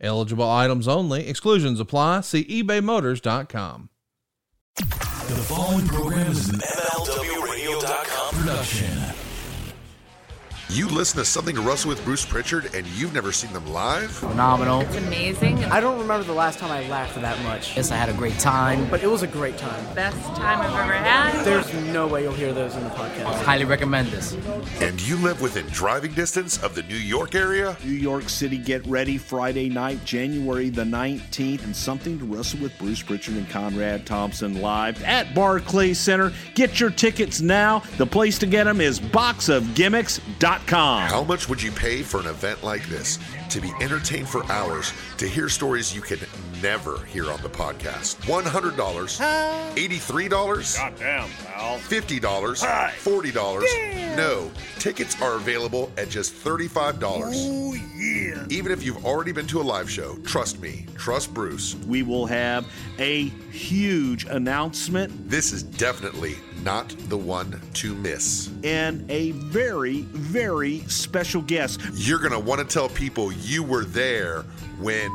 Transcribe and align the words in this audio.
Eligible 0.00 0.48
items 0.48 0.86
only. 0.86 1.26
Exclusions 1.28 1.80
apply. 1.80 2.20
See 2.22 2.44
ebaymotors.com. 2.44 3.88
The 4.76 5.44
following 5.48 5.86
program 5.88 6.30
is 6.30 6.48
an 6.50 6.60
MLWRadio.com 6.60 8.34
production. 8.40 8.95
You 10.68 10.88
listen 10.88 11.18
to 11.20 11.24
Something 11.24 11.54
to 11.54 11.60
Wrestle 11.62 11.90
with 11.90 12.04
Bruce 12.04 12.26
Prichard 12.26 12.74
and 12.74 12.84
you've 12.88 13.14
never 13.14 13.30
seen 13.30 13.52
them 13.52 13.64
live? 13.68 14.10
phenomenal. 14.10 14.80
It's 14.80 14.96
amazing. 14.96 15.64
I 15.66 15.78
don't 15.80 15.96
remember 16.00 16.24
the 16.26 16.32
last 16.32 16.58
time 16.58 16.72
I 16.72 16.86
laughed 16.88 17.14
that 17.20 17.40
much, 17.44 17.76
Yes, 17.76 17.92
I 17.92 17.96
had 17.96 18.08
a 18.08 18.12
great 18.12 18.36
time. 18.40 18.86
but 18.90 19.00
it 19.02 19.06
was 19.06 19.22
a 19.22 19.28
great 19.28 19.56
time. 19.58 19.94
Best 19.94 20.18
time 20.34 20.60
I've 20.60 20.74
ever 20.74 20.92
had. 20.92 21.44
There's 21.44 21.72
no 21.92 22.08
way 22.08 22.24
you'll 22.24 22.32
hear 22.34 22.52
those 22.52 22.74
in 22.74 22.82
the 22.82 22.90
podcast. 22.90 23.44
Highly 23.44 23.64
recommend 23.64 24.08
this. 24.08 24.32
And 24.80 25.00
you 25.00 25.16
live 25.18 25.40
within 25.40 25.66
driving 25.68 26.12
distance 26.14 26.60
of 26.60 26.74
the 26.74 26.82
New 26.82 26.96
York 26.96 27.36
area? 27.36 27.76
New 27.84 27.92
York 27.92 28.28
City, 28.28 28.58
get 28.58 28.84
ready 28.88 29.18
Friday 29.18 29.68
night, 29.68 30.04
January 30.04 30.68
the 30.68 30.82
19th, 30.84 31.62
and 31.62 31.76
something 31.76 32.18
to 32.18 32.24
wrestle 32.24 32.58
with 32.60 32.76
Bruce 32.76 33.02
Prichard 33.02 33.36
and 33.36 33.48
Conrad 33.48 34.04
Thompson 34.04 34.60
live 34.60 35.00
at 35.04 35.32
Barclays 35.32 36.00
Center. 36.00 36.32
Get 36.54 36.80
your 36.80 36.90
tickets 36.90 37.40
now. 37.40 37.84
The 37.98 38.06
place 38.06 38.36
to 38.40 38.46
get 38.46 38.64
them 38.64 38.80
is 38.80 38.98
boxofgimmicks.com. 38.98 40.55
How 41.10 41.22
much 41.24 41.48
would 41.48 41.62
you 41.62 41.70
pay 41.72 42.02
for 42.02 42.20
an 42.20 42.26
event 42.26 42.64
like 42.64 42.86
this? 42.86 43.18
To 43.50 43.60
be 43.60 43.72
entertained 43.80 44.28
for 44.28 44.44
hours, 44.52 44.92
to 45.18 45.26
hear 45.26 45.48
stories 45.48 45.94
you 45.94 46.02
can 46.02 46.18
never 46.62 46.98
hear 47.06 47.30
on 47.30 47.40
the 47.42 47.48
podcast. 47.48 48.16
$100, 48.26 48.72
$83, 49.74 50.76
Goddamn, 50.76 51.28
pal. 51.44 51.78
$50, 51.78 52.20
$40. 52.20 54.16
No, 54.16 54.50
tickets 54.78 55.20
are 55.22 55.34
available 55.36 55.90
at 55.96 56.08
just 56.10 56.34
$35. 56.34 56.98
Oh, 57.02 57.74
yeah. 57.96 58.44
Even 58.50 58.72
if 58.72 58.82
you've 58.82 59.04
already 59.06 59.32
been 59.32 59.46
to 59.46 59.60
a 59.60 59.62
live 59.62 59.90
show, 59.90 60.16
trust 60.24 60.60
me, 60.60 60.86
trust 60.96 61.32
Bruce, 61.32 61.76
We 61.86 62.02
will 62.02 62.26
have 62.26 62.66
a 62.98 63.28
huge 63.50 64.24
announcement 64.26 65.30
this 65.30 65.52
is 65.52 65.62
definitely 65.62 66.36
not 66.62 66.88
the 67.08 67.16
one 67.16 67.60
to 67.74 67.94
miss. 67.94 68.50
and 68.64 69.08
a 69.10 69.30
very, 69.32 70.02
very 70.12 70.80
special 70.88 71.42
guest. 71.42 71.80
You're 71.94 72.18
going 72.18 72.32
to 72.32 72.38
want 72.38 72.58
to 72.60 72.66
tell 72.66 72.88
people 72.88 73.30
you 73.42 73.62
were 73.62 73.84
there 73.84 74.42
when. 74.78 75.10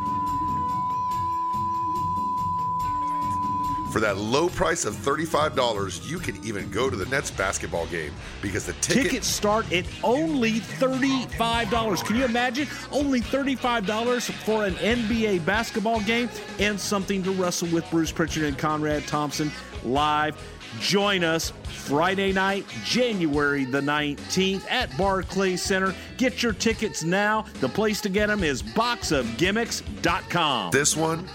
For 3.91 3.99
that 3.99 4.15
low 4.15 4.47
price 4.47 4.85
of 4.85 4.95
$35, 4.95 6.09
you 6.09 6.17
can 6.17 6.41
even 6.45 6.69
go 6.71 6.89
to 6.89 6.95
the 6.95 7.05
Nets 7.07 7.29
basketball 7.29 7.87
game 7.87 8.13
because 8.41 8.65
the 8.65 8.71
ticket. 8.73 9.03
Tickets 9.03 9.27
start 9.27 9.69
at 9.73 9.85
only 10.01 10.61
$35. 10.61 12.05
Can 12.05 12.15
you 12.15 12.23
imagine? 12.23 12.69
Only 12.89 13.19
$35 13.19 14.31
for 14.45 14.65
an 14.65 14.75
NBA 14.75 15.45
basketball 15.45 15.99
game 16.01 16.29
and 16.57 16.79
something 16.79 17.21
to 17.23 17.31
wrestle 17.31 17.67
with 17.67 17.89
Bruce 17.91 18.13
Prichard 18.13 18.43
and 18.43 18.57
Conrad 18.57 19.05
Thompson 19.07 19.51
live. 19.83 20.37
Join 20.79 21.23
us 21.23 21.51
Friday 21.63 22.31
night, 22.31 22.65
January 22.85 23.65
the 23.65 23.81
19th 23.81 24.63
at 24.69 24.95
Barclays 24.97 25.61
Center. 25.61 25.93
Get 26.17 26.41
your 26.41 26.53
tickets 26.53 27.03
now. 27.03 27.45
The 27.59 27.69
place 27.69 28.01
to 28.01 28.09
get 28.09 28.27
them 28.27 28.43
is 28.43 28.63
boxofgimmicks.com. 28.63 30.71
This 30.71 30.95
one, 30.95 31.27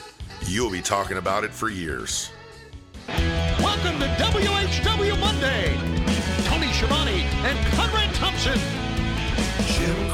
you'll 0.47 0.71
be 0.71 0.83
talking 0.83 1.19
about 1.19 1.45
it 1.45 1.53
for 1.53 1.69
years. 1.69 2.31
Welcome 3.09 4.01
to 4.01 4.07
WHW 4.19 5.21
Monday. 5.21 5.77
Tony 6.45 6.73
Schiavone 6.73 7.23
and 7.45 7.59
Conrad 7.75 8.13
Thompson. 8.15 8.59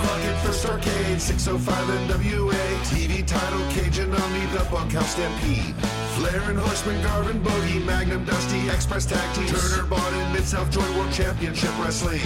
Jim 0.03 0.09
Crockett 0.09 0.39
First 0.45 0.65
Starcade, 0.65 1.21
605 1.21 2.09
NWA. 2.09 2.53
TV 2.85 3.27
title, 3.27 3.61
Cajun 3.71 4.13
Omni, 4.13 4.47
the 4.47 4.65
Bunkhouse 4.71 5.13
Stampede. 5.13 5.75
Flair 6.17 6.43
and 6.51 6.59
Horseman, 6.59 7.03
Garvin, 7.03 7.43
Bogey, 7.43 7.79
Magnum, 7.81 8.25
Dusty, 8.25 8.69
Express 8.69 9.07
Tag 9.07 9.35
Team. 9.35 9.47
Turner, 9.47 9.87
Bond, 9.87 10.33
Mid 10.33 10.45
South 10.45 10.71
Joint 10.71 10.91
World 10.95 11.13
Championship 11.13 11.71
Wrestling. 11.79 12.21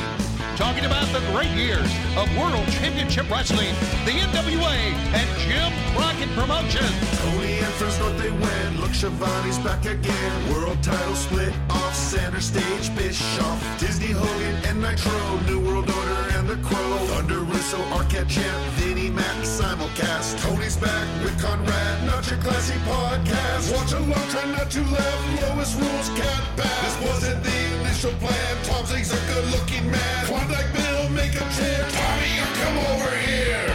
Talking 0.57 0.87
about 0.87 1.07
the 1.13 1.21
great 1.33 1.51
years 1.51 1.91
of 2.17 2.27
World 2.37 2.67
Championship 2.69 3.31
Wrestling, 3.31 3.75
the 4.05 4.13
NWA, 4.13 4.77
and 5.15 5.29
Jim 5.45 5.71
Crockett 5.95 6.31
Promotions. 6.35 6.97
Tony 7.21 7.59
and 7.59 7.73
Friends 7.75 7.99
North 8.01 8.19
they 8.19 8.31
win. 8.31 8.81
Look, 8.81 8.93
Schiavone's 8.93 9.59
back 9.59 9.85
again. 9.85 10.53
World 10.53 10.83
title 10.83 11.15
split 11.15 11.53
off 11.71 11.95
center 11.95 12.41
stage. 12.41 12.95
Bischoff, 12.97 13.79
Disney, 13.79 14.13
Hogan, 14.13 14.57
and 14.65 14.81
Nitro. 14.81 15.13
New 15.47 15.61
World 15.61 15.91
Order 15.91 16.37
and 16.39 16.49
the 16.49 16.57
Crow. 16.57 16.97
Thunder, 17.07 17.45
Russo, 17.66 17.82
Arquette 17.97 18.28
Champ, 18.28 18.62
Vinnie 18.75 19.10
Mac, 19.10 19.25
simulcast. 19.43 20.41
Tony's 20.41 20.77
back 20.77 21.04
with 21.25 21.37
Conrad, 21.43 22.06
not 22.06 22.31
your 22.31 22.38
classy 22.38 22.78
podcast. 22.87 23.75
Watch 23.75 23.93
along, 23.93 24.28
try 24.31 24.44
not 24.53 24.71
to 24.71 24.82
laugh. 24.82 25.43
Lowest 25.43 25.75
rules, 25.81 26.09
cat 26.10 26.56
back. 26.56 26.81
This 26.84 26.97
wasn't 27.10 27.43
the 27.43 27.81
initial 27.81 28.12
plan. 28.22 28.56
Tom 28.62 28.87
Zigg's 28.87 29.10
a 29.10 29.19
good 29.34 29.50
looking 29.50 29.91
man. 29.91 30.27
Klondike 30.27 30.72
Bill, 30.75 31.09
make 31.10 31.34
a 31.34 31.47
chair. 31.59 31.82
Tommy, 31.91 32.31
you 32.38 32.47
come 32.62 32.78
over 32.87 33.10
here. 33.27 33.66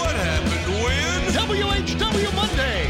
What 0.00 0.16
happened 0.16 0.66
when? 0.80 1.20
WHW 1.36 2.34
Monday. 2.34 2.88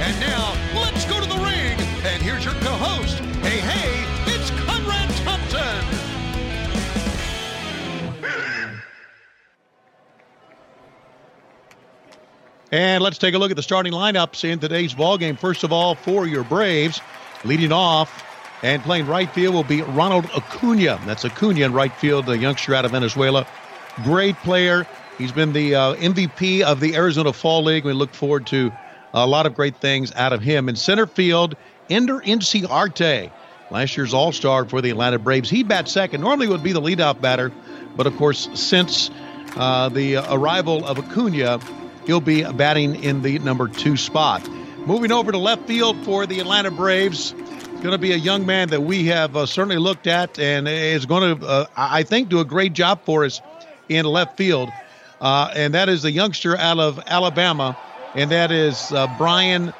And 0.00 0.18
now, 0.20 0.56
let's 0.80 1.04
go 1.04 1.20
to 1.20 1.26
the 1.28 1.36
ring. 1.44 1.76
And 2.08 2.22
here's 2.22 2.46
your 2.46 2.54
co-host. 2.64 3.18
Hey, 3.18 3.33
And 12.74 13.04
let's 13.04 13.18
take 13.18 13.36
a 13.36 13.38
look 13.38 13.52
at 13.52 13.56
the 13.56 13.62
starting 13.62 13.92
lineups 13.92 14.42
in 14.42 14.58
today's 14.58 14.94
ball 14.94 15.16
game. 15.16 15.36
First 15.36 15.62
of 15.62 15.72
all, 15.72 15.94
for 15.94 16.26
your 16.26 16.42
Braves, 16.42 17.00
leading 17.44 17.70
off 17.70 18.24
and 18.64 18.82
playing 18.82 19.06
right 19.06 19.30
field 19.30 19.54
will 19.54 19.62
be 19.62 19.82
Ronald 19.82 20.24
Acuna. 20.34 21.00
That's 21.06 21.24
Acuna 21.24 21.66
in 21.66 21.72
right 21.72 21.92
field, 21.92 22.26
the 22.26 22.36
youngster 22.36 22.74
out 22.74 22.84
of 22.84 22.90
Venezuela. 22.90 23.46
Great 24.02 24.34
player. 24.38 24.88
He's 25.18 25.30
been 25.30 25.52
the 25.52 25.76
uh, 25.76 25.94
MVP 25.94 26.62
of 26.62 26.80
the 26.80 26.96
Arizona 26.96 27.32
Fall 27.32 27.62
League. 27.62 27.84
We 27.84 27.92
look 27.92 28.12
forward 28.12 28.48
to 28.48 28.72
a 29.12 29.24
lot 29.24 29.46
of 29.46 29.54
great 29.54 29.76
things 29.76 30.12
out 30.12 30.32
of 30.32 30.42
him. 30.42 30.68
In 30.68 30.74
center 30.74 31.06
field, 31.06 31.54
Ender 31.88 32.18
Inciarte, 32.18 33.30
last 33.70 33.96
year's 33.96 34.12
All 34.12 34.32
Star 34.32 34.64
for 34.64 34.82
the 34.82 34.90
Atlanta 34.90 35.20
Braves. 35.20 35.48
He 35.48 35.62
bats 35.62 35.92
second. 35.92 36.22
Normally 36.22 36.48
would 36.48 36.64
be 36.64 36.72
the 36.72 36.82
leadoff 36.82 37.20
batter, 37.20 37.52
but 37.94 38.08
of 38.08 38.16
course, 38.16 38.48
since 38.54 39.12
uh, 39.54 39.90
the 39.90 40.16
arrival 40.16 40.84
of 40.84 40.98
Acuna, 40.98 41.60
he'll 42.06 42.20
be 42.20 42.44
batting 42.44 43.02
in 43.02 43.22
the 43.22 43.38
number 43.40 43.68
two 43.68 43.96
spot. 43.96 44.48
Moving 44.86 45.12
over 45.12 45.32
to 45.32 45.38
left 45.38 45.66
field 45.66 45.96
for 46.04 46.26
the 46.26 46.40
Atlanta 46.40 46.70
Braves, 46.70 47.32
going 47.32 47.92
to 47.92 47.98
be 47.98 48.12
a 48.12 48.16
young 48.16 48.46
man 48.46 48.68
that 48.68 48.82
we 48.82 49.04
have 49.06 49.36
uh, 49.36 49.44
certainly 49.44 49.76
looked 49.76 50.06
at 50.06 50.38
and 50.38 50.66
is 50.66 51.04
going 51.04 51.38
to, 51.38 51.46
uh, 51.46 51.66
I 51.76 52.02
think, 52.02 52.30
do 52.30 52.40
a 52.40 52.44
great 52.44 52.72
job 52.72 53.04
for 53.04 53.26
us 53.26 53.42
in 53.90 54.06
left 54.06 54.38
field. 54.38 54.70
Uh, 55.20 55.50
and 55.54 55.74
that 55.74 55.90
is 55.90 56.02
the 56.02 56.10
youngster 56.10 56.56
out 56.56 56.78
of 56.78 56.98
Alabama, 57.06 57.76
and 58.14 58.30
that 58.30 58.50
is 58.50 58.90
uh, 58.92 59.06
Bryan 59.18 59.72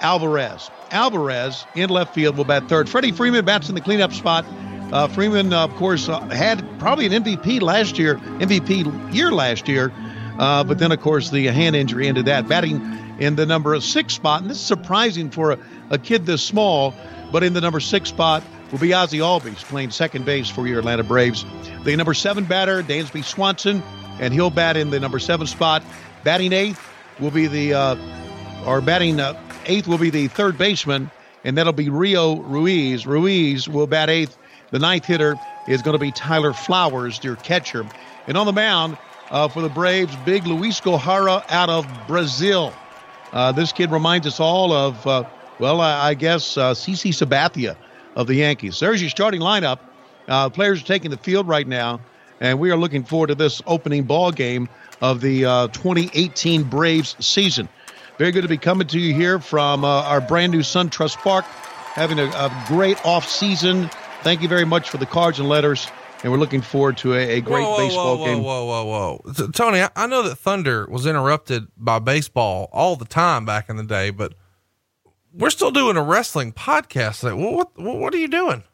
Alvarez. 0.00 0.70
Alvarez 0.90 1.64
in 1.74 1.90
left 1.90 2.14
field 2.14 2.36
will 2.36 2.44
bat 2.44 2.68
third. 2.68 2.88
Freddie 2.88 3.12
Freeman 3.12 3.44
bats 3.44 3.68
in 3.68 3.74
the 3.74 3.80
cleanup 3.80 4.12
spot. 4.12 4.44
Uh, 4.92 5.08
Freeman, 5.08 5.52
of 5.52 5.74
course, 5.76 6.08
uh, 6.08 6.20
had 6.28 6.62
probably 6.78 7.06
an 7.06 7.12
MVP 7.12 7.60
last 7.60 7.98
year, 7.98 8.16
MVP 8.40 9.14
year 9.14 9.32
last 9.32 9.68
year, 9.68 9.92
uh, 10.38 10.64
but 10.64 10.78
then, 10.78 10.92
of 10.92 11.00
course, 11.00 11.30
the 11.30 11.46
hand 11.46 11.76
injury 11.76 12.08
ended 12.08 12.26
that. 12.26 12.48
Batting 12.48 12.80
in 13.18 13.34
the 13.36 13.44
number 13.44 13.78
six 13.80 14.14
spot, 14.14 14.42
and 14.42 14.50
this 14.50 14.58
is 14.58 14.64
surprising 14.64 15.30
for 15.30 15.52
a, 15.52 15.58
a 15.90 15.98
kid 15.98 16.24
this 16.24 16.42
small, 16.42 16.94
but 17.32 17.42
in 17.42 17.52
the 17.52 17.60
number 17.60 17.80
six 17.80 18.08
spot 18.08 18.44
will 18.70 18.78
be 18.78 18.94
Ozzie 18.94 19.18
Albies 19.18 19.64
playing 19.64 19.90
second 19.90 20.24
base 20.24 20.48
for 20.48 20.66
your 20.66 20.78
Atlanta 20.78 21.02
Braves. 21.02 21.44
The 21.84 21.96
number 21.96 22.14
seven 22.14 22.44
batter, 22.44 22.82
Dansby 22.82 23.24
Swanson, 23.24 23.82
and 24.20 24.32
he'll 24.32 24.50
bat 24.50 24.76
in 24.76 24.90
the 24.90 25.00
number 25.00 25.18
seven 25.18 25.46
spot. 25.46 25.82
Batting 26.22 26.52
eighth 26.52 26.80
will 27.18 27.30
be 27.30 27.46
the, 27.46 27.74
uh, 27.74 28.64
or 28.64 28.80
batting 28.80 29.18
uh, 29.18 29.40
eighth 29.66 29.88
will 29.88 29.98
be 29.98 30.10
the 30.10 30.28
third 30.28 30.56
baseman, 30.56 31.10
and 31.44 31.56
that'll 31.58 31.72
be 31.72 31.88
Rio 31.88 32.36
Ruiz. 32.36 33.06
Ruiz 33.06 33.68
will 33.68 33.86
bat 33.86 34.10
eighth. 34.10 34.36
The 34.70 34.78
ninth 34.78 35.06
hitter 35.06 35.34
is 35.66 35.82
going 35.82 35.94
to 35.94 35.98
be 35.98 36.12
Tyler 36.12 36.52
Flowers, 36.52 37.22
your 37.24 37.36
catcher. 37.36 37.86
And 38.26 38.36
on 38.36 38.46
the 38.46 38.52
mound 38.52 38.98
uh, 39.30 39.48
for 39.48 39.62
the 39.62 39.68
Braves, 39.68 40.14
big 40.24 40.46
Luis 40.46 40.80
Gohara 40.80 41.44
out 41.50 41.68
of 41.68 41.86
Brazil. 42.06 42.72
Uh, 43.32 43.52
this 43.52 43.72
kid 43.72 43.90
reminds 43.90 44.26
us 44.26 44.40
all 44.40 44.72
of, 44.72 45.06
uh, 45.06 45.24
well, 45.58 45.80
I, 45.80 46.08
I 46.08 46.14
guess, 46.14 46.56
uh, 46.56 46.72
CC 46.72 47.10
Sabathia 47.10 47.76
of 48.16 48.26
the 48.26 48.34
Yankees. 48.34 48.80
There's 48.80 49.00
your 49.00 49.10
starting 49.10 49.40
lineup. 49.40 49.80
Uh, 50.26 50.48
players 50.50 50.82
are 50.82 50.86
taking 50.86 51.10
the 51.10 51.16
field 51.16 51.46
right 51.46 51.66
now, 51.66 52.00
and 52.40 52.58
we 52.58 52.70
are 52.70 52.76
looking 52.76 53.04
forward 53.04 53.28
to 53.28 53.34
this 53.34 53.62
opening 53.66 54.04
ball 54.04 54.32
game 54.32 54.68
of 55.00 55.20
the 55.20 55.44
uh, 55.44 55.68
2018 55.68 56.64
Braves 56.64 57.16
season. 57.24 57.68
Very 58.18 58.32
good 58.32 58.42
to 58.42 58.48
be 58.48 58.58
coming 58.58 58.86
to 58.88 58.98
you 58.98 59.14
here 59.14 59.38
from 59.38 59.84
uh, 59.84 60.02
our 60.02 60.20
brand 60.20 60.52
new 60.52 60.60
SunTrust 60.60 61.16
Park, 61.18 61.44
having 61.44 62.18
a, 62.18 62.26
a 62.26 62.64
great 62.66 63.04
off 63.06 63.28
season. 63.28 63.88
Thank 64.22 64.42
you 64.42 64.48
very 64.48 64.64
much 64.64 64.90
for 64.90 64.96
the 64.96 65.06
cards 65.06 65.38
and 65.38 65.48
letters, 65.48 65.86
and 66.22 66.32
we're 66.32 66.38
looking 66.38 66.60
forward 66.62 66.96
to 66.98 67.14
a, 67.14 67.36
a 67.36 67.40
great 67.40 67.62
whoa, 67.62 67.70
whoa, 67.70 67.76
baseball 67.78 68.18
whoa, 68.18 68.24
game. 68.24 68.42
Whoa, 68.42 68.64
whoa, 68.64 68.84
whoa, 68.84 69.20
whoa. 69.24 69.32
T- 69.32 69.52
Tony, 69.52 69.82
I, 69.82 69.90
I 69.94 70.06
know 70.06 70.22
that 70.22 70.36
Thunder 70.36 70.86
was 70.88 71.06
interrupted 71.06 71.68
by 71.76 71.98
baseball 71.98 72.68
all 72.72 72.96
the 72.96 73.04
time 73.04 73.44
back 73.44 73.68
in 73.68 73.76
the 73.76 73.84
day, 73.84 74.10
but 74.10 74.34
we're 75.32 75.50
still 75.50 75.70
doing 75.70 75.96
a 75.96 76.02
wrestling 76.02 76.52
podcast. 76.52 77.22
Like, 77.22 77.34
what, 77.34 77.70
what, 77.78 77.98
what 77.98 78.14
are 78.14 78.18
you 78.18 78.28
doing? 78.28 78.64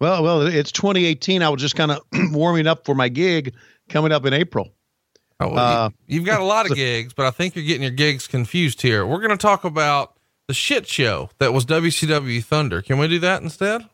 Well, 0.00 0.22
well, 0.22 0.42
it's 0.42 0.70
2018. 0.72 1.42
I 1.42 1.48
was 1.48 1.60
just 1.60 1.74
kind 1.74 1.90
of 1.90 2.02
warming 2.32 2.66
up 2.66 2.84
for 2.84 2.94
my 2.94 3.08
gig 3.08 3.54
coming 3.88 4.12
up 4.12 4.24
in 4.26 4.32
April. 4.32 4.72
Oh, 5.40 5.48
well, 5.48 5.84
Uh, 5.84 5.90
you, 6.06 6.20
have 6.20 6.26
got 6.26 6.40
a 6.40 6.44
lot 6.44 6.70
of 6.70 6.76
gigs, 6.76 7.14
but 7.14 7.26
I 7.26 7.30
think 7.30 7.54
you're 7.54 7.64
getting 7.64 7.82
your 7.82 7.92
gigs 7.92 8.26
confused 8.26 8.82
here. 8.82 9.06
We're 9.06 9.20
going 9.20 9.30
to 9.30 9.36
talk 9.36 9.64
about 9.64 10.14
the 10.48 10.54
shit 10.54 10.86
show 10.86 11.30
that 11.38 11.52
was 11.52 11.64
WCW 11.64 12.42
Thunder. 12.42 12.82
Can 12.82 12.98
we 12.98 13.08
do 13.08 13.18
that 13.20 13.42
instead? 13.42 13.88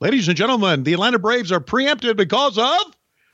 Ladies 0.00 0.28
and 0.28 0.36
gentlemen, 0.36 0.82
the 0.84 0.92
Atlanta 0.92 1.18
Braves 1.18 1.52
are 1.52 1.60
preempted 1.60 2.16
because 2.16 2.58
of 2.58 2.64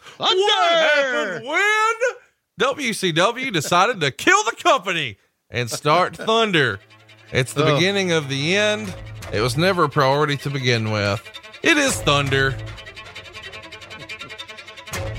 Thunder. 0.01 0.35
What 0.37 0.73
happened 0.73 1.47
when 1.47 2.75
WCW 2.77 3.53
decided 3.53 4.01
to 4.01 4.11
kill 4.11 4.43
the 4.45 4.57
company 4.63 5.17
and 5.51 5.71
start 5.71 6.17
Thunder? 6.17 6.79
It's 7.33 7.53
the 7.55 7.65
Oh. 7.65 7.75
beginning 7.75 8.13
of 8.13 8.29
the 8.29 8.57
end. 8.57 8.95
It 9.33 9.41
was 9.41 9.57
never 9.57 9.85
a 9.85 9.89
priority 9.89 10.37
to 10.39 10.51
begin 10.51 10.91
with. 10.91 11.23
It 11.63 11.77
is 11.77 11.95
Thunder. 12.03 12.57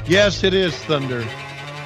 Yes, 0.07 0.43
it 0.43 0.53
is 0.53 0.75
Thunder. 0.85 1.25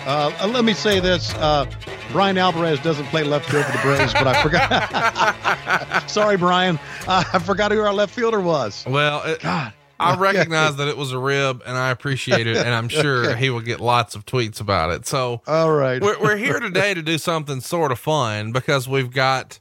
Uh, 0.06 0.31
uh, 0.42 0.48
let 0.48 0.66
me 0.66 0.74
say 0.74 1.00
this: 1.00 1.34
uh, 1.36 1.66
Bryan 2.12 2.38
Alvarez 2.38 2.80
doesn't 2.80 3.06
play 3.07 3.24
left 3.24 3.50
field 3.50 3.66
for 3.66 3.72
the 3.74 3.78
Braves, 3.80 4.13
but 4.13 4.28
I 4.28 4.42
forgot. 4.42 6.10
Sorry, 6.10 6.38
Bryan. 6.38 6.80
Uh, 7.07 7.24
I 7.34 7.40
forgot 7.40 7.72
who 7.72 7.80
our 7.81 7.94
left 7.94 8.13
fielder 8.13 8.40
was. 8.40 8.86
Well, 8.88 9.24
it, 9.24 9.42
God. 9.42 9.74
I 10.00 10.16
recognize 10.19 10.75
that 10.78 10.88
it 10.88 10.98
was 10.98 11.12
a 11.12 11.19
rib 11.19 11.62
and 11.66 11.78
I 11.78 11.92
appreciate 11.92 12.48
it. 12.48 12.57
And 12.57 12.69
I'm 12.69 12.90
sure 12.90 13.36
he 13.36 13.50
will 13.50 13.62
get 13.62 13.80
lots 13.80 14.16
of 14.16 14.25
tweets 14.25 14.60
about 14.62 14.92
it. 14.92 15.06
So, 15.06 15.42
All 15.48 15.72
right. 15.72 16.02
we're, 16.02 16.19
we're 16.22 16.38
here 16.38 16.60
today 16.60 16.94
to 16.94 17.02
do 17.02 17.18
something 17.18 17.62
sort 17.62 17.92
of 17.92 18.00
fun 18.00 18.52
because 18.52 18.88
we've 18.88 19.12
got 19.12 19.60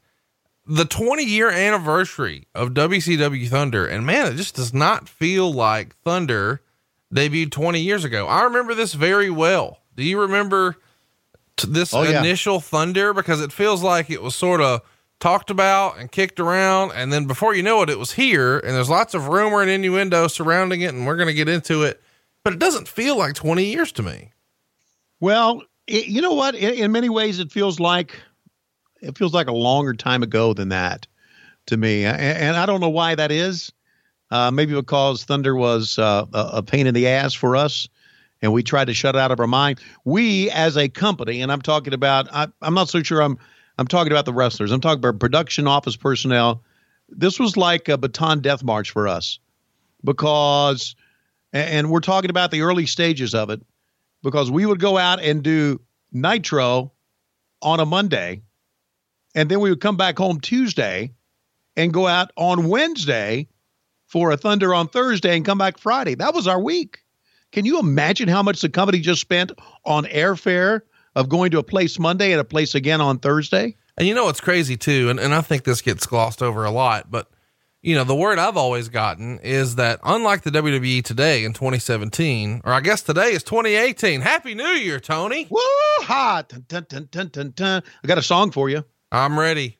the 0.66 0.84
20 0.84 1.24
year 1.24 1.50
anniversary 1.50 2.46
of 2.54 2.70
WCW 2.70 3.48
Thunder. 3.48 3.86
And 3.86 4.06
man, 4.06 4.32
it 4.32 4.36
just 4.36 4.56
does 4.56 4.72
not 4.72 5.08
feel 5.08 5.52
like 5.52 5.96
Thunder 5.98 6.62
debuted 7.14 7.50
20 7.50 7.80
years 7.80 8.04
ago. 8.04 8.26
I 8.26 8.44
remember 8.44 8.74
this 8.74 8.94
very 8.94 9.30
well. 9.30 9.80
Do 9.96 10.02
you 10.02 10.20
remember 10.20 10.76
t- 11.56 11.68
this 11.70 11.92
Oh, 11.94 12.02
yeah. 12.02 12.20
initial 12.20 12.60
Thunder? 12.60 13.12
Because 13.14 13.40
it 13.40 13.52
feels 13.52 13.82
like 13.82 14.10
it 14.10 14.22
was 14.22 14.34
sort 14.34 14.60
of 14.60 14.82
talked 15.20 15.50
about 15.50 15.98
and 15.98 16.10
kicked 16.10 16.40
around. 16.40 16.92
And 16.92 17.12
then 17.12 17.26
before 17.26 17.54
you 17.54 17.62
know 17.62 17.82
it, 17.82 17.90
it 17.90 17.98
was 17.98 18.12
here. 18.12 18.58
And 18.58 18.74
there's 18.74 18.90
lots 18.90 19.14
of 19.14 19.28
rumor 19.28 19.62
and 19.62 19.70
innuendo 19.70 20.26
surrounding 20.28 20.80
it. 20.82 20.92
And 20.94 21.06
we're 21.06 21.16
going 21.16 21.28
to 21.28 21.34
get 21.34 21.48
into 21.48 21.82
it. 21.82 22.00
But 22.42 22.52
it 22.52 22.58
doesn't 22.58 22.88
feel 22.88 23.16
like 23.16 23.34
20 23.34 23.64
years 23.64 23.92
to 23.92 24.02
me. 24.02 24.32
Well, 25.20 25.62
it, 25.86 26.06
you 26.06 26.20
know 26.20 26.34
what? 26.34 26.54
In, 26.54 26.74
in 26.74 26.92
many 26.92 27.08
ways, 27.08 27.38
it 27.38 27.50
feels 27.52 27.80
like 27.80 28.14
it 29.00 29.16
feels 29.16 29.32
like 29.34 29.46
a 29.48 29.52
longer 29.52 29.94
time 29.94 30.22
ago 30.22 30.54
than 30.54 30.70
that 30.70 31.06
to 31.66 31.76
me, 31.76 32.04
and, 32.04 32.18
and 32.20 32.56
I 32.56 32.66
don't 32.66 32.80
know 32.80 32.88
why 32.90 33.14
that 33.14 33.30
is. 33.32 33.72
Uh, 34.30 34.50
maybe 34.50 34.74
because 34.74 35.24
Thunder 35.24 35.54
was 35.54 35.98
uh, 35.98 36.26
a, 36.34 36.38
a 36.54 36.62
pain 36.62 36.86
in 36.86 36.94
the 36.94 37.06
ass 37.06 37.32
for 37.34 37.54
us, 37.56 37.88
and 38.44 38.52
we 38.52 38.62
tried 38.62 38.84
to 38.84 38.94
shut 38.94 39.16
it 39.16 39.18
out 39.18 39.30
of 39.30 39.40
our 39.40 39.46
mind. 39.46 39.80
We, 40.04 40.50
as 40.50 40.76
a 40.76 40.88
company, 40.88 41.40
and 41.40 41.50
I'm 41.50 41.62
talking 41.62 41.94
about, 41.94 42.28
I, 42.32 42.46
I'm 42.62 42.74
not 42.74 42.88
so 42.88 43.02
sure 43.02 43.22
I'm 43.22 43.38
I'm 43.76 43.88
talking 43.88 44.12
about 44.12 44.24
the 44.24 44.32
wrestlers. 44.32 44.70
I'm 44.70 44.80
talking 44.80 44.98
about 44.98 45.18
production 45.18 45.66
office 45.66 45.96
personnel. 45.96 46.62
This 47.08 47.40
was 47.40 47.56
like 47.56 47.88
a 47.88 47.98
baton 47.98 48.40
death 48.40 48.62
march 48.62 48.92
for 48.92 49.08
us 49.08 49.40
because, 50.04 50.94
and 51.52 51.90
we're 51.90 52.00
talking 52.00 52.30
about 52.30 52.52
the 52.52 52.60
early 52.60 52.86
stages 52.86 53.34
of 53.34 53.50
it 53.50 53.60
because 54.22 54.50
we 54.50 54.64
would 54.64 54.78
go 54.78 54.96
out 54.96 55.20
and 55.20 55.42
do 55.42 55.80
Nitro 56.12 56.92
on 57.62 57.80
a 57.80 57.86
Monday, 57.86 58.42
and 59.34 59.50
then 59.50 59.58
we 59.58 59.70
would 59.70 59.80
come 59.80 59.96
back 59.96 60.18
home 60.18 60.38
Tuesday 60.38 61.12
and 61.76 61.92
go 61.92 62.06
out 62.06 62.30
on 62.36 62.68
Wednesday 62.68 63.48
for 64.06 64.30
a 64.30 64.36
Thunder 64.36 64.74
on 64.74 64.86
Thursday 64.86 65.34
and 65.34 65.44
come 65.44 65.58
back 65.58 65.78
Friday. 65.78 66.14
That 66.14 66.34
was 66.34 66.46
our 66.46 66.60
week. 66.60 67.03
Can 67.54 67.64
you 67.64 67.78
imagine 67.78 68.26
how 68.28 68.42
much 68.42 68.62
the 68.62 68.68
company 68.68 68.98
just 68.98 69.20
spent 69.20 69.52
on 69.84 70.06
airfare 70.06 70.80
of 71.14 71.28
going 71.28 71.52
to 71.52 71.58
a 71.58 71.62
place 71.62 72.00
Monday 72.00 72.32
and 72.32 72.40
a 72.40 72.44
place 72.44 72.74
again 72.74 73.00
on 73.00 73.20
Thursday? 73.20 73.76
And 73.96 74.08
you 74.08 74.14
know 74.16 74.24
what's 74.24 74.40
crazy 74.40 74.76
too, 74.76 75.08
and, 75.08 75.20
and 75.20 75.32
I 75.32 75.40
think 75.40 75.62
this 75.62 75.80
gets 75.80 76.04
glossed 76.04 76.42
over 76.42 76.64
a 76.64 76.72
lot, 76.72 77.12
but 77.12 77.30
you 77.80 77.94
know, 77.94 78.02
the 78.02 78.14
word 78.14 78.40
I've 78.40 78.56
always 78.56 78.88
gotten 78.88 79.38
is 79.38 79.76
that 79.76 80.00
unlike 80.02 80.42
the 80.42 80.50
WWE 80.50 81.04
today 81.04 81.44
in 81.44 81.52
2017, 81.52 82.62
or 82.64 82.72
I 82.72 82.80
guess 82.80 83.02
today 83.02 83.30
is 83.30 83.44
2018. 83.44 84.20
Happy 84.20 84.54
New 84.54 84.64
Year, 84.64 84.98
Tony. 84.98 85.46
Woo 85.48 85.60
ha! 86.00 86.42
Dun, 86.66 86.86
dun, 86.88 87.52
dun. 87.54 87.82
I 88.02 88.06
got 88.08 88.18
a 88.18 88.22
song 88.22 88.50
for 88.50 88.68
you. 88.68 88.84
I'm 89.12 89.38
ready. 89.38 89.78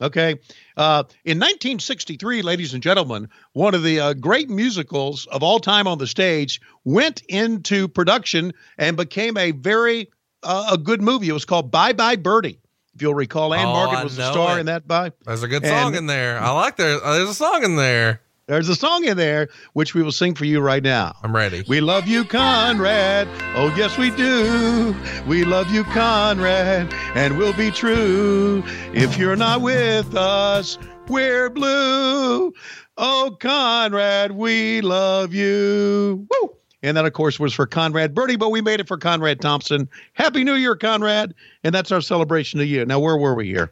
Okay. 0.00 0.38
Uh, 0.78 1.02
in 1.24 1.38
1963, 1.38 2.40
ladies 2.42 2.72
and 2.72 2.82
gentlemen, 2.82 3.28
one 3.52 3.74
of 3.74 3.82
the 3.82 3.98
uh, 3.98 4.14
great 4.14 4.48
musicals 4.48 5.26
of 5.26 5.42
all 5.42 5.58
time 5.58 5.88
on 5.88 5.98
the 5.98 6.06
stage 6.06 6.60
went 6.84 7.20
into 7.28 7.88
production 7.88 8.52
and 8.78 8.96
became 8.96 9.36
a 9.36 9.50
very 9.50 10.08
uh, 10.44 10.68
a 10.72 10.78
good 10.78 11.02
movie. 11.02 11.28
It 11.28 11.32
was 11.32 11.44
called 11.44 11.72
Bye 11.72 11.92
Bye 11.94 12.14
Birdie. 12.14 12.60
If 12.94 13.02
you'll 13.02 13.14
recall, 13.14 13.52
Ann 13.54 13.66
Oh, 13.66 13.72
Margret 13.72 14.04
was 14.04 14.16
the 14.16 14.30
star 14.30 14.56
it. 14.56 14.60
in 14.60 14.66
that. 14.66 14.86
Bye. 14.86 15.10
There's 15.26 15.42
a 15.42 15.48
good 15.48 15.64
And- 15.64 15.70
song 15.70 15.94
in 15.96 16.06
there. 16.06 16.38
I 16.40 16.50
like 16.52 16.76
there. 16.76 16.98
There's 17.00 17.28
a 17.30 17.34
song 17.34 17.64
in 17.64 17.74
there. 17.76 18.20
There's 18.48 18.70
a 18.70 18.74
song 18.74 19.04
in 19.04 19.18
there 19.18 19.48
which 19.74 19.94
we 19.94 20.02
will 20.02 20.10
sing 20.10 20.34
for 20.34 20.46
you 20.46 20.60
right 20.60 20.82
now. 20.82 21.14
I'm 21.22 21.36
ready. 21.36 21.64
We 21.68 21.82
love 21.82 22.08
you, 22.08 22.24
Conrad. 22.24 23.28
Oh, 23.54 23.70
yes, 23.76 23.98
we 23.98 24.10
do. 24.10 24.96
We 25.26 25.44
love 25.44 25.70
you, 25.70 25.84
Conrad, 25.84 26.90
and 27.14 27.36
we'll 27.36 27.52
be 27.52 27.70
true. 27.70 28.64
If 28.94 29.18
you're 29.18 29.36
not 29.36 29.60
with 29.60 30.16
us, 30.16 30.78
we're 31.08 31.50
blue. 31.50 32.54
Oh, 32.96 33.36
Conrad, 33.38 34.32
we 34.32 34.80
love 34.80 35.34
you. 35.34 36.26
Woo! 36.30 36.56
And 36.82 36.96
that, 36.96 37.04
of 37.04 37.12
course, 37.12 37.38
was 37.38 37.52
for 37.52 37.66
Conrad 37.66 38.14
Birdie, 38.14 38.36
but 38.36 38.48
we 38.48 38.62
made 38.62 38.80
it 38.80 38.88
for 38.88 38.96
Conrad 38.96 39.42
Thompson. 39.42 39.90
Happy 40.14 40.42
New 40.42 40.54
Year, 40.54 40.74
Conrad. 40.74 41.34
And 41.64 41.74
that's 41.74 41.92
our 41.92 42.00
celebration 42.00 42.60
of 42.60 42.66
you. 42.66 42.86
Now, 42.86 42.98
where 42.98 43.18
were 43.18 43.34
we 43.34 43.48
here? 43.48 43.70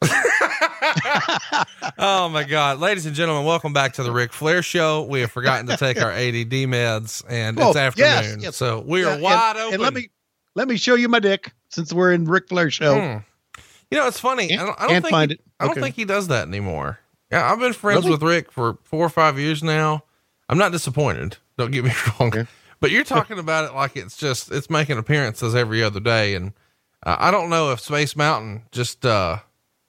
Oh 1.98 2.28
my 2.28 2.44
God. 2.44 2.78
Ladies 2.78 3.06
and 3.06 3.14
gentlemen, 3.14 3.44
welcome 3.44 3.72
back 3.72 3.94
to 3.94 4.02
the 4.02 4.12
Ric 4.12 4.32
Flair 4.32 4.62
show. 4.62 5.02
We 5.02 5.20
have 5.20 5.30
forgotten 5.30 5.66
to 5.66 5.76
take 5.76 6.00
our 6.00 6.10
ADD 6.12 6.52
meds 6.68 7.22
and 7.28 7.58
it's 7.58 7.64
Oh, 7.66 7.72
yes, 7.74 7.76
afternoon. 7.76 8.40
yes. 8.40 8.56
So 8.56 8.80
we 8.86 9.04
are 9.04 9.16
Yeah, 9.16 9.20
wide 9.22 9.56
and, 9.56 9.58
open. 9.60 9.74
And 9.74 9.82
let 9.82 9.94
me 9.94 10.08
let 10.54 10.68
me 10.68 10.76
show 10.76 10.94
you 10.94 11.08
my 11.08 11.18
dick 11.20 11.52
since 11.70 11.92
we're 11.92 12.12
in 12.12 12.24
Ric 12.24 12.48
Flair 12.48 12.70
show. 12.70 12.94
Hmm. 13.00 13.18
You 13.90 13.98
know, 13.98 14.06
it's 14.08 14.20
funny. 14.20 14.56
I 14.56 14.64
don't, 14.64 14.80
I 14.80 14.86
don't 14.86 15.02
think 15.02 15.10
find 15.10 15.30
he, 15.30 15.34
it. 15.36 15.40
I 15.60 15.66
don't 15.66 15.78
think 15.78 15.94
he 15.96 16.04
does 16.04 16.28
that 16.28 16.46
anymore. 16.48 16.98
Yeah, 17.30 17.50
I've 17.50 17.58
been 17.58 17.72
friends 17.72 18.04
Really? 18.04 18.12
with 18.12 18.22
Ric 18.22 18.50
for 18.52 18.78
four 18.84 19.04
or 19.04 19.10
five 19.10 19.38
years 19.38 19.62
now. 19.62 20.04
I'm 20.48 20.58
not 20.58 20.72
disappointed. 20.72 21.36
Don't 21.58 21.70
get 21.70 21.84
me 21.84 21.92
wrong. 22.20 22.46
But 22.80 22.90
you're 22.90 23.04
talking 23.04 23.38
about 23.38 23.70
it 23.70 23.74
like 23.74 23.96
it's 23.96 24.16
just 24.16 24.50
it's 24.50 24.68
making 24.68 24.98
appearances 24.98 25.54
every 25.54 25.82
other 25.82 26.00
day, 26.00 26.34
and 26.34 26.52
uh, 27.04 27.16
I 27.18 27.30
don't 27.30 27.48
know 27.48 27.70
if 27.72 27.80
Space 27.80 28.16
Mountain 28.16 28.62
just 28.72 29.06
uh, 29.06 29.38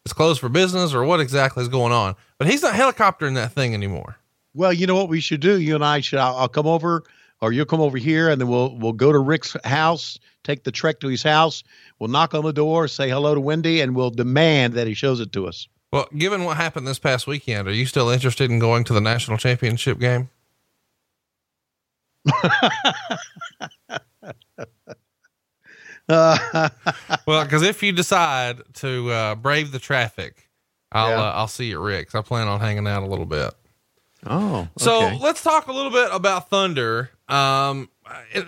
is 0.06 0.14
closed 0.14 0.40
for 0.40 0.50
business 0.50 0.94
or 0.94 1.04
what 1.04 1.20
exactly 1.20 1.62
is 1.62 1.70
going 1.70 1.94
on. 1.94 2.16
But 2.38 2.48
he's 2.48 2.62
not 2.62 2.76
helicoptering 2.76 3.36
that 3.36 3.54
thing 3.54 3.74
anymore. 3.74 4.18
Well, 4.54 4.74
you 4.74 4.86
know 4.86 4.96
what 4.96 5.10
we 5.10 5.20
should 5.20 5.42
do? 5.42 5.60
You 5.60 5.76
and 5.76 5.84
I 5.84 6.02
should. 6.02 6.20
I'll, 6.20 6.36
I'll 6.36 6.48
come 6.48 6.68
over, 6.68 7.04
or 7.42 7.52
you'll 7.52 7.66
come 7.66 7.82
over 7.82 7.98
here, 7.98 8.30
and 8.30 8.40
then 8.40 8.48
we'll 8.48 8.78
we'll 8.78 8.94
go 8.94 9.12
to 9.12 9.20
Ric's 9.20 9.58
house, 9.64 10.20
take 10.44 10.64
the 10.64 10.72
trek 10.72 11.00
to 11.00 11.08
his 11.08 11.24
house. 11.24 11.64
We'll 12.00 12.10
knock 12.10 12.36
on 12.36 12.44
the 12.44 12.54
door, 12.54 12.88
say 12.88 13.10
hello 13.10 13.34
to 13.34 13.42
Wendy, 13.42 13.82
and 13.82 13.96
we'll 13.96 14.12
demand 14.12 14.74
that 14.74 14.86
he 14.88 14.94
shows 14.94 15.20
it 15.20 15.32
to 15.34 15.48
us. 15.48 15.68
Well, 15.92 16.08
given 16.18 16.44
what 16.44 16.58
happened 16.58 16.88
this 16.88 17.00
past 17.00 17.28
weekend, 17.28 17.68
are 17.68 17.74
you 17.74 17.86
still 17.86 18.10
interested 18.10 18.50
in 18.50 18.60
going 18.60 18.84
to 18.86 18.94
the 18.94 19.02
national 19.02 19.38
championship 19.38 20.00
game? 20.00 20.30
Well, 27.26 27.44
because 27.44 27.62
if 27.64 27.82
you 27.84 27.92
decide 27.92 28.62
to 28.76 29.10
uh, 29.12 29.36
brave 29.36 29.72
the 29.72 29.80
traffic, 29.80 30.50
I'll 30.92 31.10
Yeah. 31.10 31.22
uh, 31.22 31.32
I'll 31.36 31.48
see 31.48 31.66
you 31.70 31.80
at 31.80 31.86
Ric's. 31.86 32.16
I 32.16 32.22
plan 32.22 32.48
on 32.48 32.60
hanging 32.60 32.88
out 32.88 33.04
a 33.04 33.06
little 33.06 33.26
bit. 33.26 33.54
oh, 34.26 34.68
So 34.78 35.06
okay. 35.06 35.20
let's 35.22 35.42
talk 35.44 35.68
a 35.68 35.72
little 35.74 35.92
bit 35.92 36.10
about 36.12 36.50
Thunder. 36.50 37.10
Um, 37.30 37.90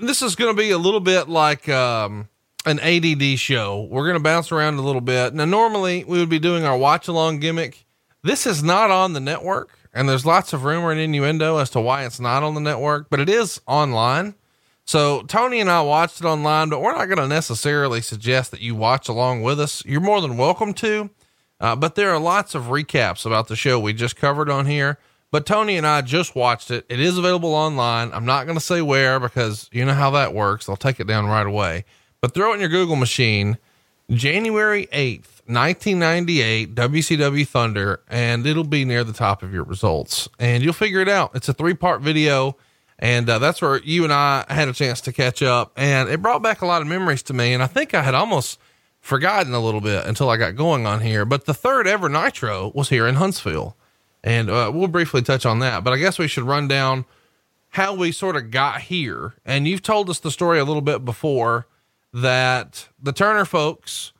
this 0.01 0.21
is 0.21 0.35
going 0.35 0.55
to 0.55 0.62
be 0.62 0.71
a 0.71 0.77
little 0.77 1.00
bit 1.00 1.29
like 1.29 1.67
um, 1.69 2.27
an 2.65 2.79
ADD 2.79 3.39
show. 3.39 3.88
We're 3.89 4.03
going 4.03 4.17
to 4.17 4.24
bounce 4.24 4.51
around 4.51 4.75
a 4.75 4.81
little 4.81 5.01
bit. 5.01 5.33
Now, 5.33 5.45
normally 5.45 6.03
we 6.03 6.19
would 6.19 6.29
be 6.29 6.39
doing 6.39 6.65
our 6.65 6.77
watch 6.77 7.07
along 7.07 7.39
gimmick. 7.39 7.85
This 8.21 8.45
is 8.45 8.63
not 8.63 8.91
on 8.91 9.13
the 9.13 9.19
network, 9.19 9.77
and 9.93 10.09
there's 10.09 10.25
lots 10.25 10.51
of 10.51 10.63
rumor 10.65 10.91
and 10.91 11.00
innuendo 11.00 11.57
as 11.57 11.69
to 11.71 11.79
why 11.81 12.05
it's 12.05 12.19
not 12.19 12.43
on 12.43 12.53
the 12.55 12.59
network, 12.62 13.07
but 13.09 13.19
it 13.19 13.29
is 13.29 13.62
online. 13.67 14.35
So 14.86 15.24
Tony 15.24 15.60
and 15.60 15.70
I 15.70 15.82
watched 15.82 16.22
it 16.22 16.25
online, 16.25 16.70
but 16.70 16.80
we're 16.80 16.96
not 16.96 17.06
going 17.06 17.18
to 17.18 17.27
necessarily 17.27 18.01
suggest 18.01 18.51
that 18.51 18.62
you 18.62 18.75
watch 18.75 19.10
along 19.10 19.42
with 19.42 19.60
us. 19.60 19.84
You're 19.84 20.00
more 20.00 20.22
than 20.22 20.38
welcome 20.38 20.74
to. 20.75 21.10
Uh, 21.60 21.75
but 21.75 21.96
there 21.96 22.12
are 22.12 22.20
lots 22.20 22.54
of 22.54 22.65
recaps 22.65 23.25
about 23.25 23.48
the 23.48 23.56
show 23.56 23.80
we 23.80 23.94
just 23.94 24.15
covered 24.15 24.50
on 24.50 24.68
here. 24.68 25.00
But 25.32 25.46
Tony 25.46 25.75
and 25.77 25.88
I 25.88 26.01
just 26.01 26.36
watched 26.36 26.70
it. 26.70 26.86
It 26.88 27.00
is 27.00 27.18
available 27.18 27.54
online. 27.54 28.12
I'm 28.13 28.25
not 28.25 28.46
going 28.46 28.58
to 28.58 28.63
say 28.63 28.82
where 28.82 29.20
because 29.20 29.70
you 29.74 29.84
know 29.84 29.94
how 29.94 30.12
that 30.12 30.34
works. 30.34 30.68
They'll 30.68 30.75
take 30.75 31.00
it 31.00 31.08
down 31.08 31.25
right 31.25 31.48
away. 31.48 31.86
But 32.22 32.34
throw 32.34 32.51
it 32.51 32.56
in 32.56 32.60
your 32.60 32.70
Google 32.70 32.96
machine, 32.96 33.58
January 34.10 34.88
8th, 34.94 35.42
1998, 35.48 36.75
WCW 36.75 37.48
Thunder, 37.48 38.01
and 38.08 38.46
it'll 38.46 38.63
be 38.63 38.86
near 38.86 39.04
the 39.04 39.13
top 39.13 39.42
of 39.42 39.54
your 39.54 39.63
results. 39.63 40.30
And 40.39 40.63
you'll 40.63 40.74
figure 40.74 41.01
it 41.01 41.10
out. 41.10 41.32
It's 41.34 41.50
a 41.50 41.54
three 41.54 41.74
part 41.74 42.01
video. 42.01 42.56
And 42.98 43.30
uh, 43.30 43.40
that's 43.40 43.62
where 43.62 43.82
you 43.84 44.04
and 44.04 44.14
I 44.14 44.46
had 44.48 44.68
a 44.70 44.74
chance 44.74 45.02
to 45.02 45.14
catch 45.14 45.42
up. 45.42 45.74
And 45.75 46.10
it 46.10 46.22
brought 46.22 46.42
back 46.42 46.62
a 46.62 46.66
lot 46.66 46.82
of 46.82 46.88
memories 46.88 47.24
to 47.24 47.34
me. 47.34 47.54
And 47.54 47.62
I 47.62 47.68
think 47.68 47.94
I 47.94 48.02
had 48.02 48.16
almost 48.16 48.60
forgotten 49.02 49.54
a 49.54 49.60
little 49.60 49.82
bit 49.82 50.06
until 50.06 50.30
I 50.30 50.38
got 50.38 50.56
going 50.56 50.88
on 50.88 51.02
here. 51.02 51.25
But 51.25 51.46
the 51.46 51.54
third 51.54 51.88
ever 51.88 52.08
Nitro 52.08 52.72
was 52.74 52.90
here 52.90 53.06
in 53.08 53.16
Huntsville. 53.16 53.75
And 54.24 54.50
uh, 54.50 54.72
we'll 54.74 54.88
briefly 54.88 55.22
touch 55.22 55.46
on 55.46 55.60
that. 55.60 55.84
But 55.84 55.94
I 55.94 55.98
guess 55.98 56.18
we 56.18 56.28
should 56.28 56.46
run 56.46 56.68
down 56.68 57.06
how 57.70 57.94
we 57.94 58.12
sort 58.12 58.38
of 58.38 58.50
got 58.50 58.82
here. 58.82 59.36
And 59.46 59.68
you've 59.68 59.84
told 59.84 60.10
us 60.10 60.20
the 60.20 60.32
story 60.32 60.60
a 60.60 60.66
little 60.66 60.82
bit 60.82 61.04
before 61.04 61.68
that 62.14 62.88
the 63.02 63.12
Turner 63.12 63.46
folks 63.46 64.14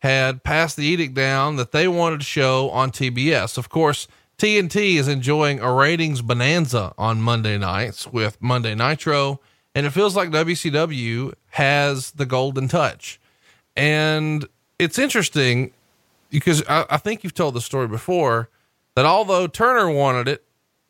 had 0.00 0.44
passed 0.44 0.76
the 0.76 0.84
edict 0.84 1.14
down 1.14 1.56
that 1.56 1.72
they 1.72 1.88
wanted 1.88 2.20
to 2.20 2.26
show 2.26 2.70
on 2.70 2.90
TBS. 2.90 3.58
Of 3.58 3.68
course, 3.68 4.06
TNT 4.38 4.94
is 4.94 5.08
enjoying 5.08 5.58
a 5.58 5.72
ratings 5.72 6.22
bonanza 6.22 6.94
on 6.96 7.20
Monday 7.20 7.58
nights 7.58 8.06
with 8.06 8.40
Monday 8.40 8.74
Nitro, 8.74 9.40
and 9.74 9.84
it 9.84 9.90
feels 9.90 10.14
like 10.14 10.30
WCW 10.30 11.32
has 11.50 12.12
the 12.12 12.24
golden 12.24 12.68
touch. 12.68 13.20
And 13.76 14.46
it's 14.78 14.96
interesting 14.96 15.72
because 16.30 16.62
I, 16.68 16.84
I 16.88 16.96
think 16.98 17.24
you've 17.24 17.34
told 17.34 17.54
the 17.54 17.60
story 17.60 17.88
before 17.88 18.48
that 18.94 19.04
although 19.04 19.48
Turner 19.48 19.90
wanted 19.90 20.28
it, 20.28 20.44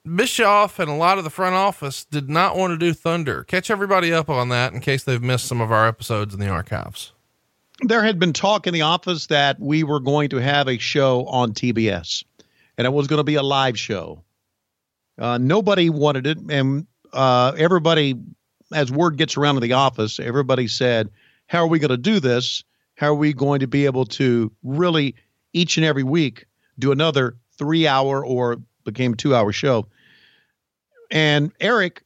Bischoff 0.04 0.78
and 0.78 0.90
a 0.90 0.94
lot 0.94 1.16
of 1.18 1.24
the 1.24 1.30
front 1.30 1.54
office 1.54 2.04
did 2.04 2.28
not 2.28 2.56
want 2.56 2.72
to 2.72 2.78
do 2.78 2.92
Thunder. 2.92 3.44
Catch 3.44 3.70
everybody 3.70 4.12
up 4.12 4.28
on 4.28 4.50
that 4.50 4.72
in 4.72 4.80
case 4.80 5.04
they've 5.04 5.22
missed 5.22 5.46
some 5.46 5.60
of 5.60 5.72
our 5.72 5.86
episodes 5.86 6.34
in 6.34 6.40
the 6.40 6.48
archives. 6.48 7.12
There 7.80 8.02
had 8.02 8.18
been 8.18 8.32
talk 8.32 8.66
in 8.66 8.74
the 8.74 8.82
office 8.82 9.26
that 9.26 9.58
we 9.60 9.84
were 9.84 10.00
going 10.00 10.30
to 10.30 10.36
have 10.36 10.68
a 10.68 10.78
show 10.78 11.24
on 11.26 11.52
TBS, 11.52 12.24
and 12.78 12.86
it 12.86 12.90
was 12.90 13.08
going 13.08 13.18
to 13.18 13.24
be 13.24 13.34
a 13.34 13.42
live 13.42 13.78
show. 13.78 14.22
Uh, 15.18 15.36
nobody 15.36 15.90
wanted 15.90 16.26
it, 16.26 16.38
and 16.48 16.86
uh, 17.12 17.52
everybody, 17.58 18.14
as 18.72 18.90
word 18.90 19.16
gets 19.16 19.36
around 19.36 19.56
to 19.56 19.60
the 19.60 19.72
office, 19.72 20.20
everybody 20.20 20.68
said, 20.68 21.10
"How 21.48 21.58
are 21.64 21.66
we 21.66 21.80
going 21.80 21.90
to 21.90 21.96
do 21.96 22.20
this? 22.20 22.62
How 22.94 23.08
are 23.08 23.14
we 23.14 23.32
going 23.32 23.60
to 23.60 23.66
be 23.66 23.84
able 23.84 24.06
to 24.06 24.52
really 24.62 25.16
each 25.52 25.76
and 25.76 25.84
every 25.84 26.04
week 26.04 26.46
do 26.78 26.92
another 26.92 27.36
three-hour 27.58 28.24
or 28.24 28.56
became 28.84 29.14
two-hour 29.14 29.52
show?" 29.52 29.86
and 31.10 31.52
Eric 31.60 32.04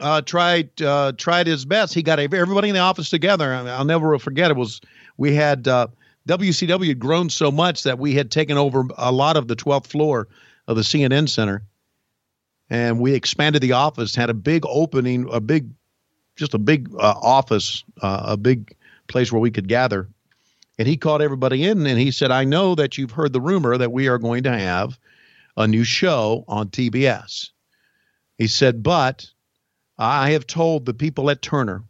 uh, 0.00 0.20
tried 0.20 0.80
uh, 0.82 1.12
tried 1.12 1.46
his 1.46 1.64
best. 1.64 1.94
He 1.94 2.02
got 2.02 2.18
everybody 2.18 2.68
in 2.68 2.74
the 2.74 2.80
office 2.80 3.10
together. 3.10 3.52
I'll 3.52 3.84
never 3.84 4.18
forget. 4.18 4.50
It 4.50 4.56
was 4.56 4.80
we 5.16 5.34
had 5.34 5.66
uh, 5.66 5.88
WCW 6.28 6.88
had 6.88 6.98
grown 6.98 7.30
so 7.30 7.50
much 7.50 7.82
that 7.82 7.98
we 7.98 8.14
had 8.14 8.30
taken 8.30 8.56
over 8.56 8.84
a 8.96 9.12
lot 9.12 9.36
of 9.36 9.46
the 9.48 9.56
12th 9.56 9.86
floor 9.86 10.28
of 10.66 10.76
the 10.76 10.82
CNN 10.82 11.28
Center, 11.28 11.62
and 12.70 12.98
we 12.98 13.14
expanded 13.14 13.62
the 13.62 13.72
office. 13.72 14.14
Had 14.14 14.30
a 14.30 14.34
big 14.34 14.64
opening, 14.66 15.28
a 15.30 15.40
big, 15.40 15.70
just 16.36 16.54
a 16.54 16.58
big 16.58 16.88
uh, 16.94 17.14
office, 17.20 17.84
uh, 18.00 18.22
a 18.28 18.36
big 18.36 18.74
place 19.06 19.30
where 19.30 19.40
we 19.40 19.50
could 19.50 19.68
gather. 19.68 20.08
And 20.78 20.88
he 20.88 20.96
called 20.96 21.22
everybody 21.22 21.64
in, 21.64 21.86
and 21.86 21.98
he 21.98 22.10
said, 22.10 22.30
"I 22.30 22.44
know 22.44 22.74
that 22.74 22.96
you've 22.96 23.12
heard 23.12 23.32
the 23.32 23.40
rumor 23.40 23.76
that 23.76 23.92
we 23.92 24.08
are 24.08 24.18
going 24.18 24.44
to 24.44 24.58
have 24.58 24.98
a 25.56 25.68
new 25.68 25.84
show 25.84 26.44
on 26.48 26.68
TBS." 26.68 27.50
He 28.38 28.46
said, 28.48 28.82
But 28.82 29.30
I 29.96 30.30
have 30.30 30.46
told 30.46 30.86
the 30.86 30.94
people 30.94 31.30
at 31.30 31.42
Turner 31.42 31.84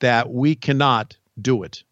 that 0.00 0.30
we 0.30 0.54
cannot 0.54 1.16
do 1.40 1.62
it. 1.62 1.84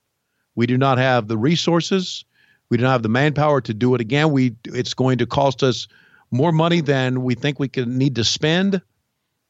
We 0.54 0.66
do 0.66 0.78
not 0.78 0.98
have 0.98 1.28
the 1.28 1.36
resources. 1.36 2.24
We 2.68 2.76
do 2.76 2.84
not 2.84 2.92
have 2.92 3.02
the 3.02 3.08
manpower 3.08 3.60
to 3.62 3.74
do 3.74 3.94
it 3.94 4.00
again. 4.00 4.32
We 4.32 4.56
it's 4.64 4.94
going 4.94 5.18
to 5.18 5.26
cost 5.26 5.62
us 5.62 5.88
more 6.30 6.52
money 6.52 6.80
than 6.80 7.22
we 7.22 7.34
think 7.34 7.58
we 7.58 7.68
can 7.68 7.98
need 7.98 8.16
to 8.16 8.24
spend. 8.24 8.76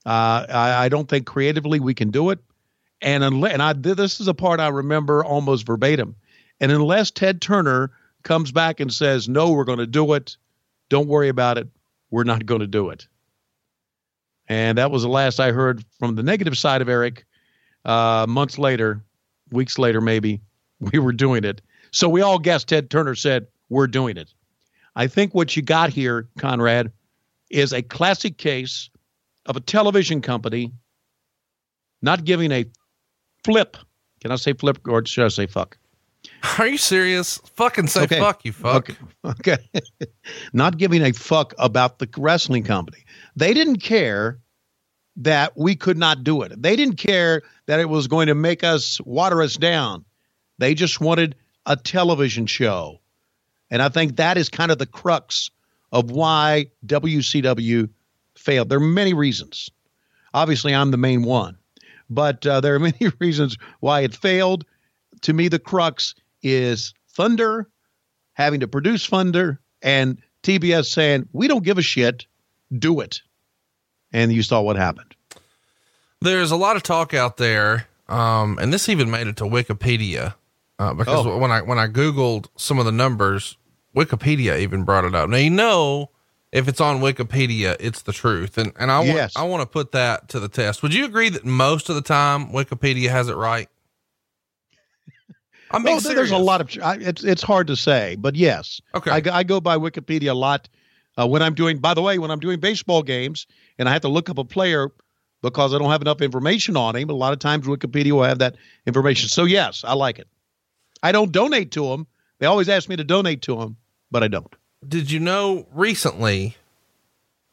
Uh, 0.06 0.46
I, 0.48 0.84
I, 0.84 0.88
don't 0.90 1.08
think 1.08 1.24
creatively 1.24 1.80
we 1.80 1.94
can 1.94 2.10
do 2.10 2.28
it. 2.28 2.38
And 3.00 3.24
unless, 3.24 3.54
and 3.54 3.62
I 3.62 3.72
this 3.72 4.20
is 4.20 4.28
a 4.28 4.34
part 4.34 4.60
I 4.60 4.68
remember 4.68 5.24
almost 5.24 5.66
verbatim. 5.66 6.16
And 6.60 6.70
unless 6.70 7.10
Ted 7.10 7.40
Turner 7.40 7.90
comes 8.22 8.52
back 8.52 8.80
and 8.80 8.92
says, 8.92 9.28
"No, 9.28 9.52
we're 9.52 9.64
going 9.64 9.78
to 9.78 9.86
do 9.86 10.12
it. 10.12 10.36
Don't 10.90 11.08
worry 11.08 11.28
about 11.28 11.56
it. 11.58 11.68
We're 12.10 12.24
not 12.24 12.44
going 12.44 12.60
to 12.60 12.66
do 12.66 12.90
it." 12.90 13.08
And 14.46 14.78
that 14.78 14.90
was 14.90 15.02
the 15.02 15.08
last 15.08 15.40
I 15.40 15.52
heard 15.52 15.84
from 15.98 16.16
the 16.16 16.22
negative 16.22 16.58
side 16.58 16.82
of 16.82 16.88
Eric. 16.88 17.24
Uh, 17.84 18.26
months 18.28 18.58
later, 18.58 19.02
weeks 19.50 19.78
later, 19.78 20.00
maybe, 20.00 20.40
we 20.80 20.98
were 20.98 21.12
doing 21.12 21.44
it. 21.44 21.60
So 21.90 22.08
we 22.08 22.20
all 22.22 22.38
guessed 22.38 22.68
Ted 22.68 22.90
Turner 22.90 23.14
said, 23.14 23.46
We're 23.68 23.86
doing 23.86 24.16
it. 24.16 24.32
I 24.96 25.06
think 25.06 25.34
what 25.34 25.56
you 25.56 25.62
got 25.62 25.90
here, 25.90 26.28
Conrad, 26.38 26.92
is 27.50 27.72
a 27.72 27.82
classic 27.82 28.36
case 28.38 28.90
of 29.46 29.56
a 29.56 29.60
television 29.60 30.20
company 30.20 30.72
not 32.02 32.24
giving 32.24 32.52
a 32.52 32.64
flip. 33.44 33.76
Can 34.20 34.30
I 34.32 34.36
say 34.36 34.52
flip 34.54 34.78
or 34.88 35.04
should 35.06 35.24
I 35.24 35.28
say 35.28 35.46
fuck? 35.46 35.76
Are 36.58 36.66
you 36.66 36.78
serious? 36.78 37.38
Fucking 37.56 37.86
say 37.86 38.02
Okay. 38.04 38.18
fuck, 38.18 38.44
you 38.44 38.52
fuck. 38.52 38.90
Okay. 38.90 38.96
okay. 39.24 39.58
Not 40.52 40.78
giving 40.78 41.02
a 41.02 41.12
fuck 41.12 41.54
about 41.58 41.98
the 41.98 42.08
wrestling 42.16 42.64
company. 42.64 43.04
They 43.36 43.52
didn't 43.52 43.78
care 43.78 44.38
that 45.16 45.52
we 45.56 45.76
could 45.76 45.98
not 45.98 46.24
do 46.24 46.42
it. 46.42 46.60
They 46.60 46.76
didn't 46.76 46.96
care 46.96 47.42
that 47.66 47.78
it 47.80 47.88
was 47.88 48.06
going 48.06 48.26
to 48.28 48.34
make 48.34 48.64
us 48.64 49.00
water 49.02 49.42
us 49.42 49.56
down. 49.56 50.04
They 50.58 50.74
just 50.74 51.00
wanted 51.00 51.36
a 51.66 51.76
television 51.76 52.46
show. 52.46 53.00
And 53.70 53.82
I 53.82 53.88
think 53.88 54.16
that 54.16 54.36
is 54.36 54.48
kind 54.48 54.70
of 54.70 54.78
the 54.78 54.86
crux 54.86 55.50
of 55.92 56.10
why 56.10 56.66
WCW 56.86 57.88
failed. 58.36 58.68
There 58.68 58.78
are 58.78 58.80
many 58.80 59.14
reasons. 59.14 59.70
Obviously, 60.32 60.74
I'm 60.74 60.90
the 60.90 60.96
main 60.96 61.22
one, 61.22 61.56
but 62.10 62.46
uh, 62.46 62.60
there 62.60 62.74
are 62.74 62.78
many 62.80 63.10
reasons 63.18 63.56
why 63.80 64.00
it 64.00 64.14
failed. 64.14 64.64
To 65.22 65.32
me, 65.32 65.48
the 65.48 65.58
crux 65.58 66.14
is 66.42 66.94
Thunder 67.08 67.68
having 68.34 68.60
to 68.60 68.68
produce 68.68 69.06
Thunder 69.06 69.60
and 69.82 70.20
TBS 70.42 70.86
saying, 70.86 71.28
we 71.32 71.48
don't 71.48 71.64
give 71.64 71.78
a 71.78 71.82
shit, 71.82 72.26
do 72.76 73.00
it. 73.00 73.22
And 74.12 74.32
you 74.32 74.42
saw 74.42 74.60
what 74.60 74.76
happened. 74.76 75.14
There's 76.20 76.50
a 76.50 76.56
lot 76.56 76.76
of 76.76 76.82
talk 76.82 77.14
out 77.14 77.36
there, 77.36 77.86
um, 78.08 78.58
and 78.58 78.72
this 78.72 78.88
even 78.88 79.10
made 79.10 79.26
it 79.26 79.36
to 79.38 79.44
Wikipedia 79.44 80.34
uh, 80.78 80.94
because 80.94 81.26
Oh. 81.26 81.38
when 81.38 81.50
I 81.50 81.62
when 81.62 81.78
I 81.78 81.86
googled 81.86 82.46
some 82.56 82.78
of 82.78 82.84
the 82.84 82.92
numbers, 82.92 83.56
Wikipedia 83.96 84.58
even 84.60 84.84
brought 84.84 85.04
it 85.04 85.14
up. 85.14 85.28
Now 85.28 85.36
you 85.36 85.50
know 85.50 86.10
if 86.52 86.68
it's 86.68 86.80
on 86.80 87.00
Wikipedia, 87.00 87.76
it's 87.80 88.02
the 88.02 88.12
truth, 88.12 88.58
and 88.58 88.72
and 88.78 88.90
I 88.90 88.98
want 88.98 89.10
Yes. 89.10 89.32
I 89.36 89.42
want 89.44 89.62
to 89.62 89.66
put 89.66 89.92
that 89.92 90.28
to 90.30 90.40
the 90.40 90.48
test. 90.48 90.82
Would 90.82 90.94
you 90.94 91.04
agree 91.04 91.28
that 91.30 91.44
most 91.44 91.88
of 91.88 91.94
the 91.94 92.02
time 92.02 92.48
Wikipedia 92.52 93.10
has 93.10 93.28
it 93.28 93.36
right? 93.36 93.68
I'm 95.70 95.82
being 95.82 95.96
Oh, 95.96 96.00
there- 96.00 96.14
there's 96.14 96.30
a 96.30 96.36
lot 96.38 96.60
of 96.60 96.70
I, 96.82 96.96
it's 97.00 97.24
it's 97.24 97.42
hard 97.42 97.66
to 97.68 97.76
say, 97.76 98.16
but 98.16 98.36
yes. 98.36 98.80
Okay. 98.94 99.10
I, 99.10 99.20
go- 99.20 99.32
I 99.32 99.42
go 99.42 99.60
by 99.60 99.76
Wikipedia 99.76 100.30
a 100.30 100.34
lot 100.34 100.68
uh, 101.18 101.26
when 101.26 101.42
I'm 101.42 101.54
doing. 101.54 101.78
By 101.78 101.94
the 101.94 102.02
way, 102.02 102.18
when 102.18 102.30
I'm 102.30 102.38
doing 102.40 102.60
baseball 102.60 103.02
games 103.02 103.46
and 103.78 103.88
I 103.88 103.92
have 103.92 104.02
to 104.02 104.08
look 104.08 104.28
up 104.30 104.38
a 104.38 104.44
player 104.44 104.90
because 105.42 105.74
I 105.74 105.78
don't 105.78 105.90
have 105.90 106.00
enough 106.02 106.20
information 106.22 106.76
on 106.76 106.94
him, 106.96 107.10
a 107.10 107.14
lot 107.14 107.32
of 107.32 107.38
times 107.40 107.66
Wikipedia 107.66 108.12
will 108.12 108.22
have 108.22 108.38
that 108.38 108.56
information. 108.86 109.28
So 109.28 109.44
yes, 109.44 109.82
I 109.84 109.94
like 109.94 110.18
it. 110.18 110.28
I 111.04 111.12
don't 111.12 111.30
donate 111.30 111.70
to 111.72 111.90
them. 111.90 112.06
They 112.38 112.46
always 112.46 112.68
ask 112.70 112.88
me 112.88 112.96
to 112.96 113.04
donate 113.04 113.42
to 113.42 113.56
them, 113.56 113.76
but 114.10 114.22
I 114.22 114.28
don't. 114.28 114.52
Did 114.86 115.10
you 115.10 115.20
know 115.20 115.66
recently 115.70 116.56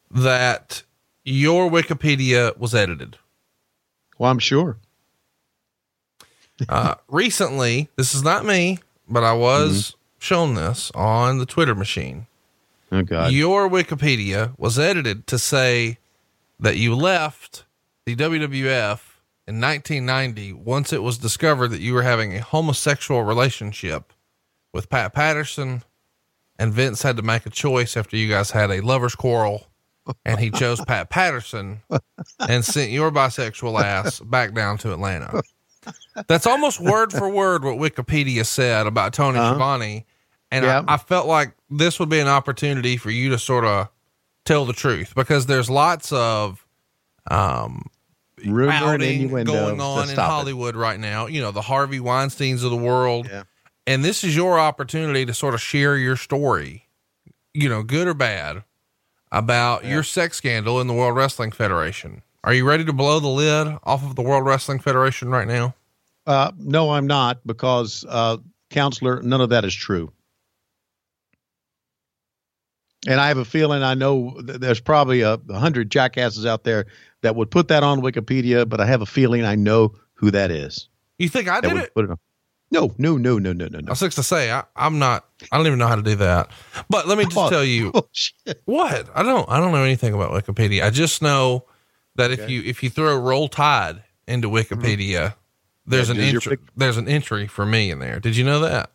that 0.09 0.83
your 1.25 1.69
Wikipedia 1.69 2.57
was 2.57 2.73
edited? 2.73 3.17
Well, 4.17 4.31
I'm 4.31 4.39
sure. 4.39 4.77
Uh, 6.69 6.95
recently, 7.09 7.89
this 7.97 8.15
is 8.15 8.23
not 8.23 8.45
me, 8.45 8.79
but 9.09 9.23
I 9.23 9.33
was 9.33 9.97
shown 10.17 10.55
this 10.55 10.89
on 10.95 11.37
the 11.37 11.45
Twitter 11.45 11.75
machine. 11.75 12.27
Oh 12.89 13.03
God. 13.03 13.33
Your 13.33 13.69
Wikipedia 13.69 14.57
was 14.57 14.79
edited 14.79 15.27
to 15.27 15.37
say 15.37 15.97
that 16.57 16.77
you 16.77 16.95
left 16.95 17.65
the 18.05 18.15
WWF 18.15 18.99
in 19.47 19.59
1990 19.59 20.53
once 20.53 20.93
it 20.93 21.03
was 21.03 21.17
discovered 21.17 21.69
that 21.69 21.81
you 21.81 21.93
were 21.93 22.03
having 22.03 22.35
a 22.35 22.41
homosexual 22.41 23.23
relationship 23.23 24.13
with 24.73 24.89
Pat 24.89 25.13
Patterson 25.13 25.83
and 26.59 26.73
Vince 26.73 27.01
had 27.01 27.17
to 27.17 27.23
make 27.23 27.45
a 27.45 27.49
choice 27.49 27.97
after 27.97 28.15
you 28.15 28.29
guys 28.29 28.51
had 28.51 28.69
a 28.71 28.81
lover's 28.81 29.15
quarrel 29.15 29.67
and 30.25 30.39
he 30.39 30.49
chose 30.51 30.83
Pat 30.85 31.09
Patterson 31.09 31.81
and 32.47 32.63
sent 32.65 32.91
your 32.91 33.11
bisexual 33.11 33.81
ass 33.81 34.19
back 34.19 34.53
down 34.53 34.77
to 34.79 34.91
Atlanta. 34.93 35.41
That's 36.27 36.45
almost 36.45 36.79
word 36.79 37.11
for 37.11 37.29
word 37.29 37.63
what 37.63 37.77
Wikipedia 37.77 38.45
said 38.45 38.85
about 38.87 39.13
Tony 39.13 39.39
Uh-huh. 39.39 39.49
Schiavone. 39.55 40.05
And 40.51 40.65
Yeah. 40.65 40.83
I, 40.87 40.95
I 40.95 40.97
felt 40.97 41.27
like 41.27 41.53
this 41.69 41.99
would 41.99 42.09
be 42.09 42.19
an 42.19 42.27
opportunity 42.27 42.97
for 42.97 43.09
you 43.09 43.29
to 43.29 43.39
sort 43.39 43.65
of 43.65 43.89
tell 44.45 44.65
the 44.65 44.73
truth 44.73 45.13
because 45.15 45.45
there's 45.45 45.69
lots 45.69 46.11
of 46.11 46.65
um, 47.29 47.85
Rumor 48.45 48.71
outing 48.71 49.29
going 49.43 49.79
on 49.81 50.03
in 50.03 50.09
stop 50.09 50.29
it. 50.29 50.31
Hollywood 50.31 50.75
right 50.75 50.99
now. 50.99 51.27
You 51.27 51.41
know, 51.41 51.51
the 51.51 51.61
Harvey 51.61 51.99
Weinsteins 51.99 52.63
of 52.63 52.71
the 52.71 52.77
world. 52.77 53.27
Yeah. 53.29 53.43
And 53.87 54.05
this 54.05 54.23
is 54.23 54.35
your 54.35 54.59
opportunity 54.59 55.25
to 55.25 55.33
sort 55.33 55.53
of 55.53 55.61
share 55.61 55.97
your 55.97 56.15
story, 56.15 56.87
you 57.53 57.67
know, 57.67 57.83
good 57.83 58.07
or 58.07 58.13
bad, 58.13 58.63
about 59.31 59.85
your 59.85 60.03
sex 60.03 60.37
scandal 60.37 60.79
in 60.79 60.87
the 60.87 60.93
World 60.93 61.15
Wrestling 61.15 61.51
Federation. 61.51 62.21
Are 62.43 62.53
you 62.53 62.67
ready 62.67 62.85
to 62.85 62.93
blow 62.93 63.19
the 63.19 63.27
lid 63.27 63.77
off 63.83 64.03
of 64.03 64.15
the 64.15 64.21
World 64.21 64.45
Wrestling 64.45 64.79
Federation 64.79 65.29
right 65.29 65.47
now? 65.47 65.75
Uh, 66.27 66.51
no, 66.57 66.91
I'm 66.91 67.07
not 67.07 67.45
because, 67.45 68.05
uh, 68.07 68.37
counselor, 68.69 69.21
none 69.21 69.41
of 69.41 69.49
that 69.49 69.65
is 69.65 69.73
true. 69.73 70.11
And 73.07 73.19
I 73.19 73.29
have 73.29 73.37
a 73.37 73.45
feeling 73.45 73.81
I 73.81 73.95
know 73.95 74.39
th- 74.45 74.59
there's 74.59 74.79
probably 74.79 75.21
a, 75.21 75.39
a 75.49 75.59
hundred 75.59 75.89
jackasses 75.89 76.45
out 76.45 76.63
there 76.63 76.85
that 77.21 77.35
would 77.35 77.51
put 77.51 77.67
that 77.69 77.83
on 77.83 78.01
Wikipedia, 78.01 78.67
but 78.67 78.79
I 78.81 78.85
have 78.85 79.01
a 79.01 79.05
feeling 79.05 79.43
I 79.45 79.55
know 79.55 79.95
who 80.13 80.31
that 80.31 80.51
is. 80.51 80.89
You 81.17 81.29
think 81.29 81.47
I 81.47 81.61
did 81.61 81.75
it? 81.77 81.93
put 81.93 82.05
it 82.05 82.11
on. 82.11 82.17
No, 82.71 82.93
no, 82.97 83.17
no, 83.17 83.37
no, 83.37 83.51
no, 83.51 83.67
no, 83.67 83.79
no. 83.79 83.87
I 83.87 83.91
was 83.91 83.99
fixed 83.99 84.17
to 84.17 84.23
say, 84.23 84.49
I, 84.49 84.63
I'm 84.77 84.97
not, 84.97 85.25
I 85.51 85.57
don't 85.57 85.67
even 85.67 85.77
know 85.77 85.87
how 85.87 85.97
to 85.97 86.01
do 86.01 86.15
that. 86.15 86.49
But 86.89 87.05
let 87.05 87.17
me 87.17 87.25
just 87.25 87.37
Oh, 87.37 87.49
tell 87.49 87.65
you 87.65 87.91
Oh, 87.95 88.07
what 88.65 89.09
I 89.13 89.23
don't, 89.23 89.47
I 89.49 89.59
don't 89.59 89.73
know 89.73 89.83
anything 89.83 90.13
about 90.13 90.31
Wikipedia. 90.31 90.83
I 90.83 90.89
just 90.89 91.21
know 91.21 91.65
that 92.15 92.31
if 92.31 92.49
you, 92.49 92.61
if 92.63 92.81
you 92.81 92.89
throw 92.89 93.17
roll 93.19 93.49
tide 93.49 94.03
into 94.25 94.47
mm-hmm. 94.47 94.73
Wikipedia, 94.73 95.35
there's 95.85 96.07
Yeah, 96.09 96.15
an 96.15 96.21
entry, 96.21 96.57
there's 96.77 96.97
an 96.97 97.09
entry 97.09 97.45
for 97.47 97.65
me 97.65 97.91
in 97.91 97.99
there. 97.99 98.19
Did 98.21 98.37
you 98.37 98.45
know 98.45 98.61
that? 98.61 98.89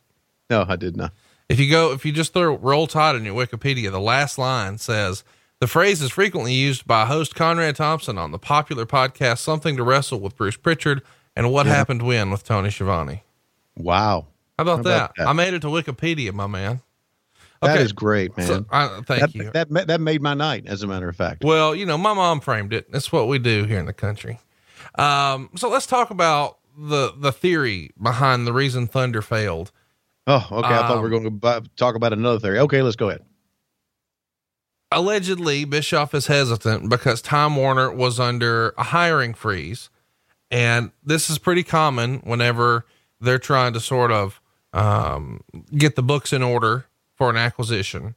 No, 0.49 0.65
I 0.67 0.77
did 0.77 0.97
not. 0.97 1.13
If 1.49 1.61
you 1.61 1.71
go, 1.71 1.93
if 1.93 2.05
you 2.07 2.13
just 2.13 2.33
throw 2.33 2.57
roll 2.57 2.87
tide 2.87 3.15
in 3.15 3.25
your 3.25 3.35
Wikipedia, 3.35 3.91
the 3.91 4.01
last 4.01 4.39
line 4.39 4.79
says 4.79 5.23
the 5.61 5.67
phrase 5.67 6.03
is 6.03 6.11
frequently 6.11 6.53
used 6.53 6.87
by 6.87 7.07
host 7.07 7.35
Conrad 7.35 7.77
Thompson 7.77 8.19
on 8.19 8.31
the 8.31 8.39
popular 8.39 8.87
podcast 8.87 9.39
Something 9.39 9.77
to 9.77 9.83
Wrestle 9.83 10.21
with 10.21 10.37
Bruce 10.37 10.57
Prichard 10.57 11.03
and 11.35 11.51
What 11.53 11.67
Happened 11.67 12.03
When 12.03 12.31
with 12.31 12.45
Tony 12.45 12.71
Schiavone. 12.71 13.23
Wow. 13.77 14.27
How 14.59 14.63
about, 14.63 14.77
How 14.79 14.83
that? 14.85 14.97
about 14.97 15.13
that? 15.17 15.29
I 15.29 15.33
made 15.33 15.55
it 15.55 15.61
to 15.61 15.69
Wikipedia, 15.69 16.33
my 16.33 16.47
man. 16.47 16.81
That 17.63 17.73
Okay. 17.75 17.83
is 17.85 17.93
great, 17.93 18.37
man. 18.37 18.47
So, 18.47 18.67
I, 18.71 19.01
thank 19.07 19.21
that, 19.21 19.35
you. 19.35 19.51
That, 19.51 19.69
that 19.89 20.01
made 20.01 20.21
my 20.21 20.35
night, 20.35 20.67
as 20.67 20.83
a 20.83 20.87
matter 20.87 21.09
of 21.09 21.17
fact. 21.17 21.43
Well, 21.45 21.75
you 21.75 21.87
know, 21.87 21.97
my 21.97 22.13
mom 22.13 22.41
framed 22.41 22.73
it. 22.75 22.91
That's 22.93 23.11
what 23.11 23.29
we 23.29 23.39
do 23.39 23.65
here 23.65 23.79
in 23.79 23.87
the 23.87 23.93
country. 23.95 24.41
Um, 24.97 25.51
so 25.57 25.69
let's 25.71 25.87
talk 25.87 26.11
about 26.11 26.59
the 26.79 27.13
the 27.19 27.33
theory 27.33 27.91
behind 28.01 28.47
the 28.47 28.53
reason 28.53 28.87
Thunder 28.87 29.23
failed. 29.23 29.73
Oh, 30.27 30.47
okay. 30.53 30.69
I 30.69 30.87
thought 30.87 31.03
we 31.03 31.09
were 31.09 31.17
Um, 31.17 31.39
going 31.39 31.63
to 31.63 31.71
talk 31.77 31.95
about 31.95 32.13
another 32.13 32.39
theory. 32.39 32.59
Okay, 32.61 32.83
let's 32.83 32.97
go 32.97 33.09
ahead. 33.09 33.23
Allegedly 34.91 35.65
Bischoff 35.65 36.15
is 36.15 36.27
hesitant 36.27 36.89
because 36.89 37.23
Time 37.23 37.57
Warner 37.57 37.91
was 37.91 38.21
under 38.21 38.75
a 38.79 38.85
hiring 38.85 39.35
freeze. 39.35 39.91
And 40.51 40.93
this 41.05 41.29
is 41.29 41.39
pretty 41.39 41.63
common 41.63 42.19
whenever 42.19 42.87
they're 43.21 43.39
trying 43.39 43.73
to 43.73 43.81
sort 43.81 44.13
of 44.13 44.41
um, 44.73 45.43
get 45.77 45.97
the 45.97 46.03
books 46.03 46.33
in 46.33 46.43
order 46.43 46.87
for 47.15 47.31
an 47.31 47.37
acquisition. 47.37 48.15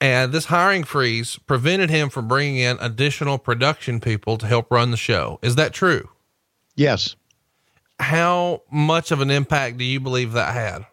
And 0.00 0.32
this 0.32 0.46
hiring 0.46 0.84
freeze 0.84 1.38
prevented 1.46 1.90
him 1.90 2.08
from 2.08 2.26
bringing 2.26 2.56
in 2.56 2.78
additional 2.80 3.38
production 3.38 4.00
people 4.00 4.38
to 4.38 4.46
help 4.46 4.70
run 4.70 4.90
the 4.90 4.96
show. 4.96 5.38
Is 5.42 5.56
that 5.56 5.74
true? 5.74 6.08
Yes. 6.74 7.16
How 7.98 8.62
much 8.70 9.10
of 9.10 9.20
an 9.20 9.30
impact 9.30 9.76
do 9.76 9.84
you 9.84 10.00
believe 10.00 10.32
that 10.32 10.54
had 10.54 10.86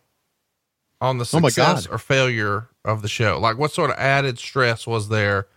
on 1.01 1.17
the 1.17 1.23
Oh 1.33 1.41
success 1.47 1.87
God. 1.87 1.93
or 1.95 1.97
failure 1.97 2.69
of 2.85 3.01
the 3.01 3.07
show? 3.07 3.39
Like, 3.39 3.57
what 3.57 3.71
sort 3.71 3.89
of 3.91 3.97
added 3.97 4.39
stress 4.39 4.85
was 4.87 5.09
there 5.09 5.47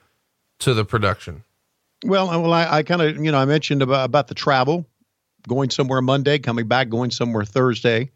to 0.61 0.75
the 0.75 0.85
production? 0.85 1.45
Well, 2.05 2.31
I- 2.31 2.37
well, 2.37 2.53
I, 2.53 2.79
I 2.79 2.83
kind 2.83 3.03
of, 3.03 3.17
you 3.23 3.31
know, 3.33 3.39
I 3.39 3.45
mentioned 3.45 3.83
about, 3.83 4.05
about 4.05 4.29
the 4.29 4.35
travel, 4.35 4.87
going 5.49 5.71
somewhere 5.71 6.03
Monday, 6.03 6.39
coming 6.39 6.67
back, 6.69 6.89
going 6.89 7.11
somewhere 7.11 7.45
Thursday. 7.45 8.11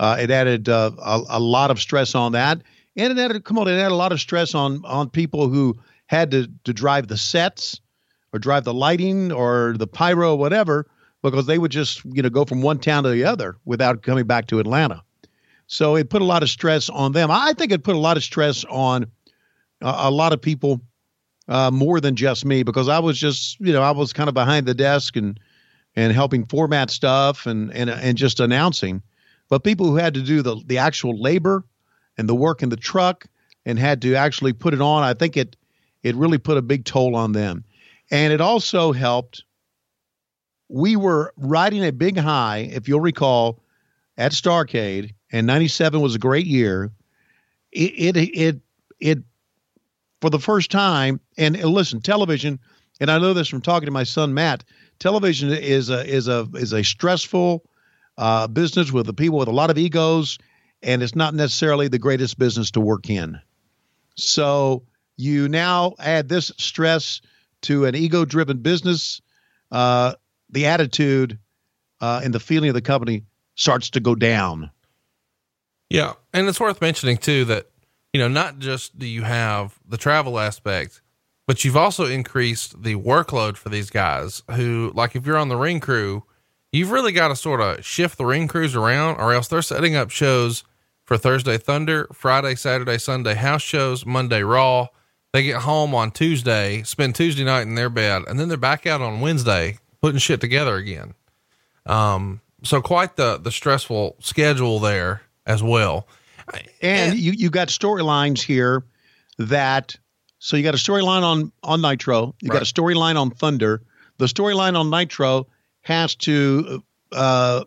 Uh, 0.00 0.16
it 0.20 0.30
added 0.30 0.68
uh, 0.68 0.90
a, 0.98 1.22
a 1.30 1.40
lot 1.40 1.70
of 1.70 1.80
stress 1.80 2.14
on 2.14 2.32
that, 2.32 2.62
and 2.96 3.18
it 3.18 3.20
added, 3.22 3.44
come 3.44 3.58
on, 3.58 3.66
it 3.66 3.72
added 3.72 3.92
a 3.92 3.96
lot 3.96 4.12
of 4.12 4.20
stress 4.20 4.54
on 4.54 4.80
on 4.84 5.10
people 5.10 5.48
who 5.48 5.76
had 6.06 6.30
to 6.30 6.46
to 6.64 6.72
drive 6.72 7.08
the 7.08 7.16
sets, 7.16 7.80
or 8.32 8.38
drive 8.38 8.62
the 8.62 8.72
lighting, 8.74 9.32
or 9.32 9.74
the 9.76 9.88
pyro, 9.88 10.36
whatever, 10.36 10.86
because 11.22 11.46
they 11.46 11.58
would 11.58 11.72
just, 11.72 12.04
you 12.04 12.22
know, 12.22 12.28
go 12.30 12.44
from 12.44 12.62
one 12.62 12.78
town 12.78 13.02
to 13.02 13.08
the 13.10 13.24
other 13.24 13.56
without 13.64 14.02
coming 14.02 14.24
back 14.26 14.46
to 14.46 14.60
Atlanta. 14.60 15.02
So 15.68 15.96
it 15.96 16.08
put 16.08 16.22
a 16.22 16.24
lot 16.24 16.42
of 16.42 16.48
stress 16.48 16.88
on 16.88 17.12
them. 17.12 17.30
I 17.30 17.52
think 17.52 17.72
it 17.72 17.84
put 17.84 17.94
a 17.94 17.98
lot 17.98 18.16
of 18.16 18.24
stress 18.24 18.64
on 18.64 19.04
a, 19.82 19.94
a 19.96 20.10
lot 20.10 20.32
of 20.32 20.40
people 20.40 20.80
uh, 21.46 21.70
more 21.70 22.00
than 22.00 22.16
just 22.16 22.44
me 22.44 22.62
because 22.62 22.88
I 22.88 22.98
was 22.98 23.18
just 23.18 23.60
you 23.60 23.72
know 23.72 23.82
I 23.82 23.92
was 23.92 24.12
kind 24.12 24.28
of 24.28 24.34
behind 24.34 24.66
the 24.66 24.74
desk 24.74 25.16
and 25.16 25.38
and 25.94 26.12
helping 26.12 26.46
format 26.46 26.90
stuff 26.90 27.46
and 27.46 27.72
and 27.72 27.90
and 27.90 28.16
just 28.16 28.40
announcing, 28.40 29.02
but 29.50 29.62
people 29.62 29.86
who 29.86 29.96
had 29.96 30.14
to 30.14 30.22
do 30.22 30.40
the 30.40 30.56
the 30.66 30.78
actual 30.78 31.20
labor 31.20 31.64
and 32.16 32.28
the 32.28 32.34
work 32.34 32.62
in 32.62 32.70
the 32.70 32.76
truck 32.76 33.26
and 33.66 33.78
had 33.78 34.00
to 34.02 34.14
actually 34.14 34.54
put 34.54 34.72
it 34.72 34.80
on, 34.80 35.02
I 35.02 35.12
think 35.12 35.36
it 35.36 35.54
it 36.02 36.16
really 36.16 36.38
put 36.38 36.56
a 36.56 36.62
big 36.62 36.86
toll 36.86 37.14
on 37.14 37.32
them, 37.32 37.64
and 38.10 38.32
it 38.32 38.40
also 38.40 38.92
helped. 38.92 39.44
We 40.70 40.96
were 40.96 41.32
riding 41.38 41.82
a 41.82 41.92
big 41.92 42.18
high, 42.18 42.68
if 42.70 42.88
you'll 42.88 43.00
recall, 43.00 43.62
at 44.18 44.32
Starcade, 44.32 45.14
and 45.32 45.46
'97 45.46 46.00
was 46.00 46.14
a 46.14 46.18
great 46.18 46.46
year. 46.46 46.90
It 47.72 48.16
it 48.16 48.16
it 48.16 48.60
it 49.00 49.18
for 50.20 50.30
the 50.30 50.38
first 50.38 50.70
time, 50.70 51.20
and, 51.36 51.56
and 51.56 51.70
listen, 51.70 52.00
television, 52.00 52.58
and 53.00 53.10
I 53.10 53.18
know 53.18 53.34
this 53.34 53.48
from 53.48 53.60
talking 53.60 53.86
to 53.86 53.92
my 53.92 54.04
son 54.04 54.34
Matt. 54.34 54.64
Television 54.98 55.50
is 55.50 55.90
a 55.90 56.04
is 56.04 56.28
a 56.28 56.48
is 56.54 56.72
a 56.72 56.82
stressful 56.82 57.64
uh, 58.16 58.48
business 58.48 58.90
with 58.90 59.06
the 59.06 59.14
people 59.14 59.38
with 59.38 59.48
a 59.48 59.52
lot 59.52 59.70
of 59.70 59.78
egos, 59.78 60.38
and 60.82 61.02
it's 61.02 61.14
not 61.14 61.34
necessarily 61.34 61.88
the 61.88 61.98
greatest 61.98 62.38
business 62.38 62.72
to 62.72 62.80
work 62.80 63.08
in. 63.08 63.38
So 64.16 64.82
you 65.16 65.48
now 65.48 65.94
add 65.98 66.28
this 66.28 66.50
stress 66.56 67.20
to 67.62 67.84
an 67.84 67.94
ego-driven 67.94 68.58
business. 68.58 69.20
Uh, 69.70 70.14
the 70.50 70.66
attitude 70.66 71.38
uh, 72.00 72.20
and 72.24 72.34
the 72.34 72.40
feeling 72.40 72.70
of 72.70 72.74
the 72.74 72.82
company 72.82 73.24
starts 73.54 73.90
to 73.90 74.00
go 74.00 74.14
down. 74.14 74.70
Yeah. 75.90 76.14
And 76.32 76.48
it's 76.48 76.60
worth 76.60 76.80
mentioning 76.80 77.16
too 77.16 77.44
that, 77.46 77.66
you 78.12 78.20
know, 78.20 78.28
not 78.28 78.58
just 78.58 78.98
do 78.98 79.06
you 79.06 79.22
have 79.22 79.78
the 79.88 79.96
travel 79.96 80.38
aspect, 80.38 81.02
but 81.46 81.64
you've 81.64 81.76
also 81.76 82.04
increased 82.04 82.82
the 82.82 82.94
workload 82.96 83.56
for 83.56 83.70
these 83.70 83.90
guys 83.90 84.42
who, 84.50 84.92
like, 84.94 85.16
if 85.16 85.24
you're 85.24 85.38
on 85.38 85.48
the 85.48 85.56
ring 85.56 85.80
crew, 85.80 86.24
you've 86.72 86.90
really 86.90 87.12
got 87.12 87.28
to 87.28 87.36
sort 87.36 87.60
of 87.60 87.84
shift 87.84 88.18
the 88.18 88.26
ring 88.26 88.48
crews 88.48 88.76
around 88.76 89.16
or 89.16 89.32
else 89.32 89.48
they're 89.48 89.62
setting 89.62 89.96
up 89.96 90.10
shows 90.10 90.64
for 91.04 91.16
Thursday 91.16 91.56
Thunder, 91.56 92.06
Friday, 92.12 92.54
Saturday, 92.54 92.98
Sunday 92.98 93.34
house 93.34 93.62
shows, 93.62 94.04
Monday 94.04 94.42
Raw. 94.42 94.88
They 95.32 95.42
get 95.42 95.62
home 95.62 95.94
on 95.94 96.10
Tuesday, 96.10 96.82
spend 96.82 97.14
Tuesday 97.14 97.44
night 97.44 97.62
in 97.62 97.74
their 97.74 97.90
bed, 97.90 98.24
and 98.28 98.38
then 98.38 98.48
they're 98.48 98.56
back 98.58 98.86
out 98.86 99.00
on 99.00 99.20
Wednesday 99.20 99.78
putting 100.02 100.18
shit 100.18 100.40
together 100.40 100.76
again. 100.76 101.14
Um, 101.86 102.40
so 102.62 102.82
quite 102.82 103.16
the 103.16 103.38
the 103.38 103.50
stressful 103.50 104.16
schedule 104.20 104.80
there 104.80 105.22
as 105.48 105.62
well. 105.62 106.06
And 106.80 107.18
you 107.18 107.32
you 107.32 107.50
got 107.50 107.68
storylines 107.68 108.40
here 108.40 108.84
that 109.38 109.96
so 110.38 110.56
you 110.56 110.62
got 110.62 110.74
a 110.74 110.78
storyline 110.78 111.22
on 111.22 111.52
on 111.64 111.80
Nitro, 111.80 112.34
you 112.40 112.48
got 112.48 112.62
a 112.62 112.64
storyline 112.64 113.20
on 113.20 113.30
Thunder. 113.30 113.82
The 114.18 114.26
storyline 114.26 114.78
on 114.78 114.90
Nitro 114.90 115.48
has 115.82 116.14
to 116.16 116.82
uh, 117.12 117.64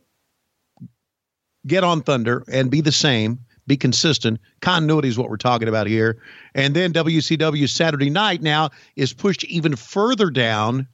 get 1.68 1.84
on 1.84 2.02
Thunder 2.02 2.44
and 2.52 2.72
be 2.72 2.82
the 2.82 2.92
same, 2.92 3.40
be 3.68 3.78
consistent. 3.78 4.40
Continuity 4.62 5.10
is 5.10 5.18
what 5.18 5.30
we're 5.30 5.38
talking 5.38 5.68
about 5.68 5.88
here. 5.88 6.22
And 6.56 6.76
then 6.76 6.94
WCW 6.94 7.70
Saturday 7.70 8.10
Night 8.10 8.42
now 8.42 8.70
is 8.96 9.14
pushed 9.14 9.44
even 9.46 9.76
further 9.76 10.30
down 10.30 10.88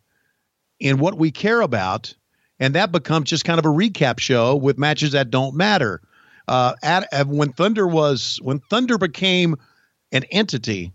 in 0.79 0.99
what 0.99 1.17
we 1.17 1.31
care 1.31 1.61
about, 1.61 2.13
and 2.59 2.75
that 2.75 2.91
becomes 2.91 3.29
just 3.29 3.45
kind 3.45 3.59
of 3.59 3.65
a 3.65 3.69
recap 3.69 4.19
show 4.19 4.55
with 4.55 4.77
matches 4.77 5.13
that 5.13 5.31
don't 5.31 5.55
matter. 5.55 6.01
Uh, 6.47 6.73
at, 6.81 7.27
when 7.27 7.51
Thunder 7.51 7.87
was 7.87 8.39
when 8.41 8.59
Thunder 8.59 8.97
became 8.97 9.57
an 10.11 10.23
entity, 10.31 10.93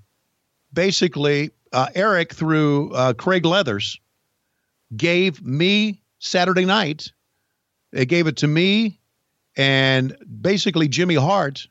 basically 0.73 1.51
uh, 1.73 1.89
Eric 1.95 2.33
through 2.33 2.93
uh, 2.93 3.13
Craig 3.15 3.45
Leathers 3.45 4.01
gave 4.97 5.43
me 5.43 6.03
Saturday 6.19 6.65
night. 6.65 7.13
They 7.93 8.07
gave 8.07 8.27
it 8.27 8.39
to 8.39 8.49
me 8.49 8.99
and 9.57 10.17
basically 10.41 10.89
Jimmy 10.89 11.15
Hart 11.15 11.69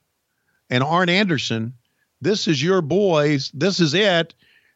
and 0.69 0.83
Arn 0.83 1.09
Anderson. 1.09 1.73
This 2.21 2.47
is 2.47 2.61
your 2.61 2.81
boys. 2.81 3.51
This 3.53 3.79
is 3.79 3.93
it. 3.93 4.33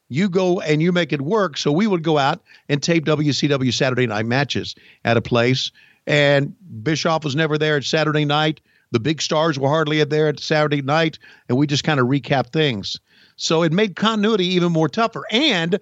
You 0.09 0.29
go 0.29 0.59
and 0.59 0.81
you 0.81 0.91
make 0.91 1.13
it 1.13 1.21
work. 1.21 1.57
So 1.57 1.71
we 1.71 1.87
would 1.87 2.03
go 2.03 2.17
out 2.17 2.41
and 2.69 2.81
tape 2.81 3.05
WCW 3.05 3.73
Saturday 3.73 4.07
night 4.07 4.25
matches 4.25 4.75
at 5.03 5.17
a 5.17 5.21
place. 5.21 5.71
And 6.07 6.55
Bischoff 6.83 7.23
was 7.23 7.35
never 7.35 7.57
there 7.57 7.77
at 7.77 7.83
Saturday 7.83 8.25
night. 8.25 8.61
The 8.91 8.99
big 8.99 9.21
stars 9.21 9.59
were 9.59 9.69
hardly 9.69 10.03
there 10.03 10.27
at 10.27 10.39
Saturday 10.39 10.81
night. 10.81 11.19
And 11.49 11.57
we 11.57 11.67
just 11.67 11.83
kind 11.83 11.99
of 11.99 12.07
recap 12.07 12.51
things. 12.51 12.99
So 13.35 13.63
it 13.63 13.71
made 13.71 13.95
continuity 13.95 14.45
even 14.47 14.71
more 14.71 14.89
tougher. 14.89 15.23
And 15.31 15.79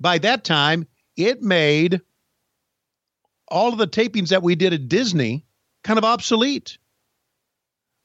by 0.00 0.18
that 0.18 0.44
time, 0.44 0.86
it 1.16 1.42
made 1.42 2.00
all 3.48 3.72
of 3.72 3.78
the 3.78 3.86
tapings 3.86 4.28
that 4.28 4.42
we 4.42 4.54
did 4.54 4.72
at 4.72 4.88
Disney 4.88 5.44
kind 5.82 5.98
of 5.98 6.04
obsolete 6.04 6.78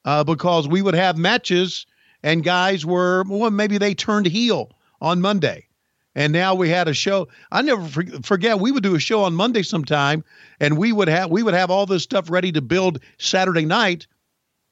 uh, 0.04 0.24
because 0.24 0.68
we 0.68 0.82
would 0.82 0.94
have 0.94 1.16
matches 1.16 1.86
and 2.22 2.42
guys 2.42 2.86
were, 2.86 3.24
well, 3.28 3.50
maybe 3.50 3.78
they 3.78 3.94
turned 3.94 4.26
heel 4.26 4.72
on 5.00 5.20
Monday. 5.20 5.66
And 6.14 6.32
now 6.32 6.54
we 6.54 6.68
had 6.68 6.88
a 6.88 6.94
show. 6.94 7.28
I 7.50 7.62
never 7.62 8.02
forget 8.22 8.60
we 8.60 8.70
would 8.70 8.84
do 8.84 8.94
a 8.94 9.00
show 9.00 9.24
on 9.24 9.34
Monday 9.34 9.62
sometime, 9.62 10.24
and 10.60 10.78
we 10.78 10.92
would 10.92 11.08
have 11.08 11.28
we 11.28 11.42
would 11.42 11.54
have 11.54 11.72
all 11.72 11.86
this 11.86 12.04
stuff 12.04 12.30
ready 12.30 12.52
to 12.52 12.62
build 12.62 13.00
Saturday 13.18 13.64
night, 13.64 14.06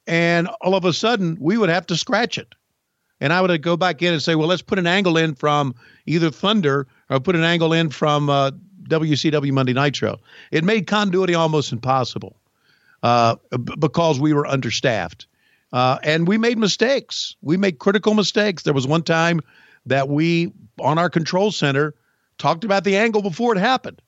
and 0.06 0.48
all 0.60 0.74
of 0.74 0.84
a 0.84 0.92
sudden 0.92 1.36
we 1.40 1.56
would 1.56 1.68
have 1.68 1.86
to 1.86 1.96
scratch 1.96 2.38
it. 2.38 2.54
And 3.20 3.32
I 3.32 3.40
would 3.40 3.62
go 3.62 3.76
back 3.76 4.02
in 4.02 4.12
and 4.12 4.20
say, 4.20 4.34
well, 4.34 4.48
let's 4.48 4.62
put 4.62 4.80
an 4.80 4.86
angle 4.86 5.16
in 5.16 5.34
from 5.36 5.74
either 6.06 6.30
Thunder 6.30 6.88
or 7.08 7.20
put 7.20 7.36
an 7.36 7.44
angle 7.44 7.72
in 7.72 7.90
from 7.90 8.28
uh, 8.28 8.50
WCW 8.88 9.52
Monday 9.52 9.72
Nitro. 9.72 10.18
It 10.50 10.64
made 10.64 10.88
continuity 10.88 11.34
almost 11.34 11.70
impossible 11.72 12.36
uh, 13.04 13.36
b- 13.50 13.74
because 13.78 14.18
we 14.18 14.32
were 14.32 14.46
understaffed. 14.46 15.26
Uh, 15.72 15.98
and 16.02 16.26
we 16.26 16.36
made 16.36 16.58
mistakes. 16.58 17.36
We 17.40 17.56
made 17.56 17.78
critical 17.78 18.14
mistakes. 18.14 18.64
There 18.64 18.74
was 18.74 18.86
one 18.86 19.02
time 19.02 19.40
that 19.86 20.08
we, 20.08 20.52
on 20.80 20.98
our 20.98 21.08
control 21.08 21.50
center, 21.50 21.94
talked 22.38 22.64
about 22.64 22.84
the 22.84 22.96
angle 22.96 23.22
before 23.22 23.54
it 23.54 23.58
happened. 23.58 24.02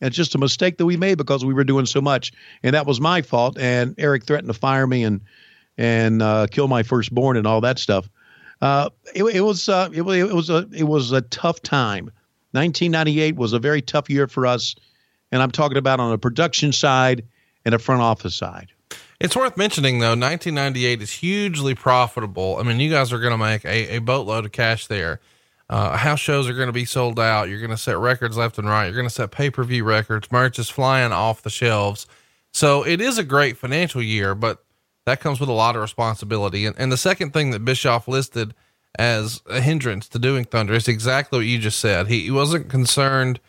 And 0.00 0.08
it's 0.08 0.16
just 0.16 0.34
a 0.34 0.38
mistake 0.38 0.78
that 0.78 0.86
we 0.86 0.96
made 0.96 1.18
because 1.18 1.44
we 1.44 1.54
were 1.54 1.64
doing 1.64 1.86
so 1.86 2.00
much, 2.00 2.32
and 2.62 2.74
that 2.74 2.86
was 2.86 3.00
my 3.00 3.22
fault. 3.22 3.58
And 3.58 3.94
Eric 3.98 4.24
threatened 4.24 4.52
to 4.52 4.58
fire 4.58 4.86
me 4.86 5.04
and 5.04 5.20
and 5.76 6.22
uh, 6.22 6.46
kill 6.50 6.68
my 6.68 6.82
firstborn 6.82 7.36
and 7.36 7.46
all 7.46 7.60
that 7.60 7.78
stuff. 7.78 8.08
Uh, 8.60 8.90
it, 9.14 9.24
it, 9.24 9.40
was 9.40 9.68
uh, 9.68 9.88
it, 9.92 10.02
it 10.02 10.34
was 10.34 10.50
a 10.50 10.68
it 10.72 10.84
was 10.84 11.12
a 11.12 11.20
tough 11.20 11.62
time. 11.62 12.04
1998 12.52 13.36
was 13.36 13.52
a 13.52 13.58
very 13.58 13.82
tough 13.82 14.08
year 14.08 14.28
for 14.28 14.46
us, 14.46 14.76
and 15.32 15.42
I'm 15.42 15.50
talking 15.50 15.76
about 15.76 16.00
on 16.00 16.12
a 16.12 16.18
production 16.18 16.72
side 16.72 17.24
and 17.64 17.74
a 17.74 17.78
front 17.78 18.02
office 18.02 18.36
side. 18.36 18.68
It's 19.20 19.34
worth 19.34 19.56
mentioning 19.56 19.98
though, 19.98 20.10
1998 20.10 21.02
is 21.02 21.10
hugely 21.12 21.74
profitable. 21.74 22.56
I 22.58 22.62
mean, 22.62 22.78
you 22.78 22.90
guys 22.90 23.12
are 23.12 23.18
going 23.18 23.32
to 23.32 23.38
make 23.38 23.64
a, 23.64 23.96
a 23.96 23.98
boatload 23.98 24.44
of 24.44 24.52
cash 24.52 24.86
there. 24.86 25.20
Uh, 25.70 25.96
house 25.96 26.20
shows 26.20 26.48
are 26.48 26.54
going 26.54 26.66
to 26.66 26.72
be 26.72 26.84
sold 26.84 27.18
out. 27.18 27.48
You're 27.48 27.60
going 27.60 27.70
to 27.70 27.76
set 27.76 27.98
records 27.98 28.36
left 28.36 28.58
and 28.58 28.68
right. 28.68 28.86
You're 28.86 28.94
going 28.94 29.08
to 29.08 29.14
set 29.14 29.30
pay 29.30 29.50
per 29.50 29.64
view 29.64 29.84
records. 29.84 30.30
Merch 30.30 30.58
is 30.58 30.68
flying 30.68 31.12
off 31.12 31.42
the 31.42 31.50
shelves. 31.50 32.06
So 32.52 32.86
it 32.86 33.00
is 33.00 33.18
a 33.18 33.24
great 33.24 33.56
financial 33.56 34.02
year, 34.02 34.34
but 34.34 34.64
that 35.06 35.20
comes 35.20 35.40
with 35.40 35.48
a 35.48 35.52
lot 35.52 35.74
of 35.74 35.82
responsibility. 35.82 36.66
And, 36.66 36.76
and 36.78 36.92
the 36.92 36.96
second 36.96 37.32
thing 37.32 37.50
that 37.50 37.64
Bischoff 37.64 38.06
listed 38.06 38.54
as 38.98 39.42
a 39.48 39.60
hindrance 39.60 40.08
to 40.10 40.18
doing 40.18 40.44
Thunder 40.44 40.74
is 40.74 40.86
exactly 40.86 41.38
what 41.38 41.46
you 41.46 41.58
just 41.58 41.80
said. 41.80 42.08
He, 42.08 42.20
he 42.20 42.30
wasn't 42.30 42.68
concerned 42.68 43.40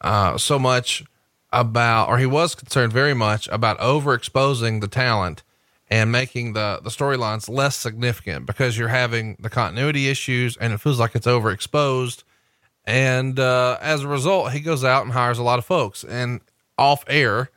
uh, 0.00 0.38
so 0.38 0.58
much 0.58 1.04
about, 1.52 2.08
or 2.08 2.18
he 2.18 2.26
was 2.26 2.54
concerned 2.54 2.92
very 2.92 3.14
much 3.14 3.48
about 3.48 3.78
overexposing 3.78 4.80
the 4.80 4.88
talent 4.88 5.42
and 5.90 6.12
making 6.12 6.52
the, 6.52 6.80
the 6.82 6.90
storylines 6.90 7.48
less 7.48 7.76
significant 7.76 8.46
because 8.46 8.76
you're 8.76 8.88
having 8.88 9.36
the 9.40 9.50
continuity 9.50 10.08
issues 10.08 10.56
and 10.56 10.72
it 10.72 10.80
feels 10.80 10.98
like 10.98 11.14
it's 11.14 11.26
overexposed. 11.26 12.24
And 12.84 13.38
uh, 13.38 13.78
as 13.80 14.02
a 14.02 14.08
result, 14.08 14.52
he 14.52 14.60
goes 14.60 14.84
out 14.84 15.04
and 15.04 15.12
hires 15.12 15.38
a 15.38 15.42
lot 15.42 15.58
of 15.58 15.64
folks. 15.64 16.04
And 16.04 16.40
off 16.76 17.04
air, 17.06 17.50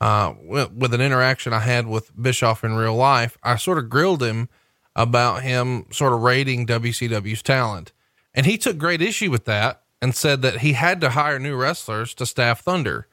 uh, 0.00 0.34
with, 0.42 0.72
with 0.72 0.94
an 0.94 1.00
interaction 1.00 1.52
I 1.52 1.60
had 1.60 1.86
with 1.86 2.10
Bischoff 2.20 2.64
in 2.64 2.74
real 2.74 2.94
life, 2.94 3.38
I 3.42 3.56
sort 3.56 3.78
of 3.78 3.88
grilled 3.88 4.22
him 4.22 4.48
about 4.94 5.42
him 5.42 5.86
sort 5.90 6.12
of 6.12 6.20
rating 6.20 6.66
WCW's 6.66 7.42
talent. 7.42 7.92
And 8.34 8.46
he 8.46 8.58
took 8.58 8.78
great 8.78 9.00
issue 9.00 9.30
with 9.30 9.44
that 9.44 9.82
and 10.02 10.14
said 10.14 10.42
that 10.42 10.58
he 10.58 10.74
had 10.74 11.00
to 11.00 11.10
hire 11.10 11.38
new 11.38 11.56
wrestlers 11.56 12.14
to 12.14 12.26
staff 12.26 12.60
Thunder. 12.60 13.06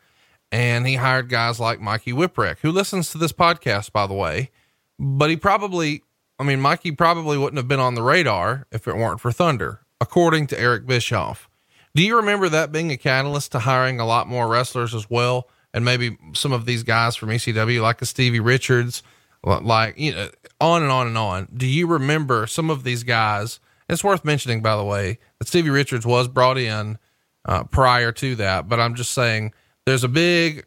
And 0.52 0.86
he 0.86 0.96
hired 0.96 1.30
guys 1.30 1.60
like 1.60 1.80
Mikey 1.80 2.12
Whipwreck, 2.12 2.60
who 2.60 2.72
listens 2.72 3.10
to 3.12 3.18
this 3.18 3.32
podcast, 3.32 3.92
by 3.92 4.06
the 4.06 4.14
way. 4.14 4.52
But 5.00 5.30
he 5.30 5.38
probably, 5.38 6.04
I 6.40 6.44
mean, 6.44 6.60
Mikey 6.62 6.92
probably 6.92 7.38
wouldn't 7.38 7.58
have 7.58 7.68
been 7.68 7.80
on 7.80 7.96
the 7.96 8.04
radar 8.04 8.68
if 8.72 8.88
it 8.88 8.96
weren't 8.96 9.20
for 9.20 9.32
Thunder, 9.32 9.82
according 10.00 10.48
to 10.48 10.60
Eric 10.60 10.86
Bischoff. 10.86 11.50
Do 11.96 12.04
you 12.04 12.16
remember 12.16 12.50
that 12.50 12.72
being 12.72 12.92
a 12.92 12.98
catalyst 12.98 13.52
to 13.52 13.60
hiring 13.60 14.00
a 14.00 14.06
lot 14.06 14.28
more 14.28 14.48
wrestlers 14.48 14.96
as 14.96 15.10
well? 15.10 15.50
And 15.74 15.84
maybe 15.86 16.18
some 16.34 16.52
of 16.52 16.66
these 16.66 16.84
guys 16.84 17.16
from 17.16 17.30
ECW, 17.30 17.82
like 17.82 18.02
a 18.02 18.06
Stevie 18.06 18.40
Richards, 18.40 19.04
like, 19.44 19.98
you 19.98 20.14
know, 20.14 20.30
on 20.62 20.84
and 20.84 20.92
on 20.92 21.08
and 21.08 21.18
on. 21.18 21.48
Do 21.56 21.68
you 21.68 21.88
remember 21.88 22.48
some 22.48 22.70
of 22.70 22.84
these 22.84 23.04
guys? 23.04 23.60
It's 23.90 24.04
worth 24.04 24.24
mentioning, 24.24 24.62
by 24.62 24.76
the 24.76 24.84
way, 24.84 25.20
that 25.40 25.48
Stevie 25.48 25.70
Richards 25.70 26.06
was 26.06 26.28
brought 26.28 26.58
in 26.58 26.98
uh, 27.46 27.64
prior 27.66 28.12
to 28.14 28.36
that, 28.36 28.70
but 28.70 28.80
I'm 28.80 28.96
just 28.96 29.12
saying 29.12 29.54
there's 29.86 30.04
a 30.04 30.08
big 30.10 30.66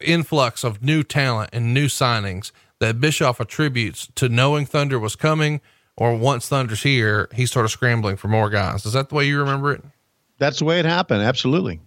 influx 0.00 0.62
of 0.62 0.82
new 0.82 1.02
talent 1.02 1.50
and 1.52 1.74
new 1.74 1.86
signings 1.86 2.52
that 2.80 3.00
Bischoff 3.00 3.40
attributes 3.40 4.08
to 4.14 4.28
knowing 4.28 4.66
Thunder 4.66 4.98
was 4.98 5.16
coming, 5.16 5.60
or 5.96 6.16
once 6.16 6.48
Thunder's 6.48 6.82
here, 6.82 7.28
he's 7.34 7.50
sort 7.50 7.64
of 7.64 7.70
scrambling 7.70 8.16
for 8.16 8.28
more 8.28 8.50
guys. 8.50 8.86
Is 8.86 8.92
that 8.92 9.08
the 9.08 9.14
way 9.14 9.26
you 9.26 9.38
remember 9.38 9.72
it? 9.72 9.82
That's 10.38 10.60
the 10.60 10.64
way 10.64 10.78
it 10.78 10.84
happened. 10.84 11.22
Absolutely. 11.22 11.80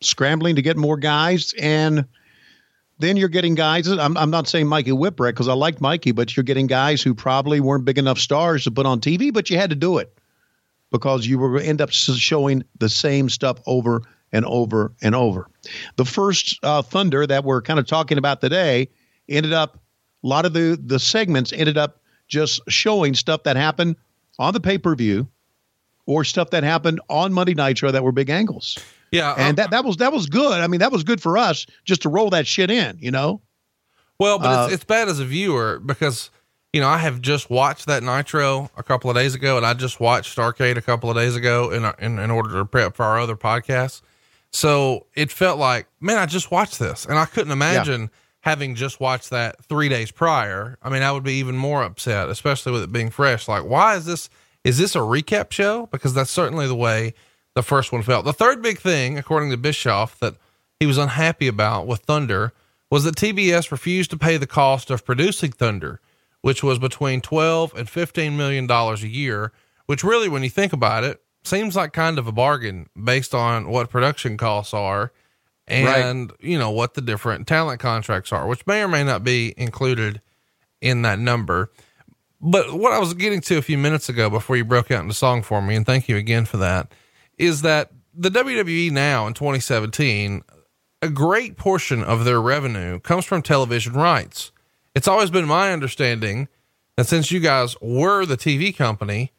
Scrambling 0.00 0.56
to 0.56 0.62
get 0.62 0.76
more 0.76 0.96
guys. 0.96 1.52
And 1.60 2.06
then 2.98 3.16
you're 3.16 3.28
getting 3.28 3.56
guys. 3.56 3.88
I'm, 3.88 4.16
I'm 4.16 4.30
not 4.30 4.46
saying 4.46 4.68
Mikey 4.68 4.92
Whipwreck 4.92 5.32
because 5.32 5.48
I 5.48 5.54
like 5.54 5.80
Mikey, 5.80 6.12
but 6.12 6.36
you're 6.36 6.44
getting 6.44 6.68
guys 6.68 7.02
who 7.02 7.14
probably 7.14 7.58
weren't 7.58 7.84
big 7.84 7.98
enough 7.98 8.18
stars 8.18 8.64
to 8.64 8.70
put 8.70 8.86
on 8.86 9.00
TV, 9.00 9.32
but 9.32 9.50
you 9.50 9.58
had 9.58 9.70
to 9.70 9.76
do 9.76 9.98
it 9.98 10.16
because 10.92 11.26
you 11.26 11.38
were 11.38 11.48
going 11.48 11.62
to 11.62 11.68
end 11.68 11.80
up 11.80 11.90
showing 11.90 12.62
the 12.78 12.88
same 12.88 13.28
stuff 13.28 13.58
over 13.66 14.02
and 14.30 14.44
over 14.44 14.92
and 15.02 15.14
over. 15.14 15.48
The 15.96 16.04
first 16.04 16.58
uh, 16.62 16.82
Thunder 16.82 17.26
that 17.26 17.44
we're 17.44 17.62
kind 17.62 17.80
of 17.80 17.86
talking 17.86 18.18
about 18.18 18.40
today 18.40 18.88
ended 19.32 19.52
up 19.52 19.78
a 20.22 20.26
lot 20.26 20.44
of 20.44 20.52
the 20.52 20.78
the 20.82 20.98
segments 20.98 21.52
ended 21.52 21.76
up 21.76 22.00
just 22.28 22.60
showing 22.68 23.14
stuff 23.14 23.42
that 23.42 23.56
happened 23.56 23.96
on 24.38 24.54
the 24.54 24.60
pay 24.60 24.78
per 24.78 24.94
view 24.94 25.28
or 26.06 26.24
stuff 26.24 26.50
that 26.50 26.64
happened 26.64 27.00
on 27.08 27.32
Monday 27.32 27.54
Nitro 27.54 27.90
that 27.90 28.02
were 28.02 28.12
big 28.12 28.30
angles. 28.30 28.78
Yeah, 29.10 29.34
and 29.36 29.50
um, 29.50 29.54
that 29.56 29.70
that 29.70 29.84
was 29.84 29.98
that 29.98 30.12
was 30.12 30.26
good. 30.26 30.60
I 30.60 30.66
mean, 30.66 30.80
that 30.80 30.90
was 30.90 31.04
good 31.04 31.20
for 31.20 31.36
us 31.36 31.66
just 31.84 32.02
to 32.02 32.08
roll 32.08 32.30
that 32.30 32.46
shit 32.46 32.70
in, 32.70 32.98
you 32.98 33.10
know. 33.10 33.42
Well, 34.18 34.38
but 34.38 34.46
uh, 34.46 34.64
it's, 34.64 34.74
it's 34.74 34.84
bad 34.84 35.08
as 35.08 35.20
a 35.20 35.24
viewer 35.24 35.78
because 35.78 36.30
you 36.72 36.80
know 36.80 36.88
I 36.88 36.98
have 36.98 37.20
just 37.20 37.50
watched 37.50 37.86
that 37.86 38.02
Nitro 38.02 38.70
a 38.76 38.82
couple 38.82 39.10
of 39.10 39.16
days 39.16 39.34
ago, 39.34 39.56
and 39.58 39.66
I 39.66 39.74
just 39.74 40.00
watched 40.00 40.36
Starcade 40.36 40.76
a 40.78 40.82
couple 40.82 41.10
of 41.10 41.16
days 41.16 41.36
ago 41.36 41.70
in 41.70 41.84
in, 41.98 42.18
in 42.18 42.30
order 42.30 42.52
to 42.54 42.64
prep 42.64 42.96
for 42.96 43.04
our 43.04 43.18
other 43.18 43.36
podcasts. 43.36 44.00
So 44.50 45.06
it 45.14 45.30
felt 45.30 45.58
like, 45.58 45.88
man, 46.00 46.18
I 46.18 46.26
just 46.26 46.50
watched 46.50 46.78
this, 46.78 47.04
and 47.04 47.18
I 47.18 47.26
couldn't 47.26 47.52
imagine. 47.52 48.02
Yeah 48.02 48.18
having 48.42 48.74
just 48.74 49.00
watched 49.00 49.30
that 49.30 49.64
three 49.64 49.88
days 49.88 50.10
prior, 50.10 50.76
I 50.82 50.90
mean, 50.90 51.02
I 51.02 51.12
would 51.12 51.22
be 51.24 51.34
even 51.34 51.56
more 51.56 51.82
upset, 51.82 52.28
especially 52.28 52.72
with 52.72 52.82
it 52.82 52.92
being 52.92 53.10
fresh. 53.10 53.48
Like, 53.48 53.64
why 53.64 53.96
is 53.96 54.04
this? 54.04 54.28
Is 54.64 54.78
this 54.78 54.94
a 54.94 55.00
recap 55.00 55.50
show? 55.50 55.86
Because 55.86 56.14
that's 56.14 56.30
certainly 56.30 56.68
the 56.68 56.74
way 56.74 57.14
the 57.54 57.62
first 57.62 57.92
one 57.92 58.02
felt. 58.02 58.24
The 58.24 58.32
third 58.32 58.62
big 58.62 58.78
thing, 58.78 59.18
according 59.18 59.50
to 59.50 59.56
Bischoff, 59.56 60.18
that 60.20 60.36
he 60.78 60.86
was 60.86 60.98
unhappy 60.98 61.48
about 61.48 61.86
with 61.86 62.00
Thunder 62.00 62.52
was 62.90 63.04
that 63.04 63.16
TBS 63.16 63.70
refused 63.70 64.10
to 64.10 64.18
pay 64.18 64.36
the 64.36 64.46
cost 64.46 64.90
of 64.90 65.04
producing 65.04 65.52
Thunder, 65.52 66.00
which 66.42 66.62
was 66.62 66.78
between 66.78 67.20
12 67.20 67.74
and 67.74 67.88
15 67.88 68.36
million 68.36 68.66
dollars 68.66 69.02
a 69.02 69.08
year, 69.08 69.52
which 69.86 70.04
really, 70.04 70.28
when 70.28 70.42
you 70.42 70.50
think 70.50 70.72
about 70.72 71.04
it, 71.04 71.22
seems 71.44 71.74
like 71.74 71.92
kind 71.92 72.18
of 72.18 72.26
a 72.26 72.32
bargain 72.32 72.88
based 73.02 73.34
on 73.34 73.68
what 73.68 73.90
production 73.90 74.36
costs 74.36 74.74
are 74.74 75.12
and 75.68 76.30
right. 76.30 76.40
you 76.40 76.58
know 76.58 76.70
what 76.70 76.94
the 76.94 77.00
different 77.00 77.46
talent 77.46 77.80
contracts 77.80 78.32
are, 78.32 78.46
which 78.46 78.66
may 78.66 78.82
or 78.82 78.88
may 78.88 79.04
not 79.04 79.24
be 79.24 79.54
included 79.56 80.20
in 80.80 81.02
that 81.02 81.18
number. 81.18 81.70
But 82.40 82.72
what 82.72 82.92
I 82.92 82.98
was 82.98 83.14
getting 83.14 83.40
to 83.42 83.58
a 83.58 83.62
few 83.62 83.78
minutes 83.78 84.08
ago 84.08 84.28
before 84.28 84.56
you 84.56 84.64
broke 84.64 84.90
out 84.90 85.02
into 85.02 85.14
song 85.14 85.42
for 85.42 85.62
me, 85.62 85.76
and 85.76 85.86
thank 85.86 86.08
you 86.08 86.16
again 86.16 86.44
for 86.44 86.56
that, 86.56 86.92
is 87.38 87.62
that 87.62 87.92
the 88.12 88.30
WWE 88.30 88.90
now 88.90 89.26
in 89.26 89.34
2017, 89.34 90.42
a 91.00 91.08
great 91.08 91.56
portion 91.56 92.02
of 92.02 92.24
their 92.24 92.40
revenue 92.40 92.98
comes 93.00 93.24
from 93.24 93.42
television 93.42 93.94
rights. 93.94 94.50
It's 94.94 95.08
always 95.08 95.30
been 95.30 95.46
my 95.46 95.72
understanding 95.72 96.48
that 96.96 97.06
since 97.06 97.30
you 97.30 97.40
guys 97.40 97.76
were 97.80 98.26
the 98.26 98.36
TV 98.36 98.76
company, 98.76 99.32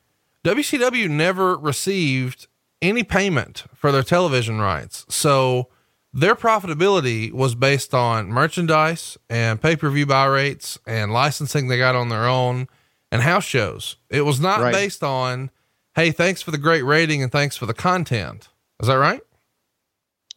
WCW 0.43 1.09
never 1.09 1.57
received 1.57 2.47
any 2.81 3.03
payment 3.03 3.65
for 3.73 3.91
their 3.91 4.03
television 4.03 4.59
rights. 4.59 5.05
So 5.09 5.69
their 6.13 6.35
profitability 6.35 7.31
was 7.31 7.55
based 7.55 7.93
on 7.93 8.27
merchandise 8.27 9.17
and 9.29 9.61
pay 9.61 9.75
per 9.75 9.89
view 9.89 10.05
buy 10.05 10.25
rates 10.25 10.77
and 10.85 11.11
licensing 11.11 11.67
they 11.67 11.77
got 11.77 11.95
on 11.95 12.09
their 12.09 12.27
own 12.27 12.67
and 13.11 13.21
house 13.21 13.43
shows. 13.45 13.97
It 14.09 14.21
was 14.21 14.39
not 14.39 14.59
Right. 14.61 14.73
based 14.73 15.03
on, 15.03 15.49
hey, 15.95 16.11
thanks 16.11 16.41
for 16.41 16.51
the 16.51 16.57
great 16.57 16.83
rating 16.83 17.23
and 17.23 17.31
thanks 17.31 17.55
for 17.57 17.65
the 17.65 17.73
content. 17.73 18.49
Is 18.79 18.87
that 18.87 18.95
right? 18.97 19.21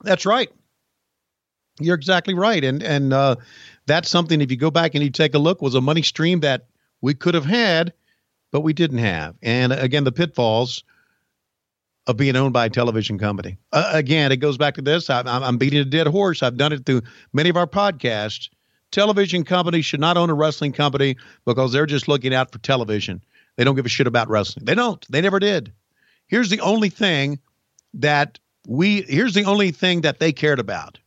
That's 0.03 0.27
right. 0.27 0.51
You're 1.79 1.95
exactly 1.95 2.33
right, 2.33 2.65
and 2.65 2.83
and 2.83 3.13
uh, 3.13 3.37
that's 3.85 4.09
something. 4.09 4.41
If 4.41 4.51
you 4.51 4.57
go 4.57 4.71
back 4.71 4.95
and 4.95 5.05
you 5.05 5.11
take 5.11 5.35
a 5.35 5.39
look, 5.39 5.61
was 5.61 5.75
a 5.75 5.81
money 5.81 6.01
stream 6.01 6.41
that 6.41 6.67
we 7.03 7.13
could 7.13 7.35
have 7.35 7.45
had, 7.45 7.93
but 8.51 8.63
we 8.63 8.73
didn't 8.73 8.99
have. 8.99 9.35
And 9.43 9.75
again, 9.75 10.05
the 10.05 10.13
pitfalls 10.13 10.85
of 12.07 12.17
being 12.17 12.37
owned 12.37 12.53
by 12.53 12.67
a 12.67 12.71
television 12.71 13.19
company. 13.19 13.57
Uh, 13.73 13.91
again, 13.93 14.33
it 14.33 14.37
goes 14.37 14.57
back 14.57 14.75
to 14.75 14.83
this. 14.83 15.11
I, 15.11 15.21
I'm, 15.21 15.43
I'm 15.43 15.59
beating 15.59 15.81
a 15.81 15.85
dead 15.85 16.07
horse. 16.07 16.43
I've 16.43 16.57
done 16.57 16.73
it 16.73 16.87
through 16.87 17.03
many 17.33 17.51
of 17.51 17.57
our 17.57 17.67
podcasts. 17.67 18.49
Television 18.93 19.45
companies 19.45 19.85
should 19.85 20.01
not 20.01 20.17
own 20.17 20.31
a 20.31 20.35
wrestling 20.35 20.73
company 20.73 21.17
because 21.45 21.73
they're 21.73 21.87
just 21.87 22.07
looking 22.07 22.33
out 22.33 22.53
for 22.53 22.59
television. 22.59 23.21
They 23.57 23.65
don't 23.65 23.75
give 23.75 23.87
a 23.87 23.91
shit 23.91 24.07
about 24.07 24.29
wrestling. 24.29 24.65
They 24.65 24.75
don't. 24.75 25.05
They 25.11 25.21
never 25.21 25.41
did. 25.41 25.73
Here's 26.29 26.51
the 26.51 26.61
only 26.61 26.91
thing 26.91 27.41
that 27.95 28.39
we 28.67 29.03
here's 29.03 29.35
the 29.35 29.45
only 29.45 29.71
thing 29.71 30.03
that 30.03 30.19
they 30.19 30.33
cared 30.33 30.59
about. 30.59 30.99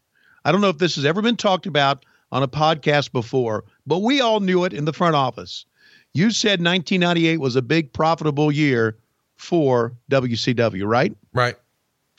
I 0.44 0.52
don't 0.52 0.62
know 0.62 0.70
if 0.70 0.78
this 0.78 0.96
has 0.96 1.06
ever 1.06 1.22
been 1.22 1.36
talked 1.36 1.66
about 1.66 2.06
on 2.32 2.44
a 2.44 2.48
podcast 2.48 3.12
before, 3.12 3.66
but 3.86 4.00
we 4.00 4.22
all 4.22 4.40
knew 4.40 4.64
it 4.64 4.74
in 4.74 4.86
the 4.86 4.94
front 4.94 5.16
office. 5.16 5.66
You 6.14 6.32
said 6.32 6.60
1998 6.60 7.40
was 7.40 7.56
a 7.56 7.62
big 7.62 7.94
profitable 7.94 8.52
year 8.52 8.98
for 9.39 9.93
WCW, 10.12 10.86
right? 10.86 11.15
Right. 11.34 11.56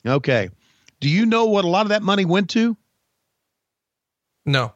Okay. 0.05 0.49
Do 0.99 1.07
you 1.07 1.25
know 1.25 1.45
what 1.45 1.65
a 1.65 1.69
lot 1.69 1.83
of 1.83 1.89
that 1.89 2.01
money 2.01 2.25
went 2.25 2.49
to? 2.51 2.75
No. 4.45 4.73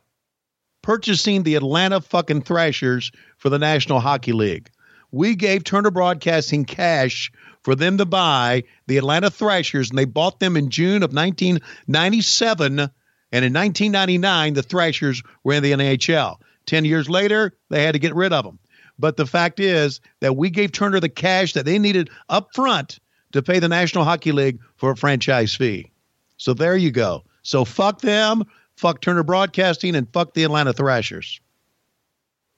Purchasing 0.83 1.41
the 1.41 1.55
Atlanta 1.55 1.99
fucking 1.99 2.43
Thrashers 2.43 3.11
for 3.37 3.49
the 3.49 3.57
National 3.57 3.99
Hockey 3.99 4.31
League. 4.31 4.69
We 5.11 5.35
gave 5.35 5.63
Turner 5.63 5.89
Broadcasting 5.89 6.65
cash 6.65 7.31
for 7.63 7.73
them 7.73 7.97
to 7.97 8.05
buy 8.05 8.63
the 8.85 8.97
Atlanta 8.97 9.31
Thrashers, 9.31 9.89
and 9.89 9.97
they 9.97 10.05
bought 10.05 10.39
them 10.39 10.55
in 10.55 10.69
June 10.69 11.01
of 11.01 11.13
1997. 11.13 12.79
And 12.79 12.89
in 13.45 13.53
1999, 13.53 14.53
the 14.53 14.61
Thrashers 14.61 15.23
were 15.43 15.53
in 15.53 15.63
the 15.63 15.71
NHL. 15.71 16.37
Ten 16.67 16.85
years 16.85 17.09
later, 17.09 17.53
they 17.69 17.83
had 17.83 17.93
to 17.93 17.99
get 17.99 18.13
rid 18.13 18.33
of 18.33 18.45
them. 18.45 18.59
But 18.99 19.17
the 19.17 19.25
fact 19.25 19.59
is 19.59 19.99
that 20.21 20.37
we 20.37 20.49
gave 20.49 20.71
Turner 20.71 20.99
the 20.99 21.09
cash 21.09 21.53
that 21.53 21.65
they 21.65 21.77
needed 21.79 22.09
up 22.29 22.49
front 22.53 22.99
to 23.33 23.41
pay 23.41 23.59
the 23.59 23.67
National 23.67 24.03
Hockey 24.03 24.31
League 24.31 24.59
for 24.77 24.91
a 24.91 24.95
franchise 24.95 25.53
fee. 25.55 25.91
So 26.37 26.53
there 26.53 26.77
you 26.77 26.91
go. 26.91 27.23
So 27.43 27.65
fuck 27.65 28.01
them, 28.01 28.43
fuck 28.77 29.01
Turner 29.01 29.23
Broadcasting, 29.23 29.95
and 29.95 30.11
fuck 30.13 30.33
the 30.33 30.43
Atlanta 30.43 30.73
Thrashers. 30.73 31.39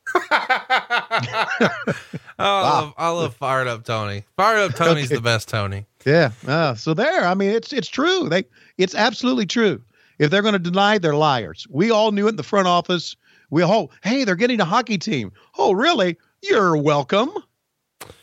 I 0.32 2.06
love, 2.40 2.94
I 2.98 3.10
love 3.10 3.36
fired 3.36 3.68
up 3.68 3.84
Tony. 3.84 4.24
Fired 4.38 4.60
up 4.60 4.76
Tony's 4.76 5.06
Okay. 5.08 5.16
the 5.16 5.22
best 5.22 5.50
Tony. 5.50 5.86
Yeah. 6.06 6.32
Uh, 6.48 6.76
so 6.76 6.94
there, 6.94 7.26
I 7.26 7.34
mean, 7.34 7.50
it's 7.52 7.74
it's 7.74 7.88
true. 7.90 8.30
They 8.30 8.46
it's 8.78 8.96
absolutely 8.96 9.46
true. 9.46 9.82
If 10.20 10.32
they're 10.32 10.42
going 10.42 10.54
to 10.54 10.60
deny, 10.60 10.98
they're 10.98 11.16
liars. 11.16 11.68
We 11.70 11.92
all 11.92 12.12
knew 12.12 12.28
it 12.28 12.32
in 12.32 12.36
the 12.38 12.44
front 12.44 12.68
office. 12.68 13.16
We 13.50 13.62
all, 13.64 13.92
hey, 14.04 14.24
they're 14.24 14.36
getting 14.36 14.60
a 14.60 14.66
hockey 14.66 14.98
team. 14.98 15.32
Oh, 15.58 15.74
really? 15.74 16.18
You're 16.42 16.78
welcome 16.78 17.30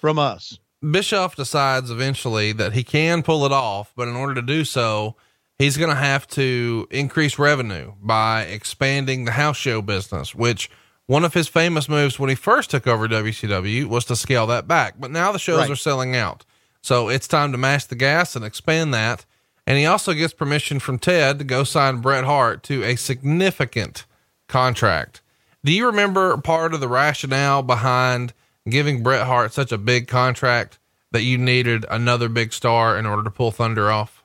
from 0.01 0.19
us. 0.19 0.59
Bischoff 0.89 1.35
decides 1.37 1.91
eventually 1.91 2.53
that 2.53 2.73
he 2.75 2.85
can 2.85 3.23
pull 3.23 3.47
it 3.47 3.53
off, 3.53 3.93
but 3.97 4.09
in 4.09 4.15
order 4.17 4.35
to 4.35 4.43
do 4.43 4.65
so, 4.65 5.17
he's 5.59 5.77
going 5.77 5.91
to 5.91 5.97
have 5.97 6.27
to 6.29 6.87
increase 6.91 7.39
revenue 7.39 7.93
by 8.03 8.43
expanding 8.43 9.25
the 9.25 9.33
house 9.33 9.57
show 9.57 9.81
business, 9.81 10.35
which 10.35 10.71
one 11.07 11.25
of 11.25 11.35
his 11.35 11.49
famous 11.49 11.89
moves 11.89 12.19
when 12.19 12.29
he 12.31 12.35
first 12.37 12.71
took 12.71 12.87
over 12.87 13.09
WCW 13.09 13.87
was 13.87 14.05
to 14.07 14.17
scale 14.17 14.47
that 14.47 14.69
back. 14.69 14.95
But 14.99 15.11
now 15.11 15.33
the 15.33 15.39
shows 15.39 15.61
Right. 15.61 15.71
are 15.71 15.77
selling 15.77 16.15
out. 16.15 16.45
So 16.83 17.09
it's 17.09 17.27
time 17.29 17.51
to 17.53 17.59
mash 17.59 17.87
the 17.87 17.95
gas 17.95 18.37
and 18.37 18.45
expand 18.45 18.93
that. 18.95 19.25
And 19.67 19.79
he 19.79 19.87
also 19.87 20.13
gets 20.13 20.35
permission 20.35 20.79
from 20.81 20.99
Ted 20.99 21.39
to 21.39 21.45
go 21.45 21.65
sign 21.65 21.99
Bret 22.03 22.25
Hart 22.25 22.63
to 22.65 22.83
a 22.85 22.97
significant 22.97 24.05
contract. 24.49 25.23
Do 25.65 25.73
you 25.73 25.87
remember 25.87 26.37
part 26.37 26.75
of 26.75 26.81
the 26.81 26.89
rationale 26.89 27.63
behind 27.63 28.35
giving 28.69 29.03
Bret 29.03 29.27
Hart 29.27 29.53
such 29.53 29.73
a 29.73 29.79
big 29.79 30.09
contract 30.09 30.79
that 31.13 31.23
you 31.23 31.39
needed 31.39 31.87
another 31.89 32.29
big 32.29 32.53
star 32.53 32.99
in 32.99 33.07
order 33.07 33.23
to 33.23 33.31
pull 33.31 33.51
Thunder 33.51 33.91
off? 33.91 34.25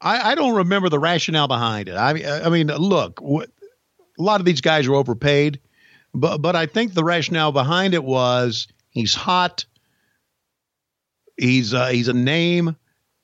I, 0.00 0.32
I 0.32 0.34
don't 0.34 0.56
remember 0.56 0.88
the 0.88 0.98
rationale 0.98 1.48
behind 1.48 1.88
it. 1.88 1.96
I 1.96 2.14
mean, 2.14 2.26
I 2.26 2.48
mean, 2.48 2.68
look, 2.68 3.20
a 3.20 3.46
lot 4.18 4.40
of 4.40 4.46
these 4.46 4.62
guys 4.62 4.86
are 4.86 4.94
overpaid, 4.94 5.60
but 6.14 6.38
but 6.38 6.56
I 6.56 6.64
think 6.66 6.94
the 6.94 7.04
rationale 7.04 7.52
behind 7.52 7.92
it 7.92 8.02
was 8.02 8.68
he's 8.90 9.14
hot, 9.14 9.66
he's 11.36 11.74
uh, 11.74 11.88
he's 11.88 12.08
a 12.08 12.14
name, 12.14 12.74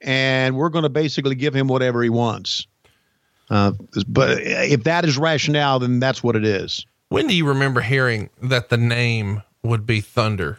and 0.02 0.56
we're 0.56 0.68
going 0.68 0.84
to 0.84 0.90
basically 0.90 1.34
give 1.34 1.54
him 1.54 1.68
whatever 1.68 2.02
he 2.02 2.10
wants. 2.10 2.66
Uh, 3.50 3.72
but 4.06 4.38
if 4.42 4.84
that 4.84 5.06
is 5.06 5.16
rationale, 5.16 5.78
then 5.78 6.00
that's 6.00 6.22
what 6.22 6.36
it 6.36 6.44
is. 6.44 6.84
When 7.08 7.26
do 7.26 7.34
you 7.34 7.46
remember 7.46 7.80
hearing 7.80 8.30
that 8.42 8.68
the 8.68 8.76
name 8.76 9.42
would 9.62 9.86
be 9.86 10.00
Thunder? 10.00 10.58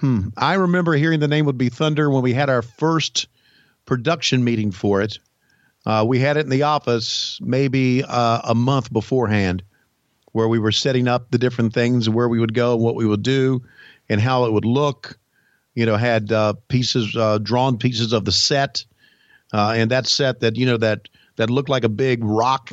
Hmm. 0.00 0.28
I 0.36 0.54
remember 0.54 0.92
hearing 0.94 1.20
the 1.20 1.28
name 1.28 1.46
would 1.46 1.56
be 1.56 1.70
Thunder 1.70 2.10
when 2.10 2.22
we 2.22 2.34
had 2.34 2.50
our 2.50 2.62
first 2.62 3.28
production 3.86 4.44
meeting 4.44 4.72
for 4.72 5.00
it. 5.00 5.18
Uh, 5.86 6.04
we 6.06 6.18
had 6.18 6.36
it 6.36 6.40
in 6.40 6.50
the 6.50 6.64
office 6.64 7.38
maybe 7.42 8.02
uh, 8.02 8.40
a 8.44 8.54
month 8.54 8.92
beforehand, 8.92 9.62
where 10.32 10.48
we 10.48 10.58
were 10.58 10.72
setting 10.72 11.08
up 11.08 11.30
the 11.30 11.38
different 11.38 11.72
things, 11.72 12.08
where 12.08 12.28
we 12.28 12.40
would 12.40 12.54
go, 12.54 12.76
what 12.76 12.96
we 12.96 13.06
would 13.06 13.22
do, 13.22 13.62
and 14.08 14.20
how 14.20 14.44
it 14.44 14.52
would 14.52 14.64
look. 14.64 15.18
You 15.74 15.86
know, 15.86 15.96
had 15.96 16.30
uh, 16.30 16.54
pieces, 16.68 17.16
uh, 17.16 17.38
drawn 17.38 17.78
pieces 17.78 18.12
of 18.12 18.24
the 18.24 18.32
set, 18.32 18.84
uh, 19.52 19.74
and 19.76 19.90
that 19.90 20.06
set 20.06 20.40
that 20.40 20.56
you 20.56 20.66
know 20.66 20.76
that 20.76 21.08
that 21.36 21.50
looked 21.50 21.68
like 21.68 21.84
a 21.84 21.88
big 21.88 22.22
rock, 22.22 22.72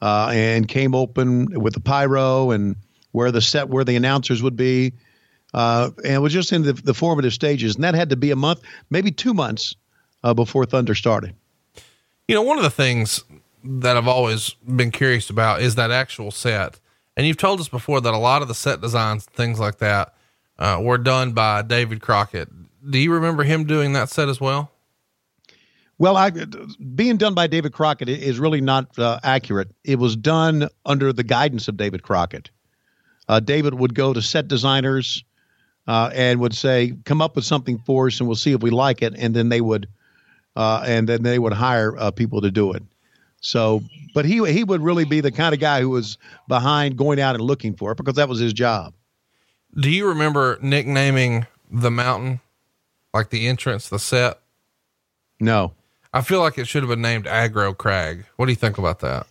uh, 0.00 0.30
and 0.32 0.68
came 0.68 0.94
open 0.94 1.60
with 1.60 1.74
the 1.74 1.80
pyro 1.80 2.50
and 2.50 2.76
where 3.12 3.32
the 3.32 3.40
set 3.40 3.68
where 3.68 3.84
the 3.84 3.96
announcers 3.96 4.42
would 4.42 4.56
be 4.56 4.92
uh, 5.54 5.90
and 6.04 6.22
was 6.22 6.32
just 6.32 6.52
in 6.52 6.62
the, 6.62 6.72
the 6.72 6.94
formative 6.94 7.32
stages. 7.32 7.74
And 7.74 7.84
that 7.84 7.94
had 7.94 8.10
to 8.10 8.16
be 8.16 8.30
a 8.30 8.36
month, 8.36 8.62
maybe 8.90 9.10
two 9.10 9.34
months 9.34 9.74
uh, 10.22 10.34
before 10.34 10.66
Thunder 10.66 10.94
started. 10.94 11.34
You 12.26 12.34
know, 12.34 12.42
one 12.42 12.58
of 12.58 12.64
the 12.64 12.70
things 12.70 13.24
that 13.64 13.96
I've 13.96 14.08
always 14.08 14.54
been 14.66 14.90
curious 14.90 15.30
about 15.30 15.62
is 15.62 15.74
that 15.76 15.90
actual 15.90 16.30
set. 16.30 16.78
And 17.16 17.26
you've 17.26 17.38
told 17.38 17.60
us 17.60 17.68
before 17.68 18.00
that 18.00 18.14
a 18.14 18.18
lot 18.18 18.42
of 18.42 18.48
the 18.48 18.54
set 18.54 18.80
designs, 18.80 19.24
things 19.24 19.58
like 19.58 19.78
that, 19.78 20.14
uh, 20.58 20.78
were 20.80 20.98
done 20.98 21.32
by 21.32 21.62
David 21.62 22.00
Crockett. 22.00 22.48
Do 22.88 22.98
you 22.98 23.12
remember 23.12 23.42
him 23.42 23.64
doing 23.64 23.92
that 23.94 24.08
set 24.08 24.28
as 24.28 24.40
well? 24.40 24.70
Well, 25.98 26.16
I, 26.16 26.30
being 26.30 27.16
done 27.16 27.34
by 27.34 27.48
David 27.48 27.72
Crockett 27.72 28.08
is 28.08 28.38
really 28.38 28.60
not 28.60 28.96
uh, 28.98 29.18
accurate. 29.24 29.72
It 29.84 29.98
was 29.98 30.14
done 30.14 30.68
under 30.86 31.12
the 31.12 31.24
guidance 31.24 31.66
of 31.66 31.76
David 31.76 32.04
Crockett. 32.04 32.50
Uh, 33.28 33.40
David 33.40 33.74
would 33.74 33.94
go 33.94 34.12
to 34.12 34.22
set 34.22 34.46
designers 34.46 35.24
uh, 35.88 36.10
and 36.14 36.40
would 36.40 36.54
say, 36.54 36.94
"Come 37.04 37.20
up 37.20 37.34
with 37.34 37.44
something 37.44 37.78
for 37.78 38.06
us, 38.06 38.20
and 38.20 38.28
we'll 38.28 38.36
see 38.36 38.52
if 38.52 38.62
we 38.62 38.70
like 38.70 39.02
it." 39.02 39.14
And 39.16 39.34
then 39.34 39.48
they 39.48 39.60
would, 39.60 39.88
uh, 40.54 40.84
and 40.86 41.08
then 41.08 41.24
they 41.24 41.38
would 41.38 41.52
hire 41.52 41.96
uh, 41.98 42.10
people 42.12 42.42
to 42.42 42.50
do 42.50 42.72
it. 42.72 42.82
So, 43.40 43.82
but 44.14 44.24
he 44.24 44.44
he 44.52 44.64
would 44.64 44.82
really 44.82 45.04
be 45.04 45.20
the 45.20 45.32
kind 45.32 45.52
of 45.52 45.60
guy 45.60 45.80
who 45.80 45.90
was 45.90 46.16
behind 46.46 46.96
going 46.96 47.20
out 47.20 47.34
and 47.34 47.42
looking 47.44 47.74
for 47.74 47.92
it 47.92 47.96
because 47.96 48.14
that 48.14 48.28
was 48.28 48.38
his 48.38 48.52
job. 48.52 48.94
Do 49.78 49.90
you 49.90 50.08
remember 50.08 50.58
nicknaming 50.62 51.46
the 51.70 51.90
mountain, 51.90 52.40
like 53.12 53.30
the 53.30 53.46
entrance, 53.48 53.88
the 53.88 53.98
set? 53.98 54.40
No, 55.40 55.72
I 56.12 56.22
feel 56.22 56.40
like 56.40 56.58
it 56.58 56.66
should 56.66 56.82
have 56.82 56.90
been 56.90 57.02
named 57.02 57.26
Aggro 57.26 57.76
Crag. 57.76 58.24
What 58.36 58.46
do 58.46 58.52
you 58.52 58.56
think 58.56 58.78
about 58.78 59.00
that? 59.00 59.26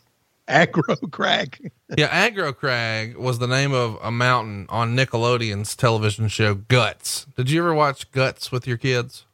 Aggro 0.48 1.12
Crag. 1.12 1.72
yeah, 1.98 2.30
Aggro 2.30 2.56
Crag 2.56 3.18
was 3.18 3.40
the 3.40 3.48
name 3.48 3.74
of 3.74 3.98
a 4.02 4.12
mountain 4.12 4.66
on 4.70 4.96
Nickelodeon's 4.96 5.76
television 5.76 6.28
show 6.28 6.54
Guts. 6.56 7.26
Did 7.36 7.50
you 7.50 7.62
ever 7.62 7.74
watch 7.74 8.12
Guts 8.12 8.52
with 8.52 8.68
your 8.68 8.78
kids? 8.78 9.26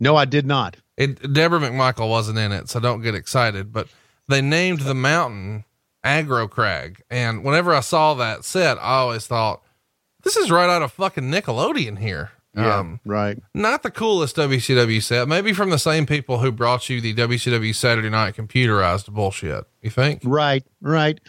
No, 0.00 0.16
I 0.16 0.24
did 0.24 0.46
not. 0.46 0.76
It, 0.96 1.32
Debra 1.32 1.60
McMichael 1.60 2.10
wasn't 2.10 2.38
in 2.38 2.52
it, 2.52 2.68
so 2.68 2.80
don't 2.80 3.02
get 3.02 3.14
excited. 3.14 3.72
But 3.72 3.88
they 4.26 4.40
named 4.40 4.80
the 4.80 4.94
mountain 4.94 5.64
Aggro 6.04 6.48
Crag, 6.50 7.02
and 7.10 7.44
whenever 7.44 7.74
I 7.74 7.80
saw 7.80 8.14
that 8.14 8.44
set, 8.44 8.78
I 8.78 8.98
always 8.98 9.26
thought, 9.26 9.62
"This 10.22 10.36
is 10.36 10.50
right 10.50 10.68
out 10.70 10.82
of 10.82 10.92
fucking 10.92 11.30
Nickelodeon 11.30 11.98
here." 11.98 12.30
Um, 12.56 12.98
right. 13.04 13.38
not 13.54 13.82
the 13.84 13.90
coolest 13.90 14.34
WCW 14.36 15.00
set, 15.02 15.28
maybe 15.28 15.52
from 15.52 15.70
the 15.70 15.78
same 15.78 16.06
people 16.06 16.38
who 16.38 16.50
brought 16.50 16.88
you 16.88 17.00
the 17.00 17.14
WCW 17.14 17.74
Saturday 17.74 18.10
Night 18.10 18.34
computerized 18.34 19.12
bullshit. 19.12 19.64
You 19.80 19.90
think? 19.90 20.22
Right, 20.24 20.64
right. 20.80 21.20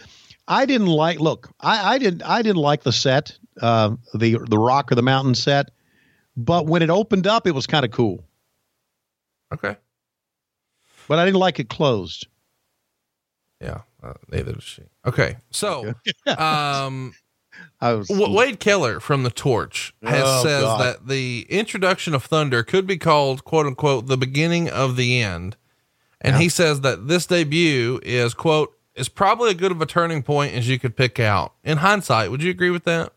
I 0.47 0.65
didn't 0.65 0.87
like. 0.87 1.19
Look, 1.19 1.53
I, 1.59 1.95
I 1.95 1.97
didn't. 1.99 2.23
I 2.23 2.41
didn't 2.41 2.61
like 2.61 2.81
the 2.81 2.91
set, 2.91 3.37
uh, 3.61 3.95
the 4.15 4.39
the 4.49 4.57
rock 4.57 4.91
or 4.91 4.95
the 4.95 5.03
mountain 5.03 5.35
set. 5.35 5.69
But 6.35 6.65
when 6.65 6.81
it 6.81 6.89
opened 6.89 7.27
up, 7.27 7.45
it 7.45 7.51
was 7.51 7.67
kind 7.67 7.85
of 7.85 7.91
cool. 7.91 8.23
Okay. 9.53 9.75
but 11.07 11.19
I 11.19 11.25
didn't 11.25 11.39
like 11.39 11.59
it 11.59 11.69
closed. 11.69 12.27
Yeah, 13.61 13.81
uh, 14.01 14.13
neither 14.31 14.53
does 14.53 14.63
she. 14.63 14.83
Okay, 15.05 15.37
so 15.51 15.93
um, 16.37 17.13
was 17.81 18.07
W- 18.09 18.35
Wade 18.35 18.59
Keller 18.59 18.99
from 18.99 19.23
the 19.23 19.29
Torch 19.29 19.93
has 20.03 20.23
Oh, 20.25 20.43
says 20.43 20.63
God. 20.63 20.81
that 20.85 21.07
the 21.07 21.45
introduction 21.49 22.13
of 22.13 22.23
Thunder 22.23 22.63
could 22.63 22.85
be 22.85 22.97
called 22.97 23.43
"quote 23.45 23.65
unquote" 23.65 24.07
the 24.07 24.17
beginning 24.17 24.69
of 24.69 24.95
the 24.95 25.21
end, 25.21 25.55
and 26.21 26.35
he 26.37 26.49
says 26.49 26.81
that 26.81 27.07
this 27.07 27.25
debut 27.25 27.99
is 28.03 28.33
quote 28.33 28.73
is 28.95 29.07
probably 29.07 29.49
as 29.51 29.55
good 29.55 29.71
of 29.71 29.81
a 29.81 29.85
turning 29.85 30.21
point 30.23 30.53
as 30.53 30.67
you 30.67 30.77
could 30.77 30.95
pick 30.97 31.19
out. 31.21 31.53
In 31.63 31.77
hindsight, 31.77 32.31
would 32.31 32.43
you 32.43 32.51
agree 32.51 32.69
with 32.69 32.83
that? 32.83 33.13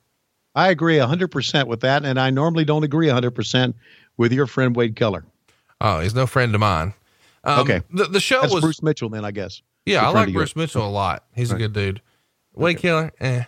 I 0.55 0.69
agree 0.69 0.97
100% 0.99 1.67
with 1.67 1.81
that. 1.81 2.05
And 2.05 2.21
I 2.21 2.31
normally 2.31 2.65
don't 2.65 2.85
agree 2.85 3.09
100% 3.09 3.75
with 4.17 4.33
your 4.33 4.47
friend 4.47 4.77
Wade 4.77 4.95
Keller. 4.95 5.25
Oh, 5.81 5.99
he's 5.99 6.15
no 6.15 6.27
friend 6.29 6.55
of 6.55 6.61
mine. 6.61 6.95
Um, 7.43 7.61
Okay. 7.61 7.83
the, 7.91 8.05
the 8.05 8.21
show 8.21 8.43
That's 8.43 8.53
was 8.55 8.61
Bruce 8.63 8.83
Mitchell, 8.83 9.09
then, 9.09 9.25
I 9.25 9.33
guess. 9.33 9.61
Yeah, 9.87 10.07
I 10.07 10.11
like 10.11 10.27
Bruce 10.27 10.51
yours. 10.51 10.57
Mitchell 10.57 10.87
a 10.87 10.91
lot. 10.91 11.25
He's 11.35 11.51
a 11.51 11.57
good 11.57 11.73
dude. 11.73 12.01
Wade 12.55 12.79
Keller, 12.79 13.11
eh. 13.19 13.43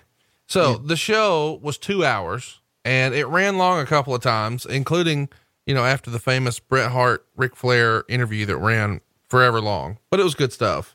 So 0.46 0.74
the 0.74 0.96
show 0.96 1.59
was 1.62 1.78
two 1.78 2.04
hours 2.04 2.61
and 2.85 3.14
it 3.14 3.26
ran 3.26 3.57
long 3.57 3.80
a 3.80 3.87
couple 3.87 4.14
of 4.14 4.22
times, 4.22 4.66
including, 4.66 5.28
you 5.66 5.74
know, 5.74 5.85
after 5.85 6.11
the 6.11 6.18
famous 6.18 6.59
Bret 6.59 6.92
Hart, 6.92 7.26
Ric 7.37 7.57
Flair 7.57 8.04
interview 8.09 8.46
that 8.46 8.59
ran 8.59 9.00
forever 9.28 9.61
long, 9.61 9.98
but 10.11 10.20
it 10.20 10.24
was 10.24 10.35
good 10.35 10.52
stuff. 10.52 10.94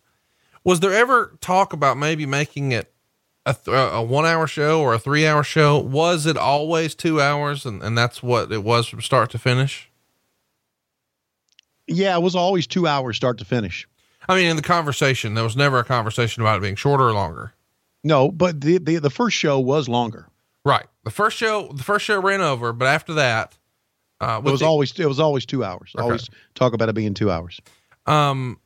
Was 0.63 0.79
there 0.81 0.93
ever 0.93 1.38
talk 1.41 1.73
about 1.73 1.97
maybe 1.97 2.25
making 2.25 2.71
it 2.71 2.93
a, 3.45 3.53
th- 3.53 3.75
uh, 3.75 3.91
a 3.93 4.03
one 4.03 4.25
hour 4.25 4.45
show 4.45 4.81
or 4.81 4.93
a 4.93 4.99
three 4.99 5.25
hour 5.25 5.43
show? 5.43 5.79
Was 5.79 6.25
it 6.25 6.38
always 6.38 6.93
two 6.93 7.19
hours 7.19 7.65
and, 7.65 7.81
and 7.81 7.97
that's 7.97 8.21
what 8.21 8.51
it 8.51 8.63
was 8.63 8.88
from 8.88 9.01
start 9.01 9.31
to 9.31 9.39
finish? 9.39 9.89
Yeah, 11.88 12.15
it 12.15 12.21
was 12.21 12.35
always 12.35 12.67
two 12.67 12.85
hours 12.85 13.17
start 13.17 13.39
to 13.39 13.45
finish. 13.45 13.88
I 14.27 14.35
mean, 14.35 14.47
in 14.47 14.55
the 14.55 14.62
conversation, 14.62 15.33
there 15.33 15.43
was 15.43 15.57
never 15.57 15.79
a 15.79 15.83
conversation 15.83 16.43
about 16.43 16.57
it 16.57 16.62
being 16.62 16.75
shorter 16.75 17.05
or 17.05 17.13
longer. 17.13 17.53
No, 18.03 18.31
but 18.31 18.62
the, 18.62 18.77
the, 18.77 18.97
the 18.97 19.09
first 19.09 19.35
show 19.38 19.59
was 19.59 19.89
longer. 19.89 20.27
Right. 20.65 20.85
The 21.03 21.12
first 21.12 21.38
show, 21.38 21.71
the 21.73 21.83
first 21.83 22.05
show 22.05 22.21
ran 22.21 22.41
over, 22.41 22.71
but 22.73 22.88
after 22.88 23.13
that, 23.15 23.57
uh, 24.21 24.41
It 24.45 24.49
was 24.49 24.59
the- 24.62 24.65
always 24.65 24.97
it 24.99 25.05
was 25.05 25.19
always 25.19 25.45
two 25.45 25.63
hours. 25.63 25.91
Okay. 25.95 26.03
Always 26.03 26.29
talk 26.55 26.73
about 26.73 26.89
it 26.89 26.95
being 26.95 27.13
two 27.13 27.31
hours. 27.31 27.59
um, 28.05 28.59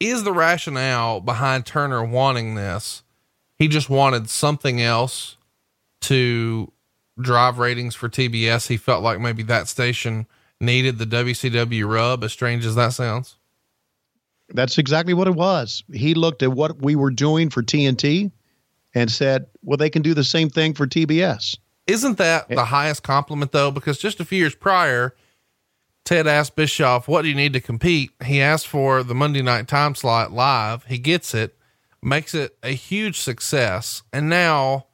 is 0.00 0.22
the 0.22 0.32
rationale 0.32 1.20
behind 1.20 1.66
Turner 1.66 2.04
wanting 2.04 2.54
this? 2.54 3.02
He 3.58 3.66
just 3.66 3.90
wanted 3.90 4.30
something 4.30 4.80
else 4.80 5.36
to 6.02 6.70
drive 7.20 7.58
ratings 7.58 7.96
for 7.96 8.08
TBS. 8.08 8.68
He 8.68 8.76
felt 8.76 9.02
like 9.02 9.18
maybe 9.18 9.42
that 9.44 9.66
station 9.66 10.28
needed 10.60 10.98
the 10.98 11.04
WCW 11.06 11.84
rub, 11.92 12.22
as 12.22 12.32
strange 12.32 12.64
as 12.64 12.76
that 12.76 12.92
sounds. 12.92 13.34
That's 14.50 14.78
exactly 14.78 15.14
what 15.14 15.26
it 15.26 15.34
was. 15.34 15.82
He 15.92 16.14
looked 16.14 16.42
at 16.44 16.52
what 16.52 16.80
we 16.80 16.94
were 16.94 17.10
doing 17.10 17.50
for 17.50 17.62
TNT 17.62 18.30
and 18.94 19.10
said, 19.10 19.46
"Well, 19.62 19.76
they 19.76 19.90
can 19.90 20.02
do 20.02 20.14
the 20.14 20.24
same 20.24 20.50
thing 20.50 20.74
for 20.74 20.86
TBS." 20.86 21.56
Isn't 21.86 22.18
that 22.18 22.48
the 22.48 22.66
highest 22.66 23.02
compliment 23.02 23.52
though? 23.52 23.70
Because 23.70 23.98
just 23.98 24.20
a 24.20 24.24
few 24.24 24.38
years 24.38 24.54
prior, 24.54 25.14
Ted 26.04 26.26
asked 26.26 26.56
Bischoff, 26.56 27.08
"What 27.08 27.22
do 27.22 27.28
you 27.28 27.34
need 27.34 27.52
to 27.54 27.60
compete?" 27.60 28.10
He 28.24 28.40
asked 28.40 28.66
for 28.66 29.02
the 29.02 29.14
Monday 29.14 29.42
night 29.42 29.68
time 29.68 29.94
slot 29.94 30.32
live. 30.32 30.84
He 30.84 30.98
gets 30.98 31.34
it, 31.34 31.56
makes 32.02 32.34
it 32.34 32.56
a 32.62 32.70
huge 32.70 33.18
success, 33.18 34.02
and 34.12 34.28
now 34.28 34.86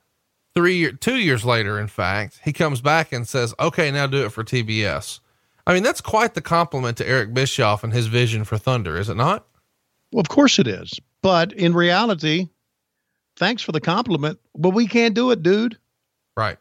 three 0.55 0.77
year, 0.77 0.93
two 0.93 1.17
years 1.17 1.45
later, 1.45 1.79
in 1.81 1.89
fact, 1.89 2.41
he 2.45 2.53
comes 2.53 2.81
back 2.81 3.13
and 3.13 3.27
says, 3.27 3.55
"Okay, 3.59 3.91
now 3.91 4.07
do 4.07 4.25
it 4.25 4.31
for 4.31 4.45
TBS." 4.45 5.21
I 5.67 5.75
mean, 5.75 5.83
that's 5.83 6.01
quite 6.01 6.35
the 6.35 6.43
compliment 6.43 6.97
to 6.99 7.09
Eric 7.09 7.33
Bischoff 7.33 7.83
and 7.83 7.93
his 7.93 8.07
vision 8.07 8.45
for 8.45 8.59
Thunder, 8.59 8.99
is 8.99 9.09
it 9.09 9.17
not? 9.17 9.47
Well, 10.13 10.21
of 10.21 10.29
course 10.29 10.59
it 10.59 10.67
is. 10.67 11.01
But 11.23 11.53
in 11.55 11.73
reality, 11.73 12.49
thanks 13.37 13.63
for 13.63 13.73
the 13.73 13.81
compliment, 13.81 14.39
but 14.55 14.71
we 14.71 14.87
can't 14.87 15.15
do 15.15 15.31
it, 15.31 15.43
dude. 15.43 15.79
Right. 16.37 16.59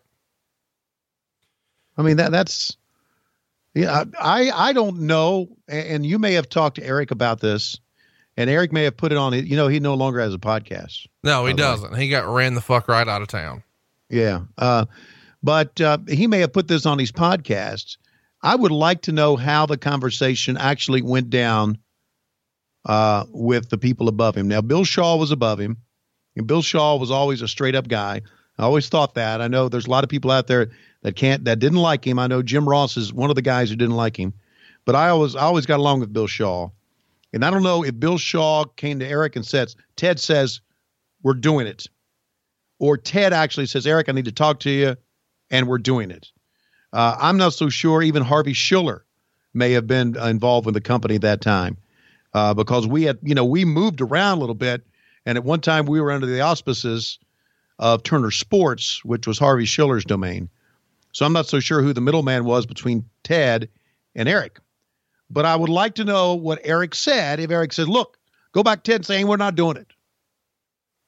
I 1.98 2.02
mean 2.02 2.18
that 2.18 2.32
that's 2.32 2.76
yeah. 3.74 4.04
I 4.20 4.52
I 4.52 4.74
don't 4.74 5.02
know, 5.02 5.58
and 5.68 6.06
you 6.06 6.20
may 6.20 6.34
have 6.34 6.50
talked 6.50 6.78
to 6.78 6.86
Eric 6.86 7.12
about 7.12 7.40
this, 7.40 7.80
and 8.38 8.50
Eric 8.50 8.72
may 8.72 8.84
have 8.84 8.98
put 8.98 9.12
it 9.12 9.18
on. 9.18 9.34
You 9.34 9.56
know, 9.56 9.68
he 9.68 9.80
no 9.80 9.94
longer 9.94 10.20
has 10.20 10.34
a 10.34 10.40
podcast. 10.40 11.08
No, 11.24 11.46
he 11.46 11.54
the 11.54 11.58
way. 11.58 11.70
doesn't. 11.70 11.98
He 11.98 12.10
got 12.10 12.28
ran 12.28 12.56
the 12.56 12.62
fuck 12.62 12.88
right 12.88 13.08
out 13.08 13.22
of 13.22 13.28
town. 13.28 13.64
Yeah. 14.10 14.42
Uh, 14.58 14.86
but 15.42 15.80
uh, 15.82 15.98
he 16.08 16.28
may 16.28 16.40
have 16.40 16.54
put 16.54 16.68
this 16.68 16.86
on 16.86 17.00
his 17.00 17.12
podcast. 17.12 17.98
I 18.42 18.56
would 18.56 18.72
like 18.72 19.02
to 19.04 19.12
know 19.12 19.36
how 19.36 19.66
the 19.66 19.78
conversation 19.78 20.58
actually 20.58 21.02
went 21.02 21.30
down 21.30 21.78
uh, 22.86 23.26
with 23.30 23.70
the 23.70 23.78
people 23.78 24.08
above 24.08 24.36
him. 24.36 24.48
Now, 24.48 24.62
Bill 24.62 24.84
Shaw 24.84 25.16
was 25.16 25.32
above 25.32 25.60
him, 25.60 25.78
and 26.36 26.48
Bill 26.48 26.62
Shaw 26.62 26.98
was 26.98 27.12
always 27.12 27.42
a 27.42 27.48
straight 27.48 27.76
up 27.76 27.88
guy. 27.88 28.22
I 28.58 28.64
always 28.64 28.90
thought 28.90 29.16
that. 29.16 29.42
I 29.42 29.48
know 29.48 29.70
there's 29.70 29.88
a 29.88 29.92
lot 29.92 30.04
of 30.04 30.10
people 30.10 30.32
out 30.32 30.48
there 30.48 30.72
that 31.02 31.16
can't 31.16 31.46
that 31.46 31.60
didn't 31.60 31.80
like 31.80 32.06
him. 32.06 32.20
I 32.20 32.28
know 32.28 32.42
Jim 32.42 32.68
Ross 32.68 32.98
is 32.98 33.14
one 33.14 33.30
of 33.30 33.36
the 33.36 33.42
guys 33.42 33.70
who 33.70 33.76
didn't 33.76 33.96
like 33.96 34.18
him, 34.18 34.34
but 34.86 34.96
I 34.96 35.10
always 35.10 35.36
I 35.36 35.42
always 35.42 35.66
got 35.66 35.80
along 35.80 36.02
with 36.02 36.14
Bill 36.14 36.28
Shaw. 36.28 36.70
And 37.34 37.44
I 37.44 37.50
don't 37.50 37.64
know 37.64 37.84
if 37.84 38.00
Bill 38.00 38.20
Shaw 38.20 38.66
came 38.66 39.00
to 39.00 39.08
Eric 39.08 39.36
and 39.36 39.46
said, 39.46 39.74
Ted 39.96 40.20
says, 40.20 40.62
we're 41.24 41.34
doing 41.34 41.66
it 41.66 41.88
or 42.84 42.98
Ted 42.98 43.32
actually 43.32 43.66
says, 43.68 43.88
Eric, 43.88 44.10
I 44.10 44.12
need 44.12 44.26
to 44.26 44.32
talk 44.34 44.60
to 44.62 44.70
you, 44.70 44.98
and 45.50 45.70
we're 45.70 45.78
doing 45.78 46.12
it. 46.12 46.32
Uh, 46.92 47.16
I'm 47.18 47.38
not 47.38 47.54
so 47.54 47.70
sure. 47.70 48.02
Even 48.02 48.24
Harvey 48.24 48.52
Schiller 48.52 49.06
may 49.54 49.72
have 49.72 49.88
been 49.88 50.18
involved 50.18 50.66
with 50.66 50.76
the 50.76 50.82
company 50.82 51.16
at 51.16 51.22
that 51.22 51.40
time 51.40 51.78
uh, 52.34 52.54
because 52.54 52.86
we 52.86 53.04
had, 53.04 53.20
you 53.24 53.36
know, 53.36 53.46
we 53.46 53.64
moved 53.64 54.02
around 54.02 54.38
a 54.38 54.40
little 54.42 54.54
bit, 54.54 54.86
and 55.26 55.38
at 55.38 55.44
one 55.44 55.62
time 55.62 55.86
we 55.86 56.02
were 56.02 56.12
under 56.12 56.28
the 56.28 56.42
auspices 56.42 57.20
of 57.80 58.04
Turner 58.04 58.32
Sports, 58.32 59.04
which 59.04 59.28
was 59.28 59.40
Harvey 59.40 59.66
Schiller's 59.66 60.06
domain. 60.06 60.50
So 61.12 61.26
I'm 61.26 61.34
not 61.34 61.48
so 61.48 61.60
sure 61.60 61.82
who 61.82 61.94
the 61.94 62.02
middleman 62.02 62.46
was 62.46 62.66
between 62.66 63.06
Ted 63.24 63.70
and 64.16 64.28
Eric. 64.28 64.60
But 65.30 65.46
I 65.46 65.56
would 65.56 65.70
like 65.70 65.96
to 65.96 66.04
know 66.04 66.36
what 66.36 66.62
Eric 66.64 66.96
said. 66.96 67.40
If 67.40 67.52
Eric 67.52 67.74
said, 67.74 67.88
"Look, 67.88 68.18
go 68.52 68.64
back 68.64 68.84
Ted 68.84 69.06
saying 69.06 69.28
we're 69.28 69.38
not 69.38 69.56
doing 69.56 69.78
it," 69.78 69.88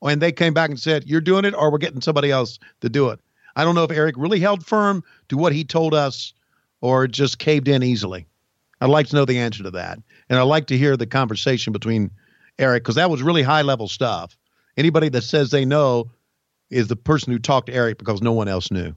and 0.01 0.21
they 0.21 0.31
came 0.31 0.53
back 0.53 0.69
and 0.69 0.79
said, 0.79 1.05
"You're 1.05 1.21
doing 1.21 1.45
it, 1.45 1.53
or 1.53 1.71
we're 1.71 1.77
getting 1.77 2.01
somebody 2.01 2.31
else 2.31 2.59
to 2.81 2.89
do 2.89 3.09
it." 3.09 3.19
I 3.55 3.63
don't 3.63 3.75
know 3.75 3.83
if 3.83 3.91
Eric 3.91 4.15
really 4.17 4.39
held 4.39 4.65
firm 4.65 5.03
to 5.29 5.37
what 5.37 5.53
he 5.53 5.63
told 5.63 5.93
us, 5.93 6.33
or 6.81 7.07
just 7.07 7.39
caved 7.39 7.67
in 7.67 7.83
easily. 7.83 8.25
I'd 8.81 8.89
like 8.89 9.07
to 9.07 9.15
know 9.15 9.25
the 9.25 9.39
answer 9.39 9.63
to 9.63 9.71
that, 9.71 9.99
and 10.29 10.39
I'd 10.39 10.43
like 10.43 10.67
to 10.67 10.77
hear 10.77 10.97
the 10.97 11.05
conversation 11.05 11.71
between 11.71 12.11
Eric 12.59 12.83
because 12.83 12.95
that 12.95 13.09
was 13.09 13.21
really 13.21 13.43
high 13.43 13.61
level 13.61 13.87
stuff. 13.87 14.37
Anybody 14.77 15.09
that 15.09 15.23
says 15.23 15.51
they 15.51 15.65
know 15.65 16.09
is 16.69 16.87
the 16.87 16.95
person 16.95 17.31
who 17.31 17.39
talked 17.39 17.67
to 17.67 17.73
Eric 17.73 17.97
because 17.97 18.21
no 18.21 18.33
one 18.33 18.47
else 18.47 18.71
knew. 18.71 18.95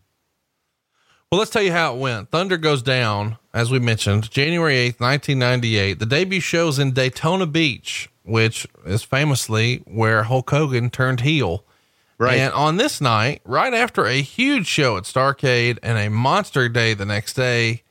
Well, 1.31 1.39
let's 1.39 1.51
tell 1.51 1.63
you 1.63 1.73
how 1.73 1.95
it 1.95 2.01
went. 2.01 2.31
Thunder 2.31 2.57
goes 2.57 2.83
down, 2.83 3.37
as 3.53 3.71
we 3.71 3.79
mentioned, 3.79 4.31
January 4.31 4.75
8th, 4.75 5.01
1998. 5.01 5.99
The 5.99 6.07
debut 6.07 6.41
show's 6.41 6.79
in 6.79 6.93
Daytona 6.93 7.45
Beach, 7.45 8.09
which 8.23 8.67
is 8.87 9.03
famously 9.03 9.83
where 9.87 10.23
Hulk 10.23 10.49
Hogan 10.49 10.89
turned 10.89 11.21
heel. 11.21 11.65
Right. 12.17 12.39
And 12.39 12.53
on 12.55 12.79
this 12.79 13.01
night, 13.01 13.43
right 13.45 13.75
after 13.75 14.07
a 14.07 14.23
huge 14.23 14.67
show 14.67 14.97
at 14.97 15.05
Starcade 15.05 15.79
and 15.83 15.99
a 15.99 16.09
monster 16.09 16.69
day 16.69 16.95
the 16.95 17.05
next 17.05 17.35
day 17.35 17.83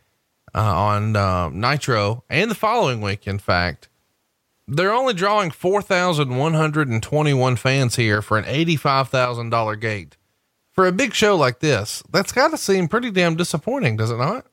uh, 0.56 0.60
on 0.60 1.16
uh, 1.16 1.50
Nitro 1.50 2.24
and 2.30 2.50
the 2.50 2.56
following 2.56 3.02
week, 3.02 3.28
in 3.28 3.38
fact, 3.38 3.88
they're 4.68 4.94
only 4.94 5.14
drawing 5.14 5.52
4,121 5.52 7.56
fans 7.56 7.96
here 7.96 8.22
for 8.22 8.38
an 8.38 8.46
$85,000 8.46 9.80
gate. 9.80 10.18
For 10.74 10.86
a 10.86 10.92
big 10.92 11.14
show 11.14 11.36
like 11.36 11.60
this, 11.60 12.04
that's 12.12 12.32
got 12.32 12.52
to 12.52 12.58
seem 12.58 12.88
pretty 12.88 13.10
damn 13.10 13.36
disappointing, 13.36 13.98
does 13.98 14.12
it 14.12 14.18
not? 14.18 14.46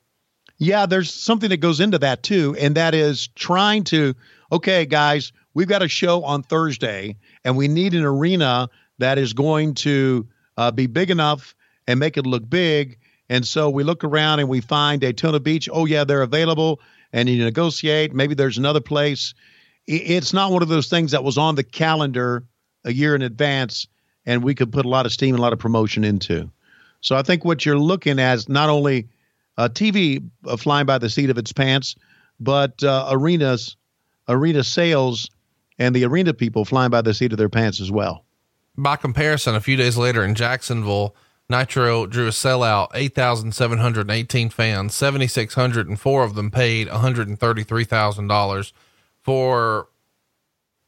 Yeah, 0.57 0.85
there's 0.85 1.13
something 1.13 1.49
that 1.49 1.57
goes 1.57 1.79
into 1.79 1.99
that 1.99 2.23
too, 2.23 2.55
and 2.59 2.75
that 2.75 2.95
is 2.95 3.27
trying 3.35 3.83
to, 3.85 4.15
okay, 4.51 4.85
guys, 4.85 5.31
we've 5.53 5.67
got 5.67 5.83
a 5.83 5.87
show 5.87 6.23
on 6.23 6.43
Thursday, 6.43 7.17
and 7.43 7.57
we 7.57 7.67
need 7.67 7.93
an 7.93 8.05
arena 8.05 8.69
that 8.97 9.17
is 9.17 9.33
going 9.33 9.73
to 9.75 10.27
uh, 10.57 10.71
be 10.71 10.87
big 10.87 11.11
enough 11.11 11.53
and 11.87 11.99
make 11.99 12.17
it 12.17 12.25
look 12.25 12.49
big. 12.49 12.97
And 13.29 13.45
so 13.45 13.69
we 13.69 13.83
look 13.83 14.03
around 14.03 14.39
and 14.39 14.49
we 14.49 14.61
find 14.61 15.01
Daytona 15.01 15.39
Beach. 15.39 15.67
Oh, 15.71 15.85
yeah, 15.85 16.03
they're 16.03 16.21
available. 16.21 16.79
And 17.11 17.27
you 17.27 17.43
negotiate. 17.43 18.13
Maybe 18.13 18.35
there's 18.35 18.57
another 18.57 18.81
place. 18.81 19.33
It's 19.87 20.33
not 20.33 20.51
one 20.51 20.63
of 20.63 20.67
those 20.67 20.89
things 20.89 21.11
that 21.11 21.23
was 21.23 21.37
on 21.37 21.55
the 21.55 21.63
calendar 21.63 22.43
a 22.83 22.93
year 22.93 23.15
in 23.15 23.21
advance 23.21 23.87
and 24.25 24.43
we 24.43 24.55
could 24.55 24.71
put 24.71 24.85
a 24.85 24.89
lot 24.89 25.05
of 25.05 25.11
steam 25.11 25.35
and 25.35 25.39
a 25.39 25.41
lot 25.41 25.53
of 25.53 25.59
promotion 25.59 26.03
into. 26.03 26.49
So 27.01 27.15
I 27.15 27.21
think 27.21 27.45
what 27.45 27.65
you're 27.65 27.77
looking 27.77 28.19
at 28.19 28.35
is 28.35 28.49
not 28.49 28.69
only 28.69 29.07
uh, 29.57 29.69
TV 29.69 30.27
uh, 30.45 30.57
flying 30.57 30.85
by 30.85 30.97
the 30.97 31.09
seat 31.09 31.29
of 31.29 31.37
its 31.37 31.53
pants, 31.53 31.95
but 32.39 32.83
uh, 32.83 33.07
arenas, 33.11 33.75
arena 34.27 34.63
sales, 34.63 35.29
and 35.77 35.95
the 35.95 36.05
arena 36.05 36.33
people 36.33 36.65
flying 36.65 36.89
by 36.89 37.01
the 37.01 37.13
seat 37.13 37.31
of 37.31 37.37
their 37.37 37.49
pants 37.49 37.79
as 37.79 37.91
well. 37.91 38.25
By 38.77 38.95
comparison, 38.95 39.55
a 39.55 39.61
few 39.61 39.77
days 39.77 39.97
later 39.97 40.23
in 40.23 40.35
Jacksonville, 40.35 41.15
Nitro 41.47 42.07
drew 42.07 42.27
a 42.27 42.31
sellout, 42.31 42.87
8,718 42.93 44.49
fans, 44.49 44.95
7,604 44.95 46.23
of 46.23 46.35
them 46.35 46.49
paid 46.49 46.87
$133,000 46.87 48.71
for 49.25 49.89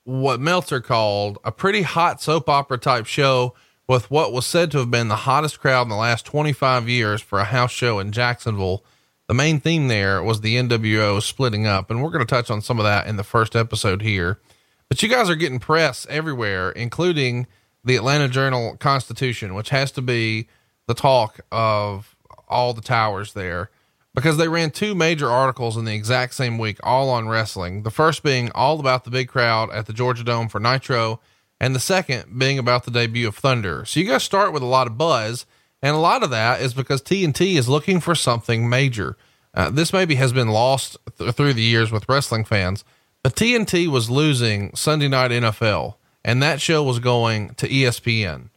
what 0.04 0.40
Meltzer 0.40 0.80
called 0.80 1.40
a 1.44 1.52
pretty 1.52 1.82
hot 1.82 2.22
soap 2.22 2.48
opera 2.48 2.78
type 2.78 3.08
show 3.08 3.56
with 3.88 4.12
what 4.12 4.32
was 4.32 4.46
said 4.46 4.70
to 4.72 4.78
have 4.78 4.92
been 4.92 5.08
the 5.08 5.16
hottest 5.16 5.60
crowd 5.60 5.82
in 5.82 5.90
the 5.90 5.96
last 5.96 6.26
25 6.26 6.88
years 6.88 7.22
for 7.22 7.40
a 7.40 7.46
house 7.46 7.72
show 7.72 8.00
in 8.00 8.12
Jacksonville. 8.12 8.86
The 9.28 9.34
main 9.34 9.60
theme 9.60 9.88
there 9.88 10.22
was 10.24 10.42
the 10.42 10.56
NWO 10.56 11.22
splitting 11.22 11.66
up, 11.66 11.90
and 11.90 12.02
we're 12.02 12.12
going 12.12 12.26
to 12.26 12.30
touch 12.30 12.50
on 12.50 12.62
some 12.62 12.80
of 12.80 12.86
that 12.86 13.08
in 13.08 13.18
the 13.18 13.24
first 13.24 13.56
episode 13.56 14.02
here. 14.02 14.40
But 14.88 15.02
you 15.02 15.10
guys 15.10 15.30
are 15.30 15.36
getting 15.36 15.60
press 15.60 16.06
everywhere, 16.10 16.72
including 16.72 17.48
the 17.84 17.96
Atlanta 17.96 18.30
Journal 18.30 18.78
Constitution, 18.78 19.56
which 19.56 19.70
has 19.70 19.92
to 19.94 20.02
be 20.02 20.48
the 20.86 20.94
talk 20.94 21.40
of 21.52 22.16
all 22.48 22.74
the 22.74 22.82
towers 22.82 23.34
there 23.34 23.72
because 24.18 24.38
they 24.38 24.48
ran 24.48 24.72
two 24.72 24.96
major 24.96 25.30
articles 25.30 25.78
in 25.78 25.86
the 25.86 25.94
exact 25.94 26.34
same 26.34 26.58
week, 26.58 26.80
all 26.82 27.12
on 27.12 27.30
wrestling. 27.30 27.84
The 27.84 27.92
first 27.92 28.24
being 28.24 28.52
all 28.56 28.80
about 28.80 29.04
the 29.04 29.12
big 29.12 29.28
crowd 29.28 29.70
at 29.70 29.86
the 29.86 29.94
Georgia 29.94 30.24
Dome 30.24 30.50
for 30.50 30.60
Nitro, 30.60 31.20
and 31.62 31.76
the 31.76 31.80
second 31.80 32.40
being 32.40 32.58
about 32.58 32.84
the 32.84 32.90
debut 32.90 33.28
of 33.28 33.36
Thunder. 33.36 33.86
So 33.86 34.00
you 34.00 34.08
guys 34.08 34.24
start 34.24 34.54
with 34.54 34.64
a 34.64 34.66
lot 34.66 34.88
of 34.88 34.98
buzz, 34.98 35.46
and 35.84 35.96
a 35.96 36.00
lot 36.00 36.24
of 36.24 36.32
that 36.32 36.62
is 36.62 36.74
because 36.74 37.00
TNT 37.04 37.60
is 37.60 37.70
looking 37.70 38.00
for 38.00 38.16
something 38.16 38.68
major. 38.68 39.18
Uh, 39.54 39.70
this 39.70 39.94
maybe 39.94 40.16
has 40.16 40.34
been 40.34 40.48
lost 40.48 40.98
th- 41.20 41.36
through 41.36 41.54
the 41.54 41.62
years 41.62 41.92
with 41.92 42.10
wrestling 42.10 42.44
fans, 42.44 42.84
but 43.22 43.36
TNT 43.36 43.88
was 43.88 44.10
losing 44.10 44.76
Sunday 44.76 45.08
Night 45.08 45.30
NFL, 45.30 45.94
and 46.26 46.42
that 46.42 46.60
show 46.60 46.82
was 46.82 46.98
going 46.98 47.54
to 47.54 47.70
ESPN. 47.70 48.50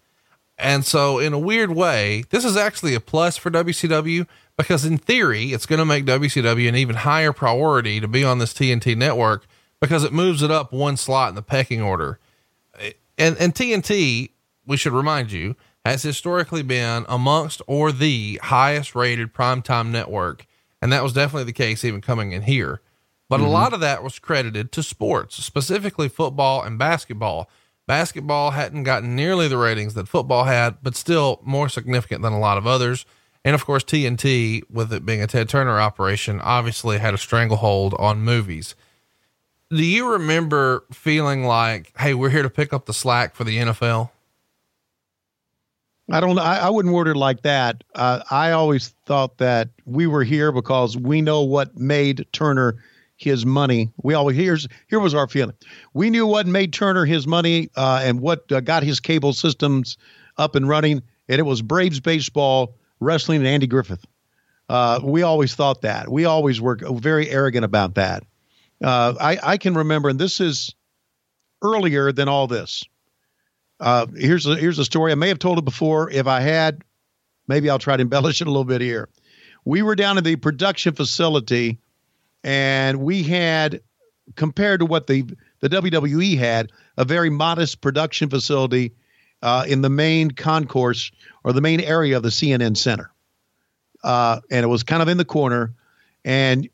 And 0.56 0.86
so, 0.86 1.18
in 1.18 1.34
a 1.34 1.38
weird 1.38 1.70
way, 1.70 2.24
this 2.30 2.46
is 2.46 2.56
actually 2.56 2.94
a 2.94 3.00
plus 3.00 3.36
for 3.36 3.50
WCW 3.50 4.26
because, 4.60 4.84
in 4.84 4.98
theory, 4.98 5.54
it's 5.54 5.64
going 5.64 5.78
to 5.78 5.86
make 5.86 6.04
WCW 6.04 6.68
an 6.68 6.76
even 6.76 6.96
higher 6.96 7.32
priority 7.32 7.98
to 7.98 8.06
be 8.06 8.22
on 8.22 8.38
this 8.38 8.52
TNT 8.52 8.94
network 8.94 9.46
because 9.80 10.04
it 10.04 10.12
moves 10.12 10.42
it 10.42 10.50
up 10.50 10.70
one 10.70 10.98
slot 10.98 11.30
in 11.30 11.34
the 11.34 11.42
pecking 11.42 11.80
order. 11.80 12.18
Eh, 12.78 12.92
and, 13.16 13.38
and 13.38 13.54
TNT, 13.54 14.32
we 14.66 14.76
should 14.76 14.92
remind 14.92 15.32
you, 15.32 15.56
has 15.86 16.02
historically 16.02 16.62
been 16.62 17.06
amongst 17.08 17.62
or 17.66 17.90
the 17.90 18.38
highest 18.42 18.94
rated 18.94 19.32
primetime 19.32 19.88
network. 19.88 20.46
And 20.82 20.92
that 20.92 21.02
was 21.02 21.14
definitely 21.14 21.44
the 21.44 21.52
case 21.52 21.82
even 21.82 22.02
coming 22.02 22.32
in 22.32 22.42
here. 22.42 22.82
But 23.30 23.40
a 23.40 23.44
mm-hmm. 23.44 23.52
lot 23.52 23.72
of 23.72 23.80
that 23.80 24.02
was 24.02 24.18
credited 24.18 24.72
to 24.72 24.82
sports, 24.82 25.42
specifically 25.42 26.10
football 26.10 26.62
and 26.62 26.78
basketball. 26.78 27.48
Basketball 27.86 28.50
hadn't 28.50 28.82
gotten 28.82 29.16
nearly 29.16 29.48
the 29.48 29.56
ratings 29.56 29.94
that 29.94 30.06
football 30.06 30.44
had, 30.44 30.76
but 30.82 30.96
still 30.96 31.40
more 31.42 31.70
significant 31.70 32.20
than 32.22 32.34
a 32.34 32.38
lot 32.38 32.58
of 32.58 32.66
others. 32.66 33.06
And 33.44 33.54
of 33.54 33.64
course, 33.64 33.84
TNT, 33.84 34.62
with 34.70 34.92
it 34.92 35.06
being 35.06 35.22
a 35.22 35.26
Ted 35.26 35.48
Turner 35.48 35.80
operation, 35.80 36.40
obviously 36.40 36.98
had 36.98 37.14
a 37.14 37.18
stranglehold 37.18 37.94
on 37.98 38.20
movies. 38.20 38.74
Do 39.70 39.84
you 39.84 40.12
remember 40.12 40.84
feeling 40.92 41.44
like, 41.44 41.92
hey, 41.98 42.12
we're 42.12 42.30
here 42.30 42.42
to 42.42 42.50
pick 42.50 42.72
up 42.72 42.86
the 42.86 42.92
slack 42.92 43.34
for 43.34 43.44
the 43.44 43.58
NFL? 43.58 44.10
I 46.10 46.20
don't. 46.20 46.38
I, 46.38 46.58
I 46.58 46.70
wouldn't 46.70 46.92
word 46.92 47.06
it 47.06 47.16
like 47.16 47.42
that. 47.42 47.84
Uh, 47.94 48.20
I 48.30 48.50
always 48.50 48.88
thought 49.06 49.38
that 49.38 49.68
we 49.84 50.08
were 50.08 50.24
here 50.24 50.50
because 50.50 50.96
we 50.96 51.22
know 51.22 51.42
what 51.42 51.76
made 51.76 52.26
Turner 52.32 52.82
his 53.16 53.46
money. 53.46 53.92
We 54.02 54.14
always 54.14 54.36
here's 54.36 54.66
here 54.88 54.98
was 54.98 55.14
our 55.14 55.28
feeling. 55.28 55.54
We 55.94 56.10
knew 56.10 56.26
what 56.26 56.46
made 56.46 56.72
Turner 56.72 57.04
his 57.04 57.26
money 57.26 57.70
uh, 57.76 58.00
and 58.02 58.20
what 58.20 58.50
uh, 58.50 58.60
got 58.60 58.82
his 58.82 58.98
cable 58.98 59.32
systems 59.32 59.96
up 60.36 60.56
and 60.56 60.68
running, 60.68 61.02
and 61.28 61.38
it 61.38 61.42
was 61.42 61.62
Braves 61.62 62.00
baseball, 62.00 62.74
wrestling, 63.00 63.38
and 63.38 63.46
Andy 63.46 63.66
Griffith. 63.66 64.04
Uh, 64.68 65.00
we 65.02 65.22
always 65.22 65.54
thought 65.54 65.82
that. 65.82 66.08
We 66.08 66.26
always 66.26 66.60
were 66.60 66.76
very 66.76 67.28
arrogant 67.28 67.64
about 67.64 67.96
that. 67.96 68.22
Uh, 68.82 69.14
I, 69.20 69.38
I 69.42 69.56
can 69.56 69.74
remember, 69.74 70.08
and 70.08 70.18
this 70.18 70.40
is 70.40 70.74
earlier 71.62 72.12
than 72.12 72.28
all 72.28 72.46
this. 72.46 72.84
Uh, 73.80 74.06
here's 74.14 74.46
a 74.46 74.56
here's 74.56 74.78
a 74.78 74.84
story. 74.84 75.10
I 75.10 75.14
may 75.16 75.28
have 75.28 75.38
told 75.38 75.58
it 75.58 75.64
before. 75.64 76.10
If 76.10 76.26
I 76.26 76.40
had, 76.40 76.82
maybe 77.48 77.68
I'll 77.70 77.78
try 77.78 77.96
to 77.96 78.02
embellish 78.02 78.40
it 78.40 78.46
a 78.46 78.50
little 78.50 78.64
bit 78.64 78.80
here. 78.80 79.08
We 79.64 79.82
were 79.82 79.96
down 79.96 80.18
in 80.18 80.24
the 80.24 80.36
production 80.36 80.94
facility, 80.94 81.78
and 82.44 83.00
we 83.00 83.22
had, 83.22 83.82
compared 84.36 84.80
to 84.80 84.86
what 84.86 85.06
the 85.06 85.24
the 85.60 85.68
WWE 85.68 86.38
had, 86.38 86.70
a 86.96 87.04
very 87.04 87.30
modest 87.30 87.80
production 87.80 88.28
facility 88.28 88.92
uh, 89.42 89.64
in 89.66 89.82
the 89.82 89.90
main 89.90 90.30
concourse 90.30 91.10
or 91.44 91.52
the 91.52 91.60
main 91.60 91.80
area 91.80 92.16
of 92.16 92.22
the 92.22 92.28
CNN 92.28 92.76
Center, 92.76 93.10
uh, 94.04 94.40
and 94.50 94.64
it 94.64 94.68
was 94.68 94.82
kind 94.82 95.02
of 95.02 95.08
in 95.08 95.16
the 95.16 95.24
corner. 95.24 95.74
And 96.24 96.68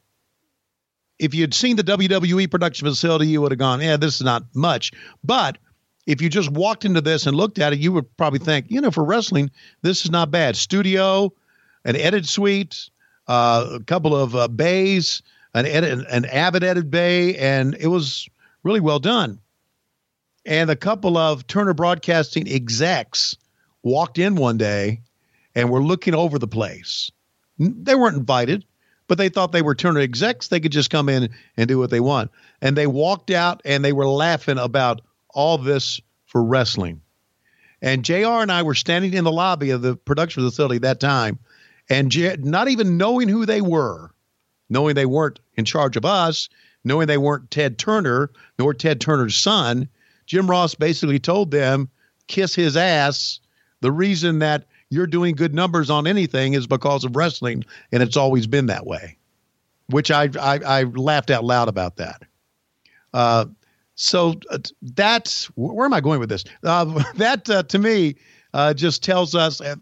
if 1.19 1.35
you'd 1.35 1.55
seen 1.55 1.77
the 1.77 1.85
WWE 1.85 2.51
production 2.51 2.87
facility, 2.87 3.29
you 3.29 3.41
would 3.41 3.53
have 3.53 3.59
gone, 3.59 3.81
"Yeah, 3.81 3.97
this 3.97 4.17
is 4.17 4.23
not 4.23 4.45
much," 4.55 4.93
but 5.23 5.59
if 6.07 6.23
you 6.23 6.29
just 6.29 6.51
walked 6.51 6.85
into 6.85 7.01
this 7.01 7.27
and 7.27 7.37
looked 7.37 7.59
at 7.59 7.73
it, 7.73 7.81
you 7.81 7.93
would 7.93 8.17
probably 8.17 8.39
think, 8.39 8.67
you 8.69 8.81
know, 8.81 8.91
for 8.91 9.05
wrestling, 9.05 9.51
this 9.83 10.05
is 10.05 10.11
not 10.11 10.31
bad. 10.31 10.57
Studio, 10.57 11.33
an 11.85 11.97
edit 11.97 12.27
suite, 12.27 12.91
uh, 13.27 13.69
a 13.75 13.81
couple 13.81 14.15
of 14.15 14.35
uh, 14.37 14.49
bays, 14.49 15.23
an 15.55 15.67
edit, 15.67 16.07
an 16.09 16.25
avid 16.27 16.63
edit 16.63 16.91
bay, 16.91 17.37
and 17.37 17.75
it 17.75 17.89
was 17.89 18.29
really 18.63 18.81
well 18.81 18.99
done. 18.99 19.41
And 20.47 20.71
a 20.71 20.77
couple 20.77 21.19
of 21.19 21.49
Turner 21.49 21.75
Broadcasting 21.75 22.47
execs 22.47 23.37
walked 23.83 24.17
in 24.17 24.37
one 24.37 24.57
day 24.57 25.01
and 25.57 25.71
were 25.71 25.83
looking 25.83 26.15
over 26.15 26.39
the 26.39 26.47
place. 26.47 27.11
They 27.59 27.97
weren't 27.97 28.17
invited, 28.17 28.65
but 29.09 29.19
they 29.19 29.29
thought 29.29 29.51
they 29.51 29.63
were 29.63 29.75
Turner 29.75 30.01
execs. 30.01 30.47
They 30.47 30.61
could 30.61 30.71
just 30.71 30.89
come 30.89 31.09
in 31.09 31.31
and 31.57 31.67
do 31.67 31.79
what 31.79 31.91
they 31.91 31.99
want. 31.99 32.31
And 32.63 32.77
they 32.77 32.87
walked 32.87 33.33
out 33.33 33.61
and 33.65 33.85
they 33.85 33.93
were 33.93 34.07
laughing 34.07 34.59
about 34.59 35.01
all 35.31 35.59
this 35.59 36.01
for 36.27 36.45
wrestling. 36.45 37.03
And 37.83 38.05
JR 38.05 38.41
and 38.41 38.53
I 38.53 38.63
were 38.63 38.75
standing 38.75 39.15
in 39.15 39.25
the 39.25 39.33
lobby 39.33 39.71
of 39.71 39.83
the 39.83 39.97
production 39.97 40.45
facility 40.45 40.79
that 40.79 41.01
time, 41.01 41.41
and 41.91 42.11
J- 42.11 42.37
not 42.39 42.69
even 42.69 42.97
knowing 42.97 43.29
who 43.29 43.47
they 43.47 43.61
were, 43.61 44.11
knowing 44.69 44.95
they 44.95 45.07
weren't 45.07 45.41
in 45.57 45.65
charge 45.65 45.97
of 45.97 46.05
us, 46.05 46.49
knowing 46.85 47.07
they 47.07 47.19
weren't 47.19 47.51
Ted 47.51 47.79
Turner 47.79 48.31
nor 48.59 48.75
Ted 48.75 49.01
Turner's 49.01 49.37
son, 49.37 49.89
Jim 50.27 50.51
Ross 50.51 50.75
basically 50.75 51.19
told 51.19 51.51
them, 51.51 51.89
kiss 52.27 52.55
his 52.55 52.77
ass. 52.77 53.41
The 53.81 53.93
reason 53.93 54.41
that 54.41 54.67
you're 54.91 55.07
doing 55.07 55.35
good 55.35 55.55
numbers 55.55 55.91
on 55.91 56.07
anything 56.07 56.55
is 56.55 56.67
because 56.67 57.05
of 57.05 57.17
wrestling, 57.17 57.65
and 57.93 58.03
it's 58.03 58.17
always 58.17 58.47
been 58.47 58.67
that 58.67 58.87
way. 58.87 59.17
Which 59.89 60.11
I 60.11 60.29
I, 60.41 60.59
I 60.59 60.83
laughed 60.85 61.31
out 61.31 61.45
loud 61.45 61.69
about 61.69 61.97
that. 61.97 62.23
Uh, 63.15 63.47
so 63.95 64.35
uh, 64.51 64.59
that's 64.83 65.47
where 65.57 65.87
am 65.87 65.95
I 65.95 66.01
going 66.01 66.21
with 66.21 66.29
this? 66.29 66.45
Uh, 66.63 67.03
that 67.17 67.49
uh, 67.49 67.63
to 67.65 67.79
me 67.79 68.17
uh, 68.55 68.75
just 68.75 69.03
tells 69.03 69.35
us 69.35 69.61
uh, 69.61 69.77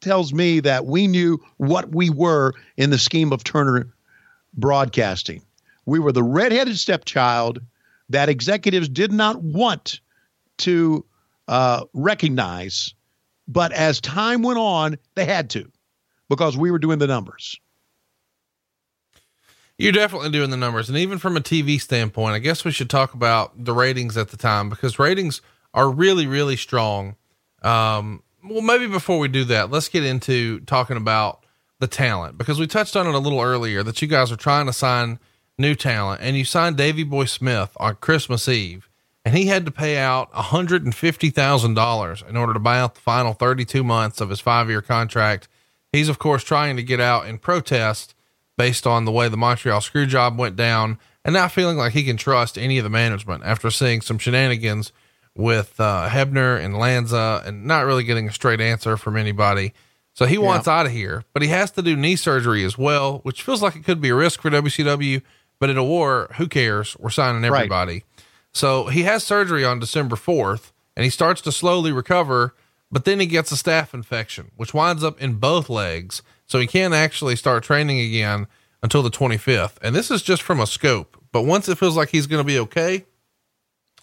tells 0.00 0.32
me 0.32 0.60
that 0.60 0.86
we 0.86 1.06
knew 1.06 1.38
what 1.58 1.94
we 1.94 2.10
were 2.10 2.52
in 2.76 2.90
the 2.90 2.98
scheme 2.98 3.32
of 3.32 3.44
Turner 3.44 3.94
Broadcasting. 4.54 5.42
We 5.86 5.98
were 5.98 6.12
the 6.12 6.22
redheaded 6.22 6.78
stepchild 6.78 7.60
that 8.12 8.28
executives 8.28 8.88
did 8.88 9.12
not 9.12 9.42
want 9.42 10.00
to 10.58 11.04
uh, 11.48 11.84
recognize, 11.92 12.94
but 13.48 13.72
as 13.72 14.00
time 14.00 14.42
went 14.42 14.58
on, 14.58 14.96
they 15.14 15.24
had 15.24 15.50
to 15.50 15.70
because 16.28 16.56
we 16.56 16.70
were 16.70 16.78
doing 16.78 16.98
the 16.98 17.06
numbers. 17.06 17.58
You're 19.78 19.92
definitely 19.92 20.30
doing 20.30 20.50
the 20.50 20.56
numbers. 20.56 20.88
And 20.88 20.98
even 20.98 21.18
from 21.18 21.36
a 21.36 21.40
TV 21.40 21.80
standpoint, 21.80 22.34
I 22.34 22.38
guess 22.38 22.64
we 22.64 22.70
should 22.70 22.90
talk 22.90 23.14
about 23.14 23.64
the 23.64 23.72
ratings 23.72 24.16
at 24.16 24.28
the 24.28 24.36
time 24.36 24.68
because 24.68 24.98
ratings 24.98 25.40
are 25.74 25.90
really, 25.90 26.26
really 26.26 26.56
strong. 26.56 27.16
Um, 27.62 28.22
well, 28.44 28.60
maybe 28.60 28.86
before 28.86 29.18
we 29.18 29.28
do 29.28 29.44
that, 29.44 29.70
let's 29.70 29.88
get 29.88 30.04
into 30.04 30.60
talking 30.60 30.96
about 30.96 31.44
the 31.80 31.86
talent 31.88 32.38
because 32.38 32.60
we 32.60 32.66
touched 32.66 32.96
on 32.96 33.06
it 33.06 33.14
a 33.14 33.18
little 33.18 33.40
earlier 33.40 33.82
that 33.82 34.00
you 34.00 34.08
guys 34.08 34.30
are 34.30 34.36
trying 34.36 34.66
to 34.66 34.72
sign 34.72 35.18
new 35.62 35.74
talent 35.74 36.20
and 36.22 36.36
you 36.36 36.44
signed 36.44 36.76
Davey 36.76 37.04
Boy 37.04 37.24
Smith 37.24 37.70
on 37.78 37.96
Christmas 37.96 38.46
Eve 38.48 38.90
and 39.24 39.36
he 39.36 39.46
had 39.46 39.64
to 39.64 39.70
pay 39.70 39.96
out 39.96 40.32
$150,000 40.32 42.28
in 42.28 42.36
order 42.36 42.52
to 42.52 42.58
buy 42.58 42.78
out 42.78 42.94
the 42.94 43.00
final 43.00 43.32
32 43.32 43.84
months 43.84 44.20
of 44.20 44.30
his 44.30 44.40
five 44.40 44.68
year 44.68 44.82
contract. 44.82 45.48
He's, 45.92 46.08
of 46.08 46.18
course, 46.18 46.42
trying 46.42 46.76
to 46.76 46.82
get 46.82 47.00
out 47.00 47.26
in 47.26 47.38
protest 47.38 48.14
based 48.58 48.86
on 48.86 49.04
the 49.04 49.12
way 49.12 49.28
the 49.28 49.36
Montreal 49.36 49.80
screw 49.80 50.06
job 50.06 50.38
went 50.38 50.56
down 50.56 50.98
and 51.24 51.32
not 51.32 51.52
feeling 51.52 51.76
like 51.76 51.92
he 51.92 52.02
can 52.02 52.16
trust 52.16 52.58
any 52.58 52.78
of 52.78 52.84
the 52.84 52.90
management 52.90 53.44
after 53.44 53.70
seeing 53.70 54.00
some 54.00 54.18
shenanigans 54.18 54.92
with 55.36 55.80
uh, 55.80 56.08
Hebner 56.10 56.62
and 56.62 56.76
Lanza 56.76 57.42
and 57.46 57.64
not 57.64 57.86
really 57.86 58.04
getting 58.04 58.28
a 58.28 58.32
straight 58.32 58.60
answer 58.60 58.96
from 58.96 59.16
anybody. 59.16 59.72
So 60.14 60.26
he 60.26 60.36
wants 60.36 60.68
out 60.68 60.84
of 60.84 60.92
here, 60.92 61.24
but 61.32 61.42
he 61.42 61.48
has 61.48 61.70
to 61.72 61.82
do 61.82 61.96
knee 61.96 62.16
surgery 62.16 62.64
as 62.64 62.76
well, 62.76 63.20
which 63.22 63.42
feels 63.42 63.62
like 63.62 63.76
it 63.76 63.84
could 63.84 64.00
be 64.00 64.10
a 64.10 64.14
risk 64.14 64.42
for 64.42 64.50
WCW. 64.50 65.22
But 65.62 65.70
in 65.70 65.78
a 65.78 65.84
war, 65.84 66.28
who 66.38 66.48
cares? 66.48 66.96
We're 66.98 67.10
signing 67.10 67.42
Right. 67.42 67.58
everybody. 67.58 68.02
So 68.52 68.88
he 68.88 69.04
has 69.04 69.22
surgery 69.22 69.64
on 69.64 69.78
December 69.78 70.16
4th 70.16 70.72
and 70.96 71.04
he 71.04 71.08
starts 71.08 71.40
to 71.42 71.52
slowly 71.52 71.92
recover, 71.92 72.56
but 72.90 73.04
then 73.04 73.20
he 73.20 73.26
gets 73.26 73.52
a 73.52 73.54
staph 73.54 73.94
infection, 73.94 74.50
which 74.56 74.74
winds 74.74 75.04
up 75.04 75.22
in 75.22 75.34
both 75.34 75.70
legs. 75.70 76.20
So 76.46 76.58
he 76.58 76.66
can't 76.66 76.94
actually 76.94 77.36
start 77.36 77.62
training 77.62 78.00
again 78.00 78.48
until 78.82 79.04
the 79.04 79.10
25th. 79.10 79.74
And 79.82 79.94
this 79.94 80.10
is 80.10 80.20
just 80.20 80.42
from 80.42 80.58
a 80.58 80.66
scope. 80.66 81.16
But 81.30 81.42
once 81.42 81.68
it 81.68 81.78
feels 81.78 81.96
like 81.96 82.08
he's 82.08 82.26
going 82.26 82.40
to 82.42 82.44
be 82.44 82.58
okay, 82.58 83.04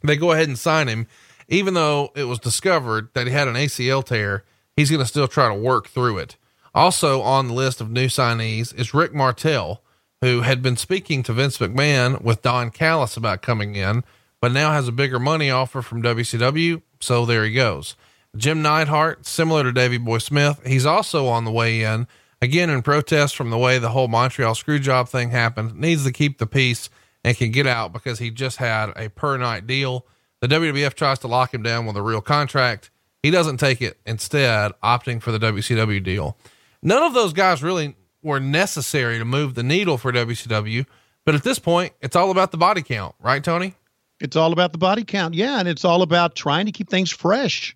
they 0.02 0.16
go 0.16 0.32
ahead 0.32 0.48
and 0.48 0.58
sign 0.58 0.88
him, 0.88 1.08
even 1.50 1.74
though 1.74 2.14
it 2.16 2.24
was 2.24 2.40
discovered 2.40 3.10
that 3.16 3.28
he 3.28 3.34
had 3.34 3.50
an 3.50 3.56
ACL 3.56 4.02
tear. 4.06 4.46
He's 4.78 4.90
going 4.90 5.02
to 5.02 5.06
still 5.06 5.28
try 5.28 5.50
to 5.50 5.60
work 5.60 5.90
through 5.90 6.20
it. 6.20 6.38
Also 6.74 7.22
on 7.22 7.50
the 7.50 7.54
list 7.54 7.82
of 7.82 7.92
new 7.92 8.08
signees 8.08 8.74
is 8.80 8.94
Rick 8.94 9.14
Martel, 9.14 9.84
who 10.22 10.42
had 10.42 10.62
been 10.62 10.76
speaking 10.76 11.24
to 11.24 11.34
Vince 11.34 11.58
McMahon 11.58 12.22
with 12.22 12.42
Don 12.42 12.72
Callis 12.72 13.16
about 13.16 13.42
coming 13.42 13.76
in, 13.76 14.04
but 14.42 14.52
now 14.52 14.72
has 14.72 14.88
a 14.88 14.94
bigger 14.94 15.20
money 15.20 15.50
offer 15.50 15.82
from 15.82 16.04
WCW. 16.04 16.82
So 17.00 17.26
there 17.26 17.46
he 17.46 17.54
goes. 17.54 17.96
Jim 18.36 18.62
Neidhart, 18.62 19.26
similar 19.26 19.64
to 19.64 19.72
Davey 19.72 19.98
Boy 19.98 20.20
Smith, 20.20 20.62
he's 20.66 20.86
also 20.86 21.28
on 21.28 21.46
the 21.46 21.52
way 21.52 21.84
in. 21.84 22.08
Again, 22.42 22.70
in 22.70 22.82
protest 22.84 23.36
from 23.36 23.50
the 23.50 23.58
way 23.58 23.80
the 23.80 23.90
whole 23.90 24.08
Montreal 24.08 24.56
screw 24.56 24.80
job 24.80 25.10
thing 25.10 25.32
happened, 25.32 25.76
needs 25.76 26.06
to 26.06 26.12
keep 26.12 26.38
the 26.38 26.48
peace 26.48 26.90
and 27.24 27.36
can 27.36 27.52
get 27.52 27.68
out 27.68 27.92
because 27.92 28.20
he 28.20 28.30
just 28.30 28.58
had 28.58 28.94
a 28.96 29.10
per 29.10 29.38
night 29.38 29.68
deal. 29.68 30.06
The 30.42 30.48
WWF 30.48 30.94
tries 30.94 31.20
to 31.20 31.28
lock 31.28 31.54
him 31.54 31.64
down 31.64 31.86
with 31.86 31.98
a 31.98 32.02
real 32.02 32.22
contract. 32.22 32.92
He 33.22 33.32
doesn't 33.32 33.58
take 33.58 33.82
it, 33.82 34.00
instead, 34.06 34.72
opting 34.82 35.22
for 35.22 35.32
the 35.34 35.40
WCW 35.40 36.02
deal. 36.02 36.38
None 36.82 37.04
of 37.04 37.14
those 37.14 37.34
guys 37.34 37.62
really 37.62 37.96
were 38.22 38.40
necessary 38.40 39.18
to 39.18 39.26
move 39.26 39.56
the 39.56 39.64
needle 39.64 39.98
for 39.98 40.12
WCW, 40.12 40.86
but 41.26 41.36
at 41.36 41.44
this 41.44 41.60
point, 41.60 41.94
it's 42.02 42.16
all 42.16 42.32
about 42.32 42.52
the 42.52 42.58
body 42.58 42.82
count, 42.82 43.16
right, 43.20 43.44
Tony? 43.44 43.76
It's 44.20 44.36
all 44.36 44.52
about 44.52 44.72
the 44.72 44.78
body 44.78 45.04
count. 45.04 45.34
Yeah. 45.34 45.60
And 45.60 45.68
it's 45.68 45.86
all 45.86 46.02
about 46.02 46.36
trying 46.36 46.66
to 46.66 46.72
keep 46.72 46.90
things 46.90 47.10
fresh, 47.10 47.76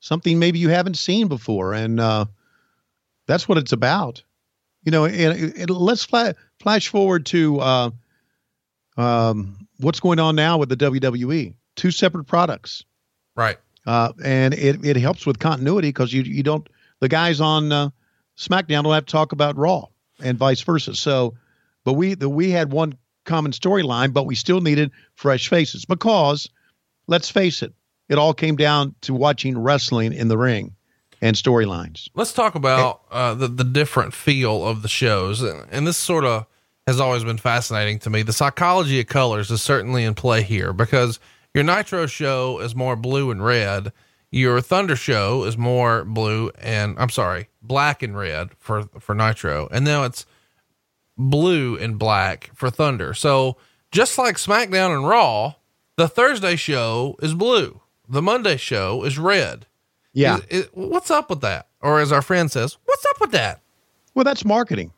something 0.00 0.38
maybe 0.38 0.58
you 0.58 0.68
haven't 0.68 0.98
seen 0.98 1.28
before. 1.28 1.72
And 1.72 1.98
uh, 1.98 2.26
that's 3.26 3.48
what 3.48 3.58
it's 3.58 3.72
about. 3.72 4.22
You 4.84 4.92
know, 4.92 5.06
and, 5.06 5.54
and 5.56 5.70
let's 5.70 6.04
flash, 6.04 6.34
flash 6.60 6.88
forward 6.88 7.24
to 7.26 7.60
uh, 7.60 7.90
um, 8.98 9.66
what's 9.78 10.00
going 10.00 10.20
on 10.20 10.36
now 10.36 10.58
with 10.58 10.68
the 10.68 10.76
WWE. 10.76 11.54
Two 11.76 11.90
separate 11.90 12.24
products. 12.24 12.84
Right. 13.34 13.56
Uh, 13.86 14.12
and 14.22 14.52
it, 14.52 14.84
it 14.84 14.96
helps 14.96 15.24
with 15.26 15.38
continuity 15.38 15.88
because 15.88 16.12
you, 16.12 16.22
you 16.22 16.42
don't, 16.42 16.68
the 17.00 17.08
guys 17.08 17.40
on 17.40 17.72
uh, 17.72 17.90
SmackDown 18.36 18.84
don't 18.84 18.92
have 18.92 19.06
to 19.06 19.12
talk 19.12 19.32
about 19.32 19.56
Raw 19.56 19.86
and 20.22 20.38
vice 20.38 20.60
versa. 20.60 20.94
So, 20.94 21.34
but 21.84 21.94
we, 21.94 22.14
the, 22.14 22.28
we 22.28 22.50
had 22.50 22.72
one 22.72 22.96
common 23.24 23.52
storyline, 23.52 24.12
but 24.12 24.26
we 24.26 24.34
still 24.34 24.60
needed 24.60 24.90
fresh 25.14 25.48
faces 25.48 25.84
because 25.84 26.48
let's 27.06 27.30
face 27.30 27.62
it, 27.62 27.72
it 28.08 28.18
all 28.18 28.34
came 28.34 28.56
down 28.56 28.94
to 29.02 29.14
watching 29.14 29.58
wrestling 29.58 30.12
in 30.12 30.28
the 30.28 30.38
ring 30.38 30.74
and 31.20 31.36
storylines. 31.36 32.08
Let's 32.14 32.32
talk 32.32 32.54
about 32.54 33.02
uh, 33.10 33.34
the 33.34 33.48
the 33.48 33.64
different 33.64 34.12
feel 34.12 34.66
of 34.66 34.82
the 34.82 34.88
shows, 34.88 35.40
and, 35.40 35.66
and 35.70 35.86
this 35.86 35.96
sort 35.96 36.24
of 36.24 36.46
has 36.86 37.00
always 37.00 37.24
been 37.24 37.38
fascinating 37.38 37.98
to 38.00 38.10
me. 38.10 38.22
The 38.22 38.32
psychology 38.32 39.00
of 39.00 39.06
colors 39.06 39.50
is 39.50 39.62
certainly 39.62 40.04
in 40.04 40.14
play 40.14 40.42
here 40.42 40.72
because 40.72 41.18
your 41.54 41.64
Nitro 41.64 42.06
show 42.06 42.58
is 42.58 42.74
more 42.74 42.94
blue 42.94 43.30
and 43.30 43.42
red. 43.42 43.92
Your 44.30 44.60
Thunder 44.60 44.96
show 44.96 45.44
is 45.44 45.56
more 45.56 46.04
blue 46.04 46.50
and 46.58 46.96
I'm 46.98 47.08
sorry, 47.08 47.48
black 47.66 48.02
and 48.02 48.16
red 48.16 48.50
for 48.58 48.84
for 49.00 49.14
Nitro, 49.14 49.68
and 49.72 49.84
now 49.84 50.04
it's 50.04 50.26
blue 51.16 51.76
and 51.76 51.98
black 51.98 52.50
for 52.54 52.70
Thunder. 52.70 53.14
So 53.14 53.56
just 53.90 54.18
like 54.18 54.36
SmackDown 54.36 54.94
and 54.96 55.08
Raw, 55.08 55.54
the 55.96 56.08
Thursday 56.08 56.56
show 56.56 57.16
is 57.22 57.34
blue. 57.34 57.80
The 58.08 58.20
Monday 58.22 58.56
show 58.56 59.02
is 59.04 59.18
red. 59.18 59.66
Yeah. 60.12 60.38
Is- 60.50 60.64
is- 60.64 60.68
what's 60.72 61.10
up 61.10 61.30
with 61.30 61.40
that? 61.40 61.68
Or 61.80 62.00
as 62.00 62.12
our 62.12 62.22
friend 62.22 62.50
says, 62.50 62.76
what's 62.84 63.04
up 63.06 63.20
with 63.20 63.30
that? 63.32 63.60
Well, 64.14 64.24
that's 64.24 64.44
marketing. 64.44 64.92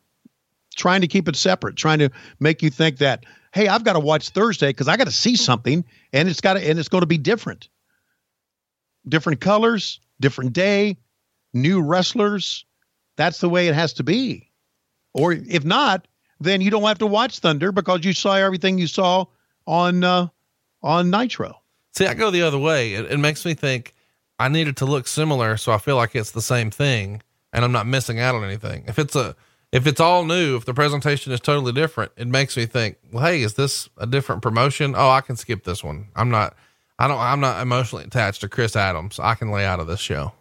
Trying 0.77 1.01
to 1.03 1.07
keep 1.09 1.29
it 1.29 1.37
separate, 1.37 1.77
trying 1.77 2.01
to 2.01 2.11
make 2.41 2.62
you 2.62 2.69
think 2.71 2.99
that, 2.99 3.25
hey, 3.55 3.67
I've 3.69 3.85
got 3.85 3.95
to 3.95 4.01
watch 4.01 4.29
Thursday 4.31 4.69
because 4.69 4.89
I 4.89 4.97
got 4.97 5.05
to 5.05 5.12
see 5.12 5.35
something, 5.37 5.85
and 6.12 6.29
it's 6.29 6.41
got 6.41 6.55
to, 6.55 6.69
and 6.69 6.79
it's 6.79 6.89
going 6.89 7.01
to 7.03 7.07
be 7.07 7.17
different. 7.19 7.69
Different 9.09 9.41
colors, 9.41 10.01
different 10.21 10.53
day, 10.53 10.97
new 11.62 11.80
wrestlers. 11.80 12.64
That's 13.16 13.40
the 13.40 13.48
way 13.48 13.68
it 13.68 13.74
has 13.74 13.92
to 13.94 14.02
be. 14.02 14.50
Or 15.14 15.32
if 15.32 15.64
not, 15.64 16.07
then 16.40 16.61
you 16.61 16.70
don't 16.70 16.82
have 16.82 16.98
to 16.98 17.07
watch 17.07 17.38
Thunder 17.38 17.72
because 17.72 18.04
you 18.04 18.12
saw 18.12 18.34
everything 18.34 18.78
you 18.78 18.86
saw 18.86 19.24
on 19.66 20.04
uh, 20.04 20.28
on 20.82 21.11
Nitro. 21.11 21.61
See, 21.94 22.07
I 22.07 22.14
go 22.14 22.30
the 22.30 22.42
other 22.42 22.59
way. 22.59 22.94
It, 22.94 23.11
it 23.11 23.18
makes 23.18 23.44
me 23.44 23.54
think 23.54 23.94
I 24.38 24.48
need 24.48 24.68
it 24.68 24.76
to 24.76 24.84
look 24.84 25.09
similar, 25.09 25.57
so 25.57 25.72
I 25.72 25.78
feel 25.78 25.96
like 25.96 26.14
it's 26.14 26.32
the 26.32 26.42
same 26.42 26.70
thing, 26.70 27.22
and 27.52 27.64
I'm 27.64 27.72
not 27.72 27.86
missing 27.86 28.20
out 28.20 28.34
on 28.34 28.44
anything. 28.44 28.84
If 28.86 28.98
it's 28.98 29.16
a 29.16 29.34
if 29.72 29.86
it's 29.86 30.00
all 30.00 30.24
new, 30.24 30.57
if 30.57 30.64
the 30.64 30.74
presentation 30.74 31.32
is 31.32 31.40
totally 31.40 31.72
different, 31.72 32.12
it 32.16 32.28
makes 32.28 32.57
me 32.57 32.66
think, 32.66 32.96
well, 33.12 33.24
hey, 33.24 33.42
is 33.42 33.54
this 33.54 33.88
a 33.98 34.07
different 34.07 34.42
promotion? 34.42 34.94
Oh, 34.96 35.11
I 35.11 35.20
can 35.20 35.36
skip 35.36 35.64
this 35.64 35.82
one. 35.82 36.09
I'm 36.14 36.30
not, 36.30 36.57
I 36.98 37.09
don't, 37.09 37.18
I'm 37.18 37.40
not 37.40 37.61
emotionally 37.61 38.04
attached 38.04 38.42
to 38.42 38.48
Chris 38.48 38.76
Adams. 38.76 39.18
I 39.18 39.34
can 39.34 39.50
lay 39.50 39.66
out 39.66 39.80
of 39.80 39.86
this 39.86 40.00
show. 40.00 40.32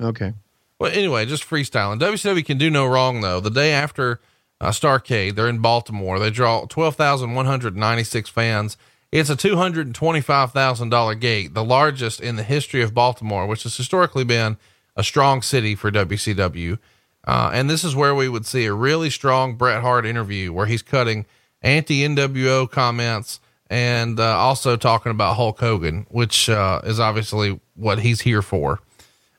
Okay. 0.00 0.32
Well, 0.80 0.90
anyway, 0.90 1.26
just 1.26 1.48
freestyling. 1.48 2.00
WCW 2.00 2.44
can 2.44 2.56
do 2.56 2.70
no 2.70 2.86
wrong 2.86 3.20
though. 3.20 3.38
The 3.38 3.50
day 3.50 3.72
after 3.72 4.18
uh, 4.62 4.70
Starcade, 4.70 5.34
they're 5.34 5.46
in 5.46 5.58
Baltimore. 5.58 6.18
They 6.18 6.30
draw 6.30 6.64
12,196 6.64 8.30
fans. 8.30 8.78
It's 9.12 9.28
a 9.28 9.36
$225,000 9.36 11.20
gate, 11.20 11.52
the 11.52 11.64
largest 11.64 12.20
in 12.20 12.36
the 12.36 12.42
history 12.42 12.80
of 12.80 12.94
Baltimore, 12.94 13.46
which 13.46 13.64
has 13.64 13.76
historically 13.76 14.24
been 14.24 14.56
a 14.96 15.04
strong 15.04 15.42
city 15.42 15.74
for 15.74 15.90
WCW. 15.90 16.78
Uh, 17.26 17.50
and 17.52 17.68
this 17.68 17.84
is 17.84 17.94
where 17.94 18.14
we 18.14 18.28
would 18.28 18.46
see 18.46 18.64
a 18.64 18.72
really 18.72 19.10
strong 19.10 19.56
Bret 19.56 19.82
Hart 19.82 20.06
interview 20.06 20.50
where 20.50 20.66
he's 20.66 20.82
cutting 20.82 21.26
anti 21.60 22.06
NWO 22.08 22.70
comments 22.70 23.38
and 23.68 24.18
uh, 24.18 24.38
also 24.38 24.76
talking 24.76 25.10
about 25.10 25.36
Hulk 25.36 25.60
Hogan, 25.60 26.06
which 26.08 26.48
uh, 26.48 26.80
is 26.84 26.98
obviously 26.98 27.60
what 27.74 27.98
he's 27.98 28.22
here 28.22 28.40
for. 28.40 28.80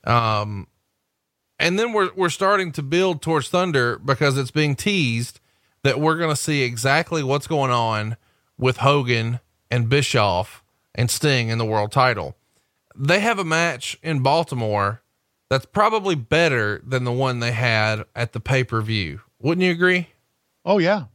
Um, 0.03 0.67
and 1.61 1.77
then 1.77 1.93
we're 1.93 2.11
we're 2.15 2.29
starting 2.29 2.71
to 2.73 2.81
build 2.81 3.21
towards 3.21 3.47
Thunder 3.47 3.99
because 3.99 4.37
it's 4.37 4.51
being 4.51 4.75
teased 4.75 5.39
that 5.83 5.99
we're 5.99 6.17
going 6.17 6.29
to 6.29 6.41
see 6.41 6.63
exactly 6.63 7.23
what's 7.23 7.47
going 7.47 7.71
on 7.71 8.17
with 8.57 8.77
Hogan 8.77 9.39
and 9.69 9.87
Bischoff 9.87 10.63
and 10.93 11.09
Sting 11.09 11.49
in 11.49 11.57
the 11.57 11.65
world 11.65 11.91
title. 11.91 12.35
They 12.95 13.19
have 13.19 13.39
a 13.39 13.45
match 13.45 13.97
in 14.03 14.21
Baltimore 14.21 15.01
that's 15.49 15.65
probably 15.65 16.15
better 16.15 16.81
than 16.85 17.03
the 17.03 17.11
one 17.11 17.39
they 17.39 17.51
had 17.51 18.05
at 18.15 18.33
the 18.33 18.39
pay 18.39 18.63
per 18.63 18.81
view. 18.81 19.21
Wouldn't 19.39 19.63
you 19.63 19.71
agree? 19.71 20.07
Oh 20.65 20.79
yeah. 20.79 21.05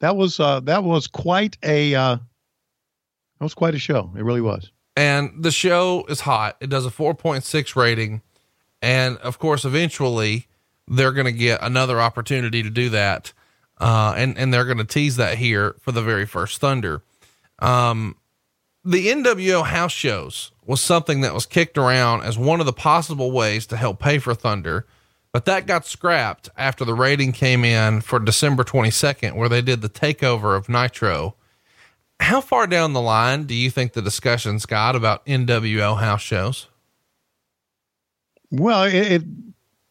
That 0.00 0.16
was 0.16 0.40
uh 0.40 0.60
that 0.60 0.82
was 0.82 1.06
quite 1.06 1.56
a 1.62 1.94
uh 1.94 2.16
that 2.16 3.44
was 3.44 3.54
quite 3.54 3.74
a 3.74 3.78
show. 3.78 4.10
It 4.16 4.24
really 4.24 4.40
was. 4.40 4.70
And 4.96 5.42
the 5.42 5.52
show 5.52 6.04
is 6.08 6.20
hot. 6.20 6.56
It 6.60 6.68
does 6.68 6.84
a 6.84 6.90
4.6 6.90 7.76
rating. 7.76 8.20
And 8.82 9.16
of 9.18 9.38
course, 9.38 9.64
eventually 9.64 10.48
they're 10.88 11.12
going 11.12 11.26
to 11.26 11.32
get 11.32 11.62
another 11.62 12.00
opportunity 12.00 12.62
to 12.62 12.70
do 12.70 12.90
that. 12.90 13.32
Uh, 13.80 14.14
and, 14.16 14.36
and 14.36 14.52
they're 14.52 14.64
going 14.64 14.78
to 14.78 14.84
tease 14.84 15.16
that 15.16 15.38
here 15.38 15.76
for 15.80 15.92
the 15.92 16.02
very 16.02 16.26
first 16.26 16.60
Thunder. 16.60 17.02
Um, 17.60 18.16
the 18.84 19.08
NWO 19.08 19.64
house 19.64 19.92
shows 19.92 20.50
was 20.66 20.80
something 20.80 21.20
that 21.20 21.34
was 21.34 21.46
kicked 21.46 21.78
around 21.78 22.22
as 22.22 22.36
one 22.36 22.60
of 22.60 22.66
the 22.66 22.72
possible 22.72 23.30
ways 23.30 23.66
to 23.68 23.76
help 23.76 24.00
pay 24.00 24.18
for 24.18 24.34
Thunder, 24.34 24.86
but 25.32 25.44
that 25.44 25.66
got 25.66 25.86
scrapped 25.86 26.48
after 26.56 26.84
the 26.84 26.94
rating 26.94 27.32
came 27.32 27.64
in 27.64 28.00
for 28.00 28.18
December 28.18 28.64
22nd, 28.64 29.34
where 29.34 29.48
they 29.48 29.62
did 29.62 29.80
the 29.80 29.88
takeover 29.88 30.56
of 30.56 30.68
Nitro. 30.68 31.36
How 32.20 32.40
far 32.40 32.66
down 32.66 32.92
the 32.92 33.00
line 33.00 33.44
do 33.44 33.54
you 33.54 33.70
think 33.70 33.92
the 33.92 34.02
discussions 34.02 34.66
got 34.66 34.94
about 34.94 35.24
NWO 35.26 35.98
house 35.98 36.20
shows? 36.20 36.68
Well, 38.52 38.84
it, 38.84 38.94
it 38.94 39.22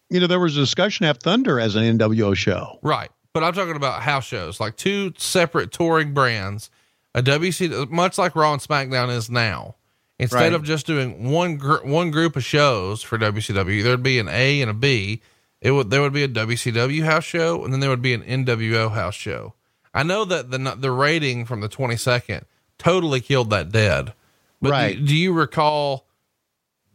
you 0.09 0.19
know, 0.19 0.27
there 0.27 0.39
was 0.39 0.55
a 0.55 0.59
discussion 0.61 1.05
at 1.05 1.21
Thunder 1.21 1.59
as 1.59 1.75
an 1.75 1.97
NWO 1.97 2.35
show. 2.35 2.79
Right. 2.81 3.09
But 3.33 3.43
I'm 3.43 3.53
talking 3.53 3.75
about 3.75 4.01
house 4.01 4.25
shows, 4.25 4.59
like 4.59 4.75
two 4.75 5.13
separate 5.17 5.71
touring 5.71 6.13
brands, 6.13 6.69
a 7.15 7.21
WC, 7.23 7.89
much 7.89 8.17
like 8.17 8.35
Raw 8.35 8.53
and 8.53 8.61
SmackDown 8.61 9.09
is 9.15 9.29
now. 9.29 9.75
Instead 10.19 10.37
Right. 10.39 10.53
of 10.53 10.63
just 10.63 10.85
doing 10.85 11.31
one 11.31 11.55
gr- 11.57 11.83
one 11.83 12.11
group 12.11 12.35
of 12.35 12.43
shows 12.43 13.01
for 13.01 13.17
WCW, 13.17 13.81
there'd 13.83 14.03
be 14.03 14.19
an 14.19 14.27
A 14.29 14.61
and 14.61 14.69
a 14.69 14.73
B. 14.73 15.21
It 15.61 15.71
would 15.71 15.89
there 15.89 16.01
would 16.01 16.13
be 16.13 16.23
a 16.23 16.27
WCW 16.27 17.03
house 17.05 17.23
show, 17.23 17.63
and 17.63 17.71
then 17.73 17.79
there 17.79 17.89
would 17.89 18.01
be 18.01 18.13
an 18.13 18.21
NWO 18.23 18.91
house 18.91 19.15
show. 19.15 19.53
I 19.93 20.03
know 20.03 20.23
that 20.25 20.51
the 20.51 20.57
the 20.77 20.91
rating 20.91 21.45
from 21.45 21.61
the 21.61 21.69
22nd 21.69 22.43
totally 22.77 23.19
killed 23.21 23.49
that 23.51 23.71
dead. 23.71 24.13
But 24.61 24.67
do- 24.67 24.71
Right. 24.71 25.05
do 25.05 25.15
you 25.15 25.33
recall 25.33 26.05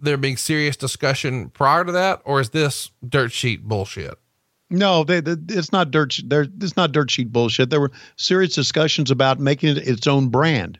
there 0.06 0.16
being 0.16 0.36
serious 0.36 0.76
discussion 0.76 1.50
prior 1.50 1.84
to 1.84 1.92
that, 1.92 2.22
or 2.24 2.40
is 2.40 2.50
this 2.50 2.90
dirt 3.06 3.32
sheet 3.32 3.64
bullshit? 3.64 4.14
No, 4.70 5.04
they, 5.04 5.20
they, 5.20 5.36
it's 5.54 5.72
not 5.72 5.90
dirt. 5.90 6.18
There, 6.24 6.46
it's 6.60 6.76
not 6.76 6.92
dirt 6.92 7.10
sheet 7.10 7.32
bullshit. 7.32 7.70
There 7.70 7.80
were 7.80 7.92
serious 8.16 8.54
discussions 8.54 9.10
about 9.10 9.38
making 9.38 9.76
it 9.76 9.88
its 9.88 10.06
own 10.06 10.28
brand, 10.28 10.78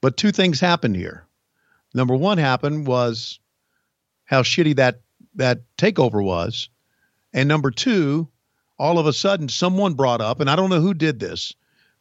but 0.00 0.16
two 0.16 0.32
things 0.32 0.58
happened 0.58 0.96
here. 0.96 1.26
Number 1.94 2.16
one 2.16 2.38
happened 2.38 2.86
was 2.86 3.38
how 4.24 4.42
shitty 4.42 4.76
that 4.76 5.00
that 5.34 5.60
takeover 5.76 6.22
was, 6.24 6.68
and 7.32 7.48
number 7.48 7.70
two, 7.70 8.28
all 8.78 8.98
of 8.98 9.06
a 9.06 9.12
sudden, 9.12 9.48
someone 9.48 9.94
brought 9.94 10.20
up, 10.20 10.40
and 10.40 10.50
I 10.50 10.56
don't 10.56 10.70
know 10.70 10.80
who 10.80 10.94
did 10.94 11.20
this, 11.20 11.54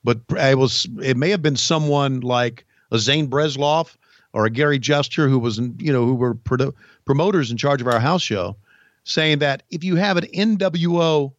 but 0.03 0.21
it 0.31 0.57
was 0.57 0.87
it 1.01 1.17
may 1.17 1.29
have 1.29 1.41
been 1.41 1.55
someone 1.55 2.21
like 2.21 2.65
a 2.91 2.97
Zane 2.97 3.29
Bresloff 3.29 3.95
or 4.35 4.45
a 4.45 4.49
Gary 4.49 4.77
Juster, 4.77 5.29
who 5.29 5.39
was, 5.39 5.57
you 5.57 5.93
know, 5.93 6.05
who 6.05 6.13
were 6.13 6.35
produ- 6.35 6.73
promoters 7.05 7.51
in 7.51 7.57
charge 7.57 7.79
of 7.79 7.87
our 7.87 8.01
house 8.01 8.21
show, 8.21 8.57
saying 9.05 9.39
that 9.39 9.63
if 9.69 9.81
you 9.85 9.95
have 9.95 10.17
an 10.17 10.25
NWO 10.25 11.33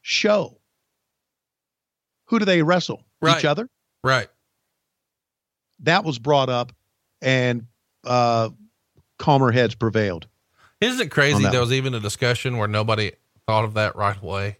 show, 0.00 0.56
who 2.26 2.38
do 2.38 2.44
they 2.44 2.62
wrestle? 2.62 3.04
Right. 3.20 3.36
Each 3.36 3.44
other? 3.44 3.68
Right. 4.04 4.28
That 5.80 6.04
was 6.04 6.20
brought 6.20 6.48
up, 6.48 6.72
and 7.20 7.66
uh, 8.04 8.50
calmer 9.18 9.50
heads 9.50 9.74
prevailed. 9.74 10.28
Isn't 10.80 11.04
it 11.04 11.10
crazy? 11.10 11.42
There 11.42 11.60
was 11.60 11.72
even 11.72 11.94
a 11.94 12.00
discussion 12.00 12.58
where 12.58 12.68
nobody 12.68 13.10
thought 13.48 13.64
of 13.64 13.74
that 13.74 13.96
right 13.96 14.16
away. 14.22 14.58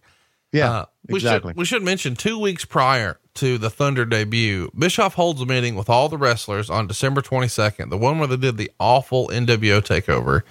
Yeah, 0.51 0.71
Uh, 0.71 0.85
we 1.07 1.15
exactly. 1.15 1.51
Should, 1.51 1.57
we 1.57 1.65
should 1.65 1.83
mention 1.83 2.15
two 2.15 2.37
weeks 2.37 2.65
prior 2.65 3.19
to 3.35 3.57
the 3.57 3.69
Thunder 3.69 4.05
debut, 4.05 4.69
Bischoff 4.77 5.13
holds 5.13 5.41
a 5.41 5.45
meeting 5.45 5.75
with 5.75 5.89
all 5.89 6.09
the 6.09 6.17
wrestlers 6.17 6.69
on 6.69 6.87
December 6.87 7.21
22nd, 7.21 7.89
the 7.89 7.97
one 7.97 8.19
where 8.19 8.27
they 8.27 8.37
did 8.37 8.57
the 8.57 8.71
awful 8.79 9.29
NWO 9.29 9.81
takeover. 9.81 10.41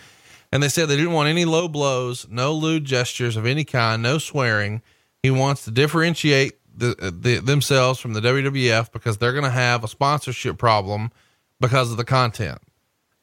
And 0.52 0.62
they 0.62 0.68
said 0.68 0.88
they 0.88 0.96
didn't 0.96 1.12
want 1.12 1.28
any 1.28 1.44
low 1.44 1.68
blows, 1.68 2.26
no 2.28 2.52
lewd 2.52 2.84
gestures 2.84 3.36
of 3.36 3.46
any 3.46 3.64
kind, 3.64 4.02
no 4.02 4.18
swearing. 4.18 4.82
He 5.22 5.30
wants 5.30 5.64
to 5.66 5.70
differentiate 5.70 6.54
the, 6.74 7.14
the 7.16 7.38
themselves 7.38 8.00
from 8.00 8.14
the 8.14 8.20
WWF 8.20 8.90
because 8.90 9.18
they're 9.18 9.32
going 9.32 9.44
to 9.44 9.50
have 9.50 9.84
a 9.84 9.88
sponsorship 9.88 10.58
problem 10.58 11.12
because 11.60 11.90
of 11.90 11.98
the 11.98 12.04
content. 12.04 12.58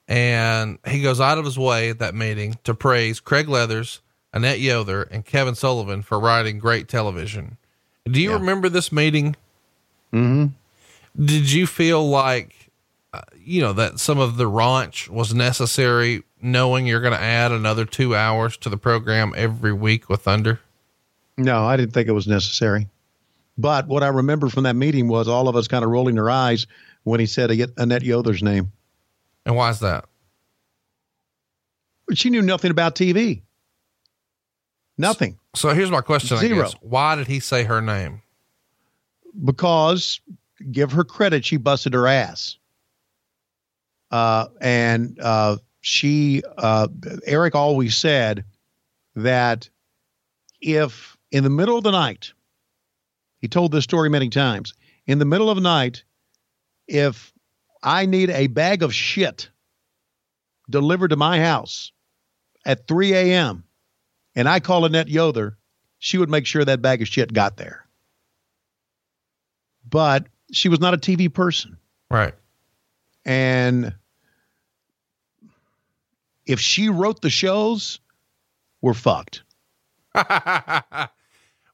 And 0.07 0.79
he 0.87 1.01
goes 1.01 1.19
out 1.19 1.37
of 1.37 1.43
his 1.43 1.57
way 1.59 1.89
at 1.89 1.99
that 1.99 2.15
meeting 2.15 2.57
to 2.63 2.73
praise 2.73 3.19
Craig 3.19 3.49
Leathers, 3.49 3.99
Annette 4.37 4.59
Yoder, 4.59 5.01
and 5.01 5.25
Kevin 5.25 5.55
Sullivan 5.55 6.03
for 6.03 6.19
writing 6.19 6.59
great 6.59 6.87
television. 6.87 7.57
Do 8.05 8.21
you 8.21 8.33
remember 8.33 8.69
this 8.69 8.91
meeting? 8.91 9.35
Mm-hmm. 10.13 11.25
Did 11.25 11.51
you 11.51 11.65
feel 11.65 12.07
like, 12.07 12.69
uh, 13.13 13.21
you 13.35 13.63
know, 13.63 13.73
that 13.73 13.99
some 13.99 14.19
of 14.19 14.37
the 14.37 14.43
raunch 14.43 15.09
was 15.09 15.33
necessary, 15.33 16.23
knowing 16.39 16.85
you're 16.85 17.01
going 17.01 17.15
to 17.15 17.19
add 17.19 17.51
another 17.51 17.83
two 17.83 18.15
hours 18.15 18.57
to 18.57 18.69
the 18.69 18.77
program 18.77 19.33
every 19.35 19.73
week 19.73 20.07
with 20.07 20.21
Thunder? 20.21 20.59
No, 21.35 21.65
I 21.65 21.75
didn't 21.75 21.95
think 21.95 22.07
it 22.07 22.13
was 22.13 22.27
necessary. 22.27 22.87
But 23.57 23.87
what 23.87 24.03
I 24.03 24.09
remember 24.09 24.49
from 24.49 24.65
that 24.65 24.75
meeting 24.75 25.07
was 25.07 25.27
all 25.27 25.47
of 25.47 25.55
us 25.55 25.67
kind 25.67 25.83
of 25.83 25.89
rolling 25.89 26.19
our 26.19 26.29
eyes 26.29 26.67
when 27.05 27.19
he 27.19 27.25
said 27.25 27.49
Annette 27.77 28.03
Yoder's 28.03 28.43
name. 28.43 28.71
And 29.47 29.55
why 29.55 29.71
is 29.71 29.79
that? 29.79 30.05
She 32.13 32.29
knew 32.29 32.43
nothing 32.43 32.69
about 32.69 32.93
TV. 32.93 33.41
Nothing. 34.97 35.37
So 35.55 35.69
here's 35.69 35.91
my 35.91 36.01
question. 36.01 36.37
I 36.37 36.41
Zero. 36.41 36.63
guess. 36.63 36.75
Why 36.81 37.15
did 37.15 37.27
he 37.27 37.39
say 37.39 37.63
her 37.63 37.81
name? 37.81 38.21
Because 39.43 40.19
give 40.71 40.91
her 40.91 41.03
credit, 41.03 41.45
she 41.45 41.57
busted 41.57 41.93
her 41.93 42.07
ass. 42.07 42.57
Uh, 44.09 44.47
and 44.61 45.19
uh, 45.21 45.57
she, 45.81 46.41
uh, 46.57 46.87
Eric 47.25 47.55
always 47.55 47.95
said 47.95 48.43
that 49.15 49.69
if 50.61 51.17
in 51.31 51.43
the 51.43 51.49
middle 51.49 51.77
of 51.77 51.83
the 51.83 51.91
night, 51.91 52.31
he 53.39 53.47
told 53.47 53.71
this 53.71 53.83
story 53.83 54.09
many 54.09 54.29
times, 54.29 54.73
in 55.05 55.19
the 55.19 55.25
middle 55.25 55.49
of 55.49 55.57
the 55.57 55.61
night, 55.61 56.03
if 56.87 57.31
I 57.83 58.05
need 58.05 58.29
a 58.29 58.47
bag 58.47 58.81
of 58.81 58.93
shit 58.93 59.49
delivered 60.69 61.09
to 61.09 61.15
my 61.15 61.39
house 61.39 61.91
at 62.65 62.87
3 62.87 63.13
a.m. 63.13 63.63
and 64.37 64.47
I 64.47 64.59
call 64.59 64.85
Annette 64.85 65.09
Yoder, 65.09 65.57
she 65.97 66.19
would 66.19 66.29
make 66.29 66.45
sure 66.45 66.63
that 66.63 66.79
bag 66.79 67.01
of 67.01 67.07
shit 67.07 67.33
got 67.33 67.57
there. 67.57 67.87
But 69.89 70.27
she 70.51 70.69
was 70.69 70.79
not 70.79 70.93
a 70.93 70.97
TV 70.97 71.33
person. 71.33 71.77
Right. 72.11 72.35
And 73.25 73.95
if 76.45 76.59
she 76.59 76.87
wrote 76.89 77.21
the 77.21 77.31
shows, 77.31 77.99
we're 78.79 78.93
fucked. 78.93 79.41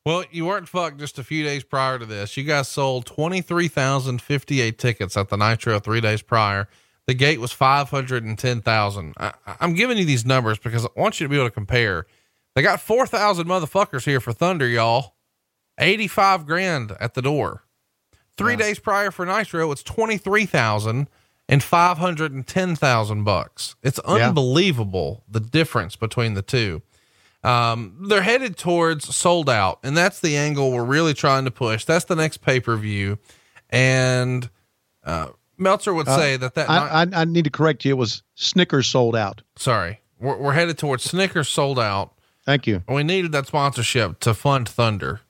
well, 0.06 0.24
you 0.32 0.46
weren't 0.46 0.70
fucked 0.70 1.00
just 1.00 1.20
a 1.20 1.24
few 1.24 1.44
days 1.44 1.66
prior 1.66 2.00
to 2.00 2.06
this. 2.06 2.38
You 2.38 2.46
guys 2.46 2.70
sold 2.70 3.06
23,058 3.08 4.80
tickets 4.80 5.18
at 5.18 5.28
the 5.28 5.36
Nitro 5.36 5.80
three 5.80 6.00
days 6.00 6.22
prior. 6.22 6.70
The 7.08 7.14
gate 7.14 7.42
was 7.42 7.52
510,000. 7.52 9.14
I, 9.20 9.34
I'm 9.60 9.74
giving 9.74 9.98
you 9.98 10.06
these 10.06 10.26
numbers 10.26 10.60
because 10.60 10.86
I 10.86 10.90
want 10.96 11.20
you 11.20 11.26
to 11.26 11.30
be 11.30 11.36
able 11.36 11.48
to 11.48 11.52
compare. 11.52 12.08
They 12.56 12.62
got 12.62 12.80
4,000 12.82 13.48
motherfuckers 13.48 14.06
here 14.06 14.20
for 14.20 14.32
Thunder, 14.34 14.68
y'all. 14.68 15.16
85 15.80 16.46
grand 16.46 16.96
at 17.00 17.14
the 17.16 17.22
door. 17.22 17.64
Three 18.38 18.56
days 18.56 18.80
prior 18.80 19.12
for 19.12 19.26
Nitro, 19.26 19.72
it's 19.72 19.84
23,000 19.84 21.08
and 21.50 21.64
510,000 21.64 23.24
bucks. 23.24 23.76
It's 23.84 24.00
Yeah. 24.08 24.28
unbelievable 24.30 25.24
the 25.30 25.40
difference 25.40 25.96
between 25.96 26.34
the 26.34 26.42
two. 26.42 26.82
Um, 27.44 28.06
they're 28.08 28.22
headed 28.22 28.56
towards 28.58 29.14
sold 29.14 29.50
out, 29.50 29.80
and 29.84 29.98
that's 29.98 30.20
the 30.22 30.38
angle 30.38 30.72
we're 30.72 30.84
really 30.86 31.14
trying 31.14 31.44
to 31.46 31.52
push. 31.52 31.84
That's 31.86 32.06
the 32.06 32.16
next 32.16 32.38
pay 32.38 32.60
per 32.62 32.78
view, 32.78 33.18
and 33.70 34.50
uh, 35.04 35.28
Meltzer 35.58 35.94
would 35.94 36.08
say 36.08 36.38
that 36.38 36.56
that. 36.56 36.70
I, 36.70 37.04
I, 37.04 37.08
I 37.22 37.26
need 37.26 37.44
to 37.44 37.50
correct 37.50 37.84
you. 37.84 37.92
It 37.92 37.98
was 37.98 38.24
Snickers 38.36 38.88
sold 38.88 39.14
out. 39.16 39.42
sorry, 39.58 40.00
we're, 40.20 40.38
we're 40.38 40.54
headed 40.54 40.78
towards 40.78 41.04
Snickers 41.04 41.50
sold 41.50 41.80
out. 41.80 42.13
Thank 42.46 42.68
you. 42.68 42.84
We 42.90 43.04
needed 43.04 43.32
that 43.32 43.48
sponsorship 43.48 44.20
to 44.22 44.34
fund 44.34 44.68
Thunder. 44.70 45.22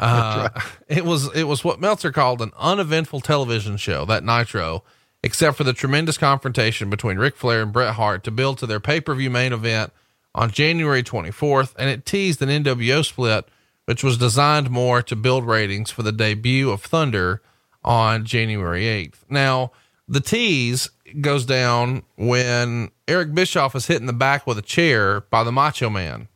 Uh, 0.00 0.48
It 0.88 1.04
was 1.04 1.28
it 1.36 1.44
was 1.44 1.62
what 1.62 1.78
Meltzer 1.78 2.10
called 2.10 2.40
an 2.40 2.52
uneventful 2.58 3.20
television 3.20 3.76
show, 3.76 4.06
that 4.06 4.24
Nitro, 4.24 4.82
except 5.22 5.58
for 5.58 5.64
the 5.64 5.74
tremendous 5.74 6.16
confrontation 6.16 6.88
between 6.88 7.18
Ric 7.18 7.36
Flair 7.36 7.60
and 7.60 7.70
Bret 7.70 7.94
Hart 7.96 8.24
to 8.24 8.30
build 8.30 8.56
to 8.58 8.66
their 8.66 8.80
pay 8.80 9.02
per 9.02 9.14
view 9.14 9.28
main 9.28 9.52
event 9.52 9.92
on 10.34 10.50
January 10.50 11.02
24th, 11.02 11.74
and 11.78 11.90
it 11.90 12.06
teased 12.06 12.40
an 12.40 12.48
NWO 12.48 13.04
split, 13.04 13.46
which 13.84 14.02
was 14.02 14.16
designed 14.16 14.70
more 14.70 15.02
to 15.02 15.14
build 15.14 15.44
ratings 15.46 15.90
for 15.90 16.02
the 16.02 16.12
debut 16.12 16.70
of 16.70 16.80
Thunder 16.80 17.42
on 17.84 18.24
January 18.24 18.84
8th. 18.84 19.16
Now, 19.28 19.70
the 20.08 20.20
tease 20.20 20.88
goes 21.20 21.44
down 21.44 22.04
when 22.16 22.90
Eric 23.06 23.34
Bischoff 23.34 23.74
is 23.76 23.86
hit 23.86 24.00
in 24.00 24.06
the 24.06 24.12
back 24.14 24.46
with 24.46 24.56
a 24.56 24.62
chair 24.62 25.20
by 25.20 25.44
the 25.44 25.52
Macho 25.52 25.90
Man. 25.90 26.28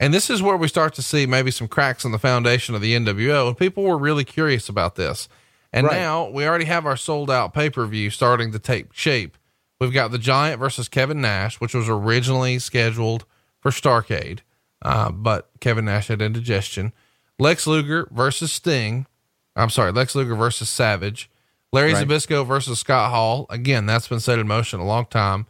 And 0.00 0.14
this 0.14 0.30
is 0.30 0.40
where 0.42 0.56
we 0.56 0.68
start 0.68 0.94
to 0.94 1.02
see 1.02 1.26
maybe 1.26 1.50
some 1.50 1.66
cracks 1.68 2.04
in 2.04 2.12
the 2.12 2.18
foundation 2.18 2.74
of 2.74 2.80
the 2.80 2.94
NWO. 2.94 3.48
And 3.48 3.56
people 3.58 3.82
were 3.82 3.98
really 3.98 4.24
curious 4.24 4.68
about 4.68 4.94
this. 4.94 5.28
And 5.72 5.86
Right. 5.86 5.96
now 5.96 6.28
we 6.28 6.46
already 6.46 6.64
have 6.66 6.86
our 6.86 6.96
sold 6.96 7.30
out 7.30 7.52
pay 7.52 7.68
per 7.68 7.84
view 7.86 8.10
starting 8.10 8.52
to 8.52 8.58
take 8.58 8.92
shape. 8.92 9.36
We've 9.80 9.92
got 9.92 10.10
the 10.10 10.18
Giant 10.18 10.58
versus 10.60 10.88
Kevin 10.88 11.20
Nash, 11.20 11.60
which 11.60 11.74
was 11.74 11.88
originally 11.88 12.58
scheduled 12.58 13.24
for 13.60 13.70
Starcade, 13.70 14.40
uh, 14.82 15.10
but 15.10 15.50
Kevin 15.60 15.84
Nash 15.84 16.08
had 16.08 16.22
indigestion. 16.22 16.92
Lex 17.38 17.66
Luger 17.66 18.08
versus 18.10 18.50
Sting. 18.52 19.06
I'm 19.54 19.70
sorry, 19.70 19.92
Lex 19.92 20.14
Luger 20.14 20.34
versus 20.34 20.68
Savage. 20.68 21.30
Larry 21.72 21.92
Right. 21.92 22.06
Zbyszko 22.08 22.46
versus 22.46 22.80
Scott 22.80 23.10
Hall. 23.10 23.46
Again, 23.50 23.84
that's 23.86 24.08
been 24.08 24.20
set 24.20 24.38
in 24.38 24.48
motion 24.48 24.80
a 24.80 24.86
long 24.86 25.06
time 25.06 25.46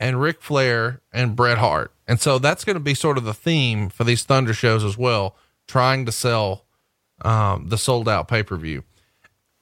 and 0.00 0.20
Ric 0.20 0.40
Flair 0.40 1.02
and 1.12 1.36
Bret 1.36 1.58
Hart. 1.58 1.92
And 2.08 2.18
so 2.18 2.38
that's 2.38 2.64
going 2.64 2.74
to 2.74 2.80
be 2.80 2.94
sort 2.94 3.18
of 3.18 3.24
the 3.24 3.34
theme 3.34 3.90
for 3.90 4.02
these 4.02 4.24
Thunder 4.24 4.54
shows 4.54 4.82
as 4.82 4.96
well, 4.96 5.36
trying 5.68 6.06
to 6.06 6.12
sell 6.12 6.64
um, 7.22 7.68
the 7.68 7.78
sold 7.78 8.08
out 8.08 8.26
pay 8.26 8.42
per 8.42 8.56
view. 8.56 8.82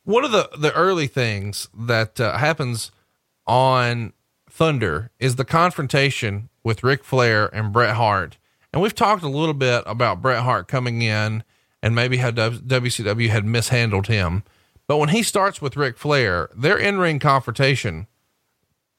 One 0.05 0.25
of 0.25 0.31
the, 0.31 0.49
the 0.57 0.73
early 0.73 1.09
things 1.09 1.69
that 1.77 2.19
uh, 2.21 2.39
happens 2.39 2.93
on 3.47 4.13
Thunder 4.49 5.11
is 5.19 5.37
the 5.37 5.45
confrontation 5.45 6.49
with 6.63 6.85
Ric 6.85 7.05
Flair 7.05 7.55
and 7.55 7.73
Bret 7.73 7.97
Hart. 7.97 8.39
And 8.73 8.81
we've 8.81 8.95
talked 8.95 9.23
a 9.23 9.29
little 9.29 9.55
bit 9.55 9.83
about 9.87 10.23
Bret 10.23 10.45
Hart 10.45 10.69
coming 10.69 11.03
in 11.03 11.43
and 11.83 11.95
maybe 11.95 12.19
how 12.19 12.31
WCW 12.31 13.29
had 13.29 13.45
mishandled 13.45 14.07
him. 14.07 14.45
But 14.87 14.99
when 14.99 15.11
he 15.11 15.23
starts 15.23 15.61
with 15.61 15.77
Ric 15.77 15.99
Flair, 15.99 16.49
their 16.57 16.79
in 16.79 16.99
ring 16.99 17.19
confrontation 17.19 18.07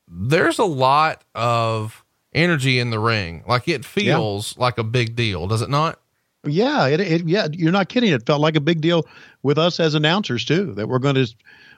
there's 0.10 0.60
a 0.60 0.66
lot 0.66 1.24
of 1.36 2.04
energy 2.34 2.80
in 2.80 2.90
the 2.90 3.00
ring. 3.00 3.44
Like 3.48 3.68
it 3.68 3.86
feels 3.86 4.58
like 4.58 4.78
a 4.78 4.84
big 4.84 5.16
deal, 5.16 5.48
does 5.48 5.62
it 5.62 5.70
not? 5.70 6.00
Yeah, 6.46 6.88
it, 6.88 7.00
it 7.02 7.28
yeah, 7.28 7.48
you're 7.52 7.72
not 7.72 7.90
kidding. 7.90 8.12
It 8.12 8.26
felt 8.26 8.42
like 8.42 8.56
a 8.56 8.62
big 8.62 8.82
deal 8.82 9.06
with 9.44 9.58
us 9.58 9.80
as 9.80 9.94
announcers 9.94 10.46
too. 10.46 10.74
That 10.76 10.88
we're 10.88 11.00
going 11.00 11.16
to 11.16 11.28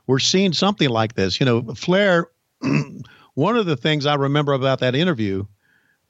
we're 0.08 0.20
seeing 0.20 0.54
something 0.54 0.90
like 0.90 1.16
this. 1.16 1.40
You 1.40 1.46
know, 1.46 1.62
Flair. 1.74 2.28
one 3.34 3.58
of 3.58 3.66
the 3.66 3.76
things 3.76 4.06
I 4.06 4.16
remember 4.16 4.54
about 4.54 4.80
that 4.80 4.94
interview 4.94 5.46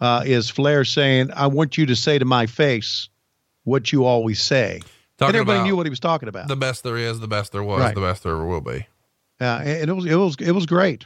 uh, 0.02 0.24
is 0.26 0.50
Flair 0.50 0.84
saying, 0.84 1.32
"I 1.32 1.48
want 1.48 1.78
you 1.78 1.86
to 1.86 1.96
say 1.96 2.20
to 2.20 2.26
my 2.26 2.46
face 2.46 3.08
what 3.64 3.92
you 3.94 4.06
always 4.06 4.42
say." 4.42 4.82
Talking 5.18 5.36
and 5.36 5.50
everybody 5.50 5.70
knew 5.70 5.76
what 5.78 5.86
he 5.86 5.92
was 5.92 6.00
talking 6.00 6.28
about. 6.28 6.48
The 6.48 6.56
best 6.56 6.84
there 6.84 6.98
is, 6.98 7.20
the 7.20 7.28
best 7.28 7.52
there 7.52 7.64
was, 7.64 7.80
Right. 7.80 7.94
the 7.94 8.02
best 8.02 8.24
there 8.24 8.34
ever 8.34 8.46
will 8.46 8.62
be. 8.62 8.88
Yeah, 9.40 9.62
and 9.62 9.90
it 9.90 9.94
was 9.94 10.06
it 10.06 10.16
was 10.16 10.36
it 10.40 10.52
was 10.52 10.66
great. 10.66 11.06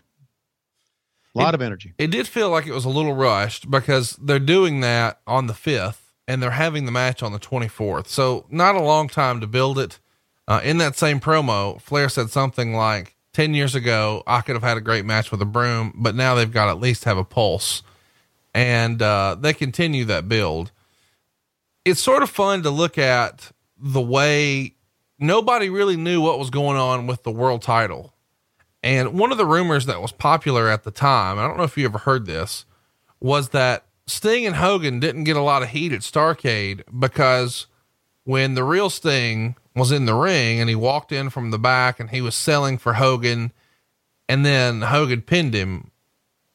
A 1.36 1.39
lot 1.39 1.49
It- 1.49 1.55
of 1.55 1.61
energy. 1.61 1.93
It 1.97 2.07
did 2.11 2.27
feel 2.27 2.49
like 2.49 2.65
it 2.65 2.73
was 2.73 2.86
a 2.86 2.89
little 2.89 3.13
rushed 3.13 3.69
because 3.69 4.17
they're 4.21 4.39
doing 4.39 4.79
that 4.81 5.19
on 5.27 5.47
the 5.47 5.53
5th 5.53 5.97
and 6.27 6.41
they're 6.41 6.51
having 6.51 6.86
the 6.86 6.91
match 6.91 7.21
on 7.21 7.31
the 7.33 7.39
24th. 7.39 8.07
So, 8.07 8.45
not 8.49 8.75
a 8.75 8.81
long 8.81 9.07
time 9.09 9.39
to 9.41 9.47
build 9.47 9.77
it. 9.77 9.99
Uh, 10.47 10.61
in 10.63 10.77
that 10.77 10.95
same 10.95 11.19
promo, 11.19 11.81
Flair 11.81 12.07
said 12.09 12.29
something 12.29 12.73
like, 12.73 13.15
10 13.33 13.53
years 13.53 13.75
ago, 13.75 14.23
I 14.25 14.39
could 14.41 14.55
have 14.55 14.63
had 14.63 14.77
a 14.77 14.81
great 14.81 15.03
match 15.03 15.29
with 15.29 15.41
a 15.41 15.45
broom, 15.45 15.91
but 15.95 16.15
now 16.15 16.36
they've 16.36 16.51
got 16.51 16.69
at 16.69 16.79
least 16.79 17.03
have 17.03 17.17
a 17.17 17.23
pulse. 17.25 17.83
And 18.53 19.01
uh, 19.01 19.36
they 19.38 19.53
continue 19.53 20.05
that 20.05 20.29
build. 20.29 20.71
It's 21.83 21.99
sort 21.99 22.23
of 22.23 22.29
fun 22.29 22.63
to 22.63 22.69
look 22.69 22.97
at 22.97 23.51
the 23.77 23.99
way 24.01 24.75
nobody 25.19 25.69
really 25.69 25.97
knew 25.97 26.21
what 26.21 26.39
was 26.39 26.49
going 26.49 26.77
on 26.77 27.07
with 27.07 27.23
the 27.23 27.31
world 27.31 27.61
title. 27.61 28.13
And 28.86 29.17
one 29.17 29.31
of 29.31 29.39
the 29.39 29.47
rumors 29.47 29.88
that 29.88 29.99
was 29.99 30.11
popular 30.11 30.69
at 30.69 30.83
the 30.83 30.91
time, 30.91 31.39
I 31.39 31.47
don't 31.47 31.57
know 31.57 31.63
if 31.63 31.75
you 31.75 31.86
ever 31.86 31.97
heard 31.97 32.27
this, 32.27 32.65
was 33.19 33.49
that 33.49 33.83
Sting 34.05 34.45
and 34.45 34.57
Hogan 34.57 34.99
didn't 34.99 35.23
get 35.23 35.36
a 35.36 35.41
lot 35.41 35.63
of 35.63 35.69
heat 35.69 35.91
at 35.91 36.01
Starcade 36.01 36.83
because 36.99 37.65
when 38.25 38.53
the 38.53 38.63
real 38.63 38.91
Sting 38.91 39.55
was 39.75 39.91
in 39.91 40.05
the 40.05 40.13
ring 40.13 40.59
and 40.59 40.69
he 40.69 40.75
walked 40.75 41.11
in 41.11 41.31
from 41.31 41.49
the 41.49 41.57
back 41.57 41.99
and 41.99 42.11
he 42.11 42.21
was 42.21 42.36
selling 42.36 42.77
for 42.77 42.93
Hogan 42.93 43.51
and 44.29 44.45
then 44.45 44.83
Hogan 44.83 45.23
pinned 45.23 45.55
him. 45.55 45.89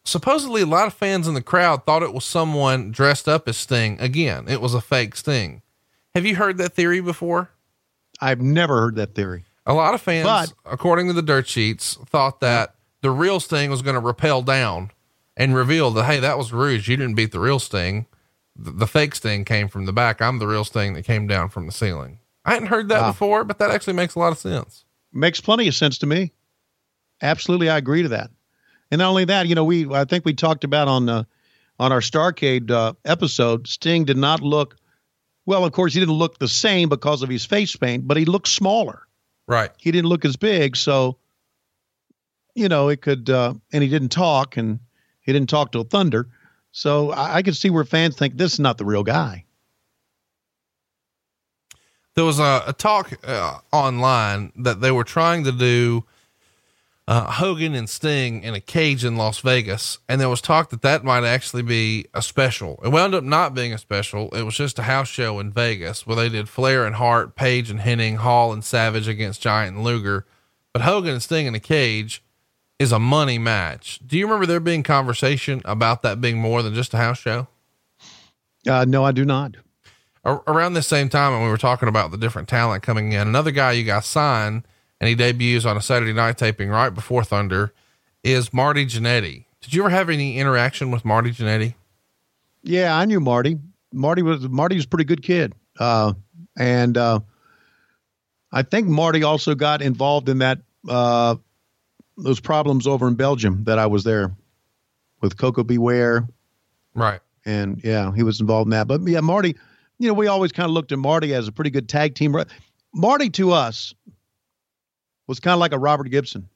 Supposedly 0.04 0.62
a 0.62 0.66
lot 0.66 0.86
of 0.86 0.94
fans 0.94 1.26
in 1.26 1.34
the 1.34 1.42
crowd 1.42 1.84
thought 1.84 2.04
it 2.04 2.14
was 2.14 2.24
someone 2.24 2.92
dressed 2.92 3.28
up 3.28 3.48
as 3.48 3.56
Sting. 3.56 3.98
Again, 4.00 4.46
it 4.46 4.60
was 4.60 4.72
a 4.72 4.80
fake 4.80 5.16
Sting. 5.16 5.62
Have 6.14 6.24
you 6.24 6.36
heard 6.36 6.58
that 6.58 6.74
theory 6.74 7.00
before? 7.00 7.50
I've 8.20 8.40
never 8.40 8.80
heard 8.80 8.94
that 8.94 9.16
theory. 9.16 9.46
A 9.66 9.74
lot 9.74 9.94
of 9.94 10.00
fans, 10.00 10.24
But- 10.26 10.52
according 10.64 11.06
to 11.08 11.12
the 11.12 11.22
dirt 11.22 11.46
sheets, 11.46 11.98
thought 12.06 12.40
that 12.40 12.74
the 13.02 13.10
real 13.10 13.40
Sting 13.40 13.70
was 13.70 13.82
going 13.82 13.94
to 13.94 14.00
rappel 14.00 14.42
down 14.42 14.90
and 15.36 15.54
reveal 15.54 15.90
that, 15.92 16.04
hey, 16.04 16.18
that 16.20 16.36
was 16.38 16.52
Rouge. 16.52 16.88
You 16.88 16.96
didn't 16.96 17.14
beat 17.14 17.32
the 17.32 17.40
real 17.40 17.58
Sting. 17.58 18.06
The, 18.56 18.70
the 18.72 18.86
fake 18.86 19.14
Sting 19.14 19.44
came 19.44 19.68
from 19.68 19.86
the 19.86 19.92
back. 19.92 20.20
I'm 20.20 20.38
the 20.38 20.46
real 20.46 20.64
Sting 20.64 20.94
that 20.94 21.04
came 21.04 21.26
down 21.26 21.48
from 21.50 21.66
the 21.66 21.72
ceiling. 21.72 22.18
I 22.44 22.54
hadn't 22.54 22.68
heard 22.68 22.88
that 22.88 23.02
Wow. 23.02 23.10
before, 23.12 23.44
but 23.44 23.58
that 23.58 23.70
actually 23.70 23.92
makes 23.94 24.14
a 24.14 24.18
lot 24.18 24.32
of 24.32 24.38
sense. 24.38 24.84
Makes 25.12 25.40
plenty 25.40 25.68
of 25.68 25.74
sense 25.74 25.98
to 25.98 26.06
me. 26.06 26.32
Absolutely, 27.22 27.68
I 27.68 27.76
agree 27.76 28.02
to 28.02 28.08
that. 28.08 28.30
And 28.90 28.98
not 28.98 29.10
only 29.10 29.24
that, 29.26 29.46
you 29.46 29.54
know, 29.54 29.64
we 29.64 29.88
I 29.92 30.04
think 30.04 30.24
we 30.24 30.34
talked 30.34 30.64
about 30.64 30.88
on 30.88 31.08
uh, 31.08 31.24
on 31.78 31.92
our 31.92 32.00
Starcade 32.00 32.70
uh, 32.70 32.94
episode, 33.04 33.66
Sting 33.68 34.04
did 34.04 34.16
not 34.16 34.40
look 34.40 34.76
well. 35.46 35.64
Of 35.64 35.72
course, 35.72 35.92
he 35.94 36.00
didn't 36.00 36.14
look 36.14 36.38
the 36.38 36.48
same 36.48 36.88
because 36.88 37.22
of 37.22 37.28
his 37.28 37.44
face 37.44 37.76
paint, 37.76 38.08
but 38.08 38.16
he 38.16 38.24
looked 38.24 38.48
smaller. 38.48 39.02
Right. 39.50 39.72
He 39.78 39.90
didn't 39.90 40.08
look 40.08 40.24
as 40.24 40.36
big, 40.36 40.76
so 40.76 41.16
you 42.54 42.68
know 42.68 42.88
it 42.88 43.02
could. 43.02 43.28
Uh, 43.28 43.54
and 43.72 43.82
he 43.82 43.88
didn't 43.88 44.10
talk, 44.10 44.56
and 44.56 44.78
he 45.22 45.32
didn't 45.32 45.48
talk 45.48 45.72
to 45.72 45.82
Thunder. 45.82 46.28
So 46.70 47.10
I, 47.10 47.38
I 47.38 47.42
could 47.42 47.56
see 47.56 47.68
where 47.68 47.84
fans 47.84 48.16
think 48.16 48.36
this 48.36 48.52
is 48.52 48.60
not 48.60 48.78
the 48.78 48.84
real 48.84 49.02
guy. 49.02 49.44
There 52.14 52.24
was 52.24 52.38
a, 52.38 52.62
a 52.68 52.72
talk 52.72 53.12
uh, 53.24 53.58
online 53.72 54.52
that 54.54 54.80
they 54.80 54.92
were 54.92 55.02
trying 55.02 55.42
to 55.42 55.52
do 55.52 56.04
uh, 57.10 57.28
Hogan 57.28 57.74
and 57.74 57.90
Sting 57.90 58.44
in 58.44 58.54
a 58.54 58.60
cage 58.60 59.04
in 59.04 59.16
Las 59.16 59.40
Vegas. 59.40 59.98
And 60.08 60.20
there 60.20 60.28
was 60.28 60.40
talk 60.40 60.70
that 60.70 60.82
that 60.82 61.02
might 61.02 61.24
actually 61.24 61.64
be 61.64 62.06
a 62.14 62.22
special. 62.22 62.78
It 62.84 62.90
wound 62.90 63.16
up 63.16 63.24
not 63.24 63.52
being 63.52 63.72
a 63.72 63.78
special. 63.78 64.30
It 64.30 64.44
was 64.44 64.54
just 64.54 64.78
a 64.78 64.84
house 64.84 65.08
show 65.08 65.40
in 65.40 65.50
Vegas 65.50 66.06
where 66.06 66.14
they 66.14 66.28
did 66.28 66.48
Flair 66.48 66.86
and 66.86 66.94
Hart, 66.94 67.34
Page 67.34 67.68
and 67.68 67.80
Henning, 67.80 68.18
Hall 68.18 68.52
and 68.52 68.62
Savage 68.62 69.08
against 69.08 69.42
Giant 69.42 69.74
and 69.74 69.84
Luger. 69.84 70.24
But 70.72 70.82
Hogan 70.82 71.14
and 71.14 71.22
Sting 71.22 71.46
in 71.46 71.54
a 71.56 71.60
cage 71.60 72.22
is 72.78 72.92
a 72.92 73.00
money 73.00 73.38
match. 73.38 73.98
Do 74.06 74.16
you 74.16 74.24
remember 74.26 74.46
there 74.46 74.60
being 74.60 74.84
conversation 74.84 75.62
about 75.64 76.02
that 76.02 76.20
being 76.20 76.38
more 76.38 76.62
than 76.62 76.74
just 76.74 76.94
a 76.94 76.98
house 76.98 77.18
show? 77.18 77.48
Uh, 78.68 78.84
no, 78.86 79.02
I 79.04 79.10
do 79.10 79.24
not. 79.24 79.56
Ar- 80.24 80.44
around 80.46 80.74
the 80.74 80.82
same 80.82 81.08
time 81.08 81.32
when 81.32 81.42
we 81.42 81.48
were 81.48 81.58
talking 81.58 81.88
about 81.88 82.12
the 82.12 82.18
different 82.18 82.48
talent 82.48 82.84
coming 82.84 83.10
in, 83.10 83.26
another 83.26 83.50
guy 83.50 83.72
you 83.72 83.82
got 83.82 84.04
signed 84.04 84.62
and 85.00 85.08
he 85.08 85.14
debuts 85.14 85.64
on 85.64 85.76
a 85.76 85.82
Saturday 85.82 86.12
night 86.12 86.38
taping 86.38 86.68
right 86.68 86.90
before 86.90 87.24
Thunder 87.24 87.72
is 88.22 88.52
Marty 88.52 88.84
Jannetty. 88.86 89.46
Did 89.60 89.74
you 89.74 89.82
ever 89.82 89.90
have 89.90 90.08
any 90.10 90.38
interaction 90.38 90.90
with 90.90 91.04
Marty 91.04 91.30
Jannetty? 91.32 91.74
Yeah, 92.62 92.96
I 92.96 93.04
knew 93.06 93.20
Marty. 93.20 93.58
Marty 93.92 94.22
was 94.22 94.48
Marty 94.48 94.76
was 94.76 94.84
a 94.84 94.88
pretty 94.88 95.04
good 95.04 95.22
kid, 95.22 95.54
uh, 95.78 96.12
and 96.58 96.96
uh, 96.96 97.20
I 98.52 98.62
think 98.62 98.86
Marty 98.86 99.22
also 99.22 99.54
got 99.54 99.82
involved 99.82 100.28
in 100.28 100.38
that 100.38 100.58
uh, 100.88 101.36
those 102.16 102.38
problems 102.40 102.86
over 102.86 103.08
in 103.08 103.14
Belgium 103.14 103.64
that 103.64 103.78
I 103.78 103.86
was 103.86 104.04
there 104.04 104.32
with 105.22 105.36
Koko 105.36 105.64
B. 105.64 105.76
Ware, 105.78 106.26
Right. 106.94 107.20
and 107.44 107.80
yeah, 107.82 108.12
he 108.14 108.22
was 108.22 108.40
involved 108.40 108.66
in 108.66 108.70
that. 108.70 108.86
But 108.86 109.00
yeah, 109.06 109.20
Marty, 109.20 109.56
you 109.98 110.06
know, 110.08 110.14
we 110.14 110.26
always 110.28 110.52
kind 110.52 110.66
of 110.66 110.72
looked 110.72 110.92
at 110.92 110.98
Marty 110.98 111.34
as 111.34 111.48
a 111.48 111.52
pretty 111.52 111.70
good 111.70 111.88
tag 111.88 112.14
team. 112.14 112.34
Marty 112.94 113.28
to 113.30 113.52
us 113.52 113.94
was 115.30 115.38
kind 115.38 115.54
of 115.54 115.60
like 115.60 115.72
a 115.72 115.78
Robert 115.78 116.08
Gibson. 116.08 116.48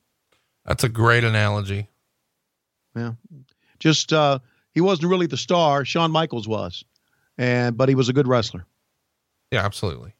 That's 0.67 0.83
a 0.83 0.89
great 0.89 1.23
analogy. 1.23 1.89
Yeah. 2.97 3.13
Just 3.79 4.13
uh 4.13 4.41
he 4.73 4.81
wasn't 4.81 5.11
really 5.11 5.27
the 5.27 5.37
star, 5.37 5.85
Shawn 5.85 6.11
Michaels 6.11 6.49
was. 6.49 6.85
And 7.39 7.77
but 7.77 7.89
he 7.89 7.95
was 7.95 8.09
a 8.09 8.13
good 8.13 8.27
wrestler. 8.27 8.67
Yeah, 9.53 9.65
absolutely. 9.65 10.15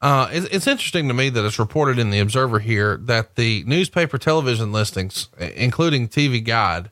Uh, 0.00 0.28
it's, 0.32 0.46
it's 0.46 0.66
interesting 0.66 1.08
to 1.08 1.14
me 1.14 1.28
that 1.28 1.44
it's 1.44 1.58
reported 1.58 1.98
in 1.98 2.10
the 2.10 2.18
Observer 2.20 2.58
here 2.58 2.96
that 3.02 3.36
the 3.36 3.64
newspaper 3.66 4.18
television 4.18 4.72
listings, 4.72 5.28
including 5.38 6.08
TV 6.08 6.42
Guide, 6.44 6.90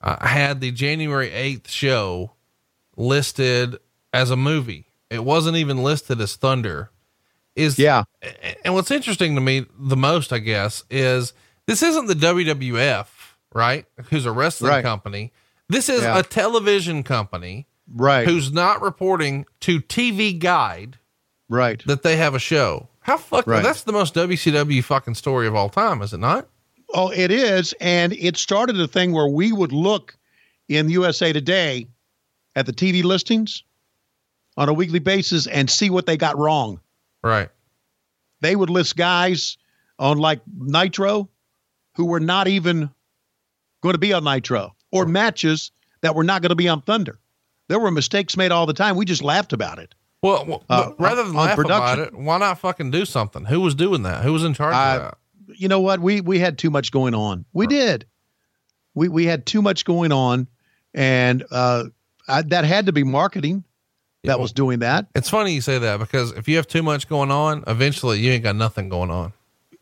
uh, 0.00 0.26
had 0.26 0.60
the 0.60 0.70
January 0.70 1.30
8th 1.30 1.68
show 1.68 2.32
listed 2.96 3.76
as 4.12 4.30
a 4.30 4.36
movie. 4.36 4.86
It 5.10 5.24
wasn't 5.24 5.56
even 5.56 5.82
listed 5.82 6.20
as 6.20 6.36
Thunder. 6.36 6.90
Is 7.54 7.78
Yeah. 7.78 8.04
and 8.64 8.74
what's 8.74 8.90
interesting 8.90 9.34
to 9.34 9.40
me 9.40 9.66
the 9.78 9.96
most, 9.96 10.32
I 10.32 10.38
guess, 10.38 10.84
is 10.90 11.32
this 11.66 11.82
isn't 11.82 12.06
the 12.06 12.14
WWF, 12.14 13.36
right? 13.54 13.84
Who's 14.10 14.24
a 14.26 14.32
wrestling 14.32 14.70
Right. 14.70 14.82
company. 14.82 15.32
This 15.68 15.88
is 15.88 16.02
Yeah. 16.02 16.18
a 16.18 16.22
television 16.22 17.02
company 17.02 17.66
Right. 17.94 18.26
who's 18.26 18.52
not 18.52 18.80
reporting 18.80 19.44
to 19.60 19.80
TV 19.80 20.32
Guide 20.32 20.98
right. 21.48 21.82
that 21.86 22.02
they 22.02 22.16
have 22.16 22.34
a 22.34 22.38
show. 22.38 22.88
How 23.00 23.18
fuck? 23.18 23.46
Right. 23.46 23.62
That's 23.62 23.82
the 23.82 23.92
most 23.92 24.14
WCW 24.14 24.80
fucking 24.82 25.14
story 25.16 25.46
of 25.46 25.54
all 25.54 25.68
time, 25.68 26.00
is 26.02 26.12
it 26.12 26.18
not? 26.20 26.48
Oh, 26.94 27.10
it 27.10 27.30
is. 27.30 27.74
And 27.80 28.12
it 28.14 28.36
started 28.36 28.78
a 28.80 28.86
thing 28.88 29.12
where 29.12 29.26
we 29.28 29.52
would 29.52 29.72
look 29.72 30.16
in 30.68 30.88
USA 30.88 31.32
Today 31.32 31.86
at 32.54 32.64
the 32.66 32.72
TV 32.72 33.02
listings 33.02 33.62
on 34.56 34.68
a 34.68 34.72
weekly 34.72 34.98
basis 35.00 35.46
and 35.46 35.68
see 35.70 35.90
what 35.90 36.06
they 36.06 36.16
got 36.16 36.38
wrong. 36.38 36.80
Right. 37.22 37.48
They 38.40 38.56
would 38.56 38.70
list 38.70 38.96
guys 38.96 39.56
on 39.98 40.18
like 40.18 40.40
Nitro 40.58 41.28
who 41.94 42.06
were 42.06 42.20
not 42.20 42.48
even 42.48 42.90
going 43.82 43.94
to 43.94 43.98
be 43.98 44.12
on 44.12 44.24
Nitro 44.24 44.74
or 44.90 45.06
matches 45.06 45.70
that 46.00 46.14
were 46.14 46.24
not 46.24 46.42
going 46.42 46.50
to 46.50 46.56
be 46.56 46.68
on 46.68 46.82
Thunder. 46.82 47.18
There 47.68 47.78
were 47.78 47.90
mistakes 47.90 48.36
made 48.36 48.50
all 48.52 48.66
the 48.66 48.72
time. 48.74 48.96
We 48.96 49.04
just 49.04 49.22
laughed 49.22 49.52
about 49.52 49.78
it. 49.78 49.94
Well, 50.22 50.44
well, 50.46 50.64
Uh, 50.68 50.92
rather 50.98 51.22
than 51.24 51.36
on 51.36 51.46
laugh 51.46 51.58
about 51.58 51.96
production. 51.96 52.14
it, 52.20 52.20
why 52.24 52.38
not 52.38 52.58
fucking 52.58 52.90
do 52.90 53.04
something? 53.04 53.44
Who 53.46 53.60
was 53.60 53.74
doing 53.74 54.02
that? 54.02 54.22
Who 54.24 54.32
was 54.32 54.44
in 54.44 54.54
charge 54.54 54.74
I- 54.74 54.96
of 54.96 55.02
that? 55.02 55.18
you 55.56 55.68
know 55.68 55.80
what? 55.80 56.00
We 56.00 56.20
we 56.20 56.38
had 56.38 56.56
too 56.58 56.70
much 56.70 56.90
going 56.92 57.14
on. 57.14 57.44
We 57.52 57.66
did. 57.66 58.06
We 58.94 59.08
we 59.08 59.26
had 59.26 59.44
too 59.46 59.60
much 59.62 59.84
going 59.84 60.10
on, 60.12 60.48
and 60.94 61.44
uh, 61.50 61.84
I, 62.28 62.42
that 62.42 62.64
had 62.64 62.86
to 62.86 62.92
be 62.92 63.02
marketing 63.04 63.64
that 64.24 64.38
was 64.38 64.52
doing 64.52 64.80
that. 64.80 65.06
It's 65.14 65.28
funny 65.28 65.52
you 65.52 65.60
say 65.60 65.78
that 65.78 65.98
because 65.98 66.32
if 66.32 66.48
you 66.48 66.56
have 66.56 66.66
too 66.66 66.82
much 66.82 67.08
going 67.08 67.30
on, 67.30 67.64
eventually 67.66 68.20
you 68.20 68.30
ain't 68.30 68.44
got 68.44 68.56
nothing 68.56 68.88
going 68.88 69.10
on. 69.10 69.32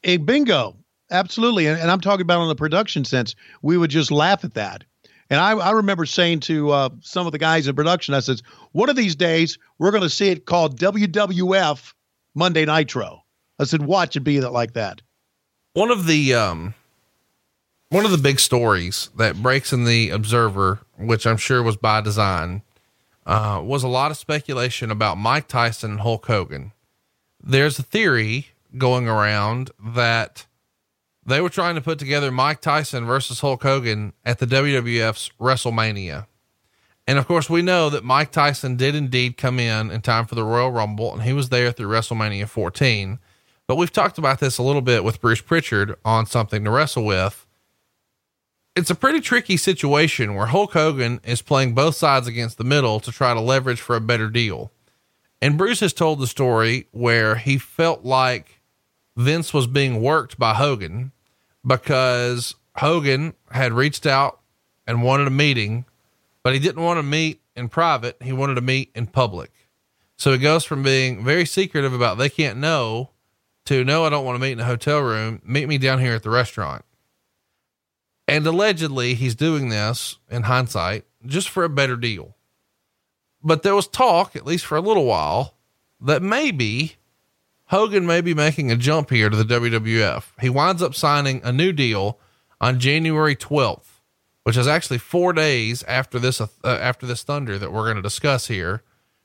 A 0.05 0.16
bingo, 0.16 0.76
absolutely. 1.11 1.66
And, 1.66 1.78
and 1.78 1.91
I'm 1.91 2.01
talking 2.01 2.22
about 2.22 2.41
on 2.41 2.49
the 2.49 2.55
production 2.55 3.05
sense. 3.05 3.34
We 3.62 3.76
would 3.76 3.91
just 3.91 4.11
laugh 4.11 4.45
at 4.45 4.55
that. 4.55 4.84
And 5.28 5.38
I, 5.38 5.53
I 5.53 5.70
remember 5.70 6.07
saying 6.07 6.41
to 6.41 6.70
uh, 6.70 6.88
some 7.03 7.26
of 7.26 7.32
the 7.32 7.38
guys 7.38 7.68
in 7.68 7.76
production, 7.76 8.14
I 8.14 8.20
says, 8.20 8.43
"One 8.72 8.88
of 8.88 8.97
these 8.97 9.14
days, 9.14 9.59
we're 9.78 9.93
going 9.93 10.03
to 10.03 10.11
see 10.11 10.28
it 10.28 10.45
called 10.45 10.80
WWF 10.80 11.93
Monday 12.34 12.64
Nitro." 12.64 13.22
I 13.61 13.64
said, 13.64 13.82
"Watch 13.82 14.16
it 14.16 14.20
be 14.20 14.41
that 14.41 14.51
like 14.51 14.72
that." 14.72 15.03
One 15.74 15.93
of 15.93 16.07
the 16.07 16.34
um 16.34 16.74
one 17.91 18.05
of 18.05 18.11
the 18.11 18.18
big 18.18 18.41
stories 18.41 19.11
that 19.18 19.41
breaks 19.41 19.72
in 19.72 19.84
the 19.84 20.11
Observer, 20.11 20.80
which 20.99 21.26
I'm 21.26 21.36
sure 21.36 21.62
was 21.62 21.76
by 21.76 22.01
design, 22.01 22.62
uh, 23.27 23.61
was 23.64 23.83
a 23.83 23.89
lot 23.89 24.11
of 24.11 24.16
speculation 24.16 24.91
about 24.91 25.18
Mike 25.18 25.49
Tyson 25.49 25.93
and 25.93 26.01
Hulk 26.01 26.27
Hogan. 26.27 26.73
There's 27.43 27.79
a 27.79 27.83
theory 27.83 28.49
going 28.77 29.09
around 29.09 29.71
that 29.83 30.47
they 31.25 31.41
were 31.41 31.49
trying 31.49 31.75
to 31.75 31.81
put 31.81 31.99
together 31.99 32.31
Mike 32.31 32.61
Tyson 32.61 33.05
versus 33.05 33.41
Hulk 33.41 33.62
Hogan 33.62 34.12
at 34.25 34.39
the 34.39 34.47
WWF's 34.47 35.31
WrestleMania. 35.41 36.27
And 37.07 37.18
of 37.18 37.27
course, 37.27 37.51
we 37.51 37.62
know 37.62 37.91
that 37.91 38.05
Mike 38.05 38.31
Tyson 38.31 38.77
did 38.77 38.95
indeed 38.95 39.37
come 39.37 39.59
in 39.59 39.91
in 39.91 40.01
time 40.01 40.27
for 40.27 40.35
the 40.35 40.45
Royal 40.45 40.71
Rumble, 40.71 41.12
and 41.12 41.23
he 41.23 41.33
was 41.33 41.49
there 41.49 41.73
through 41.73 41.89
WrestleMania 41.89 42.49
14. 42.49 43.18
But 43.66 43.77
we've 43.77 43.93
talked 43.93 44.18
about 44.18 44.41
this 44.41 44.59
a 44.59 44.62
little 44.62 44.83
bit 44.83 45.05
with 45.05 45.21
Bruce 45.21 45.41
Prichard 45.41 45.97
on 46.05 46.27
something 46.27 46.64
to 46.64 46.71
wrestle 46.71 47.05
with. 47.05 47.47
It's 48.77 48.91
a 48.91 48.95
pretty 48.95 49.21
tricky 49.21 49.57
situation 49.57 50.35
where 50.35 50.47
Hulk 50.47 50.73
Hogan 50.73 51.21
is 51.25 51.43
playing 51.43 51.75
both 51.75 51.97
sides 51.97 52.29
against 52.29 52.57
the 52.57 52.64
middle 52.64 53.01
to 53.01 53.11
try 53.11 53.35
to 53.35 53.41
leverage 53.41 53.81
for 53.81 53.97
a 53.97 54.01
better 54.01 54.31
deal. 54.31 54.71
And 55.43 55.59
Bruce 55.59 55.81
has 55.81 55.93
told 55.93 56.21
the 56.21 56.27
story 56.27 56.87
where 56.93 57.37
he 57.37 57.59
felt 57.59 58.05
like 58.05 58.61
Vince 59.16 59.53
was 59.53 59.66
being 59.66 60.01
worked 60.01 60.39
by 60.39 60.55
Hogan, 60.55 61.12
because 61.66 62.55
Hogan 62.77 63.35
had 63.51 63.73
reached 63.73 64.07
out 64.07 64.41
and 64.87 65.03
wanted 65.03 65.27
a 65.27 65.31
meeting, 65.31 65.85
but 66.43 66.53
he 66.55 66.59
didn't 66.59 66.83
want 66.83 66.99
to 66.99 67.03
meet 67.03 67.41
in 67.57 67.68
private. 67.68 68.16
He 68.23 68.33
wanted 68.33 68.55
to 68.55 68.61
meet 68.61 68.91
in 68.95 69.07
public. 69.07 69.51
So 70.16 70.33
it 70.33 70.39
goes 70.39 70.64
from 70.64 70.83
being 70.83 71.25
very 71.25 71.45
secretive 71.45 71.93
about 71.93 72.18
they 72.18 72.31
can't 72.31 72.59
know 72.59 73.11
to 73.66 73.85
no, 73.85 74.05
I 74.05 74.11
don't 74.11 74.25
want 74.25 74.37
to 74.37 74.41
meet 74.41 74.53
in 74.53 74.61
a 74.61 74.64
hotel 74.64 75.01
room. 75.01 75.43
Meet 75.45 75.68
me 75.68 75.79
down 75.79 75.99
here 75.99 76.14
at 76.14 76.23
the 76.23 76.31
restaurant. 76.31 76.85
And 78.29 78.47
allegedly, 78.47 79.14
he's 79.14 79.35
doing 79.35 79.68
this 79.68 80.18
in 80.31 80.43
hindsight 80.43 81.05
just 81.27 81.49
for 81.49 81.64
a 81.64 81.68
better 81.68 81.97
deal. 81.97 82.37
But 83.43 83.62
there 83.62 83.75
was 83.75 83.89
talk, 83.89 84.37
at 84.37 84.47
least 84.47 84.66
for 84.66 84.77
a 84.77 84.83
little 84.83 85.05
while, 85.07 85.57
that 86.01 86.23
maybe 86.23 86.97
Hogan 87.66 88.07
may 88.07 88.21
be 88.21 88.35
making 88.35 88.71
a 88.71 88.77
jump 88.77 89.11
here 89.11 89.31
to 89.31 89.37
the 89.37 89.55
WWF. 89.55 90.25
He 90.41 90.51
winds 90.51 90.83
up 90.83 90.95
signing 90.95 91.41
a 91.45 91.53
new 91.53 91.73
deal 91.73 92.18
on 92.61 92.81
January 92.81 93.37
12th, 93.37 94.01
which 94.43 94.57
is 94.57 94.66
actually 94.66 94.99
four 94.99 95.33
days 95.33 95.83
after 95.85 96.18
this, 96.18 96.41
uh, 96.41 96.49
after 96.64 97.07
this 97.07 97.23
thunder 97.23 97.59
that 97.59 97.73
we're 97.73 97.85
going 97.85 97.97
to 97.97 98.03
discuss 98.03 98.49
here, 98.49 98.83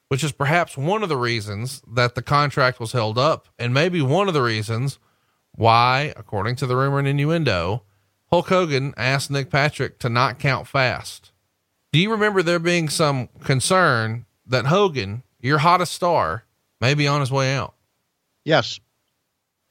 which 0.07 0.23
is 0.23 0.31
perhaps 0.31 0.77
one 0.77 1.03
of 1.03 1.09
the 1.09 1.17
reasons 1.17 1.81
that 1.91 2.15
the 2.15 2.21
contract 2.21 2.79
was 2.79 2.91
held 2.91 3.17
up 3.17 3.49
and 3.57 3.73
maybe 3.73 4.01
one 4.01 4.27
of 4.27 4.33
the 4.33 4.41
reasons 4.41 4.99
why, 5.53 6.13
according 6.15 6.55
to 6.57 6.67
the 6.67 6.75
rumor 6.75 6.99
and 6.99 7.07
innuendo, 7.07 7.83
Hulk 8.35 8.49
Hogan 8.49 8.93
asked 8.97 9.31
Nick 9.31 9.49
Patrick 9.49 9.97
to 9.99 10.09
not 10.09 10.39
count 10.39 10.67
fast. 10.67 11.31
Do 11.93 11.99
you 11.99 12.11
remember 12.11 12.43
there 12.43 12.59
being 12.59 12.89
some 12.89 13.29
concern 13.45 14.25
that 14.45 14.65
Hogan, 14.65 15.23
your 15.39 15.59
hottest 15.59 15.93
star, 15.93 16.43
may 16.81 16.95
be 16.95 17.07
on 17.07 17.21
his 17.21 17.31
way 17.31 17.55
out? 17.55 17.75
Yes. 18.43 18.77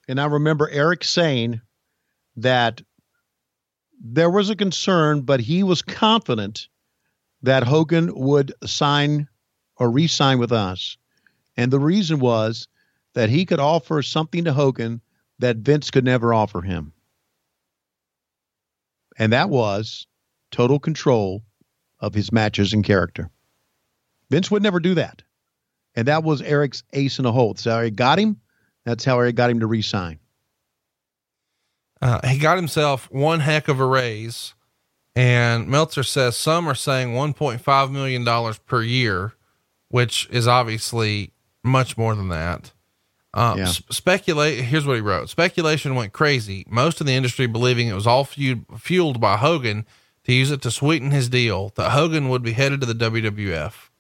And 0.09 0.19
I 0.19 0.25
remember 0.25 0.67
Eric 0.71 1.05
saying 1.05 1.61
that 2.37 2.81
there 4.03 4.31
was 4.31 4.49
a 4.49 4.57
concern, 4.57 5.21
but 5.21 5.41
he 5.41 5.63
was 5.63 5.83
confident 5.83 6.69
that 7.43 7.65
Hogan 7.65 8.15
would 8.15 8.55
sign 8.65 9.29
or 9.77 9.91
re 9.91 10.07
sign 10.07 10.39
with 10.39 10.53
us. 10.53 10.97
And 11.55 11.71
the 11.71 11.79
reason 11.79 12.19
was 12.19 12.67
that 13.13 13.29
he 13.29 13.45
could 13.45 13.61
offer 13.61 14.01
something 14.01 14.45
to 14.45 14.55
Hogan 14.55 15.03
that 15.41 15.59
Vince 15.59 15.91
could 15.91 16.07
never 16.07 16.33
offer 16.33 16.63
him. 16.63 16.94
And 19.19 19.33
that 19.33 19.51
was 19.51 20.07
total 20.51 20.79
control 20.79 21.43
of 22.01 22.15
his 22.15 22.33
matches 22.33 22.73
and 22.73 22.85
character. 22.85 23.31
Vince 24.31 24.51
would 24.51 24.63
never 24.63 24.81
do 24.81 24.95
that. 24.95 25.23
And 25.95 26.09
that 26.09 26.25
was 26.25 26.43
Eric's 26.43 26.83
ace 26.93 27.19
in 27.19 27.25
the 27.25 27.33
hole. 27.33 27.55
So 27.55 27.83
he 27.83 27.91
got 27.91 28.19
him. 28.19 28.41
That's 28.85 29.05
how 29.05 29.19
Eric 29.19 29.37
got 29.37 29.51
him 29.51 29.61
to 29.61 29.67
resign. 29.67 30.19
Uh, 32.03 32.27
he 32.29 32.39
got 32.39 32.57
himself 32.57 33.11
one 33.11 33.41
heck 33.41 33.69
of 33.69 33.81
a 33.81 33.87
raise. 33.87 34.55
And 35.17 35.69
Meltzer 35.69 36.03
says 36.03 36.37
some 36.37 36.69
are 36.69 36.75
saying 36.75 37.15
$1.5 37.15 37.91
million 37.91 38.55
per 38.67 38.83
year, 38.83 39.35
which 39.89 40.29
is 40.31 40.49
obviously 40.49 41.33
much 41.63 41.97
more 41.97 42.15
than 42.15 42.29
that. 42.29 42.73
Um, 43.37 43.59
Yeah. 43.59 43.67
speculate. 43.91 44.61
Here's 44.65 44.87
what 44.87 44.95
he 44.95 45.01
wrote. 45.03 45.29
Speculation 45.29 45.95
went 45.97 46.13
crazy. 46.13 46.65
Most 46.69 47.01
of 47.01 47.07
the 47.07 47.15
industry 47.15 47.47
believing 47.47 47.89
it 47.89 47.95
was 47.95 48.07
all 48.07 48.25
fueled, 48.25 48.65
fueled 48.79 49.21
by 49.21 49.37
Hogan 49.37 49.85
to 50.25 50.33
use 50.33 50.51
it 50.53 50.63
to 50.63 50.71
sweeten 50.71 51.11
his 51.11 51.29
deal 51.29 51.73
that 51.75 51.91
Hogan 51.91 52.29
would 52.29 52.43
be 52.43 52.53
headed 52.53 52.81
to 52.81 52.87
the 52.87 52.95
WWF. 52.95 53.91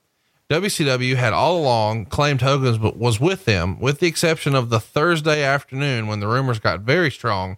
WCW 0.51 1.16
had 1.16 1.32
all 1.32 1.59
along 1.59 2.07
claimed 2.07 2.43
Hogan's 2.43 2.78
but 2.78 2.97
was 2.97 3.18
with 3.18 3.45
them, 3.45 3.80
with 3.80 3.99
the 3.99 4.07
exception 4.07 4.55
of 4.55 4.68
the 4.70 4.78
Thursday 4.78 5.43
afternoon 5.43 6.07
when 6.07 6.20
the 6.20 6.28
rumors 6.28 6.59
got 6.59 6.80
very 6.80 7.11
strong. 7.11 7.57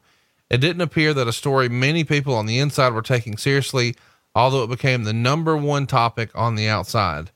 It 0.49 0.59
didn't 0.59 0.81
appear 0.83 1.13
that 1.13 1.27
a 1.29 1.33
story 1.33 1.69
many 1.69 2.05
people 2.05 2.35
on 2.35 2.47
the 2.47 2.59
inside 2.59 2.93
were 2.95 3.03
taking 3.03 3.37
seriously, 3.37 3.97
although 4.35 4.63
it 4.63 4.71
became 4.71 5.03
the 5.05 5.13
number 5.13 5.57
one 5.57 5.87
topic 5.87 6.31
on 6.35 6.55
the 6.55 6.69
outside. 6.69 7.33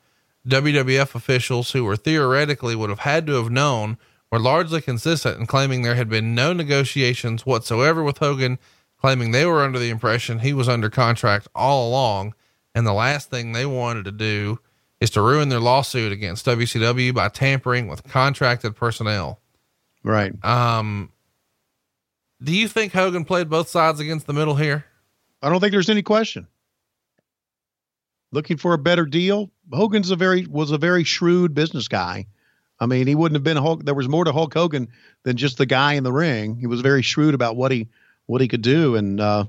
WWF 0.49 1.15
officials 1.15 1.73
who 1.73 1.85
were 1.85 1.97
theoretically 1.97 2.75
would 2.77 2.89
have 2.91 3.01
had 3.01 3.27
to 3.27 3.33
have 3.35 3.51
known 3.51 3.99
were 4.31 4.39
largely 4.39 4.81
consistent 4.81 5.39
in 5.39 5.47
claiming 5.47 5.83
there 5.83 5.95
had 5.95 6.09
been 6.09 6.35
no 6.35 6.53
negotiations 6.53 7.45
whatsoever 7.45 8.03
with 8.03 8.19
Hogan, 8.19 8.59
claiming 9.01 9.31
they 9.31 9.47
were 9.47 9.63
under 9.63 9.79
the 9.79 9.91
impression 9.91 10.39
he 10.39 10.53
was 10.53 10.69
under 10.69 10.91
contract 10.91 11.49
all 11.55 11.89
along. 11.89 12.35
And 12.75 12.87
the 12.87 12.93
last 12.93 13.31
thing 13.31 13.53
they 13.53 13.67
wanted 13.67 14.05
to 14.05 14.13
do 14.13 14.61
is 15.01 15.11
to 15.11 15.23
ruin 15.23 15.49
their 15.49 15.61
lawsuit 15.61 16.13
against 16.13 16.47
WCW 16.47 17.15
by 17.15 17.29
tampering 17.29 17.89
with 17.89 18.05
contracted 18.05 18.77
personnel. 18.77 19.41
Right. 20.05 20.33
Um, 20.45 21.11
do 22.43 22.55
you 22.55 22.69
think 22.69 22.93
Hogan 22.93 23.25
played 23.25 23.49
both 23.49 23.69
sides 23.69 24.01
against 24.01 24.27
the 24.27 24.33
middle 24.33 24.55
here? 24.55 24.85
I 25.43 25.49
don't 25.49 25.61
think 25.61 25.73
there's 25.73 25.91
any 25.91 26.03
question. 26.03 26.47
Looking 28.33 28.59
for 28.59 28.75
a 28.75 28.79
better 28.79 29.07
deal. 29.07 29.51
Hogan's 29.73 30.11
a 30.11 30.17
very 30.17 30.47
was 30.47 30.71
a 30.71 30.79
very 30.79 31.05
shrewd 31.05 31.55
business 31.55 31.89
guy. 31.89 32.27
I 32.81 32.87
mean, 32.87 33.07
he 33.07 33.15
wouldn't 33.15 33.37
have 33.37 33.45
been 33.45 33.57
Hulk. 33.57 33.85
There 33.85 33.95
was 33.95 34.09
more 34.09 34.25
to 34.25 34.33
Hulk 34.33 34.55
Hogan 34.55 34.89
than 35.23 35.37
just 35.37 35.59
the 35.59 35.67
guy 35.67 35.95
in 35.95 36.05
the 36.05 36.13
ring. 36.13 36.57
He 36.57 36.67
was 36.67 36.81
very 36.81 37.03
shrewd 37.03 37.35
about 37.35 37.57
what 37.57 37.71
he 37.71 37.89
what 38.27 38.41
he 38.41 38.49
could 38.49 38.63
do, 38.63 38.97
and 38.97 39.21
uh, 39.21 39.45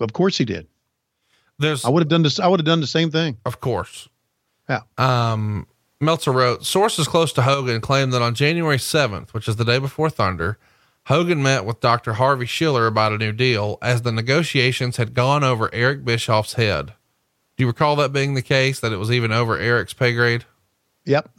of 0.00 0.12
course 0.12 0.38
he 0.38 0.44
did. 0.44 0.66
There's, 1.58 1.84
I 1.84 1.88
would 1.88 2.02
have 2.02 2.08
done 2.08 2.22
this. 2.22 2.38
I 2.38 2.46
would 2.46 2.60
have 2.60 2.66
done 2.66 2.80
the 2.80 2.86
same 2.86 3.10
thing. 3.10 3.38
of 3.44 3.60
course. 3.60 4.08
Yeah. 4.68 4.82
Um, 4.98 5.66
Meltzer 6.00 6.32
wrote, 6.32 6.64
sources 6.64 7.08
close 7.08 7.32
to 7.34 7.42
Hogan 7.42 7.80
claim 7.80 8.10
that 8.10 8.20
on 8.20 8.34
January 8.34 8.76
7th, 8.76 9.30
which 9.30 9.48
is 9.48 9.56
the 9.56 9.64
day 9.64 9.78
before 9.78 10.10
Thunder, 10.10 10.58
Hogan 11.06 11.42
met 11.42 11.64
with 11.64 11.80
Dr. 11.80 12.14
Harvey 12.14 12.46
Schiller 12.46 12.86
about 12.86 13.12
a 13.12 13.18
new 13.18 13.32
deal 13.32 13.78
as 13.80 14.02
the 14.02 14.12
negotiations 14.12 14.96
had 14.96 15.14
gone 15.14 15.44
over 15.44 15.70
Eric 15.72 16.04
Bischoff's 16.04 16.54
head. 16.54 16.92
Do 17.56 17.64
you 17.64 17.68
recall 17.68 17.96
that 17.96 18.12
being 18.12 18.34
the 18.34 18.42
case, 18.42 18.80
that 18.80 18.92
it 18.92 18.98
was 18.98 19.10
even 19.10 19.32
over 19.32 19.56
Eric's 19.56 19.94
pay 19.94 20.12
grade? 20.12 20.44
Yep. 21.06 21.30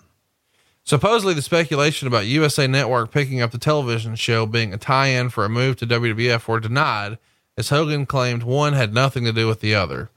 Supposedly, 0.87 1.33
the 1.33 1.41
speculation 1.41 2.07
about 2.07 2.27
USA 2.27 2.65
Network 2.65 3.11
picking 3.11 3.41
up 3.41 3.51
the 3.51 3.57
television 3.57 4.15
show 4.15 4.45
being 4.45 4.73
a 4.73 4.77
tie 4.77 5.07
in 5.07 5.27
for 5.27 5.43
a 5.43 5.49
move 5.49 5.75
to 5.75 5.85
WWF 5.85 6.47
were 6.47 6.61
denied, 6.61 7.17
as 7.57 7.67
Hogan 7.67 8.05
claimed 8.05 8.43
one 8.43 8.71
had 8.71 8.93
nothing 8.93 9.25
to 9.25 9.33
do 9.33 9.49
with 9.49 9.59
the 9.59 9.75
other. 9.75 10.09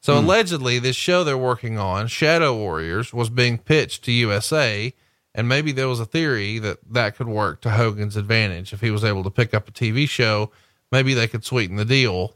So, 0.00 0.18
hmm. 0.18 0.24
allegedly, 0.24 0.78
this 0.78 0.96
show 0.96 1.24
they're 1.24 1.36
working 1.36 1.76
on, 1.76 2.06
Shadow 2.06 2.56
Warriors, 2.56 3.12
was 3.12 3.28
being 3.28 3.58
pitched 3.58 4.02
to 4.04 4.12
USA, 4.12 4.94
and 5.34 5.46
maybe 5.46 5.72
there 5.72 5.88
was 5.88 6.00
a 6.00 6.06
theory 6.06 6.58
that 6.58 6.78
that 6.90 7.16
could 7.16 7.28
work 7.28 7.60
to 7.60 7.72
Hogan's 7.72 8.16
advantage. 8.16 8.72
If 8.72 8.80
he 8.80 8.90
was 8.90 9.04
able 9.04 9.24
to 9.24 9.30
pick 9.30 9.52
up 9.52 9.68
a 9.68 9.72
TV 9.72 10.08
show, 10.08 10.50
maybe 10.90 11.12
they 11.12 11.28
could 11.28 11.44
sweeten 11.44 11.76
the 11.76 11.84
deal. 11.84 12.32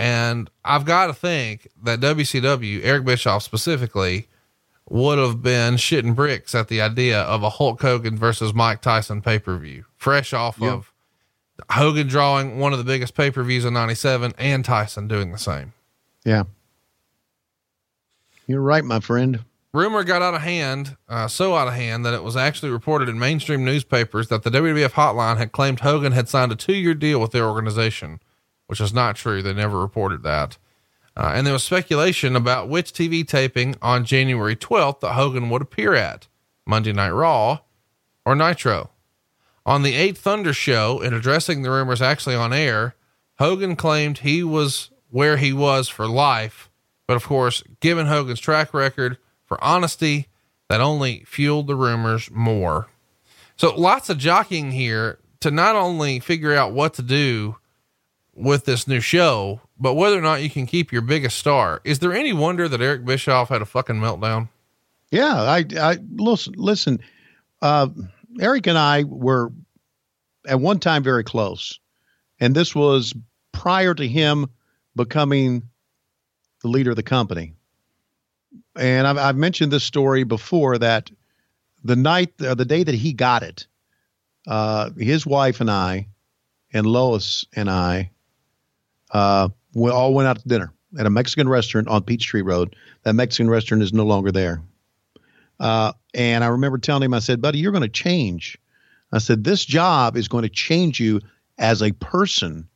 And 0.00 0.50
I've 0.64 0.84
got 0.84 1.06
to 1.06 1.14
think 1.14 1.68
that 1.80 2.00
WCW, 2.00 2.80
Eric 2.82 3.04
Bischoff 3.04 3.44
specifically, 3.44 4.26
would 4.90 5.18
have 5.18 5.40
been 5.42 5.74
shitting 5.76 6.14
bricks 6.14 6.54
at 6.54 6.68
the 6.68 6.80
idea 6.80 7.22
of 7.22 7.42
a 7.42 7.48
Hulk 7.50 7.80
Hogan 7.80 8.18
versus 8.18 8.52
Mike 8.52 8.82
Tyson 8.82 9.22
pay 9.22 9.38
per 9.38 9.56
view, 9.56 9.84
fresh 9.96 10.32
off 10.34 10.58
Yeah. 10.60 10.72
of 10.72 10.92
Hogan 11.70 12.08
drawing 12.08 12.58
one 12.58 12.72
of 12.72 12.78
the 12.78 12.84
biggest 12.84 13.14
pay 13.14 13.30
per 13.30 13.42
views 13.42 13.64
in 13.64 13.72
97 13.72 14.34
and 14.36 14.64
Tyson 14.64 15.06
doing 15.08 15.30
the 15.32 15.38
same. 15.38 15.72
Yeah. 16.24 16.42
You're 18.46 18.60
right, 18.60 18.84
my 18.84 19.00
friend. 19.00 19.44
Rumor 19.72 20.02
got 20.02 20.22
out 20.22 20.34
of 20.34 20.40
hand, 20.42 20.96
uh, 21.08 21.28
so 21.28 21.54
out 21.54 21.68
of 21.68 21.74
hand 21.74 22.04
that 22.04 22.12
it 22.14 22.24
was 22.24 22.36
actually 22.36 22.72
reported 22.72 23.08
in 23.08 23.18
mainstream 23.20 23.64
newspapers 23.64 24.26
that 24.26 24.42
the 24.42 24.50
WWF 24.50 24.92
hotline 24.94 25.36
had 25.36 25.52
claimed 25.52 25.80
Hogan 25.80 26.10
had 26.12 26.28
signed 26.28 26.50
a 26.50 26.56
two 26.56 26.74
year 26.74 26.94
deal 26.94 27.20
with 27.20 27.30
their 27.30 27.46
organization, 27.48 28.18
which 28.66 28.80
is 28.80 28.92
not 28.92 29.14
true. 29.14 29.40
They 29.42 29.54
never 29.54 29.78
reported 29.80 30.24
that. 30.24 30.58
Uh, 31.20 31.32
and 31.34 31.46
there 31.46 31.52
was 31.52 31.62
speculation 31.62 32.34
about 32.34 32.70
which 32.70 32.94
TV 32.94 33.28
taping 33.28 33.76
on 33.82 34.06
January 34.06 34.56
12th 34.56 35.00
that 35.00 35.12
Hogan 35.12 35.50
would 35.50 35.60
appear 35.60 35.92
at 35.92 36.28
Monday 36.66 36.94
Night 36.94 37.10
Raw 37.10 37.58
or 38.24 38.34
Nitro. 38.34 38.88
On 39.66 39.82
the 39.82 39.92
8th 39.92 40.16
Thunder 40.16 40.54
show, 40.54 41.02
in 41.02 41.12
addressing 41.12 41.60
the 41.60 41.70
rumors 41.70 42.00
actually 42.00 42.36
on 42.36 42.54
air, 42.54 42.94
Hogan 43.38 43.76
claimed 43.76 44.18
he 44.18 44.42
was 44.42 44.90
where 45.10 45.36
he 45.36 45.52
was 45.52 45.90
for 45.90 46.08
life. 46.08 46.70
But 47.06 47.18
of 47.18 47.24
course, 47.24 47.62
given 47.80 48.06
Hogan's 48.06 48.40
track 48.40 48.72
record 48.72 49.18
for 49.44 49.62
honesty, 49.62 50.28
that 50.70 50.80
only 50.80 51.24
fueled 51.26 51.66
the 51.66 51.76
rumors 51.76 52.30
more. 52.30 52.86
So 53.56 53.74
lots 53.74 54.08
of 54.08 54.16
jockeying 54.16 54.70
here 54.70 55.18
to 55.40 55.50
not 55.50 55.76
only 55.76 56.18
figure 56.18 56.54
out 56.54 56.72
what 56.72 56.94
to 56.94 57.02
do 57.02 57.56
with 58.34 58.64
this 58.64 58.88
new 58.88 59.00
show, 59.00 59.60
but 59.80 59.94
whether 59.94 60.18
or 60.18 60.22
not 60.22 60.42
you 60.42 60.50
can 60.50 60.66
keep 60.66 60.92
your 60.92 61.02
biggest 61.02 61.38
star. 61.38 61.80
Is 61.84 61.98
there 61.98 62.12
any 62.12 62.32
wonder 62.32 62.68
that 62.68 62.80
Eric 62.80 63.04
Bischoff 63.04 63.48
had 63.48 63.62
a 63.62 63.66
fucking 63.66 63.96
meltdown? 63.96 64.48
Yeah, 65.10 65.34
I, 65.34 65.64
I 65.78 65.98
listen. 66.14 66.54
Listen, 66.56 67.00
uh, 67.62 67.88
Eric 68.40 68.66
and 68.66 68.78
I 68.78 69.04
were 69.04 69.50
at 70.46 70.60
one 70.60 70.78
time 70.78 71.02
very 71.02 71.24
close, 71.24 71.80
and 72.38 72.54
this 72.54 72.74
was 72.74 73.14
prior 73.52 73.94
to 73.94 74.06
him 74.06 74.46
becoming 74.94 75.62
the 76.62 76.68
leader 76.68 76.90
of 76.90 76.96
the 76.96 77.02
company. 77.02 77.54
And 78.76 79.06
I've, 79.06 79.18
I've 79.18 79.36
mentioned 79.36 79.72
this 79.72 79.84
story 79.84 80.24
before 80.24 80.78
that 80.78 81.10
the 81.82 81.96
night, 81.96 82.32
uh, 82.40 82.54
the 82.54 82.64
day 82.64 82.84
that 82.84 82.94
he 82.94 83.12
got 83.12 83.42
it, 83.42 83.66
uh, 84.46 84.90
his 84.96 85.26
wife 85.26 85.60
and 85.60 85.70
I, 85.70 86.06
and 86.72 86.86
Lois 86.86 87.44
and 87.56 87.68
I, 87.68 88.10
Uh, 89.10 89.48
we 89.74 89.90
all 89.90 90.14
went 90.14 90.28
out 90.28 90.38
to 90.38 90.48
dinner 90.48 90.72
at 90.98 91.06
a 91.06 91.10
Mexican 91.10 91.48
restaurant 91.48 91.88
on 91.88 92.02
Peachtree 92.02 92.42
Road. 92.42 92.76
That 93.02 93.14
Mexican 93.14 93.48
restaurant 93.48 93.82
is 93.82 93.92
no 93.92 94.04
longer 94.04 94.32
there. 94.32 94.62
Uh, 95.58 95.92
and 96.14 96.42
I 96.42 96.48
remember 96.48 96.78
telling 96.78 97.02
him, 97.02 97.14
I 97.14 97.18
said, 97.18 97.40
buddy, 97.40 97.58
you're 97.58 97.72
going 97.72 97.82
to 97.82 97.88
change. 97.88 98.58
I 99.12 99.18
said, 99.18 99.44
this 99.44 99.64
job 99.64 100.16
is 100.16 100.28
going 100.28 100.42
to 100.42 100.48
change 100.48 101.00
you 101.00 101.20
as 101.58 101.82
a 101.82 101.92
person 101.92 102.68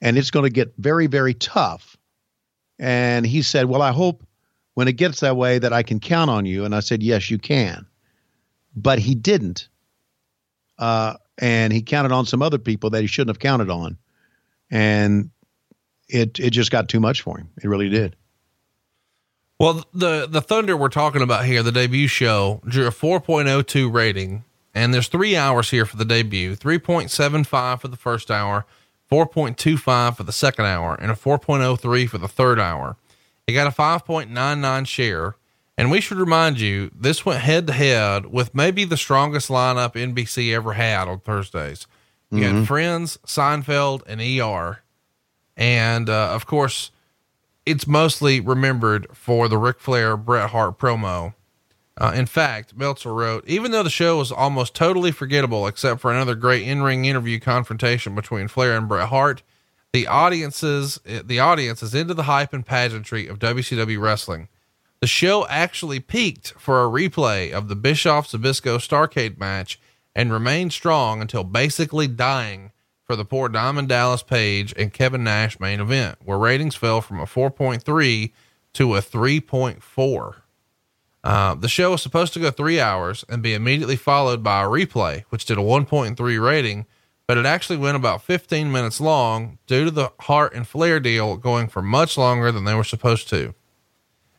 and 0.00 0.18
it's 0.18 0.30
going 0.30 0.44
to 0.44 0.50
get 0.50 0.74
very, 0.78 1.06
very 1.06 1.34
tough. 1.34 1.96
And 2.78 3.26
he 3.26 3.42
said, 3.42 3.66
well, 3.66 3.82
I 3.82 3.92
hope 3.92 4.24
when 4.74 4.88
it 4.88 4.94
gets 4.94 5.20
that 5.20 5.36
way 5.36 5.58
that 5.58 5.72
I 5.72 5.82
can 5.82 6.00
count 6.00 6.30
on 6.30 6.46
you. 6.46 6.64
And 6.64 6.74
I 6.74 6.80
said, 6.80 7.02
yes, 7.02 7.30
you 7.30 7.38
can. 7.38 7.86
But 8.74 8.98
he 8.98 9.14
didn't. 9.14 9.68
Uh, 10.78 11.14
and 11.38 11.72
he 11.72 11.82
counted 11.82 12.12
on 12.12 12.26
some 12.26 12.42
other 12.42 12.58
people 12.58 12.90
that 12.90 13.00
he 13.00 13.06
shouldn't 13.06 13.34
have 13.34 13.38
counted 13.38 13.70
on. 13.70 13.98
And 14.70 15.30
it, 16.08 16.38
it 16.38 16.50
just 16.50 16.70
got 16.70 16.88
too 16.88 17.00
much 17.00 17.22
for 17.22 17.38
him. 17.38 17.50
It 17.62 17.68
really 17.68 17.88
did. 17.88 18.16
Well, 19.58 19.84
the 19.94 20.26
the 20.28 20.40
Thunder 20.40 20.76
we're 20.76 20.88
talking 20.88 21.22
about 21.22 21.44
here, 21.44 21.62
the 21.62 21.70
debut 21.70 22.08
show, 22.08 22.60
drew 22.66 22.86
a 22.86 22.90
4.02 22.90 23.92
rating, 23.92 24.44
and 24.74 24.92
there's 24.92 25.06
three 25.06 25.36
hours 25.36 25.70
here 25.70 25.86
for 25.86 25.96
the 25.96 26.04
debut: 26.04 26.56
3.75 26.56 27.80
for 27.80 27.86
the 27.86 27.96
first 27.96 28.30
hour, 28.30 28.66
4.25 29.10 30.16
for 30.16 30.22
the 30.24 30.32
second 30.32 30.64
hour, 30.64 30.96
and 30.96 31.12
a 31.12 31.14
4.03 31.14 32.08
for 32.08 32.18
the 32.18 32.26
third 32.26 32.58
hour. 32.58 32.96
It 33.46 33.52
got 33.52 33.68
a 33.68 33.70
5.99 33.70 34.86
share, 34.86 35.36
and 35.78 35.92
we 35.92 36.00
should 36.00 36.18
remind 36.18 36.58
you 36.58 36.90
this 36.92 37.24
went 37.24 37.40
head 37.40 37.68
to 37.68 37.72
head 37.72 38.26
with 38.26 38.54
maybe 38.56 38.84
the 38.84 38.96
strongest 38.96 39.48
lineup 39.48 39.94
NBC 39.94 40.52
ever 40.52 40.72
had 40.72 41.06
on 41.06 41.20
Thursdays. 41.20 41.86
You 42.32 42.44
had 42.44 42.66
Friends, 42.66 43.18
Seinfeld, 43.26 44.02
and 44.06 44.20
ER, 44.20 44.81
and 45.62 46.10
uh, 46.10 46.30
of 46.32 46.44
course 46.44 46.90
it's 47.64 47.86
mostly 47.86 48.40
remembered 48.40 49.06
for 49.12 49.46
the 49.46 49.56
Ric 49.56 49.78
Flair 49.78 50.16
Bret 50.16 50.50
Hart 50.50 50.76
promo. 50.76 51.34
Uh, 51.96 52.12
in 52.16 52.26
fact, 52.26 52.76
Meltzer 52.76 53.14
wrote, 53.14 53.46
even 53.46 53.70
though 53.70 53.84
the 53.84 53.90
show 53.90 54.18
was 54.18 54.32
almost 54.32 54.74
totally 54.74 55.12
forgettable, 55.12 55.68
except 55.68 56.00
for 56.00 56.10
another 56.10 56.34
great 56.34 56.66
in-ring 56.66 57.04
interview 57.04 57.38
confrontation 57.38 58.16
between 58.16 58.48
Flair 58.48 58.76
and 58.76 58.88
Bret 58.88 59.10
Hart, 59.10 59.42
the 59.92 60.08
audiences, 60.08 60.98
the 61.04 61.38
audience 61.38 61.80
is 61.80 61.94
into 61.94 62.14
the 62.14 62.24
hype 62.24 62.52
and 62.52 62.66
pageantry 62.66 63.28
of 63.28 63.38
WCW 63.38 64.00
wrestling. 64.00 64.48
The 65.00 65.06
show 65.06 65.46
actually 65.46 66.00
peaked 66.00 66.54
for 66.58 66.82
a 66.82 66.88
replay 66.88 67.52
of 67.52 67.68
the 67.68 67.76
Bischoff 67.76 68.28
Zbyszko 68.28 68.78
Starcade 68.78 69.38
match 69.38 69.78
and 70.12 70.32
remained 70.32 70.72
strong 70.72 71.20
until 71.20 71.44
basically 71.44 72.08
dying 72.08 72.72
for 73.04 73.16
the 73.16 73.24
poor 73.24 73.48
Diamond 73.48 73.88
Dallas 73.88 74.22
Page 74.22 74.72
and 74.76 74.92
Kevin 74.92 75.24
Nash 75.24 75.58
main 75.58 75.80
event, 75.80 76.18
where 76.24 76.38
ratings 76.38 76.74
fell 76.74 77.00
from 77.00 77.20
a 77.20 77.24
4.3 77.24 78.32
to 78.74 78.94
a 78.94 79.00
3.4. 79.00 80.34
Uh, 81.24 81.54
the 81.54 81.68
show 81.68 81.92
was 81.92 82.02
supposed 82.02 82.32
to 82.34 82.40
go 82.40 82.50
three 82.50 82.80
hours 82.80 83.24
and 83.28 83.42
be 83.42 83.54
immediately 83.54 83.96
followed 83.96 84.42
by 84.42 84.62
a 84.62 84.66
replay, 84.66 85.22
which 85.28 85.44
did 85.44 85.58
a 85.58 85.62
1.3 85.62 86.44
rating, 86.44 86.86
but 87.26 87.38
it 87.38 87.46
actually 87.46 87.76
went 87.76 87.96
about 87.96 88.22
15 88.22 88.72
minutes 88.72 89.00
long 89.00 89.58
due 89.66 89.84
to 89.84 89.90
the 89.90 90.10
Hart 90.20 90.54
and 90.54 90.66
Flair 90.66 90.98
deal 90.98 91.36
going 91.36 91.68
for 91.68 91.82
much 91.82 92.18
longer 92.18 92.50
than 92.50 92.64
they 92.64 92.74
were 92.74 92.82
supposed 92.82 93.28
to. 93.28 93.54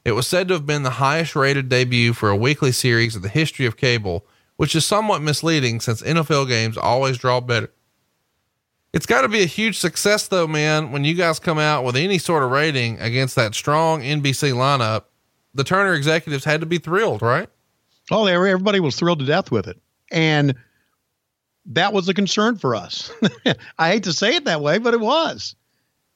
It 0.03 0.11
was 0.11 0.27
said 0.27 0.49
to 0.49 0.55
have 0.55 0.65
been 0.65 0.83
the 0.83 0.89
highest 0.91 1.35
rated 1.35 1.69
debut 1.69 2.11
for 2.11 2.29
a 2.29 2.35
weekly 2.35 2.73
series 2.73 3.15
in 3.15 3.21
the 3.21 3.29
history 3.29 3.65
of 3.65 3.77
cable, 3.77 4.25
which 4.57 4.75
is 4.75 4.85
somewhat 4.85 5.21
misleading 5.21 5.79
since 5.79 6.01
NFL 6.01 6.49
games 6.49 6.77
always 6.77 7.17
draw 7.17 7.39
better 7.39 7.71
it's 8.93 9.07
got 9.07 9.21
to 9.21 9.27
be 9.27 9.41
a 9.41 9.47
huge 9.47 9.79
success, 9.79 10.27
though, 10.27 10.47
man. 10.47 10.91
When 10.91 11.03
you 11.03 11.15
guys 11.15 11.39
come 11.39 11.57
out 11.57 11.83
with 11.83 11.95
any 11.95 12.19
sort 12.19 12.43
of 12.43 12.51
rating 12.51 12.99
against 12.99 13.35
that 13.35 13.55
strong 13.55 14.01
NBC 14.01 14.53
lineup, 14.53 15.05
the 15.55 15.63
Turner 15.63 15.93
executives 15.93 16.45
had 16.45 16.61
to 16.61 16.67
be 16.67 16.77
thrilled, 16.77 17.21
right? 17.21 17.49
Oh, 18.11 18.25
they, 18.25 18.33
everybody 18.33 18.79
was 18.79 18.95
thrilled 18.95 19.19
to 19.19 19.25
death 19.25 19.49
with 19.49 19.67
it. 19.67 19.81
And 20.11 20.55
that 21.65 21.91
was 21.91 22.07
a 22.07 22.13
concern 22.13 22.57
for 22.57 22.75
us. 22.75 23.11
I 23.79 23.89
hate 23.89 24.03
to 24.03 24.13
say 24.13 24.35
it 24.35 24.45
that 24.45 24.61
way, 24.61 24.77
but 24.77 24.93
it 24.93 24.99
was. 24.99 25.55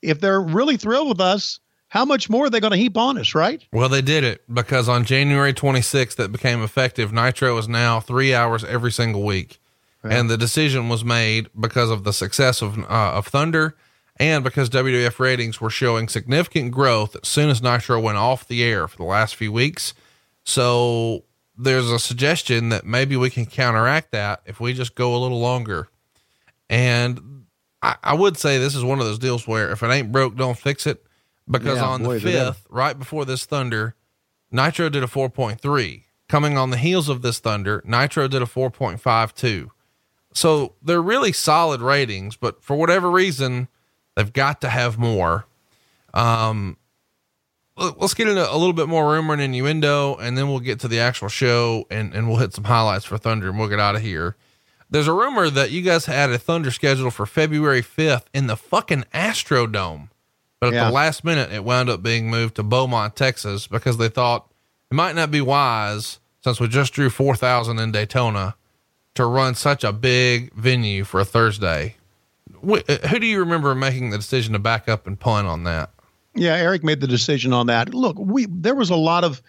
If 0.04 0.20
they're 0.20 0.42
really 0.42 0.78
thrilled 0.78 1.10
with 1.10 1.22
us, 1.22 1.60
how 1.88 2.06
much 2.06 2.30
more 2.30 2.46
are 2.46 2.50
they 2.50 2.60
going 2.60 2.72
to 2.72 2.78
heap 2.78 2.98
on 2.98 3.18
us, 3.18 3.34
right? 3.34 3.66
Well, 3.72 3.90
they 3.90 4.02
did 4.02 4.24
it 4.24 4.44
because 4.54 4.90
on 4.90 5.06
January 5.06 5.54
26th, 5.54 6.16
that 6.18 6.32
became 6.32 6.62
effective. 6.62 7.14
Nitro 7.14 7.58
is 7.58 7.68
now 7.68 8.00
three 8.00 8.36
hours 8.36 8.64
every 8.64 8.92
single 8.92 9.24
week. 9.24 9.60
And 10.04 10.30
the 10.30 10.38
decision 10.38 10.90
was 10.90 11.04
made 11.04 11.50
because 11.60 11.90
of 11.90 12.04
the 12.04 12.14
success 12.14 12.62
of, 12.62 12.78
uh, 12.80 12.84
of 13.14 13.28
Thunder 13.28 13.76
and 14.20 14.44
because 14.44 14.70
WWF 14.70 15.20
ratings 15.20 15.62
were 15.62 15.70
showing 15.70 16.08
significant 16.08 16.72
growth 16.72 17.16
as 17.22 17.28
soon 17.28 17.50
as 17.50 17.62
Nitro 17.62 18.00
went 18.00 18.18
off 18.18 18.48
the 18.48 18.64
air 18.64 18.88
for 18.88 18.98
the 18.98 19.04
last 19.04 19.36
few 19.36 19.52
weeks. 19.52 19.94
So 20.44 21.26
there's 21.58 21.92
a 21.92 22.00
suggestion 22.00 22.70
that 22.70 22.86
maybe 22.86 23.16
we 23.18 23.30
can 23.30 23.46
counteract 23.46 24.12
that 24.12 24.42
if 24.46 24.60
we 24.60 24.74
just 24.74 24.96
go 24.96 25.16
a 25.16 25.18
little 25.18 25.40
longer. 25.40 25.88
And 26.70 27.46
I, 27.82 27.96
I 28.04 28.14
would 28.14 28.38
say 28.38 28.58
this 28.58 28.76
is 28.76 28.84
one 28.84 29.00
of 29.00 29.06
those 29.06 29.20
deals 29.20 29.48
where 29.48 29.72
if 29.72 29.84
it 29.84 29.88
ain't 29.88 30.12
broke, 30.12 30.36
don't 30.36 30.58
fix 30.58 30.88
it. 30.88 31.04
Because 31.50 31.78
Yeah, 31.78 31.86
on 31.86 32.04
boy, 32.04 32.16
the 32.16 32.32
fifth, 32.32 32.68
right 32.70 32.98
before 32.98 33.24
this 33.24 33.46
Thunder, 33.46 33.96
Nitro 34.52 34.90
did 34.90 35.04
a 35.04 35.08
4.3. 35.08 36.04
Coming 36.28 36.58
on 36.58 36.72
the 36.72 36.78
heels 36.78 37.08
of 37.08 37.22
this 37.22 37.40
Thunder, 37.40 37.82
Nitro 37.86 38.28
did 38.28 38.42
a 38.42 38.46
4.52. 38.46 39.70
So 40.38 40.74
they're 40.84 41.02
really 41.02 41.32
solid 41.32 41.82
ratings, 41.82 42.36
but 42.36 42.64
for 42.64 42.76
whatever 42.76 43.10
reason, 43.10 43.68
they've 44.16 44.32
got 44.32 44.62
to 44.62 44.70
have 44.70 45.00
more. 45.00 45.48
Um, 46.14 46.78
let- 47.76 48.00
let's 48.00 48.14
get 48.14 48.28
into 48.28 48.48
a 48.48 48.54
little 48.56 48.74
bit 48.74 48.88
more 48.88 49.12
rumor 49.12 49.34
and 49.34 49.42
innuendo, 49.42 50.16
and 50.18 50.38
then 50.38 50.48
we'll 50.48 50.60
get 50.60 50.80
to 50.82 50.88
the 50.88 51.00
actual 51.00 51.28
show 51.28 51.86
and, 51.90 52.14
and 52.14 52.28
we'll 52.28 52.38
hit 52.38 52.54
some 52.54 52.66
highlights 52.66 53.04
for 53.06 53.18
Thunder 53.18 53.50
and 53.50 53.58
we'll 53.58 53.68
get 53.68 53.80
out 53.80 53.96
of 53.96 54.04
here. 54.04 54.36
There's 54.92 55.08
a 55.08 55.14
rumor 55.14 55.50
that 55.50 55.72
you 55.72 55.82
guys 55.82 56.06
had 56.06 56.30
a 56.30 56.38
Thunder 56.38 56.70
schedule 56.70 57.10
for 57.10 57.26
February 57.26 57.82
5th 57.82 58.26
in 58.32 58.46
the 58.46 58.56
fucking 58.56 59.06
Astrodome. 59.16 60.10
But 60.60 60.68
at 60.68 60.74
Yeah. 60.74 60.86
the 60.86 60.92
last 60.92 61.24
minute, 61.24 61.52
it 61.52 61.64
wound 61.64 61.90
up 61.90 62.04
being 62.04 62.30
moved 62.30 62.56
to 62.58 62.64
Beaumont, 62.64 63.16
Texas, 63.16 63.66
because 63.66 63.98
they 63.98 64.08
thought 64.10 64.48
it 64.92 64.94
might 64.96 65.16
not 65.16 65.32
be 65.32 65.42
wise 65.42 66.20
since 66.44 66.60
we 66.60 66.68
just 66.68 66.94
drew 66.94 67.10
4,000 67.10 67.80
in 67.80 67.92
Daytona 67.92 68.56
to 69.18 69.26
run 69.26 69.54
such 69.56 69.84
a 69.84 69.92
big 69.94 70.54
venue 70.54 71.04
for 71.04 71.20
a 71.20 71.26
Thursday. 71.26 71.96
Wh- 72.68 72.80
Who 73.10 73.20
do 73.20 73.26
you 73.28 73.40
remember 73.40 73.76
making 73.76 74.10
the 74.10 74.18
decision 74.18 74.54
to 74.54 74.60
back 74.60 74.88
up 74.90 75.06
and 75.08 75.20
punt 75.20 75.48
on 75.48 75.64
that? 75.66 75.92
Yeah, 76.34 76.54
Eric 76.56 76.84
made 76.84 77.02
the 77.02 77.08
decision 77.08 77.52
on 77.54 77.68
that. 77.68 77.94
Look, 77.94 78.18
we 78.20 78.46
there 78.50 78.76
was 78.76 78.90
a 78.90 78.96
lot 78.96 79.24
of 79.24 79.42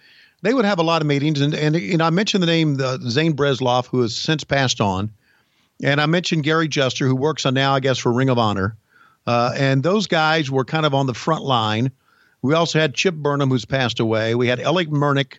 they 0.42 0.54
would 0.54 0.64
have 0.64 0.78
a 0.78 0.82
lot 0.82 1.02
of 1.02 1.06
meetings, 1.08 1.40
and 1.40 1.54
and 1.54 1.98
know 1.98 2.04
I 2.04 2.10
mentioned 2.10 2.42
the 2.42 2.46
name 2.46 2.76
Zane 3.08 3.34
Bresloff, 3.36 3.86
who 3.86 4.00
has 4.02 4.14
since 4.16 4.42
passed 4.44 4.80
on, 4.80 5.10
and 5.82 6.00
I 6.00 6.06
mentioned 6.06 6.44
Gary 6.44 6.66
Jester, 6.68 7.06
who 7.06 7.14
works 7.14 7.44
on 7.46 7.54
now 7.54 7.74
I 7.74 7.80
guess 7.80 7.98
for 7.98 8.10
Ring 8.12 8.30
of 8.30 8.38
Honor, 8.38 8.76
uh, 9.26 9.52
and 9.56 9.82
those 9.82 10.06
guys 10.06 10.50
were 10.50 10.64
kind 10.64 10.86
of 10.86 10.94
on 10.94 11.06
the 11.06 11.14
front 11.14 11.44
line. 11.44 11.90
We 12.40 12.54
also 12.54 12.78
had 12.78 12.94
Chip 12.94 13.16
Burnham, 13.16 13.50
who's 13.50 13.64
passed 13.66 14.00
away. 14.00 14.34
We 14.34 14.46
had 14.48 14.58
Elliot 14.60 14.90
Murnick, 14.90 15.38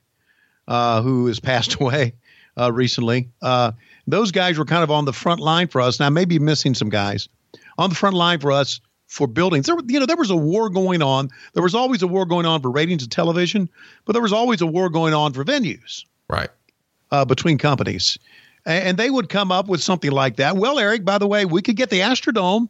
uh, 0.68 1.02
who 1.02 1.26
has 1.28 1.40
passed 1.40 1.76
away 1.80 2.14
uh, 2.60 2.72
recently. 2.72 3.30
Uh, 3.42 3.72
those 4.12 4.32
guys 4.32 4.58
were 4.58 4.66
kind 4.66 4.84
of 4.84 4.92
on 4.92 5.06
the 5.06 5.14
front 5.14 5.40
line 5.40 5.68
for 5.68 5.82
us. 5.82 6.00
Now, 6.00 6.10
maybe 6.10 6.40
missing 6.40 6.74
some 6.76 6.90
guys 6.90 7.30
on 7.78 7.90
the 7.90 7.96
front 7.96 8.16
line 8.16 8.40
for 8.40 8.52
us 8.52 8.80
for 9.08 9.28
buildings. 9.28 9.66
There, 9.66 9.76
you 9.88 10.00
know, 10.00 10.06
there 10.06 10.18
was 10.18 10.30
a 10.30 10.36
war 10.36 10.70
going 10.70 11.02
on. 11.02 11.30
There 11.54 11.64
was 11.64 11.74
always 11.76 12.02
a 12.04 12.08
war 12.08 12.26
going 12.26 12.46
on 12.46 12.62
for 12.62 12.70
ratings 12.70 13.04
of 13.04 13.10
television, 13.10 13.70
but 14.06 14.14
there 14.14 14.22
was 14.22 14.34
always 14.34 14.62
a 14.62 14.68
war 14.68 14.90
going 14.90 15.14
on 15.14 15.34
for 15.34 15.44
venues 15.44 16.06
Right. 16.30 16.50
uh, 17.12 17.26
between 17.26 17.58
companies. 17.58 18.18
A- 18.68 18.70
And, 18.70 18.98
they 18.98 19.10
would 19.10 19.30
come 19.30 19.52
up 19.52 19.68
with 19.68 19.82
something 19.82 20.12
like 20.12 20.36
that. 20.36 20.58
Well, 20.58 20.78
Eric, 20.78 21.06
by 21.06 21.18
the 21.18 21.28
way, 21.28 21.46
we 21.46 21.62
could 21.62 21.76
get 21.76 21.90
the 21.90 22.02
Astrodome 22.02 22.70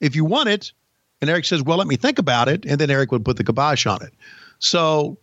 if 0.00 0.16
you 0.16 0.24
want 0.24 0.48
it. 0.48 0.72
And 1.20 1.28
Eric 1.30 1.44
says, 1.44 1.62
well, 1.62 1.76
let 1.78 1.86
me 1.86 1.96
think 1.96 2.18
about 2.18 2.48
it. 2.48 2.64
And 2.64 2.80
then 2.80 2.90
Eric 2.90 3.12
would 3.12 3.24
put 3.24 3.36
the 3.36 3.44
kibosh 3.44 3.86
on 3.86 4.02
it. 4.02 4.12
So, 4.58 5.18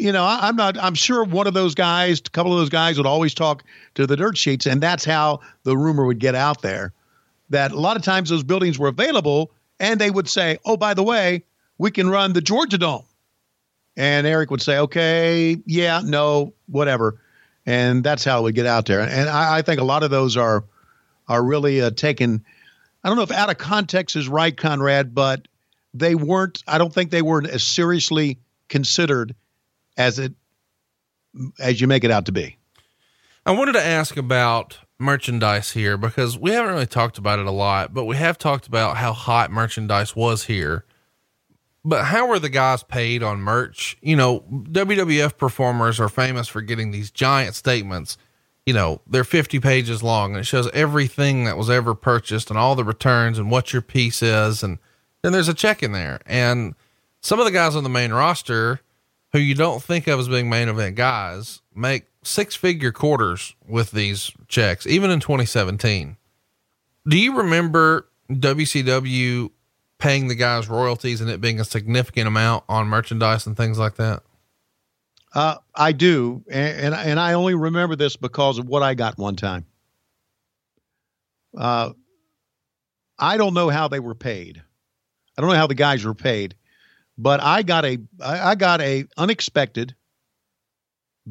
you 0.00 0.12
know, 0.12 0.24
I, 0.24 0.48
I'm 0.48 0.56
not, 0.56 0.78
I'm 0.78 0.94
sure 0.94 1.24
one 1.24 1.46
of 1.46 1.52
those 1.52 1.74
guys, 1.74 2.20
a 2.20 2.30
couple 2.30 2.52
of 2.52 2.58
those 2.58 2.70
guys 2.70 2.96
would 2.96 3.06
always 3.06 3.34
talk 3.34 3.62
to 3.96 4.06
the 4.06 4.16
dirt 4.16 4.38
sheets. 4.38 4.66
And 4.66 4.80
that's 4.80 5.04
how 5.04 5.40
the 5.64 5.76
rumor 5.76 6.06
would 6.06 6.18
get 6.18 6.34
out 6.34 6.62
there 6.62 6.94
that 7.50 7.72
a 7.72 7.78
lot 7.78 7.96
of 7.96 8.02
times 8.02 8.30
those 8.30 8.42
buildings 8.42 8.78
were 8.78 8.88
available 8.88 9.50
and 9.78 10.00
they 10.00 10.10
would 10.10 10.28
say, 10.28 10.58
oh, 10.64 10.76
by 10.76 10.94
the 10.94 11.02
way, 11.02 11.44
we 11.76 11.90
can 11.90 12.08
run 12.08 12.32
the 12.32 12.40
Georgia 12.40 12.78
Dome. 12.78 13.04
And 13.96 14.26
Eric 14.26 14.50
would 14.50 14.62
say, 14.62 14.78
okay, 14.78 15.58
yeah, 15.66 16.00
no, 16.02 16.54
whatever. 16.66 17.20
And 17.66 18.02
that's 18.02 18.24
how 18.24 18.38
it 18.38 18.42
would 18.42 18.54
get 18.54 18.66
out 18.66 18.86
there. 18.86 19.00
And 19.00 19.28
I, 19.28 19.58
I 19.58 19.62
think 19.62 19.80
a 19.80 19.84
lot 19.84 20.02
of 20.02 20.10
those 20.10 20.36
are 20.36 20.64
are 21.28 21.44
really 21.44 21.80
uh, 21.80 21.90
taken. 21.90 22.44
I 23.04 23.08
don't 23.08 23.16
know 23.16 23.22
if 23.22 23.30
out 23.30 23.50
of 23.50 23.58
context 23.58 24.16
is 24.16 24.28
right, 24.28 24.56
Conrad, 24.56 25.14
but 25.14 25.46
they 25.92 26.14
weren't. 26.14 26.62
I 26.66 26.78
don't 26.78 26.92
think 26.92 27.10
they 27.10 27.22
weren't 27.22 27.48
as 27.48 27.62
seriously 27.62 28.38
considered 28.68 29.34
as 29.96 30.18
it 30.18 30.34
as 31.60 31.80
you 31.80 31.86
make 31.86 32.04
it 32.04 32.10
out 32.10 32.26
to 32.26 32.32
be. 32.32 32.56
I 33.46 33.52
wanted 33.52 33.72
to 33.72 33.84
ask 33.84 34.16
about 34.16 34.78
merchandise 34.98 35.70
here 35.72 35.96
because 35.96 36.38
we 36.38 36.50
haven't 36.50 36.72
really 36.72 36.86
talked 36.86 37.18
about 37.18 37.38
it 37.38 37.46
a 37.46 37.50
lot, 37.52 37.94
but 37.94 38.04
we 38.04 38.16
have 38.16 38.38
talked 38.38 38.66
about 38.66 38.98
how 38.98 39.12
hot 39.12 39.50
merchandise 39.50 40.14
was 40.16 40.44
here 40.44 40.84
But 41.84 42.04
how 42.04 42.30
are 42.30 42.38
the 42.38 42.50
guys 42.50 42.82
paid 42.82 43.22
on 43.22 43.40
merch? 43.40 43.96
You 44.02 44.16
know, 44.16 44.40
WWF 44.50 45.38
performers 45.38 45.98
are 45.98 46.10
famous 46.10 46.46
for 46.46 46.60
getting 46.60 46.90
these 46.90 47.10
giant 47.10 47.54
statements. 47.54 48.18
You 48.66 48.74
know, 48.74 49.00
they're 49.06 49.24
50 49.24 49.60
pages 49.60 50.02
long 50.02 50.32
and 50.32 50.40
it 50.40 50.44
shows 50.44 50.68
everything 50.74 51.44
that 51.44 51.56
was 51.56 51.70
ever 51.70 51.94
purchased 51.94 52.50
and 52.50 52.58
all 52.58 52.74
the 52.74 52.84
returns 52.84 53.38
and 53.38 53.50
what 53.50 53.72
your 53.72 53.82
piece 53.82 54.22
is. 54.22 54.62
And 54.62 54.78
then 55.22 55.32
there's 55.32 55.48
a 55.48 55.54
check 55.54 55.82
in 55.82 55.92
there. 55.92 56.20
And 56.26 56.74
some 57.22 57.38
of 57.38 57.46
the 57.46 57.50
guys 57.50 57.74
on 57.74 57.82
the 57.84 57.90
main 57.90 58.12
roster 58.12 58.80
who 59.32 59.38
you 59.38 59.54
don't 59.54 59.82
think 59.82 60.06
of 60.06 60.18
as 60.18 60.28
being 60.28 60.48
main 60.48 60.68
event 60.68 60.96
guys 60.96 61.60
make 61.74 62.06
six 62.22 62.54
figure 62.54 62.92
quarters 62.92 63.54
with 63.66 63.92
these 63.92 64.30
checks, 64.48 64.86
even 64.86 65.10
in 65.10 65.20
2017. 65.20 66.16
Do 67.08 67.18
you 67.18 67.36
remember 67.36 68.08
WCW 68.30 69.50
paying 69.98 70.28
the 70.28 70.34
guys 70.34 70.68
royalties 70.68 71.20
and 71.20 71.30
it 71.30 71.40
being 71.40 71.60
a 71.60 71.64
significant 71.64 72.26
amount 72.26 72.64
on 72.68 72.86
merchandise 72.88 73.46
and 73.46 73.56
things 73.56 73.78
like 73.78 73.96
that? 73.96 74.22
Uh, 75.32 75.56
I 75.74 75.92
do, 75.92 76.42
and, 76.50 76.86
and 76.86 76.94
and 76.94 77.20
I 77.20 77.34
only 77.34 77.54
remember 77.54 77.94
this 77.94 78.16
because 78.16 78.58
of 78.58 78.66
what 78.66 78.82
I 78.82 78.94
got 78.94 79.16
one 79.16 79.36
time. 79.36 79.64
Uh, 81.56 81.92
I 83.16 83.36
don't 83.36 83.54
know 83.54 83.68
how 83.68 83.86
they 83.86 84.00
were 84.00 84.16
paid. 84.16 84.60
I 85.38 85.40
don't 85.40 85.50
know 85.50 85.56
how 85.56 85.68
the 85.68 85.74
guys 85.74 86.04
were 86.04 86.14
paid, 86.14 86.56
but 87.20 87.40
I 87.42 87.62
got 87.62 87.84
a 87.84 87.98
I 88.24 88.54
got 88.54 88.80
a 88.80 89.04
unexpected 89.18 89.94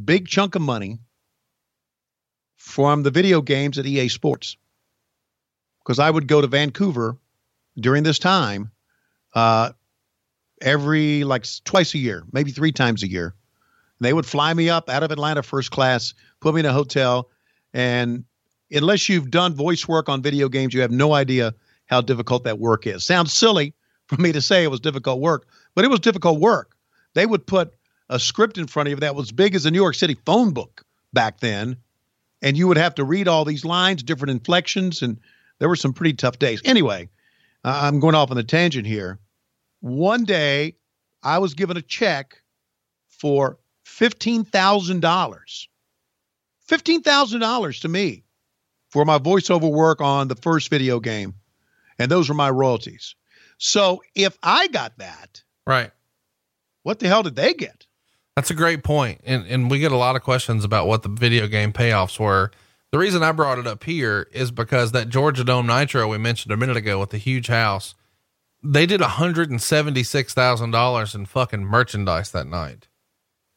big 0.05 0.27
chunk 0.27 0.53
of 0.53 0.61
money 0.61 0.99
from 2.57 3.01
the 3.01 3.09
video 3.09 3.41
games 3.41 3.79
at 3.79 3.87
EA 3.87 4.07
Sports 4.07 4.55
because 5.79 5.97
I 5.97 6.09
would 6.09 6.27
go 6.27 6.41
to 6.41 6.47
Vancouver 6.47 7.17
during 7.75 8.03
this 8.03 8.19
time 8.19 8.69
uh, 9.33 9.71
every 10.61 11.23
like 11.23 11.47
twice 11.63 11.95
a 11.95 11.97
year, 11.97 12.23
maybe 12.31 12.51
three 12.51 12.71
times 12.71 13.01
a 13.01 13.09
year. 13.09 13.33
They 13.99 14.13
would 14.13 14.27
fly 14.27 14.53
me 14.53 14.69
up 14.69 14.89
out 14.89 15.01
of 15.01 15.11
Atlanta 15.11 15.41
first 15.41 15.71
class, 15.71 16.13
put 16.39 16.53
me 16.53 16.59
in 16.59 16.67
a 16.67 16.71
hotel, 16.71 17.29
and 17.73 18.25
unless 18.71 19.09
you've 19.09 19.31
done 19.31 19.55
voice 19.55 19.87
work 19.87 20.07
on 20.07 20.21
video 20.21 20.49
games, 20.49 20.75
you 20.75 20.81
have 20.81 20.91
no 20.91 21.13
idea 21.13 21.55
how 21.87 22.01
difficult 22.01 22.43
that 22.43 22.59
work 22.59 22.85
is. 22.85 23.03
Sounds 23.03 23.33
silly 23.33 23.73
for 24.05 24.21
me 24.21 24.31
to 24.31 24.41
say 24.41 24.63
it 24.63 24.71
was 24.71 24.79
difficult 24.79 25.19
work, 25.19 25.47
but 25.79 25.85
it 25.85 25.91
was 25.91 26.01
difficult 26.01 26.41
work. 26.41 26.75
They 27.13 27.25
would 27.25 27.47
put 27.47 27.73
a 28.09 28.19
script 28.19 28.57
in 28.57 28.67
front 28.67 28.87
of 28.87 28.91
you 28.91 28.95
that 28.97 29.15
was 29.15 29.31
big 29.31 29.55
as 29.55 29.65
a 29.65 29.71
New 29.71 29.77
York 29.77 29.95
City 29.95 30.17
phone 30.25 30.51
book 30.51 30.83
back 31.13 31.39
then, 31.39 31.77
and 32.41 32.57
you 32.57 32.67
would 32.67 32.75
have 32.75 32.95
to 32.95 33.05
read 33.05 33.29
all 33.29 33.45
these 33.45 33.63
lines, 33.63 34.03
different 34.03 34.31
inflections, 34.31 35.01
and 35.01 35.21
there 35.57 35.69
were 35.69 35.77
some 35.77 35.93
pretty 35.93 36.11
tough 36.15 36.37
days. 36.37 36.61
Anyway, 36.65 37.07
I'm 37.63 38.01
going 38.01 38.13
off 38.13 38.29
on 38.29 38.37
a 38.37 38.43
tangent 38.43 38.87
here. 38.87 39.19
One 39.79 40.25
day, 40.25 40.75
I 41.23 41.37
was 41.37 41.53
given 41.53 41.77
a 41.77 41.81
check 41.81 42.41
for 43.07 43.57
fifteen 43.85 44.43
thousand 44.43 44.99
dollars. 44.99 45.69
Fifteen 46.67 47.03
thousand 47.03 47.39
dollars 47.39 47.79
to 47.79 47.87
me 47.87 48.25
for 48.89 49.05
my 49.05 49.17
voiceover 49.17 49.71
work 49.71 50.01
on 50.01 50.27
the 50.27 50.35
first 50.35 50.69
video 50.69 50.99
game, 50.99 51.35
and 51.97 52.11
those 52.11 52.27
were 52.27 52.35
my 52.35 52.49
royalties. 52.49 53.15
So 53.59 54.03
if 54.13 54.37
I 54.43 54.67
got 54.67 54.97
that, 54.97 55.41
Right. 55.69 55.91
what 56.83 56.99
the 56.99 57.07
hell 57.07 57.23
did 57.23 57.35
they 57.35 57.53
get? 57.53 57.85
That's 58.35 58.49
a 58.51 58.55
great 58.55 58.83
point. 58.83 59.21
And 59.25 59.45
and 59.47 59.69
we 59.69 59.79
get 59.79 59.91
a 59.91 59.97
lot 59.97 60.15
of 60.15 60.23
questions 60.23 60.63
about 60.65 60.87
what 60.87 61.03
the 61.03 61.09
video 61.09 61.47
game 61.47 61.71
payoffs 61.73 62.19
were. 62.19 62.51
The 62.91 62.97
reason 62.97 63.21
I 63.21 63.31
brought 63.33 63.59
it 63.59 63.67
up 63.67 63.83
here 63.83 64.27
is 64.31 64.49
because 64.49 64.93
that 64.93 65.09
Georgia 65.09 65.43
Dome 65.43 65.67
Nitro 65.67 66.07
we 66.07 66.17
mentioned 66.17 66.51
a 66.51 66.57
minute 66.57 66.77
ago 66.77 66.99
with 66.99 67.11
the 67.11 67.17
huge 67.19 67.47
house, 67.47 67.93
they 68.63 68.85
did 68.87 69.01
hundred 69.01 69.51
and 69.51 69.61
seventy 69.61 70.03
six 70.03 70.33
thousand 70.33 70.71
dollars 70.71 71.13
in 71.13 71.25
fucking 71.25 71.65
merchandise 71.65 72.31
that 72.31 72.47
night. 72.47 72.87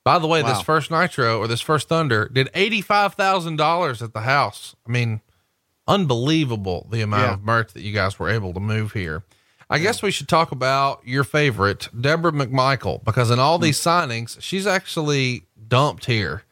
By 0.04 0.18
the 0.18 0.26
way, 0.26 0.42
this 0.42 0.60
first 0.60 0.90
Nitro 0.90 1.38
or 1.38 1.46
this 1.46 1.60
first 1.60 1.88
Thunder 1.88 2.28
did 2.28 2.50
eighty 2.54 2.82
five 2.82 3.14
thousand 3.14 3.56
dollars 3.56 4.02
at 4.02 4.12
the 4.12 4.22
house. 4.22 4.74
I 4.86 4.90
mean, 4.90 5.20
unbelievable 5.86 6.88
the 6.90 7.00
amount 7.02 7.22
Yeah. 7.22 7.34
of 7.34 7.42
merch 7.44 7.72
that 7.72 7.82
you 7.82 7.92
guys 7.92 8.18
were 8.18 8.28
able 8.28 8.52
to 8.54 8.60
move 8.60 8.92
here. 8.92 9.22
I 9.72 9.78
guess 9.78 10.02
we 10.02 10.10
should 10.10 10.28
talk 10.28 10.52
about 10.52 11.00
your 11.02 11.24
favorite, 11.24 11.88
Debra 11.98 12.32
McMichael, 12.32 13.02
because 13.02 13.30
in 13.30 13.38
all 13.38 13.58
these 13.58 13.80
signings, 13.80 14.38
she's 14.38 14.66
actually 14.66 15.44
dumped 15.68 16.04
here. 16.04 16.42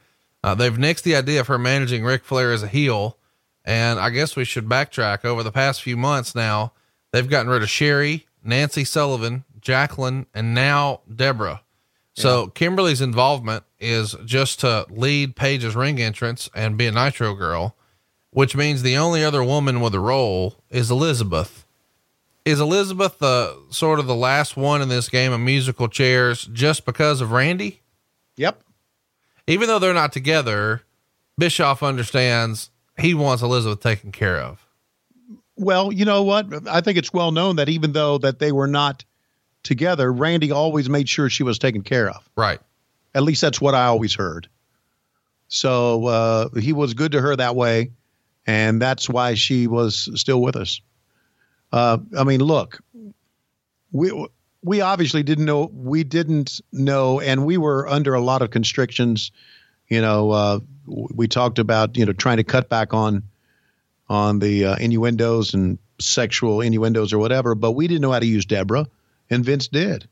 Uh, 0.42 0.54
they've 0.54 0.72
nixed 0.72 1.02
the 1.02 1.14
idea 1.14 1.40
of 1.40 1.46
her 1.48 1.58
managing 1.58 2.02
Ric 2.02 2.24
Flair 2.24 2.50
as 2.50 2.62
a 2.62 2.66
heel. 2.66 3.18
And 3.62 4.00
I 4.00 4.08
guess 4.08 4.36
we 4.36 4.46
should 4.46 4.66
backtrack 4.66 5.26
over 5.26 5.42
the 5.42 5.52
past 5.52 5.82
few 5.82 5.98
months 5.98 6.34
now. 6.34 6.72
They've 7.12 7.28
gotten 7.28 7.50
rid 7.50 7.62
of 7.62 7.68
Sherri, 7.68 8.26
Nancy 8.42 8.84
Sullivan, 8.84 9.44
Jacqueline, 9.60 10.24
and 10.32 10.54
now 10.54 11.00
Debra. 11.14 11.60
So 12.14 12.46
Kimberly's 12.48 13.02
involvement 13.02 13.64
is 13.78 14.14
just 14.24 14.60
to 14.60 14.86
lead 14.88 15.36
Page's 15.36 15.76
ring 15.76 16.00
entrance 16.00 16.48
and 16.54 16.78
be 16.78 16.86
a 16.86 16.92
Nitro 16.92 17.34
girl, 17.34 17.76
which 18.30 18.56
means 18.56 18.80
the 18.80 18.96
only 18.96 19.22
other 19.22 19.44
woman 19.44 19.82
with 19.82 19.94
a 19.94 20.00
role 20.00 20.56
is 20.70 20.90
Elizabeth. 20.90 21.66
Is 22.44 22.60
Elizabeth 22.60 23.18
the 23.18 23.60
sort 23.70 23.98
of 23.98 24.06
the 24.06 24.14
last 24.14 24.56
one 24.56 24.80
in 24.80 24.88
this 24.88 25.08
game 25.08 25.32
of 25.32 25.40
musical 25.40 25.88
chairs 25.88 26.48
just 26.52 26.86
because 26.86 27.20
of 27.20 27.32
Randy? 27.32 27.82
Yep. 28.36 28.62
Even 29.46 29.68
though 29.68 29.78
they're 29.78 29.92
not 29.92 30.12
together, 30.12 30.82
Bischoff 31.38 31.82
understands 31.82 32.70
he 32.98 33.14
wants 33.14 33.42
Elizabeth 33.42 33.80
taken 33.80 34.12
care 34.12 34.38
of. 34.38 34.64
Well, 35.56 35.92
you 35.92 36.04
know 36.04 36.22
what? 36.22 36.66
I 36.68 36.80
think 36.80 36.96
it's 36.96 37.12
well 37.12 37.32
known 37.32 37.56
that 37.56 37.68
even 37.68 37.92
though 37.92 38.18
that 38.18 38.38
they 38.38 38.52
were 38.52 38.66
not 38.66 39.04
together, 39.62 40.10
Randy 40.10 40.50
always 40.52 40.88
made 40.88 41.08
sure 41.08 41.28
she 41.28 41.42
was 41.42 41.58
taken 41.58 41.82
care 41.82 42.08
of. 42.08 42.28
Right. 42.36 42.60
At 43.14 43.22
least 43.22 43.42
that's 43.42 43.60
what 43.60 43.74
I 43.74 43.86
always 43.86 44.14
heard. 44.14 44.48
So 45.48 46.06
uh, 46.06 46.48
he 46.58 46.72
was 46.72 46.94
good 46.94 47.12
to 47.12 47.20
her 47.20 47.36
that 47.36 47.56
way, 47.56 47.90
and 48.46 48.80
that's 48.80 49.08
why 49.08 49.34
she 49.34 49.66
was 49.66 50.08
still 50.14 50.40
with 50.40 50.56
us. 50.56 50.80
Uh, 51.72 51.98
I 52.18 52.24
mean, 52.24 52.40
look, 52.40 52.80
we 53.92 54.26
we 54.62 54.80
obviously 54.80 55.22
didn't 55.22 55.44
know 55.44 55.70
we 55.72 56.04
didn't 56.04 56.60
know, 56.72 57.20
and 57.20 57.44
we 57.44 57.56
were 57.56 57.88
under 57.88 58.14
a 58.14 58.20
lot 58.20 58.42
of 58.42 58.50
constrictions. 58.50 59.32
You 59.88 60.00
know, 60.00 60.30
uh, 60.30 60.60
we 60.86 61.28
talked 61.28 61.58
about 61.58 61.96
you 61.96 62.04
know 62.04 62.12
trying 62.12 62.38
to 62.38 62.44
cut 62.44 62.68
back 62.68 62.92
on 62.92 63.22
on 64.08 64.40
the 64.40 64.64
uh, 64.66 64.76
innuendos 64.76 65.54
and 65.54 65.78
sexual 66.00 66.60
innuendos 66.60 67.12
or 67.12 67.18
whatever, 67.18 67.54
but 67.54 67.72
we 67.72 67.86
didn't 67.86 68.02
know 68.02 68.12
how 68.12 68.18
to 68.18 68.26
use 68.26 68.44
Debra, 68.44 68.86
and 69.28 69.44
Vince 69.44 69.68
did. 69.68 70.08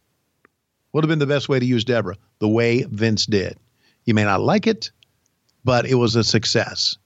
What 0.91 1.03
would 1.03 1.05
have 1.05 1.09
been 1.11 1.19
the 1.19 1.33
best 1.33 1.49
way 1.49 1.59
to 1.59 1.67
use 1.67 1.85
Debra, 1.85 2.17
the 2.39 2.49
way 2.49 2.85
Vince 2.85 3.27
did. 3.27 3.59
You 4.05 4.15
may 4.15 4.25
not 4.25 4.41
like 4.41 4.67
it, 4.67 4.91
but 5.65 5.85
it 5.87 5.97
was 5.97 6.17
a 6.17 6.25
success. 6.25 6.97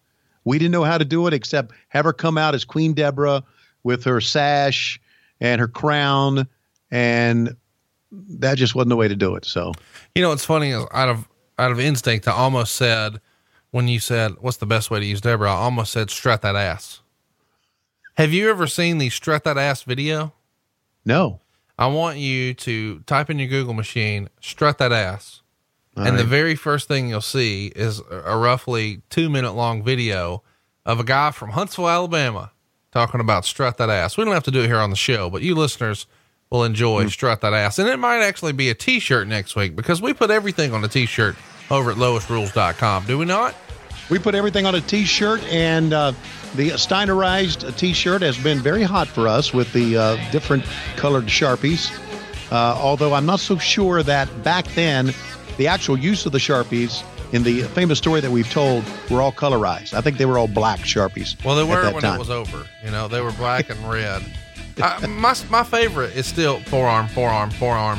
We 0.45 0.59
didn't 0.59 0.73
know 0.73 0.85
how 0.85 0.99
to 0.99 1.05
do 1.05 1.27
it 1.27 1.35
except 1.35 1.73
have 1.89 2.05
her 2.05 2.13
come 2.13 2.39
out 2.39 2.55
as 2.55 2.65
Queen 2.65 2.95
Debra 2.95 3.43
with 3.85 4.05
her 4.05 4.21
sash 4.21 5.01
and 5.41 5.61
her 5.61 5.69
crown, 5.69 6.47
and 6.91 7.57
that 8.11 8.59
just 8.59 8.75
wasn't 8.75 8.91
the 8.91 8.97
way 8.97 9.09
to 9.09 9.17
do 9.17 9.35
it. 9.35 9.45
So, 9.45 9.73
You 10.15 10.23
know, 10.23 10.29
what's 10.31 10.45
funny 10.45 10.73
out 10.73 11.09
of 11.09 11.29
out 11.59 11.73
of 11.73 11.81
instinct, 11.81 12.29
I 12.29 12.33
almost 12.33 12.75
said 12.75 13.21
when 13.71 13.89
you 13.89 14.01
said 14.01 14.33
what's 14.41 14.59
the 14.59 14.67
best 14.67 14.91
way 14.91 15.01
to 15.01 15.07
use 15.07 15.21
Debra, 15.21 15.51
I 15.51 15.55
almost 15.57 15.93
said 15.93 16.11
strut 16.11 16.43
that 16.43 16.57
ass. 16.57 17.01
Have 18.15 18.33
you 18.33 18.51
ever 18.51 18.67
seen 18.67 18.99
the 18.99 19.11
strut 19.11 19.45
that 19.45 19.59
ass 19.59 19.83
video? 19.83 20.33
no. 21.05 21.41
I 21.79 21.87
want 21.87 22.19
you 22.19 22.53
to 22.55 23.01
type 23.07 23.31
in 23.31 23.39
your 23.41 23.49
Google 23.49 23.73
machine, 23.73 24.29
strut 24.41 24.79
that 24.79 24.93
ass. 24.93 25.41
All 25.97 26.07
and 26.07 26.19
the 26.19 26.23
very 26.23 26.55
first 26.55 26.87
thing 26.87 27.09
you'll 27.09 27.23
see 27.23 27.73
is 27.75 27.99
a 27.99 28.23
a 28.27 28.37
roughly 28.37 29.03
two 29.11 29.29
minute 29.29 29.53
long 29.53 29.83
video 29.83 30.43
of 30.85 31.01
a 31.01 31.05
guy 31.05 31.31
from 31.33 31.51
Huntsville, 31.51 31.89
Alabama 31.89 32.53
talking 32.93 33.21
about 33.21 33.45
strut 33.45 33.79
that 33.79 33.91
ass. 33.91 34.17
We 34.17 34.25
don't 34.25 34.35
have 34.35 34.45
to 34.45 34.51
do 34.51 34.63
it 34.63 34.67
here 34.67 34.79
on 34.79 34.91
the 34.91 34.97
show, 34.97 35.31
but 35.31 35.43
you 35.43 35.55
listeners 35.55 36.07
will 36.51 36.65
enjoy 36.65 37.07
strut 37.09 37.41
that 37.41 37.55
ass. 37.55 37.79
And 37.79 37.89
it 37.89 37.99
might 37.99 38.23
actually 38.23 38.53
be 38.53 38.69
a 38.71 38.75
t 38.75 39.01
shirt 39.01 39.27
next 39.27 39.57
week 39.57 39.75
because 39.75 40.01
we 40.01 40.13
put 40.13 40.31
everything 40.31 40.73
on 40.73 40.85
a 40.85 40.89
t 40.89 41.07
shirt 41.07 41.35
over 41.71 41.91
at 41.91 41.97
loisrules.com. 41.97 43.07
Do 43.07 43.19
we 43.19 43.25
not? 43.25 43.55
We 44.11 44.19
put 44.19 44.35
everything 44.35 44.67
on 44.67 44.75
a 44.75 44.81
T-shirt, 44.81 45.43
and 45.45 45.95
uh, 45.95 46.13
the 46.55 46.71
Steinerized 46.71 47.79
T-shirt 47.79 48.21
has 48.21 48.37
been 48.37 48.59
very 48.59 48.83
hot 48.83 49.09
for 49.09 49.27
us 49.27 49.55
with 49.55 49.73
the 49.73 49.97
uh, 49.97 50.31
different 50.31 50.65
colored 50.97 51.27
Sharpies. 51.27 51.91
Uh, 52.51 52.77
although 52.79 53.15
I'm 53.15 53.25
not 53.25 53.41
so 53.41 53.57
sure 53.57 54.03
that 54.03 54.43
back 54.43 54.67
then, 54.75 55.15
the 55.57 55.67
actual 55.67 55.97
use 55.97 56.27
of 56.27 56.33
the 56.33 56.39
Sharpies 56.39 57.03
in 57.33 57.43
the 57.43 57.63
famous 57.63 57.99
story 57.99 58.21
that 58.21 58.31
we've 58.31 58.51
told 58.51 58.85
were 59.11 59.21
all 59.23 59.33
colorized. 59.33 59.95
I 59.95 60.01
think 60.01 60.19
they 60.19 60.27
were 60.27 60.39
all 60.39 60.49
black 60.49 60.81
Sharpies. 60.81 61.43
Well, 61.45 61.57
they 61.57 61.63
at 61.63 61.69
were 61.69 61.93
when 61.93 62.03
time. 62.03 62.17
it 62.17 62.19
was 62.19 62.31
over. 62.31 62.67
You 62.85 62.91
know, 62.91 63.09
they 63.09 63.21
were 63.21 63.33
black 63.33 63.71
and 63.71 63.91
red. 63.91 64.23
I, 64.83 65.07
my 65.07 65.35
my 65.51 65.65
favorite 65.65 66.17
is 66.17 66.27
still 66.27 66.61
forearm, 66.61 67.09
forearm, 67.09 67.51
forearm. 67.51 67.99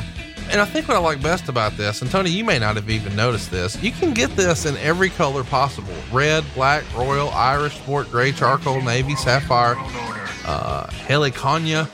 And 0.50 0.60
I 0.60 0.66
think 0.66 0.88
what 0.88 0.96
I 0.96 1.00
like 1.00 1.22
best 1.22 1.48
about 1.48 1.74
this, 1.78 2.02
and 2.02 2.10
Tony, 2.10 2.28
you 2.30 2.44
may 2.44 2.58
not 2.58 2.76
have 2.76 2.90
even 2.90 3.16
noticed 3.16 3.50
this, 3.50 3.82
you 3.82 3.90
can 3.90 4.12
get 4.12 4.36
this 4.36 4.66
in 4.66 4.76
every 4.78 5.08
color 5.10 5.42
possible: 5.44 5.94
red, 6.12 6.44
black, 6.54 6.84
royal, 6.94 7.30
Irish, 7.30 7.76
sport, 7.76 8.10
gray, 8.10 8.30
charcoal, 8.32 8.82
navy, 8.82 9.14
sapphire, 9.16 9.74
uh, 10.46 10.86
heliconia. 10.88 11.88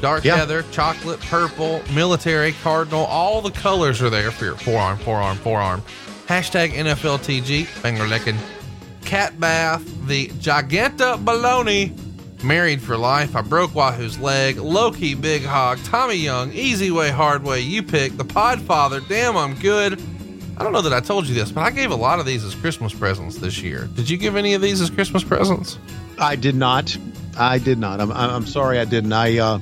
Dark 0.00 0.24
Yeah. 0.24 0.34
heather, 0.36 0.64
chocolate, 0.72 1.20
purple, 1.20 1.80
military, 1.94 2.54
cardinal, 2.64 3.04
all 3.04 3.40
the 3.40 3.52
colors 3.52 4.02
are 4.02 4.10
there 4.10 4.32
for 4.32 4.46
your 4.46 4.56
forearm, 4.56 4.98
forearm, 4.98 5.36
forearm. 5.38 5.80
Hashtag 6.26 6.70
NFLTG, 6.70 7.66
finger 7.66 8.06
licking. 8.06 8.38
Cat 9.04 9.38
bath, 9.38 9.84
the 10.06 10.28
Giganta 10.28 11.22
Baloney, 11.22 11.92
married 12.42 12.80
for 12.80 12.96
life. 12.96 13.36
I 13.36 13.42
broke 13.42 13.74
Wahoo's 13.74 14.18
leg, 14.18 14.56
Loki, 14.56 15.14
big 15.14 15.44
hog, 15.44 15.78
Tommy 15.84 16.14
Young, 16.14 16.52
easy 16.52 16.90
way, 16.90 17.10
hard 17.10 17.42
way. 17.42 17.60
You 17.60 17.82
pick 17.82 18.16
the 18.16 18.24
Podfather. 18.24 19.06
Damn, 19.08 19.36
I'm 19.36 19.54
good. 19.56 20.00
I 20.56 20.62
don't 20.62 20.72
know 20.72 20.82
that 20.82 20.92
I 20.92 21.00
told 21.00 21.26
you 21.26 21.34
this, 21.34 21.50
but 21.50 21.62
I 21.62 21.70
gave 21.70 21.90
a 21.90 21.96
lot 21.96 22.20
of 22.20 22.26
these 22.26 22.44
as 22.44 22.54
Christmas 22.54 22.94
presents 22.94 23.38
this 23.38 23.60
year. 23.60 23.88
Did 23.94 24.08
you 24.08 24.16
give 24.16 24.36
any 24.36 24.54
of 24.54 24.62
these 24.62 24.80
as 24.80 24.90
Christmas 24.90 25.24
presents? 25.24 25.78
I 26.18 26.36
did 26.36 26.54
not. 26.54 26.96
I 27.38 27.58
did 27.58 27.78
not. 27.78 28.00
I'm, 28.00 28.12
I'm 28.12 28.46
sorry 28.46 28.78
I 28.78 28.84
didn't. 28.84 29.12
I, 29.12 29.38
uh, 29.38 29.58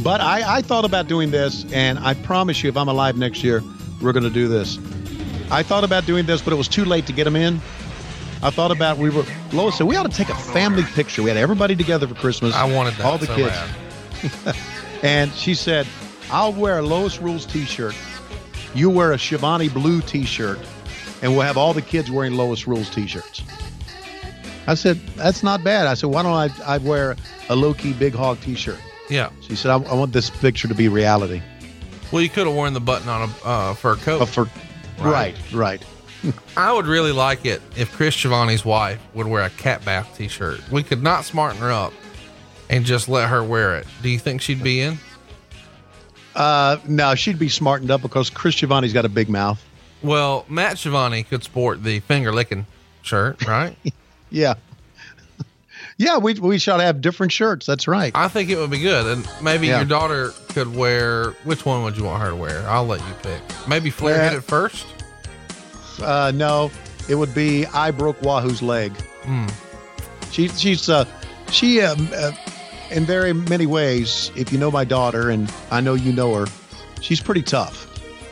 but 0.00 0.20
I, 0.20 0.58
I 0.58 0.62
thought 0.62 0.84
about 0.84 1.08
doing 1.08 1.30
this, 1.30 1.64
and 1.72 1.98
I 1.98 2.14
promise 2.14 2.62
you, 2.62 2.68
if 2.68 2.76
I'm 2.76 2.88
alive 2.88 3.16
next 3.16 3.42
year, 3.44 3.62
we're 4.00 4.12
going 4.12 4.24
to 4.24 4.30
do 4.30 4.48
this. 4.48 4.78
I 5.52 5.62
thought 5.62 5.84
about 5.84 6.06
doing 6.06 6.24
this, 6.24 6.40
but 6.40 6.54
it 6.54 6.56
was 6.56 6.66
too 6.66 6.86
late 6.86 7.06
to 7.06 7.12
get 7.12 7.24
them 7.24 7.36
in. 7.36 7.60
I 8.42 8.48
thought 8.48 8.70
about 8.70 8.96
we 8.96 9.10
were 9.10 9.24
Lois 9.52 9.76
said 9.76 9.86
we 9.86 9.96
ought 9.96 10.10
to 10.10 10.16
take 10.16 10.30
a 10.30 10.34
family 10.34 10.82
picture. 10.82 11.22
We 11.22 11.28
had 11.28 11.36
everybody 11.36 11.76
together 11.76 12.08
for 12.08 12.14
Christmas. 12.14 12.54
I 12.54 12.72
wanted 12.72 12.94
that 12.94 13.04
all 13.04 13.18
the 13.18 13.26
so 13.26 13.36
kids, 13.36 14.58
and 15.02 15.30
she 15.34 15.54
said, 15.54 15.86
"I'll 16.30 16.54
wear 16.54 16.78
a 16.78 16.82
Lois 16.82 17.20
Rules 17.20 17.44
T-shirt. 17.44 17.94
You 18.74 18.88
wear 18.88 19.12
a 19.12 19.18
Schiavone 19.18 19.68
Blue 19.68 20.00
T-shirt, 20.00 20.58
and 21.20 21.32
we'll 21.32 21.42
have 21.42 21.58
all 21.58 21.74
the 21.74 21.82
kids 21.82 22.10
wearing 22.10 22.32
Lois 22.32 22.66
Rules 22.66 22.88
T-shirts." 22.88 23.42
I 24.66 24.74
said, 24.74 24.98
"That's 25.16 25.42
not 25.42 25.62
bad." 25.62 25.86
I 25.86 25.94
said, 25.94 26.08
"Why 26.08 26.22
don't 26.22 26.32
I 26.32 26.48
I 26.74 26.78
wear 26.78 27.14
a 27.50 27.54
low 27.54 27.74
key 27.74 27.92
Big 27.92 28.14
Hog 28.14 28.40
T-shirt?" 28.40 28.78
Yeah. 29.10 29.30
She 29.42 29.54
said, 29.54 29.70
I, 29.70 29.74
"I 29.74 29.94
want 29.94 30.14
this 30.14 30.30
picture 30.30 30.66
to 30.66 30.74
be 30.74 30.88
reality." 30.88 31.42
Well, 32.10 32.22
you 32.22 32.28
could 32.28 32.46
have 32.46 32.56
worn 32.56 32.72
the 32.72 32.80
button 32.80 33.08
on 33.08 33.28
a 33.28 33.46
uh, 33.46 33.74
fur 33.74 33.96
coat. 33.96 34.18
But 34.18 34.28
for 34.28 34.48
right, 35.10 35.36
right. 35.52 35.84
I 36.56 36.72
would 36.72 36.86
really 36.86 37.10
like 37.12 37.44
it 37.46 37.60
if 37.76 37.90
Chris 37.92 38.14
Schiavone's 38.14 38.64
wife 38.64 39.00
would 39.14 39.26
wear 39.26 39.42
a 39.42 39.50
cat 39.50 39.84
bath 39.84 40.14
t-shirt. 40.16 40.60
We 40.70 40.82
could 40.82 41.02
not 41.02 41.24
smarten 41.24 41.60
her 41.60 41.72
up 41.72 41.92
and 42.70 42.84
just 42.84 43.08
let 43.08 43.28
her 43.28 43.42
wear 43.42 43.76
it. 43.76 43.86
Do 44.02 44.08
you 44.08 44.18
think 44.20 44.40
she'd 44.40 44.62
be 44.62 44.80
in? 44.80 44.98
Uh, 46.34 46.78
no, 46.86 47.14
she'd 47.14 47.38
be 47.38 47.48
smartened 47.48 47.90
up 47.90 48.02
because 48.02 48.30
Chris 48.30 48.54
Schiavone's 48.54 48.92
got 48.92 49.04
a 49.04 49.08
big 49.08 49.28
mouth. 49.28 49.62
Well, 50.02 50.46
Matt 50.48 50.76
Giovanni 50.78 51.22
could 51.24 51.44
sport 51.44 51.82
the 51.82 52.00
finger 52.00 52.32
licking 52.32 52.66
shirt, 53.02 53.46
right? 53.46 53.76
Yeah. 54.30 54.54
yeah, 55.98 56.16
we 56.16 56.32
we 56.34 56.56
should 56.58 56.80
have 56.80 57.02
different 57.02 57.32
shirts. 57.32 57.66
That's 57.66 57.86
right. 57.86 58.12
I 58.14 58.28
think 58.28 58.48
it 58.48 58.56
would 58.56 58.70
be 58.70 58.78
good. 58.78 59.06
And 59.06 59.28
maybe 59.42 59.66
Yeah. 59.66 59.76
your 59.76 59.84
daughter 59.84 60.30
could 60.48 60.74
wear 60.74 61.32
which 61.44 61.66
one 61.66 61.82
would 61.82 61.98
you 61.98 62.04
want 62.04 62.22
her 62.22 62.30
to 62.30 62.36
wear? 62.36 62.66
I'll 62.66 62.86
let 62.86 63.00
you 63.00 63.14
pick. 63.22 63.42
Maybe 63.68 63.90
Flair 63.90 64.16
Yeah. 64.16 64.30
hit 64.30 64.38
it 64.38 64.44
first. 64.44 64.86
Uh, 66.00 66.32
no, 66.34 66.70
it 67.08 67.14
would 67.14 67.34
be 67.34 67.66
I 67.66 67.90
broke 67.90 68.20
Wahoo's 68.22 68.62
leg. 68.62 68.92
Hmm. 69.24 69.46
She 70.30 70.48
she's 70.48 70.88
uh 70.88 71.04
she 71.50 71.80
um, 71.82 72.08
uh, 72.14 72.32
in 72.90 73.04
very 73.04 73.32
many 73.32 73.66
ways. 73.66 74.30
If 74.36 74.52
you 74.52 74.58
know 74.58 74.70
my 74.70 74.84
daughter, 74.84 75.30
and 75.30 75.52
I 75.70 75.80
know 75.80 75.94
you 75.94 76.12
know 76.12 76.34
her, 76.34 76.46
she's 77.00 77.20
pretty 77.20 77.42
tough. 77.42 77.88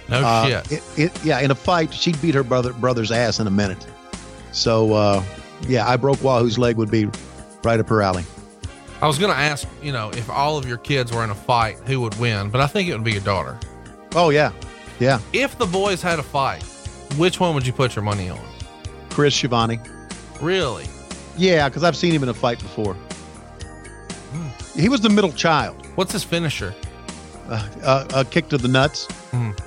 No 0.09 0.25
Uh, 0.25 0.47
shit. 0.63 0.73
It, 0.73 0.99
it, 0.99 1.25
yeah, 1.25 1.41
in 1.41 1.51
a 1.51 1.55
fight, 1.55 1.93
she'd 1.95 2.21
beat 2.23 2.35
her 2.35 2.43
brother 2.43 2.73
brother's 2.73 3.13
ass 3.13 3.39
in 3.41 3.47
a 3.47 3.51
minute. 3.51 3.87
So 4.53 4.95
uh, 4.95 5.23
yeah, 5.69 5.87
I 5.89 5.97
broke 5.97 6.23
Wahoo's 6.23 6.59
leg 6.59 6.77
would 6.77 6.91
be 6.91 7.09
right 7.63 7.79
up 7.79 7.89
her 7.89 8.03
alley. 8.03 8.25
I 9.03 9.07
was 9.07 9.19
going 9.19 9.33
to 9.33 9.39
ask, 9.39 9.67
you 9.83 9.93
know, 9.93 10.11
if 10.11 10.29
all 10.29 10.59
of 10.59 10.69
your 10.69 10.77
kids 10.77 11.11
were 11.11 11.25
in 11.25 11.31
a 11.31 11.35
fight, 11.35 11.79
who 11.87 12.03
would 12.03 12.19
win? 12.19 12.51
But 12.51 12.61
I 12.61 12.67
think 12.67 12.87
it 12.89 12.93
would 12.93 13.05
be 13.05 13.13
your 13.13 13.23
daughter. 13.23 13.59
Oh 14.15 14.31
yeah, 14.31 14.53
yeah. 14.99 15.21
If 15.33 15.57
the 15.59 15.67
boys 15.67 16.03
had 16.03 16.19
a 16.19 16.23
fight, 16.23 16.65
which 17.17 17.41
one 17.41 17.55
would 17.55 17.67
you 17.67 17.73
put 17.73 17.95
your 17.97 18.05
money 18.05 18.29
on? 18.31 18.41
Chris 19.11 19.35
Schiavone. 19.35 19.81
Really? 20.41 20.87
Yeah, 21.37 21.69
because 21.69 21.85
I've 21.85 21.97
seen 21.97 22.13
him 22.13 22.23
in 22.23 22.29
a 22.29 22.35
fight 22.35 22.59
before. 22.59 22.97
He 24.75 24.89
was 24.89 25.01
the 25.01 25.09
middle 25.09 25.33
child. 25.33 25.85
What's 25.97 26.13
his 26.13 26.25
finisher? 26.25 26.75
Uh, 27.49 27.69
uh, 27.83 28.07
a 28.15 28.25
kick 28.25 28.49
to 28.49 28.59
the 28.59 28.69
nuts. 28.69 29.07
Mhm. 29.33 29.59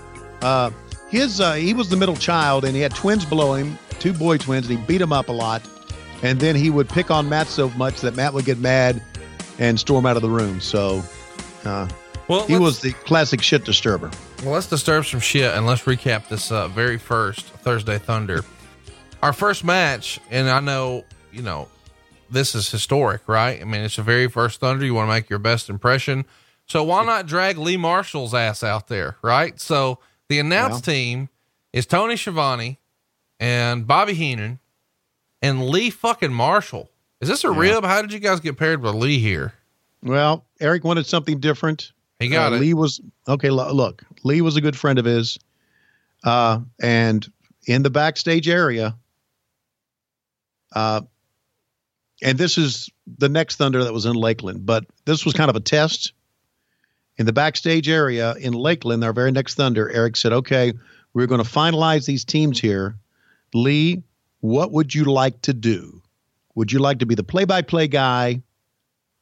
Uh, 0.42 0.72
his 1.10 1.40
uh, 1.40 1.54
he 1.54 1.74
was 1.74 1.90
the 1.90 1.98
middle 1.98 2.16
child, 2.16 2.64
and 2.66 2.76
he 2.76 2.82
had 2.82 2.96
twins 2.96 3.26
below 3.26 3.54
him, 3.54 3.78
two 4.00 4.14
boy 4.14 4.38
twins, 4.38 4.68
and 4.70 4.80
he 4.80 4.86
beat 4.86 4.98
them 5.00 5.12
up 5.14 5.28
a 5.30 5.32
lot. 5.32 5.62
And 6.24 6.40
then 6.40 6.56
he 6.56 6.70
would 6.70 6.88
pick 6.88 7.12
on 7.12 7.28
Matt 7.28 7.48
so 7.48 7.70
much 7.72 8.00
that 8.02 8.16
Matt 8.16 8.34
would 8.34 8.46
get 8.46 8.58
mad 8.58 9.02
and 9.60 9.78
storm 9.80 10.06
out 10.06 10.16
of 10.16 10.22
the 10.22 10.30
room. 10.30 10.62
So 10.62 11.04
uh, 11.66 11.88
Well, 12.28 12.48
he 12.48 12.58
was 12.58 12.82
the 12.82 12.94
classic 12.94 13.42
shit 13.42 13.66
disturber. 13.66 14.10
Well, 14.44 14.54
let's 14.54 14.68
disturb 14.68 15.06
some 15.06 15.20
shit 15.20 15.54
and 15.56 15.66
let's 15.66 15.82
recap 15.84 16.30
this 16.30 16.52
uh, 16.52 16.68
very 16.70 16.98
first 16.98 17.46
Thursday 17.46 17.98
Thunder. 17.98 18.44
Our 19.22 19.34
first 19.34 19.64
match, 19.64 20.20
and 20.32 20.50
I 20.50 20.60
know, 20.60 21.04
you 21.32 21.42
know, 21.42 21.68
this 22.30 22.56
is 22.56 22.70
historic, 22.70 23.28
right? 23.28 23.62
I 23.62 23.66
mean, 23.66 23.82
it's 23.82 23.98
the 23.98 24.04
very 24.04 24.28
first 24.28 24.60
Thunder. 24.60 24.86
You 24.86 24.94
want 24.94 25.08
to 25.10 25.14
make 25.14 25.30
your 25.30 25.40
best 25.40 25.70
impression. 25.70 26.26
So 26.66 26.84
why 26.84 27.06
not 27.06 27.26
drag 27.26 27.58
Lee 27.58 27.78
Marshall's 27.78 28.34
ass 28.34 28.64
out 28.64 28.88
there, 28.88 29.18
right? 29.22 29.60
So 29.60 30.00
the 30.30 30.40
announced 30.40 30.86
team 30.86 31.30
is 31.74 31.86
Tony 31.86 32.16
Schiavone 32.16 32.80
and 33.40 33.86
Bobby 33.86 34.14
Heenan 34.14 34.60
and 35.42 35.68
Lee 35.68 35.90
fucking 35.90 36.34
Marshall. 36.34 36.90
Is 37.20 37.30
this 37.30 37.44
a 37.44 37.52
rib? 37.52 37.84
How 37.84 38.02
did 38.02 38.14
you 38.14 38.20
guys 38.20 38.40
get 38.40 38.58
paired 38.58 38.82
with 38.82 38.96
Lee 38.96 39.20
here? 39.20 39.54
Well, 40.02 40.46
Eric 40.60 40.84
wanted 40.84 41.06
something 41.06 41.40
different. 41.40 41.92
He 42.24 42.30
got 42.30 42.54
Uh, 42.54 42.56
it. 42.56 42.60
Lee 42.62 42.74
was 42.74 43.02
okay. 43.28 43.50
lo- 43.50 43.72
Look, 43.74 44.04
Lee 44.24 44.42
was 44.42 44.56
a 44.56 44.62
good 44.62 44.76
friend 44.76 44.98
of 45.00 45.06
his, 45.06 45.38
uh, 46.24 46.60
and 46.82 47.30
in 47.68 47.84
the 47.84 47.90
backstage 47.90 48.48
area, 48.50 48.96
uh, 50.76 51.02
and 52.22 52.38
this 52.38 52.58
is 52.58 52.90
the 53.18 53.30
next 53.30 53.58
Thunder 53.58 53.84
that 53.84 53.94
was 53.94 54.06
in 54.06 54.14
Lakeland, 54.16 54.66
but 54.66 54.86
this 55.06 55.26
was 55.26 55.34
kind 55.34 55.50
of 55.50 55.56
a 55.56 55.60
test. 55.60 56.14
In 57.18 57.26
the 57.28 57.34
backstage 57.34 57.88
area 57.88 58.34
in 58.36 58.54
Lakeland, 58.54 59.04
our 59.04 59.14
very 59.14 59.32
next 59.32 59.54
Thunder, 59.56 59.90
Eric 59.92 60.16
said, 60.18 60.34
"Okay, 60.34 60.74
we're 61.14 61.28
going 61.28 61.44
to 61.44 61.50
finalize 61.50 62.06
these 62.08 62.26
teams 62.26 62.60
here. 62.60 62.98
Lee, 63.54 64.02
what 64.40 64.72
would 64.72 64.96
you 64.96 65.04
like 65.06 65.40
to 65.44 65.54
do? 65.54 66.02
Would 66.56 66.72
you 66.72 66.80
like 66.80 67.00
to 67.00 67.06
be 67.06 67.14
the 67.16 67.24
play-by-play 67.24 67.88
guy 67.90 68.42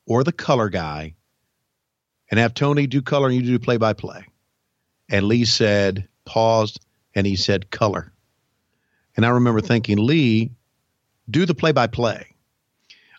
or 0.05 0.23
the 0.23 0.31
color 0.31 0.69
guy?" 0.69 1.15
And 2.31 2.39
have 2.39 2.53
Tony 2.53 2.87
do 2.87 3.01
color 3.01 3.27
and 3.27 3.35
you 3.35 3.43
do 3.43 3.59
play 3.59 3.77
by 3.77 3.93
play. 3.93 4.25
And 5.09 5.27
Lee 5.27 5.45
said, 5.45 6.07
paused, 6.25 6.83
and 7.13 7.27
he 7.27 7.35
said, 7.35 7.69
color. 7.69 8.11
And 9.15 9.25
I 9.25 9.29
remember 9.29 9.59
thinking, 9.59 9.97
Lee, 9.97 10.51
do 11.29 11.45
the 11.45 11.53
play 11.53 11.73
by 11.73 11.87
play. 11.87 12.27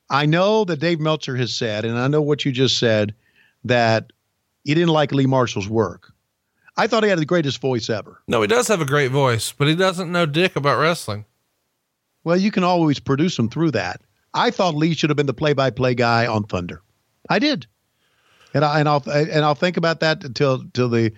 I 0.08 0.26
know 0.26 0.64
that 0.64 0.80
Dave 0.80 1.00
Meltzer 1.00 1.36
has 1.36 1.54
said, 1.54 1.84
and 1.84 1.98
I 1.98 2.08
know 2.08 2.22
what 2.22 2.44
you 2.44 2.52
just 2.52 2.78
said, 2.78 3.14
that 3.64 4.12
he 4.64 4.74
didn't 4.74 4.88
like 4.90 5.12
Lee 5.12 5.26
Marshall's 5.26 5.68
work. 5.68 6.12
I 6.76 6.86
thought 6.86 7.02
he 7.02 7.10
had 7.10 7.18
the 7.18 7.26
greatest 7.26 7.60
voice 7.60 7.90
ever. 7.90 8.22
No, 8.26 8.40
he 8.40 8.48
does 8.48 8.68
have 8.68 8.80
a 8.80 8.86
great 8.86 9.10
voice, 9.10 9.52
but 9.52 9.68
he 9.68 9.74
doesn't 9.74 10.10
know 10.10 10.24
dick 10.24 10.56
about 10.56 10.80
wrestling. 10.80 11.26
Well, 12.24 12.38
you 12.38 12.50
can 12.50 12.64
always 12.64 12.98
produce 12.98 13.38
him 13.38 13.50
through 13.50 13.72
that. 13.72 14.00
I 14.32 14.50
thought 14.50 14.74
Lee 14.74 14.94
should 14.94 15.10
have 15.10 15.16
been 15.18 15.26
the 15.26 15.34
play-by-play 15.34 15.96
guy 15.96 16.26
on 16.26 16.44
Thunder. 16.44 16.82
I 17.28 17.38
did, 17.38 17.66
and 18.54 18.64
I 18.64 18.80
and 18.80 18.88
I'll 18.88 19.02
and 19.06 19.44
I'll 19.44 19.54
think 19.54 19.76
about 19.76 20.00
that 20.00 20.24
until 20.24 20.64
till 20.72 20.88
the 20.88 21.12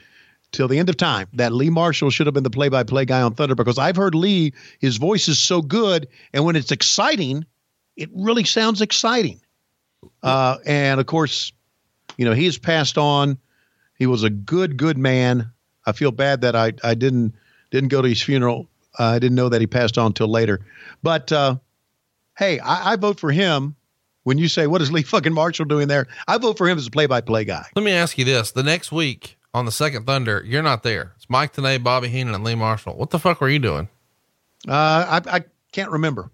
till 0.52 0.68
the 0.68 0.78
end 0.78 0.88
of 0.88 0.96
time. 0.96 1.28
That 1.34 1.52
Lee 1.52 1.70
Marshall 1.70 2.10
should 2.10 2.26
have 2.26 2.34
been 2.34 2.44
the 2.44 2.50
play-by-play 2.50 3.04
guy 3.06 3.22
on 3.22 3.34
Thunder 3.34 3.54
because 3.54 3.78
I've 3.78 3.96
heard 3.96 4.14
Lee. 4.14 4.52
His 4.78 4.96
voice 4.96 5.28
is 5.28 5.38
so 5.38 5.60
good, 5.62 6.08
and 6.32 6.44
when 6.44 6.56
it's 6.56 6.70
exciting, 6.70 7.44
it 7.96 8.08
really 8.14 8.44
sounds 8.44 8.80
exciting. 8.80 9.40
Uh, 10.22 10.58
and 10.64 11.00
of 11.00 11.06
course, 11.06 11.52
you 12.16 12.24
know 12.24 12.32
he 12.32 12.44
has 12.44 12.58
passed 12.58 12.98
on. 12.98 13.38
He 13.96 14.06
was 14.06 14.22
a 14.22 14.30
good 14.30 14.76
good 14.76 14.98
man. 14.98 15.50
I 15.86 15.92
feel 15.92 16.12
bad 16.12 16.40
that 16.42 16.56
I 16.56 16.72
I 16.82 16.94
didn't 16.94 17.34
didn't 17.70 17.88
go 17.88 18.02
to 18.02 18.08
his 18.08 18.22
funeral. 18.22 18.68
Uh, 18.98 19.04
I 19.04 19.18
didn't 19.18 19.34
know 19.34 19.48
that 19.48 19.60
he 19.60 19.66
passed 19.66 19.98
on 19.98 20.06
until 20.06 20.28
later. 20.28 20.60
But 21.02 21.32
uh, 21.32 21.56
hey, 22.38 22.60
I, 22.60 22.92
I 22.92 22.96
vote 22.96 23.18
for 23.18 23.32
him. 23.32 23.74
When 24.24 24.38
you 24.38 24.48
say 24.48 24.66
what 24.66 24.82
is 24.82 24.90
Lee 24.90 25.02
fucking 25.02 25.32
Marshall 25.32 25.66
doing 25.66 25.88
there, 25.88 26.06
I 26.26 26.38
vote 26.38 26.58
for 26.58 26.68
him 26.68 26.76
as 26.78 26.86
a 26.86 26.90
play-by-play 26.90 27.44
guy. 27.44 27.66
Let 27.76 27.84
me 27.84 27.92
ask 27.92 28.18
you 28.18 28.24
this: 28.24 28.50
the 28.52 28.62
next 28.62 28.90
week 28.90 29.36
on 29.52 29.66
the 29.66 29.72
second 29.72 30.06
Thunder, 30.06 30.42
you're 30.46 30.62
not 30.62 30.82
there. 30.82 31.12
It's 31.16 31.28
Mike 31.28 31.52
Tenay, 31.54 31.82
Bobby 31.82 32.08
Heenan, 32.08 32.34
and 32.34 32.42
Lee 32.42 32.54
Marshall. 32.54 32.96
What 32.96 33.10
the 33.10 33.18
fuck 33.18 33.40
were 33.40 33.48
you 33.48 33.58
doing? 33.58 33.88
Uh, 34.66 35.20
I, 35.22 35.36
I 35.36 35.44
can't 35.72 35.90
remember. 35.90 36.30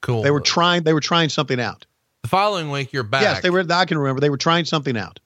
Cool. 0.00 0.22
They 0.22 0.30
were 0.30 0.40
trying. 0.40 0.82
They 0.82 0.92
were 0.92 1.00
trying 1.00 1.28
something 1.28 1.58
out. 1.60 1.86
the 2.22 2.28
following 2.28 2.70
week. 2.70 2.92
You're 2.92 3.04
back. 3.04 3.22
Yes, 3.22 3.42
they 3.42 3.50
were. 3.50 3.64
I 3.70 3.84
can 3.84 3.98
remember. 3.98 4.20
They 4.20 4.30
were 4.30 4.36
trying 4.36 4.64
something 4.64 4.96
out. 4.96 5.20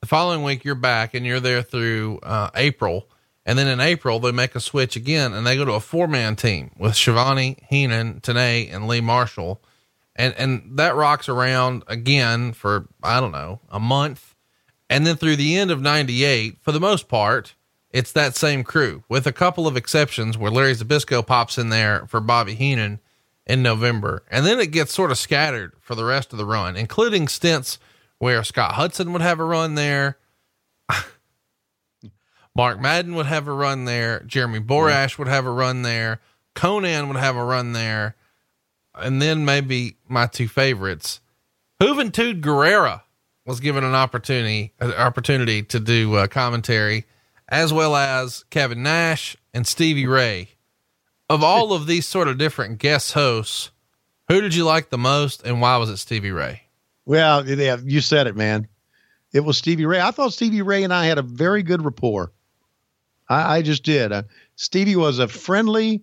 The 0.00 0.06
following 0.06 0.44
week, 0.44 0.64
you're 0.64 0.74
back, 0.76 1.14
and 1.14 1.26
you're 1.26 1.40
there 1.40 1.62
through 1.62 2.20
uh, 2.22 2.50
April. 2.54 3.08
And 3.44 3.58
then 3.58 3.66
in 3.66 3.80
April, 3.80 4.20
they 4.20 4.30
make 4.30 4.54
a 4.54 4.60
switch 4.60 4.94
again, 4.94 5.32
and 5.32 5.46
they 5.46 5.56
go 5.56 5.64
to 5.64 5.72
a 5.72 5.80
four 5.80 6.06
man 6.06 6.36
team 6.36 6.70
with 6.78 6.94
Schiavone, 6.94 7.56
Heenan, 7.68 8.20
Tenay, 8.20 8.72
and 8.72 8.86
Lee 8.86 9.00
Marshall. 9.00 9.62
And 10.18 10.34
and 10.36 10.76
that 10.78 10.96
rocks 10.96 11.28
around 11.28 11.84
again 11.86 12.52
for 12.52 12.88
I 13.02 13.20
don't 13.20 13.32
know 13.32 13.60
a 13.70 13.80
month, 13.80 14.34
And 14.90 15.06
then 15.06 15.16
through 15.16 15.36
the 15.36 15.56
end 15.56 15.70
of 15.70 15.80
98, 15.80 16.58
for 16.60 16.72
the 16.72 16.80
most 16.80 17.08
part, 17.08 17.54
it's 17.90 18.12
that 18.12 18.36
same 18.36 18.64
crew 18.64 19.04
with 19.08 19.26
a 19.26 19.32
couple 19.32 19.66
of 19.66 19.76
exceptions 19.76 20.36
where 20.36 20.50
Larry 20.50 20.74
Zbyszko 20.74 21.26
pops 21.26 21.56
in 21.56 21.70
there 21.70 22.06
for 22.08 22.20
Bobby 22.20 22.54
Heenan 22.54 23.00
in 23.46 23.62
November. 23.62 24.24
And 24.30 24.44
then 24.44 24.60
it 24.60 24.72
gets 24.72 24.92
sort 24.92 25.10
of 25.10 25.18
scattered 25.18 25.72
for 25.80 25.94
the 25.94 26.04
rest 26.04 26.32
of 26.32 26.38
the 26.38 26.44
run, 26.44 26.76
including 26.76 27.28
stints 27.28 27.78
where 28.18 28.42
Scott 28.44 28.74
Hudson 28.74 29.12
would 29.12 29.22
have 29.22 29.38
a 29.40 29.44
run 29.44 29.74
there. 29.74 30.18
Mark 32.54 32.80
Madden 32.80 33.14
would 33.14 33.26
have 33.26 33.46
a 33.46 33.52
run 33.52 33.84
there. 33.84 34.20
Jeremy 34.26 34.60
Borash 34.60 35.16
would 35.16 35.28
have 35.28 35.46
a 35.46 35.50
run 35.52 35.82
there. 35.82 36.20
Konnan 36.54 37.06
would 37.08 37.16
have 37.16 37.36
a 37.36 37.44
run 37.44 37.72
there. 37.72 38.16
And 39.00 39.20
then 39.22 39.44
maybe 39.44 39.96
my 40.08 40.26
two 40.26 40.48
favorites, 40.48 41.20
Juventud 41.80 42.40
Guerrera 42.40 43.02
was 43.46 43.60
given 43.60 43.84
an 43.84 43.94
opportunity, 43.94 44.74
an 44.80 44.92
opportunity 44.92 45.62
to 45.62 45.80
do 45.80 46.14
uh, 46.16 46.26
commentary 46.26 47.06
as 47.48 47.72
well 47.72 47.96
as 47.96 48.44
Kevin 48.50 48.82
Nash 48.82 49.36
and 49.54 49.66
Stevie 49.66 50.06
Ray. 50.06 50.50
Of 51.30 51.42
all 51.42 51.72
of 51.72 51.86
these 51.86 52.06
sort 52.06 52.28
of 52.28 52.38
different 52.38 52.78
guest 52.78 53.12
hosts, 53.12 53.70
who 54.28 54.40
did 54.40 54.54
you 54.54 54.64
like 54.64 54.90
the 54.90 54.98
most 54.98 55.42
and 55.44 55.60
why 55.60 55.76
was 55.76 55.90
it 55.90 55.98
Stevie 55.98 56.30
Ray? 56.30 56.62
Well, 57.06 57.46
yeah, 57.48 57.78
you 57.82 58.00
said 58.00 58.26
it, 58.26 58.36
man. 58.36 58.68
It 59.32 59.40
was 59.40 59.58
Stevie 59.58 59.86
Ray. 59.86 60.00
I 60.00 60.10
thought 60.10 60.32
Stevie 60.32 60.62
Ray 60.62 60.84
and 60.84 60.92
I 60.92 61.06
had 61.06 61.18
a 61.18 61.22
very 61.22 61.62
good 61.62 61.84
rapport. 61.84 62.32
I, 63.28 63.58
I 63.58 63.62
just 63.62 63.82
did. 63.82 64.12
Uh, 64.12 64.22
Stevie 64.56 64.96
was 64.96 65.18
a 65.18 65.28
friendly 65.28 66.02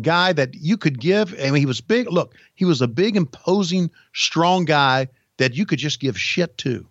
guy 0.00 0.32
that 0.32 0.54
you 0.54 0.76
could 0.76 1.00
give. 1.00 1.34
I 1.40 1.44
mean, 1.50 1.60
he 1.60 1.66
was 1.66 1.80
big. 1.80 2.10
Look, 2.10 2.34
he 2.54 2.64
was 2.64 2.82
a 2.82 2.88
big, 2.88 3.16
imposing, 3.16 3.90
strong 4.12 4.64
guy 4.64 5.08
that 5.38 5.54
you 5.54 5.66
could 5.66 5.78
just 5.78 6.00
give 6.00 6.18
shit 6.18 6.56
to, 6.58 6.86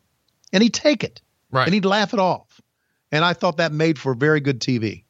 and 0.52 0.62
he'd 0.64 0.74
take 0.74 1.04
it, 1.04 1.22
Right. 1.52 1.66
and 1.66 1.74
he'd 1.74 1.86
laugh 1.86 2.14
it 2.14 2.20
off. 2.20 2.62
And 3.12 3.24
I 3.24 3.34
thought 3.34 3.58
that 3.58 3.72
made 3.72 4.00
for 4.00 4.14
very 4.14 4.40
good 4.40 4.60
TV. 4.60 5.04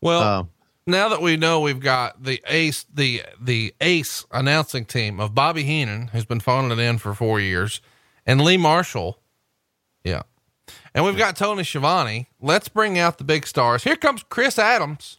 Well, 0.00 0.22
Uh, 0.22 0.44
now 0.86 1.08
that 1.10 1.20
we 1.20 1.36
know 1.36 1.60
we've 1.60 1.80
got 1.80 2.22
the 2.22 2.42
ace, 2.46 2.86
the, 2.92 3.22
the 3.40 3.74
ace 3.80 4.24
announcing 4.32 4.84
team 4.86 5.20
of 5.20 5.34
Bobby 5.34 5.62
Heenan, 5.64 6.08
who's 6.08 6.24
been 6.24 6.40
phoning 6.40 6.70
it 6.70 6.78
in 6.80 6.98
for 6.98 7.14
four 7.14 7.38
years 7.40 7.80
and 8.24 8.40
Lee 8.40 8.56
Marshall. 8.56 9.20
Yeah. 10.04 10.22
And 10.94 11.04
we've 11.04 11.16
got 11.18 11.36
Tony 11.36 11.64
Schiavone. 11.64 12.28
Let's 12.40 12.68
bring 12.68 12.98
out 12.98 13.18
the 13.18 13.24
big 13.24 13.46
stars. 13.46 13.84
Here 13.84 13.96
comes 13.96 14.22
Chris 14.22 14.58
Adams. 14.58 15.18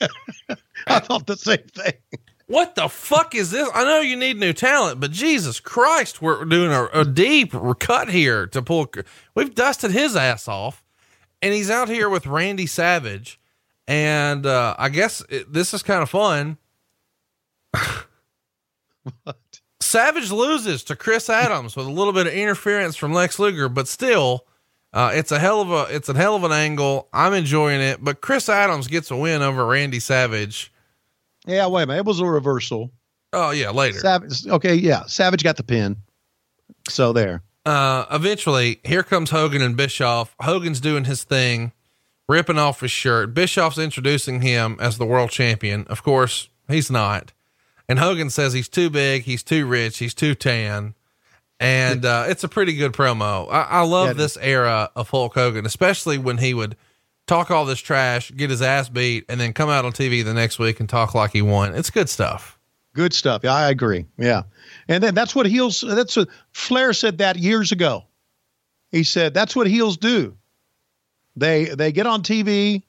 I 0.86 0.98
thought 1.00 1.26
the 1.26 1.36
same 1.36 1.66
thing. 1.74 1.94
What 2.46 2.74
the 2.76 2.88
fuck 2.88 3.34
is 3.34 3.50
this? 3.50 3.68
I 3.74 3.84
know 3.84 4.00
you 4.00 4.16
need 4.16 4.38
new 4.38 4.54
talent, 4.54 5.00
but 5.00 5.10
Jesus 5.10 5.60
Christ, 5.60 6.22
we're 6.22 6.46
doing 6.46 6.72
a, 6.72 6.86
a 6.94 7.04
deep 7.04 7.52
cut 7.78 8.08
here 8.08 8.46
to 8.48 8.62
pull. 8.62 8.90
We've 9.34 9.54
dusted 9.54 9.90
his 9.90 10.16
ass 10.16 10.48
off, 10.48 10.82
and 11.42 11.52
he's 11.52 11.70
out 11.70 11.90
here 11.90 12.08
with 12.08 12.26
Randy 12.26 12.66
Savage, 12.66 13.38
and 13.86 14.46
uh, 14.46 14.74
I 14.78 14.88
guess 14.88 15.22
it, 15.28 15.52
this 15.52 15.74
is 15.74 15.82
kind 15.82 16.02
of 16.02 16.10
fun. 16.10 16.56
What? 19.24 19.60
Savage 19.80 20.30
loses 20.30 20.84
to 20.84 20.96
Chris 20.96 21.30
Adams 21.30 21.76
with 21.76 21.86
a 21.86 21.90
little 21.90 22.12
bit 22.12 22.26
of 22.26 22.34
interference 22.34 22.94
from 22.96 23.14
Lex 23.14 23.38
Luger, 23.38 23.70
but 23.70 23.88
still, 23.88 24.44
uh, 24.92 25.10
it's 25.14 25.32
a 25.32 25.38
hell 25.38 25.60
of 25.60 25.70
a 25.70 25.94
it's 25.94 26.08
a 26.08 26.14
hell 26.14 26.34
of 26.34 26.44
an 26.44 26.52
angle. 26.52 27.08
I'm 27.12 27.34
enjoying 27.34 27.80
it, 27.80 28.02
but 28.02 28.20
Chris 28.20 28.48
Adams 28.48 28.86
gets 28.88 29.10
a 29.10 29.16
win 29.16 29.42
over 29.42 29.66
Randy 29.66 30.00
Savage. 30.00 30.72
Yeah, 31.46 31.66
wait 31.68 31.84
a 31.84 31.86
minute. 31.86 32.00
It 32.00 32.06
was 32.06 32.20
a 32.20 32.26
reversal. 32.26 32.90
Oh 33.32 33.50
yeah, 33.50 33.70
later. 33.70 33.98
Savage. 33.98 34.46
Okay, 34.46 34.74
yeah. 34.74 35.04
Savage 35.06 35.44
got 35.44 35.56
the 35.56 35.62
pin. 35.62 35.96
So 36.88 37.12
there. 37.12 37.42
uh, 37.66 38.06
eventually, 38.10 38.80
here 38.84 39.02
comes 39.02 39.30
Hogan 39.30 39.60
and 39.62 39.76
Bischoff. 39.76 40.34
Hogan's 40.40 40.80
doing 40.80 41.04
his 41.04 41.24
thing, 41.24 41.72
ripping 42.28 42.58
off 42.58 42.80
his 42.80 42.90
shirt. 42.90 43.34
Bischoff's 43.34 43.78
introducing 43.78 44.40
him 44.40 44.78
as 44.80 44.96
the 44.96 45.04
world 45.06 45.30
champion. 45.30 45.84
Of 45.88 46.02
course, 46.02 46.48
he's 46.68 46.90
not. 46.90 47.32
And 47.88 47.98
Hogan 47.98 48.30
says 48.30 48.52
he's 48.54 48.68
too 48.68 48.88
big, 48.90 49.22
he's 49.22 49.42
too 49.42 49.66
rich, 49.66 49.98
he's 49.98 50.14
too 50.14 50.34
tan. 50.34 50.94
And 51.60 52.04
uh, 52.04 52.26
it's 52.28 52.44
a 52.44 52.48
pretty 52.48 52.74
good 52.74 52.92
promo. 52.92 53.48
I, 53.50 53.62
I 53.62 53.80
love 53.82 54.08
Yeah. 54.08 54.12
this 54.14 54.36
era 54.40 54.90
of 54.94 55.10
Hulk 55.10 55.34
Hogan, 55.34 55.66
especially 55.66 56.16
when 56.18 56.38
he 56.38 56.54
would 56.54 56.76
talk 57.26 57.50
all 57.50 57.64
this 57.64 57.80
trash, 57.80 58.30
get 58.30 58.48
his 58.50 58.62
ass 58.62 58.88
beat, 58.88 59.24
and 59.28 59.40
then 59.40 59.52
come 59.52 59.68
out 59.68 59.84
on 59.84 59.92
TV 59.92 60.24
the 60.24 60.34
next 60.34 60.58
week 60.58 60.78
and 60.80 60.88
talk 60.88 61.14
like 61.14 61.32
he 61.32 61.42
won. 61.42 61.74
It's 61.74 61.90
good 61.90 62.08
stuff. 62.08 62.58
Good 62.94 63.12
stuff. 63.12 63.42
Yeah, 63.44 63.54
I 63.54 63.70
agree. 63.70 64.06
Yeah. 64.16 64.42
And 64.88 65.02
then 65.02 65.14
that's 65.14 65.34
what 65.34 65.46
heels 65.46 65.84
that's 65.86 66.16
what 66.16 66.28
Flair 66.52 66.92
said 66.92 67.18
that 67.18 67.36
years 67.36 67.70
ago. 67.72 68.04
He 68.90 69.02
said 69.04 69.34
that's 69.34 69.54
what 69.54 69.66
heels 69.66 69.96
do. 69.96 70.36
They 71.36 71.66
they 71.66 71.92
get 71.92 72.06
on 72.06 72.22
TV, 72.22 72.82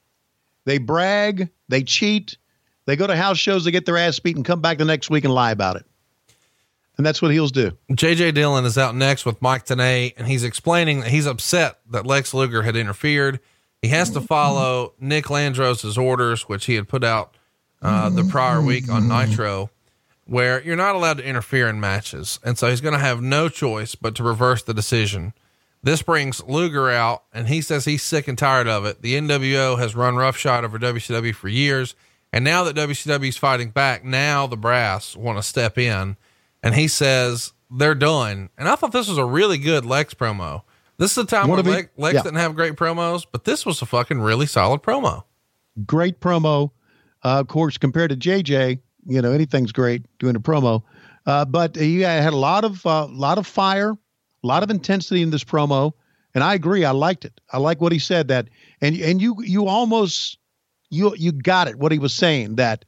they 0.65 0.77
brag, 0.77 1.49
they 1.67 1.83
cheat, 1.83 2.37
they 2.85 2.95
go 2.95 3.05
to 3.07 3.15
house 3.15 3.37
shows, 3.37 3.65
they 3.65 3.71
get 3.71 3.85
their 3.85 3.97
ass 3.97 4.19
beat 4.19 4.35
and 4.35 4.45
come 4.45 4.61
back 4.61 4.77
the 4.77 4.85
next 4.85 5.09
week 5.09 5.25
and 5.25 5.33
lie 5.33 5.51
about 5.51 5.75
it. 5.75 5.85
And 6.99 7.05
that's 7.05 7.21
what 7.21 7.31
heels 7.31 7.53
do. 7.53 7.71
JJ 7.89 8.33
Dillon 8.33 8.65
is 8.65 8.77
out 8.77 8.93
next 8.93 9.25
with 9.25 9.41
Mike 9.41 9.65
Tenay, 9.65 10.13
and 10.17 10.27
he's 10.27 10.43
explaining 10.43 10.99
that 10.99 11.09
he's 11.09 11.25
upset 11.25 11.79
that 11.89 12.05
Lex 12.05 12.33
Luger 12.33 12.63
had 12.63 12.75
interfered. 12.75 13.39
He 13.81 13.87
has 13.87 14.09
to 14.09 14.19
follow 14.19 14.95
Nick 14.99 15.27
Lambros' 15.27 15.97
orders, 15.97 16.49
which 16.49 16.65
he 16.65 16.73
had 16.73 16.89
put 16.89 17.05
out 17.05 17.37
uh, 17.81 18.09
the 18.09 18.25
prior 18.25 18.61
week 18.61 18.89
on 18.89 19.07
Nitro, 19.07 19.69
where 20.25 20.61
you're 20.61 20.75
not 20.75 20.93
allowed 20.93 21.19
to 21.19 21.23
interfere 21.23 21.69
in 21.69 21.79
matches. 21.79 22.37
And 22.43 22.57
so 22.57 22.69
he's 22.69 22.81
going 22.81 22.95
to 22.95 22.99
have 22.99 23.21
no 23.21 23.47
choice 23.47 23.95
but 23.95 24.13
to 24.15 24.23
reverse 24.23 24.61
the 24.61 24.73
decision. 24.73 25.31
This 25.81 26.01
brings 26.01 26.43
Luger 26.43 26.89
out, 26.89 27.23
and 27.33 27.47
he 27.47 27.61
says 27.61 27.85
he's 27.85 28.03
sick 28.03 28.27
and 28.27 28.37
tired 28.37 28.67
of 28.67 28.83
it. 28.83 29.01
The 29.01 29.15
NWO 29.15 29.79
has 29.79 29.95
run 29.95 30.17
roughshod 30.17 30.65
over 30.65 30.77
WCW 30.77 31.33
for 31.33 31.47
years. 31.47 31.95
And 32.33 32.43
now 32.43 32.65
that 32.65 32.75
WCW 32.75 33.29
is 33.29 33.37
fighting 33.37 33.69
back, 33.69 34.03
now 34.03 34.47
the 34.47 34.57
brass 34.57 35.15
want 35.15 35.37
to 35.37 35.43
step 35.43 35.77
in. 35.77 36.17
And 36.61 36.75
he 36.75 36.87
says 36.87 37.53
they're 37.71 37.95
done. 37.95 38.49
And 38.57 38.67
I 38.67 38.75
thought 38.75 38.91
this 38.91 39.07
was 39.07 39.17
a 39.17 39.25
really 39.25 39.57
good 39.57 39.85
Lex 39.85 40.13
promo. 40.13 40.63
This 40.97 41.11
is 41.11 41.15
the 41.15 41.25
time 41.25 41.49
of 41.49 41.63
the- 41.63 41.71
Lex, 41.71 41.89
Lex 41.97 42.15
yeah. 42.15 42.23
didn't 42.23 42.39
have 42.39 42.55
great 42.55 42.73
promos, 42.73 43.25
but 43.31 43.45
this 43.45 43.65
was 43.65 43.81
a 43.81 43.85
fucking 43.85 44.19
really 44.19 44.45
solid 44.45 44.81
promo. 44.81 45.23
Great 45.85 46.19
promo. 46.19 46.71
Uh, 47.23 47.39
of 47.39 47.47
course, 47.47 47.77
compared 47.77 48.09
to 48.09 48.17
JJ, 48.17 48.79
you 49.05 49.21
know, 49.21 49.31
anything's 49.31 49.71
great 49.71 50.05
doing 50.19 50.35
a 50.35 50.39
promo. 50.39 50.83
Uh, 51.25 51.45
but 51.45 51.75
he 51.75 52.01
had 52.01 52.33
a 52.33 52.37
lot 52.37 52.63
of 52.65 52.85
uh, 52.85 53.07
lot 53.07 53.37
of 53.37 53.45
fire, 53.45 53.91
a 53.91 54.47
lot 54.47 54.63
of 54.63 54.69
intensity 54.69 55.21
in 55.21 55.29
this 55.29 55.43
promo, 55.43 55.91
and 56.33 56.43
I 56.43 56.53
agree. 56.53 56.85
I 56.85 56.91
liked 56.91 57.25
it. 57.25 57.39
I 57.51 57.57
like 57.59 57.81
what 57.81 57.91
he 57.91 57.99
said 57.99 58.29
that, 58.29 58.49
and 58.81 58.97
and 58.97 59.21
you 59.21 59.35
you 59.43 59.67
almost 59.67 60.37
you 60.89 61.13
you 61.17 61.31
got 61.31 61.67
it 61.67 61.77
what 61.77 61.91
he 61.91 61.99
was 61.99 62.13
saying 62.13 62.55
that 62.55 62.85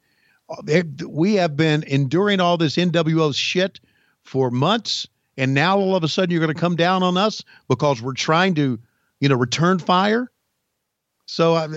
we 1.07 1.35
have 1.35 1.55
been 1.55 1.83
enduring 1.83 2.39
all 2.39 2.57
this 2.57 2.75
NWO 2.75 3.35
shit 3.35 3.79
for 4.23 4.51
months, 4.51 5.07
and 5.37 5.53
now 5.53 5.77
all 5.77 5.95
of 5.95 6.03
a 6.03 6.07
sudden 6.07 6.31
you're 6.31 6.41
going 6.41 6.53
to 6.53 6.59
come 6.59 6.75
down 6.75 7.03
on 7.03 7.17
us 7.17 7.43
because 7.67 8.01
we're 8.01 8.13
trying 8.13 8.55
to, 8.55 8.79
you 9.19 9.29
know, 9.29 9.35
return 9.35 9.79
fire. 9.79 10.31
So 11.25 11.55
I, 11.55 11.67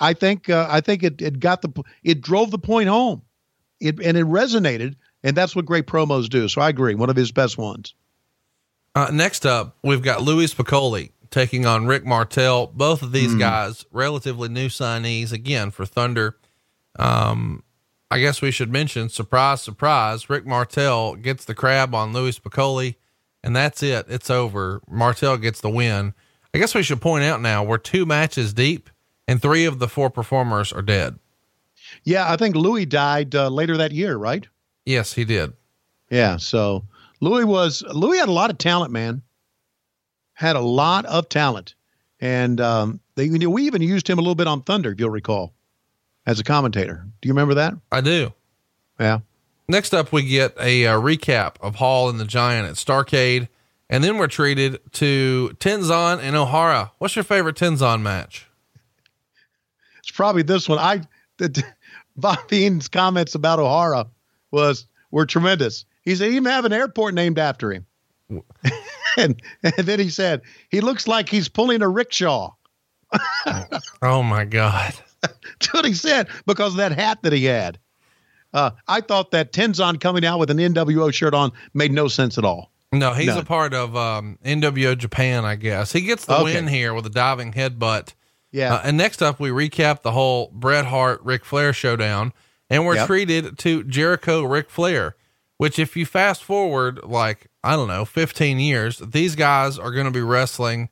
I 0.00 0.12
think 0.12 0.50
uh, 0.50 0.66
I 0.68 0.80
think 0.80 1.02
it, 1.02 1.22
it 1.22 1.38
got 1.38 1.62
the 1.62 1.82
it 2.02 2.20
drove 2.20 2.50
the 2.50 2.58
point 2.58 2.88
home, 2.88 3.22
it 3.80 4.00
and 4.00 4.16
it 4.16 4.26
resonated, 4.26 4.96
and 5.22 5.36
that's 5.36 5.54
what 5.54 5.66
great 5.66 5.86
promos 5.86 6.28
do. 6.28 6.48
So 6.48 6.60
I 6.60 6.68
agree, 6.68 6.94
one 6.94 7.10
of 7.10 7.16
his 7.16 7.32
best 7.32 7.56
ones. 7.56 7.94
Uh, 8.94 9.10
next 9.12 9.44
up, 9.44 9.76
we've 9.82 10.02
got 10.02 10.22
Louie 10.22 10.46
Spicolli 10.46 11.10
taking 11.30 11.66
on 11.66 11.86
Rick 11.86 12.06
Martel. 12.06 12.68
Both 12.68 13.02
of 13.02 13.10
these 13.10 13.34
guys, 13.34 13.84
relatively 13.90 14.48
new 14.48 14.68
signees 14.68 15.32
again 15.32 15.72
for 15.72 15.84
Thunder. 15.84 16.36
Um, 16.96 17.63
I 18.14 18.20
guess 18.20 18.40
we 18.40 18.52
should 18.52 18.70
mention, 18.70 19.08
surprise, 19.08 19.60
surprise, 19.60 20.30
Rick 20.30 20.46
Martel 20.46 21.16
gets 21.16 21.44
the 21.44 21.52
crab 21.52 21.96
on 21.96 22.12
Louie 22.12 22.30
Spicolli, 22.30 22.94
and 23.42 23.56
that's 23.56 23.82
it. 23.82 24.06
It's 24.08 24.30
over. 24.30 24.82
Martel 24.88 25.36
gets 25.36 25.60
the 25.60 25.68
win. 25.68 26.14
I 26.54 26.58
guess 26.58 26.76
we 26.76 26.84
should 26.84 27.00
point 27.00 27.24
out 27.24 27.40
now 27.40 27.64
we're 27.64 27.76
two 27.76 28.06
matches 28.06 28.54
deep, 28.54 28.88
and 29.26 29.42
three 29.42 29.64
of 29.64 29.80
the 29.80 29.88
four 29.88 30.10
performers 30.10 30.72
are 30.72 30.80
dead. 30.80 31.18
Yeah, 32.04 32.30
I 32.32 32.36
think 32.36 32.54
Louis 32.54 32.86
died 32.86 33.34
uh, 33.34 33.48
later 33.48 33.76
that 33.78 33.90
year, 33.90 34.16
right? 34.16 34.46
Yes, 34.86 35.14
he 35.14 35.24
did. 35.24 35.52
Yeah, 36.08 36.36
so 36.36 36.84
Louis 37.20 37.44
was 37.44 37.82
Louis 37.82 38.18
had 38.18 38.28
a 38.28 38.32
lot 38.32 38.50
of 38.50 38.58
talent, 38.58 38.92
man. 38.92 39.22
Had 40.34 40.54
a 40.54 40.60
lot 40.60 41.04
of 41.06 41.28
talent, 41.28 41.74
and 42.20 42.60
um, 42.60 43.00
they 43.16 43.24
you 43.24 43.40
know, 43.40 43.50
we 43.50 43.64
even 43.64 43.82
used 43.82 44.08
him 44.08 44.18
a 44.18 44.22
little 44.22 44.36
bit 44.36 44.46
on 44.46 44.62
Thunder, 44.62 44.92
if 44.92 45.00
you'll 45.00 45.10
recall, 45.10 45.52
as 46.26 46.40
a 46.40 46.44
commentator. 46.44 47.04
Do 47.20 47.28
you 47.28 47.32
remember 47.32 47.54
that? 47.54 47.74
I 47.92 48.00
do. 48.00 48.32
Yeah. 48.98 49.20
Next 49.68 49.94
up, 49.94 50.12
we 50.12 50.24
get 50.24 50.54
a, 50.60 50.86
uh 50.86 51.00
recap 51.00 51.54
of 51.60 51.76
Hall 51.76 52.08
and 52.08 52.20
the 52.20 52.24
Giant 52.24 52.68
at 52.68 52.74
Starcade, 52.74 53.48
and 53.88 54.04
then 54.04 54.18
we're 54.18 54.26
treated 54.26 54.80
to 54.92 55.56
Tenzan 55.58 56.20
and 56.20 56.36
O'Hara. 56.36 56.92
What's 56.98 57.16
your 57.16 57.24
favorite 57.24 57.56
Tenzan 57.56 58.02
match? 58.02 58.46
It's 60.00 60.10
probably 60.10 60.42
this 60.42 60.68
one. 60.68 60.78
I 60.78 61.02
the, 61.38 61.64
Bobby 62.16 62.60
Heenan's 62.60 62.88
comments 62.88 63.34
about 63.34 63.58
O'Hara 63.58 64.06
was 64.50 64.86
were 65.10 65.26
tremendous. 65.26 65.84
He 66.02 66.14
said 66.14 66.30
he 66.30 66.36
even 66.36 66.50
have 66.50 66.64
an 66.64 66.72
airport 66.72 67.14
named 67.14 67.38
after 67.38 67.72
him. 67.72 67.86
and, 69.16 69.40
and 69.62 69.72
then 69.86 69.98
he 69.98 70.10
said, 70.10 70.42
he 70.70 70.80
looks 70.80 71.08
like 71.08 71.28
he's 71.28 71.48
pulling 71.48 71.82
a 71.82 71.88
rickshaw. 71.88 72.52
Oh 74.02 74.22
my 74.22 74.44
God. 74.44 74.92
What 75.72 75.84
he 75.84 75.94
said 75.94 76.28
because 76.46 76.72
of 76.72 76.76
that 76.78 76.92
hat 76.92 77.18
that 77.22 77.32
he 77.32 77.44
had. 77.44 77.78
Uh, 78.52 78.70
I 78.86 79.00
thought 79.00 79.32
that 79.32 79.52
Tenzan 79.52 80.00
coming 80.00 80.24
out 80.24 80.38
with 80.38 80.50
an 80.50 80.58
NWO 80.58 81.12
shirt 81.12 81.34
on 81.34 81.50
made 81.74 81.90
no 81.92 82.06
sense 82.08 82.38
at 82.38 82.44
all. 82.44 82.70
No, 82.92 83.12
he's 83.12 83.26
None. 83.26 83.38
a 83.38 83.44
part 83.44 83.74
of 83.74 83.96
um, 83.96 84.38
NWO 84.44 84.96
Japan, 84.96 85.44
I 85.44 85.56
guess. 85.56 85.92
He 85.92 86.02
gets 86.02 86.26
the 86.26 86.34
Okay. 86.36 86.54
win 86.54 86.68
here 86.68 86.94
with 86.94 87.04
a 87.06 87.10
diving 87.10 87.52
headbutt. 87.52 88.14
Yeah. 88.52 88.74
Uh, 88.74 88.82
and 88.84 88.96
next 88.96 89.20
up, 89.20 89.40
we 89.40 89.48
recap 89.50 90.02
the 90.02 90.12
whole 90.12 90.52
Bret 90.54 90.84
Hart 90.84 91.20
Ric 91.24 91.44
Flair 91.44 91.72
showdown, 91.72 92.32
and 92.70 92.86
we're 92.86 92.94
Yep. 92.94 93.06
treated 93.08 93.58
to 93.58 93.82
Jericho 93.82 94.44
Ric 94.44 94.70
Flair. 94.70 95.16
Which, 95.56 95.78
if 95.80 95.96
you 95.96 96.06
fast 96.06 96.44
forward 96.44 97.00
like 97.04 97.48
I 97.64 97.74
don't 97.74 97.88
know, 97.88 98.04
fifteen 98.04 98.58
years, 98.60 98.98
these 98.98 99.34
guys 99.34 99.78
are 99.78 99.90
going 99.90 100.04
to 100.06 100.10
be 100.12 100.20
wrestling 100.20 100.88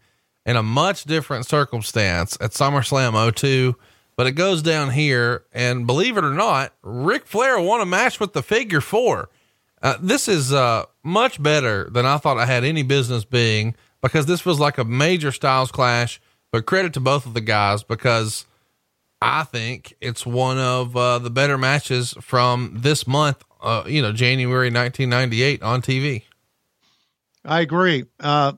in 0.46 0.56
a 0.56 0.62
much 0.62 1.04
different 1.04 1.46
circumstance 1.46 2.36
at 2.40 2.50
SummerSlam 2.52 3.14
02. 3.36 3.76
But 4.16 4.26
it 4.26 4.32
goes 4.32 4.62
down 4.62 4.90
here, 4.90 5.44
and 5.52 5.86
believe 5.86 6.16
it 6.16 6.24
or 6.24 6.34
not, 6.34 6.74
Ric 6.82 7.26
Flair 7.26 7.58
won 7.58 7.80
a 7.80 7.86
match 7.86 8.20
with 8.20 8.34
the 8.34 8.42
Figure 8.42 8.82
Four. 8.82 9.30
Uh, 9.82 9.96
this 10.00 10.28
is 10.28 10.52
uh, 10.52 10.84
much 11.02 11.42
better 11.42 11.88
than 11.90 12.06
I 12.06 12.18
thought 12.18 12.38
I 12.38 12.46
had 12.46 12.62
any 12.62 12.82
business 12.82 13.24
being 13.24 13.74
because 14.00 14.26
this 14.26 14.44
was 14.44 14.60
like 14.60 14.78
a 14.78 14.84
major 14.84 15.32
styles 15.32 15.72
clash. 15.72 16.20
But 16.52 16.66
credit 16.66 16.92
to 16.94 17.00
both 17.00 17.24
of 17.24 17.32
the 17.32 17.40
guys 17.40 17.82
because 17.82 18.46
I 19.22 19.44
think 19.44 19.94
it's 20.00 20.26
one 20.26 20.58
of 20.58 20.94
uh, 20.96 21.18
the 21.18 21.30
better 21.30 21.56
matches 21.56 22.14
from 22.20 22.72
this 22.74 23.06
month, 23.06 23.42
uh, 23.62 23.84
you 23.86 24.02
know, 24.02 24.12
January 24.12 24.66
1998 24.70 25.62
on 25.62 25.80
TV. 25.80 26.24
I 27.44 27.60
agree. 27.60 28.04
Uh, 28.20 28.52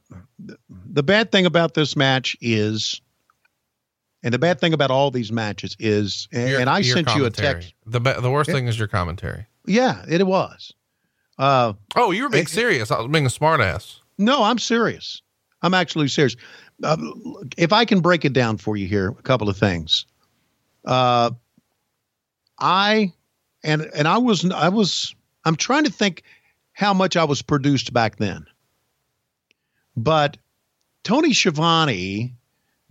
th- 0.45 0.59
the 0.69 1.03
bad 1.03 1.31
thing 1.31 1.47
about 1.47 1.75
this 1.75 1.97
match 1.97 2.37
is, 2.41 3.01
and 4.25 4.35
the 4.35 4.39
bad 4.39 4.59
thing 4.59 4.73
about 4.73 4.91
all 4.91 5.13
these 5.13 5.31
matches 5.31 5.77
is, 5.79 6.27
and, 6.33 6.49
Your- 6.51 6.61
and 6.61 6.69
I 6.69 6.83
sent 6.83 7.15
you 7.15 7.25
a 7.27 7.31
text. 7.31 7.73
The, 7.87 8.01
be- 8.01 8.13
the 8.21 8.31
worst 8.31 8.51
thing 8.51 8.67
is 8.67 8.77
your 8.79 8.89
commentary. 8.89 9.47
Yeah, 9.67 10.05
it 10.09 10.27
was. 10.27 10.73
Uh, 11.39 11.75
Oh, 11.95 12.11
you 12.11 12.25
were 12.25 12.29
being 12.31 12.45
It- 12.45 12.49
serious. 12.49 12.91
I 12.91 12.99
was 13.01 13.09
being 13.13 13.27
a 13.27 13.29
smartass. 13.29 14.01
no, 14.19 14.43
I'm 14.43 14.59
serious. 14.59 15.23
I'm 15.63 15.75
actually 15.75 16.09
serious. 16.09 16.37
Uh, 16.83 16.97
if 17.57 17.73
I 17.73 17.85
can 17.85 18.01
break 18.01 18.25
it 18.25 18.33
down 18.33 18.59
for 18.59 18.77
you 18.77 18.87
here, 18.89 19.09
a 19.09 19.23
couple 19.23 19.49
of 19.49 19.57
things. 19.57 20.05
Uh, 20.85 21.31
I 22.59 23.13
and 23.63 23.83
and 23.95 24.07
I 24.07 24.19
was 24.19 24.45
I 24.51 24.69
was 24.69 25.15
I'm 25.45 25.57
trying 25.57 25.85
to 25.85 25.91
think 25.93 26.23
how 26.73 26.93
much 26.93 27.17
I 27.17 27.25
was 27.25 27.41
produced 27.43 27.93
back 27.93 28.17
then. 28.17 28.45
But 29.97 30.37
Tony 31.05 31.33
Schiavone 31.33 32.35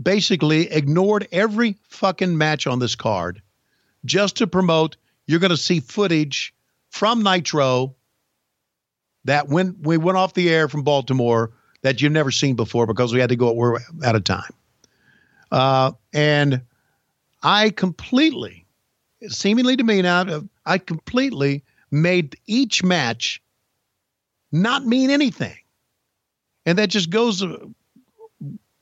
basically 0.01 0.71
ignored 0.71 1.27
every 1.31 1.77
fucking 1.89 2.37
match 2.37 2.67
on 2.67 2.79
this 2.79 2.95
card 2.95 3.41
just 4.05 4.37
to 4.37 4.47
promote 4.47 4.97
you're 5.27 5.39
going 5.39 5.51
to 5.51 5.57
see 5.57 5.79
footage 5.79 6.53
from 6.89 7.23
Nitro 7.23 7.95
that 9.25 9.47
when 9.47 9.77
we 9.81 9.97
went 9.97 10.17
off 10.17 10.33
the 10.33 10.49
air 10.49 10.67
from 10.67 10.83
Baltimore 10.83 11.51
that 11.81 12.01
you've 12.01 12.11
never 12.11 12.31
seen 12.31 12.55
before 12.55 12.85
because 12.85 13.13
we 13.13 13.19
had 13.19 13.29
to 13.29 13.35
go 13.35 13.51
we're 13.53 13.79
out 14.03 14.15
of 14.15 14.23
time. 14.23 14.53
Uh, 15.51 15.91
and 16.13 16.61
I 17.41 17.69
completely, 17.69 18.65
seemingly 19.27 19.77
to 19.77 19.83
me 19.83 20.01
now, 20.01 20.43
I 20.65 20.77
completely 20.77 21.63
made 21.91 22.37
each 22.47 22.83
match 22.83 23.41
not 24.51 24.85
mean 24.85 25.09
anything. 25.09 25.57
And 26.65 26.77
that 26.77 26.89
just 26.89 27.09
goes 27.09 27.43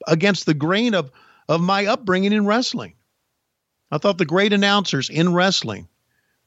against 0.07 0.45
the 0.45 0.53
grain 0.53 0.94
of, 0.94 1.11
of 1.48 1.61
my 1.61 1.86
upbringing 1.86 2.34
in 2.34 2.45
wrestling. 2.45 2.95
I 3.91 3.98
thought 3.98 4.18
the 4.18 4.26
great 4.26 4.53
announcers 4.53 5.10
in 5.10 5.34
wrestling, 5.34 5.88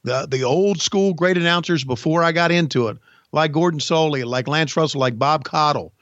the, 0.02 0.26
the 0.30 0.44
old 0.44 0.80
school 0.80 1.14
great 1.14 1.36
announcers 1.36 1.84
before 1.84 2.22
I 2.22 2.32
got 2.32 2.50
into 2.50 2.88
it, 2.88 2.98
like 3.32 3.52
Gordon 3.52 3.80
Solie, 3.80 4.24
like 4.24 4.48
Lance 4.48 4.76
Russell, 4.76 5.00
like 5.00 5.18
Bob 5.18 5.44
Caudle, 5.44 5.92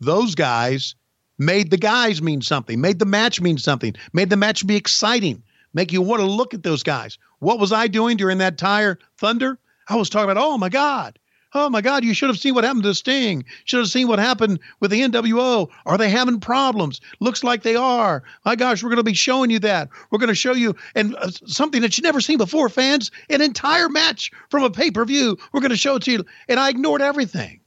those 0.00 0.34
guys 0.34 0.94
made 1.38 1.70
the 1.70 1.76
guys 1.76 2.22
mean 2.22 2.42
something, 2.42 2.80
made 2.80 2.98
the 2.98 3.06
match 3.06 3.40
mean 3.40 3.58
something, 3.58 3.94
made 4.12 4.30
the 4.30 4.36
match 4.36 4.66
be 4.66 4.76
exciting, 4.76 5.42
make 5.74 5.92
you 5.92 6.02
want 6.02 6.20
to 6.20 6.26
look 6.26 6.54
at 6.54 6.62
those 6.62 6.82
guys. 6.82 7.18
What 7.38 7.58
was 7.58 7.72
I 7.72 7.88
doing 7.88 8.16
during 8.16 8.38
that 8.38 8.58
tire 8.58 8.98
thunder? 9.16 9.58
I 9.88 9.96
was 9.96 10.10
talking 10.10 10.30
about, 10.30 10.42
oh 10.42 10.58
my 10.58 10.68
God, 10.68 11.18
oh 11.54 11.68
my 11.70 11.80
God, 11.80 12.04
you 12.04 12.14
should 12.14 12.28
have 12.28 12.38
seen 12.38 12.54
what 12.54 12.64
happened 12.64 12.84
to 12.84 12.94
Sting. 12.94 13.44
Should 13.64 13.80
have 13.80 13.88
seen 13.88 14.08
what 14.08 14.18
happened 14.18 14.60
with 14.80 14.90
the 14.90 15.00
NWO. 15.00 15.68
Are 15.86 15.98
they 15.98 16.08
having 16.08 16.40
problems? 16.40 17.00
Looks 17.20 17.44
like 17.44 17.62
they 17.62 17.76
are. 17.76 18.22
My 18.44 18.56
gosh, 18.56 18.82
we're 18.82 18.90
going 18.90 18.96
to 18.98 19.02
be 19.02 19.14
showing 19.14 19.50
you 19.50 19.58
that. 19.60 19.88
We're 20.10 20.18
going 20.18 20.28
to 20.28 20.34
show 20.34 20.54
you 20.54 20.74
and 20.94 21.14
uh, 21.16 21.30
something 21.46 21.82
that 21.82 21.96
you've 21.96 22.04
never 22.04 22.20
seen 22.20 22.38
before, 22.38 22.68
fans. 22.68 23.10
An 23.30 23.40
entire 23.40 23.88
match 23.88 24.30
from 24.50 24.62
a 24.62 24.70
pay 24.70 24.90
per 24.90 25.04
view. 25.04 25.36
We're 25.52 25.60
going 25.60 25.70
to 25.70 25.76
show 25.76 25.96
it 25.96 26.02
to 26.04 26.12
you. 26.12 26.24
And 26.48 26.58
I 26.58 26.70
ignored 26.70 27.02
everything. 27.02 27.60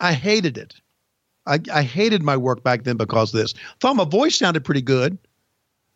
I 0.00 0.12
hated 0.12 0.58
it. 0.58 0.74
I, 1.46 1.60
I 1.72 1.82
hated 1.82 2.22
my 2.22 2.36
work 2.36 2.62
back 2.62 2.84
then 2.84 2.96
because 2.96 3.32
of 3.32 3.40
this. 3.40 3.54
Thought 3.80 3.96
my 3.96 4.04
voice 4.04 4.36
sounded 4.36 4.64
pretty 4.64 4.82
good, 4.82 5.16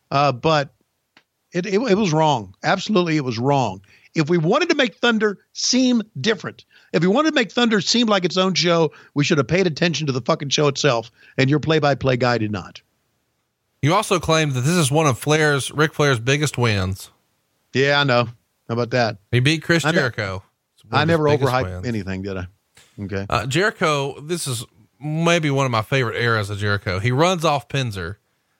uh, 0.09 0.31
but 0.31 0.73
it, 1.51 1.65
it 1.65 1.81
it 1.81 1.97
was 1.97 2.13
wrong. 2.13 2.55
Absolutely, 2.63 3.17
it 3.17 3.25
was 3.25 3.37
wrong. 3.37 3.81
If 4.15 4.29
we 4.29 4.37
wanted 4.37 4.69
to 4.69 4.75
make 4.75 4.95
Thunder 4.95 5.39
seem 5.53 6.01
different, 6.19 6.65
if 6.93 7.03
you 7.03 7.11
wanted 7.11 7.29
to 7.29 7.35
make 7.35 7.51
Thunder 7.51 7.81
seem 7.81 8.07
like 8.07 8.25
its 8.25 8.37
own 8.37 8.53
show, 8.53 8.91
we 9.13 9.23
should 9.23 9.37
have 9.37 9.47
paid 9.47 9.67
attention 9.67 10.07
to 10.07 10.13
the 10.13 10.21
fucking 10.21 10.49
show 10.49 10.67
itself. 10.67 11.11
And 11.37 11.49
your 11.49 11.59
play-by-play 11.59 12.17
guy 12.17 12.37
did 12.37 12.51
not. 12.51 12.81
You 13.81 13.93
also 13.93 14.19
claimed 14.19 14.53
that 14.53 14.61
this 14.61 14.75
is 14.75 14.91
one 14.91 15.07
of 15.07 15.17
Flair's, 15.17 15.71
Ric 15.71 15.93
Flair's 15.93 16.19
biggest 16.19 16.57
wins. 16.57 17.09
Yeah, 17.73 17.99
I 17.99 18.03
know. 18.03 18.25
How 18.25 18.73
about 18.73 18.91
that? 18.91 19.17
He 19.31 19.39
beat 19.39 19.63
Chris 19.63 19.83
I 19.83 19.91
Jericho. 19.91 20.43
I 20.91 21.05
never 21.05 21.23
overhyped 21.25 21.63
wins. 21.63 21.87
anything, 21.87 22.21
did 22.21 22.37
I? 22.37 22.47
Okay. 22.99 23.25
Uh, 23.29 23.45
Jericho, 23.45 24.19
this 24.19 24.47
is 24.47 24.65
maybe 24.99 25.49
one 25.49 25.65
of 25.65 25.71
my 25.71 25.81
favorite 25.81 26.21
eras 26.21 26.49
of 26.49 26.57
Jericho. 26.57 26.99
He 26.99 27.11
runs 27.11 27.43
off 27.43 27.67
Penzer. 27.67 28.17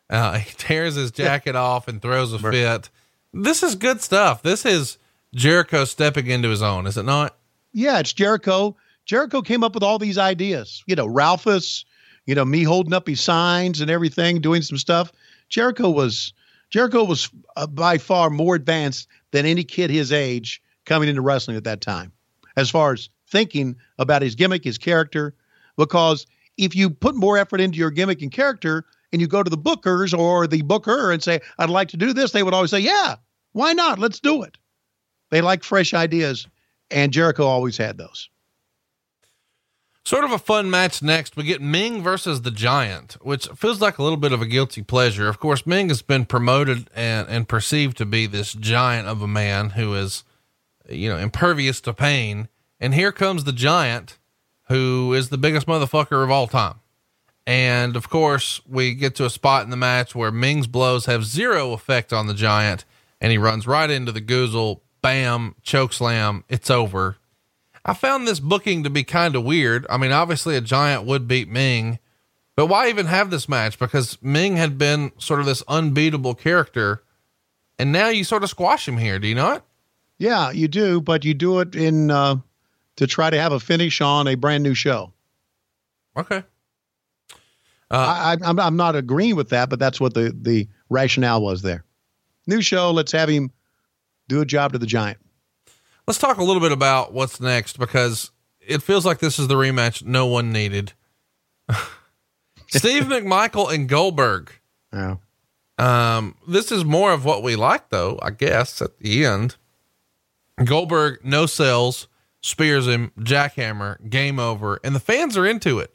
Uh, 0.10 0.34
he 0.40 0.54
tears 0.58 0.96
his 0.96 1.12
jacket 1.12 1.56
off 1.56 1.88
and 1.88 2.02
throws 2.02 2.34
a 2.34 2.40
fit. 2.40 2.90
This 3.34 3.64
is 3.64 3.76
good 3.76 4.02
stuff. 4.02 4.42
This 4.42 4.66
is 4.66 4.98
Jericho 5.36 5.86
stepping 5.86 6.28
into 6.28 6.50
his 6.50 6.62
own, 6.62 6.88
is 6.88 6.98
it 6.98 7.04
not? 7.04 7.38
Yeah, 7.74 8.00
it's 8.00 8.14
Jericho. 8.14 8.76
Jericho 9.06 9.42
came 9.42 9.64
up 9.64 9.74
with 9.74 9.84
all 9.84 10.00
these 10.00 10.18
ideas. 10.18 10.84
You 10.88 10.96
know, 10.96 11.08
Ralphus, 11.08 11.86
you 12.26 12.36
know, 12.36 12.46
me 12.46 12.64
holding 12.64 12.94
up 12.94 13.08
his 13.08 13.22
signs 13.22 13.82
and 13.82 13.90
everything, 13.90 14.42
doing 14.42 14.62
some 14.62 14.78
stuff. 14.78 15.12
Jericho 15.50 15.90
was 15.90 16.34
Jericho 16.70 17.04
was 17.04 17.30
uh, 17.58 17.68
by 17.68 17.98
far 17.98 18.30
more 18.30 18.56
advanced 18.56 19.08
than 19.32 19.46
any 19.46 19.64
kid 19.64 19.90
his 19.90 20.12
age 20.12 20.62
coming 20.86 21.10
into 21.10 21.22
wrestling 21.22 21.58
at 21.58 21.66
that 21.66 21.82
time, 21.82 22.12
as 22.56 22.70
far 22.70 22.94
as 22.94 23.10
thinking 23.28 23.76
about 24.00 24.22
his 24.22 24.36
gimmick, 24.36 24.64
his 24.64 24.78
character. 24.78 25.36
Because 25.78 26.26
if 26.58 26.76
you 26.76 26.90
put 26.90 27.16
more 27.16 27.38
effort 27.38 27.62
into 27.62 27.78
your 27.78 27.92
gimmick 27.92 28.22
and 28.22 28.32
character, 28.32 28.86
and 29.12 29.22
you 29.22 29.28
go 29.28 29.44
to 29.44 29.50
the 29.50 29.58
bookers 29.58 30.18
or 30.18 30.48
the 30.48 30.62
booker 30.62 31.12
and 31.12 31.22
say, 31.22 31.42
"I'd 31.58 31.70
like 31.70 31.90
to 31.90 31.98
do 31.98 32.14
this," 32.14 32.32
they 32.32 32.44
would 32.44 32.54
always 32.54 32.72
say, 32.72 32.80
"Yeah, 32.80 33.16
why 33.52 33.74
not? 33.74 34.00
Let's 34.00 34.20
do 34.20 34.44
it." 34.44 34.58
They 35.30 35.42
like 35.42 35.64
fresh 35.64 35.94
ideas, 35.94 36.48
and 36.92 37.12
Jericho 37.12 37.46
always 37.46 37.78
had 37.78 37.98
those. 37.98 38.30
Sort 40.04 40.24
of 40.24 40.32
a 40.32 40.40
fun 40.40 40.70
match 40.70 41.04
next. 41.04 41.38
We 41.38 41.44
get 41.44 41.62
Meng 41.62 42.02
versus 42.02 42.42
the 42.42 42.50
Giant, 42.50 43.18
which 43.22 43.48
feels 43.50 43.80
like 43.80 44.00
a 44.00 44.04
little 44.04 44.18
bit 44.18 44.32
of 44.32 44.42
a 44.42 44.48
guilty 44.48 44.82
pleasure. 44.82 45.28
Of 45.28 45.40
course, 45.40 45.68
Meng 45.68 45.90
has 45.90 46.02
been 46.02 46.26
promoted 46.26 46.90
and, 46.96 47.28
and 47.30 47.48
perceived 47.48 47.98
to 47.98 48.06
be 48.06 48.26
this 48.26 48.54
giant 48.54 49.08
of 49.08 49.22
a 49.22 49.28
man 49.28 49.72
who 49.72 49.94
is, 49.94 50.24
you 50.90 51.08
know, 51.08 51.18
impervious 51.18 51.80
to 51.82 51.94
pain. 51.94 52.48
And 52.80 52.96
here 52.96 53.12
comes 53.12 53.44
the 53.44 53.54
Giant, 53.54 54.18
who 54.70 55.14
is 55.14 55.30
the 55.30 55.38
biggest 55.38 55.68
motherfucker 55.68 56.24
of 56.24 56.32
all 56.32 56.48
time. 56.48 56.80
And 57.46 57.96
of 57.96 58.10
course, 58.10 58.60
we 58.68 58.96
get 58.96 59.14
to 59.16 59.26
a 59.26 59.30
spot 59.30 59.64
in 59.64 59.70
the 59.70 59.78
match 59.78 60.16
where 60.16 60.32
Meng's 60.32 60.68
blows 60.68 61.06
have 61.06 61.26
zero 61.26 61.74
effect 61.74 62.12
on 62.12 62.26
the 62.26 62.34
Giant, 62.34 62.86
and 63.20 63.32
he 63.32 63.38
runs 63.38 63.68
right 63.68 63.90
into 63.90 64.12
the 64.12 64.22
Goozle. 64.22 64.82
Bam, 65.02 65.56
choke 65.64 65.94
slam. 65.94 66.44
It's 66.50 66.70
over. 66.70 67.18
I 67.84 67.94
found 67.94 68.28
this 68.28 68.40
booking 68.40 68.84
to 68.84 68.90
be 68.90 69.04
kind 69.04 69.36
of 69.36 69.44
weird. 69.44 69.86
I 69.90 69.98
mean, 69.98 70.12
obviously 70.12 70.56
a 70.56 70.62
giant 70.62 71.06
would 71.06 71.28
beat 71.28 71.50
Meng, 71.50 71.98
but 72.56 72.68
why 72.68 72.90
even 72.90 73.08
have 73.08 73.32
this 73.32 73.50
match? 73.50 73.80
Because 73.80 74.20
Meng 74.22 74.58
had 74.58 74.78
been 74.78 75.12
sort 75.18 75.40
of 75.40 75.48
this 75.48 75.64
unbeatable 75.68 76.36
character, 76.36 77.02
and 77.80 77.92
now 77.92 78.10
you 78.10 78.24
sort 78.24 78.44
of 78.44 78.50
squash 78.50 78.88
him 78.88 78.98
here. 78.98 79.18
Do 79.18 79.28
you 79.28 79.36
not? 79.36 79.66
Yeah, 80.20 80.52
you 80.52 80.68
do, 80.68 81.02
but 81.02 81.26
you 81.26 81.34
do 81.34 81.60
it 81.62 81.74
in 81.74 82.12
uh, 82.12 82.36
to 82.98 83.08
try 83.08 83.32
to 83.32 83.42
have 83.42 83.54
a 83.54 83.60
finish 83.60 84.02
on 84.02 84.28
a 84.28 84.36
brand 84.36 84.62
new 84.62 84.76
show. 84.76 85.12
Okay. 86.16 86.44
I, 87.90 88.34
I, 88.34 88.38
I'm 88.44 88.60
I'm 88.60 88.78
not 88.78 88.96
agreeing 88.96 89.36
with 89.36 89.50
that, 89.50 89.70
but 89.70 89.80
that's 89.80 90.00
what 90.00 90.14
the 90.14 90.36
the 90.40 90.68
rationale 90.90 91.42
was 91.42 91.64
there. 91.64 91.84
New 92.46 92.62
show, 92.62 92.92
let's 92.92 93.12
have 93.12 93.30
him 93.30 93.52
do 94.32 94.42
a 94.42 94.46
job 94.46 94.72
to 94.72 94.80
the 94.80 94.86
giant. 94.86 95.20
Let's 96.08 96.18
talk 96.18 96.38
a 96.38 96.44
little 96.44 96.62
bit 96.62 96.72
about 96.72 97.14
what's 97.14 97.40
next 97.40 97.78
because 97.78 98.32
it 98.60 98.82
feels 98.82 99.06
like 99.06 99.20
this 99.20 99.38
is 99.38 99.48
the 99.48 99.56
rematch 99.56 100.04
no 100.04 100.26
one 100.26 100.52
needed. 100.52 100.94
Steve 102.68 103.04
McMichael 103.04 103.74
and 103.74 103.90
Goldberg. 103.90 104.52
Yeah. 104.94 105.18
Um, 105.78 106.36
this 106.48 106.72
is 106.72 106.86
more 106.86 107.12
of 107.12 107.26
what 107.26 107.44
we 107.44 107.56
like, 107.56 107.90
though, 107.90 108.20
I 108.22 108.32
guess, 108.32 108.82
at 108.82 109.00
the 109.00 109.26
end. 109.26 109.58
Goldberg, 110.64 111.20
no 111.26 111.46
sells, 111.46 112.08
spears 112.42 112.88
him, 112.88 113.12
jackhammer, 113.20 114.10
game 114.10 114.40
over, 114.40 114.80
and 114.84 114.96
the 114.96 115.00
fans 115.00 115.36
are 115.38 115.46
into 115.46 115.80
it. 115.80 115.94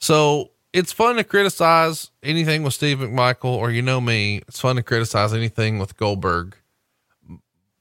So 0.00 0.50
it's 0.72 0.92
fun 0.92 1.16
to 1.16 1.24
criticize 1.24 2.10
anything 2.22 2.62
with 2.62 2.74
Steve 2.74 2.98
McMichael, 2.98 3.44
or 3.44 3.70
you 3.70 3.82
know 3.82 4.00
me, 4.00 4.42
it's 4.48 4.60
fun 4.60 4.76
to 4.76 4.82
criticize 4.82 5.32
anything 5.32 5.78
with 5.78 5.96
Goldberg. 5.96 6.56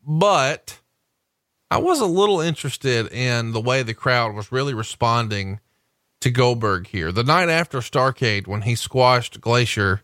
But 0.06 0.80
I 1.72 1.77
was 1.77 1.99
a 1.99 2.06
little 2.06 2.40
interested 2.40 3.11
in 3.11 3.52
the 3.52 3.61
way 3.61 3.82
the 3.82 3.94
crowd 3.94 4.36
was 4.36 4.52
really 4.52 4.73
responding 4.73 5.60
to 6.22 6.30
Goldberg 6.30 6.88
here. 6.88 7.11
The 7.11 7.23
night 7.23 7.49
after 7.49 7.80
Starcade, 7.80 8.48
when 8.48 8.61
he 8.64 8.76
squashed 8.76 9.41
Glacier, 9.41 10.02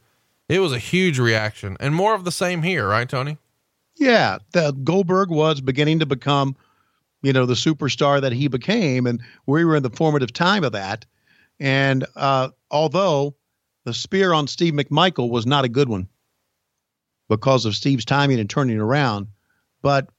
it 0.49 0.59
was 0.59 0.73
a 0.73 0.79
huge 0.79 1.19
reaction 1.19 1.77
and 1.79 1.95
more 1.95 2.15
of 2.15 2.25
the 2.25 2.31
same 2.31 2.63
here, 2.63 2.87
right, 2.87 3.07
Tony? 3.07 3.37
Yeah, 3.95 4.39
the 4.53 4.71
Goldberg 4.71 5.29
was 5.29 5.61
beginning 5.61 5.99
to 5.99 6.05
become, 6.05 6.55
you 7.21 7.33
know, 7.33 7.45
the 7.45 7.53
superstar 7.53 8.21
that 8.21 8.33
he 8.33 8.47
became, 8.47 9.05
and 9.05 9.21
we 9.45 9.63
were 9.63 9.75
in 9.75 9.83
the 9.83 9.89
formative 9.89 10.33
time 10.33 10.63
of 10.63 10.71
that. 10.71 11.05
And 11.59 12.05
uh, 12.15 12.49
although 12.71 13.35
the 13.85 13.93
spear 13.93 14.33
on 14.33 14.47
Steve 14.47 14.73
McMichael 14.73 15.29
was 15.29 15.45
not 15.45 15.65
a 15.65 15.69
good 15.69 15.89
one 15.89 16.07
because 17.29 17.65
of 17.65 17.75
Steve's 17.75 18.05
timing 18.05 18.39
and 18.39 18.49
turning 18.49 18.79
around, 18.79 19.27
but 19.81 20.09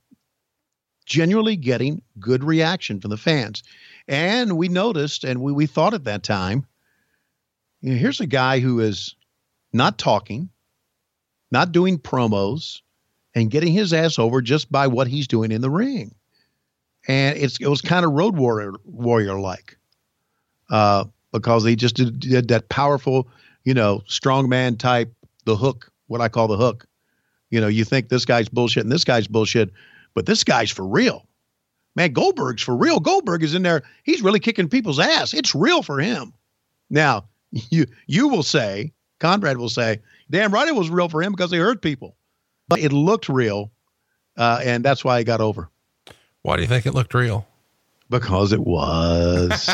genuinely 1.04 1.56
getting 1.56 2.02
good 2.18 2.44
reaction 2.44 3.00
from 3.00 3.10
the 3.10 3.16
fans. 3.16 3.62
And 4.08 4.56
we 4.56 4.68
noticed, 4.68 5.24
and 5.24 5.40
we, 5.40 5.52
we 5.52 5.66
thought 5.66 5.94
at 5.94 6.04
that 6.04 6.22
time, 6.22 6.66
you 7.80 7.92
know, 7.92 7.98
here's 7.98 8.20
a 8.20 8.26
guy 8.26 8.60
who 8.60 8.80
is 8.80 9.16
not 9.72 9.98
talking, 9.98 10.50
not 11.50 11.72
doing 11.72 11.98
promos, 11.98 12.80
and 13.34 13.50
getting 13.50 13.72
his 13.72 13.92
ass 13.92 14.18
over 14.18 14.40
just 14.40 14.70
by 14.70 14.86
what 14.86 15.06
he's 15.06 15.26
doing 15.26 15.52
in 15.52 15.60
the 15.60 15.70
ring. 15.70 16.14
And 17.08 17.36
it's 17.36 17.58
it 17.60 17.66
was 17.66 17.80
kind 17.80 18.04
of 18.04 18.12
road 18.12 18.36
warrior 18.36 18.74
warrior 18.84 19.38
like, 19.38 19.76
uh, 20.70 21.06
because 21.32 21.64
he 21.64 21.74
just 21.74 21.96
did, 21.96 22.20
did 22.20 22.48
that 22.48 22.68
powerful, 22.68 23.28
you 23.64 23.74
know, 23.74 24.02
strongman 24.06 24.78
type, 24.78 25.12
the 25.44 25.56
hook, 25.56 25.90
what 26.06 26.20
I 26.20 26.28
call 26.28 26.46
the 26.46 26.56
hook. 26.56 26.86
You 27.52 27.60
know, 27.60 27.68
you 27.68 27.84
think 27.84 28.08
this 28.08 28.24
guy's 28.24 28.48
bullshit 28.48 28.82
and 28.82 28.90
this 28.90 29.04
guy's 29.04 29.28
bullshit, 29.28 29.70
but 30.14 30.24
this 30.24 30.42
guy's 30.42 30.70
for 30.70 30.86
real. 30.86 31.28
Man, 31.94 32.14
Goldberg's 32.14 32.62
for 32.62 32.74
real. 32.74 32.98
Goldberg 32.98 33.42
is 33.42 33.54
in 33.54 33.62
there. 33.62 33.82
He's 34.04 34.22
really 34.22 34.40
kicking 34.40 34.70
people's 34.70 34.98
ass. 34.98 35.34
It's 35.34 35.54
real 35.54 35.82
for 35.82 36.00
him. 36.00 36.32
Now, 36.88 37.26
you 37.50 37.86
you 38.06 38.28
will 38.28 38.42
say, 38.42 38.92
Conrad 39.20 39.58
will 39.58 39.68
say, 39.68 40.00
damn 40.30 40.52
right 40.52 40.66
it 40.66 40.74
was 40.74 40.88
real 40.88 41.10
for 41.10 41.22
him 41.22 41.32
because 41.32 41.50
he 41.50 41.58
hurt 41.58 41.82
people. 41.82 42.16
But 42.68 42.80
it 42.80 42.90
looked 42.90 43.28
real, 43.28 43.70
uh, 44.38 44.62
and 44.64 44.82
that's 44.82 45.04
why 45.04 45.18
he 45.18 45.24
got 45.24 45.42
over. 45.42 45.68
Why 46.40 46.56
do 46.56 46.62
you 46.62 46.68
think 46.68 46.86
it 46.86 46.94
looked 46.94 47.12
real? 47.12 47.46
Because 48.08 48.52
it 48.52 48.60
was. 48.60 49.68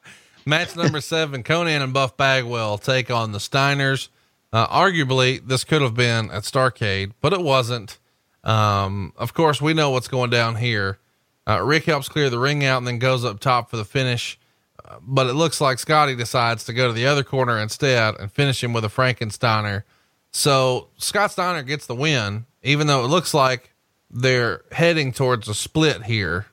Match 0.46 0.76
number 0.76 1.00
seven 1.00 1.42
Konnan 1.42 1.82
and 1.82 1.92
Buff 1.92 2.16
Bagwell 2.16 2.78
take 2.78 3.10
on 3.10 3.32
the 3.32 3.38
Steiners. 3.38 4.08
Uh, 4.56 4.66
arguably, 4.68 5.46
this 5.46 5.64
could 5.64 5.82
have 5.82 5.92
been 5.92 6.30
at 6.30 6.44
Starcade, 6.44 7.12
but 7.20 7.34
it 7.34 7.42
wasn't. 7.42 7.98
Um, 8.42 9.12
of 9.18 9.34
course, 9.34 9.60
we 9.60 9.74
know 9.74 9.90
what's 9.90 10.08
going 10.08 10.30
down 10.30 10.56
here. 10.56 10.98
Uh, 11.46 11.62
Rick 11.62 11.84
helps 11.84 12.08
clear 12.08 12.30
the 12.30 12.38
ring 12.38 12.64
out 12.64 12.78
and 12.78 12.86
then 12.86 12.98
goes 12.98 13.22
up 13.22 13.38
top 13.38 13.68
for 13.68 13.76
the 13.76 13.84
finish. 13.84 14.38
Uh, 14.82 14.96
but 15.02 15.26
it 15.26 15.34
looks 15.34 15.60
like 15.60 15.78
Scotty 15.78 16.16
decides 16.16 16.64
to 16.64 16.72
go 16.72 16.86
to 16.86 16.94
the 16.94 17.06
other 17.06 17.22
corner 17.22 17.58
instead 17.58 18.14
and 18.18 18.32
finish 18.32 18.64
him 18.64 18.72
with 18.72 18.82
a 18.86 18.88
Frankensteiner. 18.88 19.82
So 20.30 20.88
Scott 20.96 21.32
Steiner 21.32 21.62
gets 21.62 21.84
the 21.84 21.94
win, 21.94 22.46
even 22.62 22.86
though 22.86 23.04
it 23.04 23.08
looks 23.08 23.34
like 23.34 23.74
they're 24.10 24.62
heading 24.72 25.12
towards 25.12 25.48
a 25.48 25.54
split 25.54 26.04
here. 26.04 26.46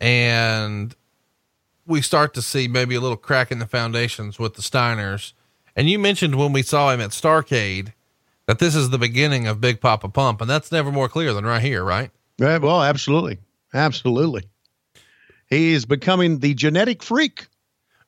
And 0.00 0.92
we 1.86 2.02
start 2.02 2.34
to 2.34 2.42
see 2.42 2.66
maybe 2.66 2.96
a 2.96 3.00
little 3.00 3.16
crack 3.16 3.52
in 3.52 3.60
the 3.60 3.66
foundations 3.68 4.40
with 4.40 4.54
the 4.54 4.62
Steiners. 4.62 5.34
And 5.78 5.88
you 5.88 5.96
mentioned 6.00 6.34
when 6.34 6.52
we 6.52 6.64
saw 6.64 6.90
him 6.90 7.00
at 7.00 7.10
Starcade 7.10 7.92
that 8.46 8.58
this 8.58 8.74
is 8.74 8.90
the 8.90 8.98
beginning 8.98 9.46
of 9.46 9.60
Big 9.60 9.80
Papa 9.80 10.08
Pump, 10.08 10.40
and 10.40 10.50
that's 10.50 10.72
never 10.72 10.90
more 10.90 11.08
clear 11.08 11.32
than 11.32 11.44
right 11.44 11.62
here, 11.62 11.84
right? 11.84 12.10
Right. 12.36 12.60
Well, 12.60 12.82
absolutely. 12.82 13.38
Absolutely. 13.72 14.42
He 15.46 15.74
is 15.74 15.86
becoming 15.86 16.40
the 16.40 16.54
genetic 16.54 17.00
freak 17.00 17.46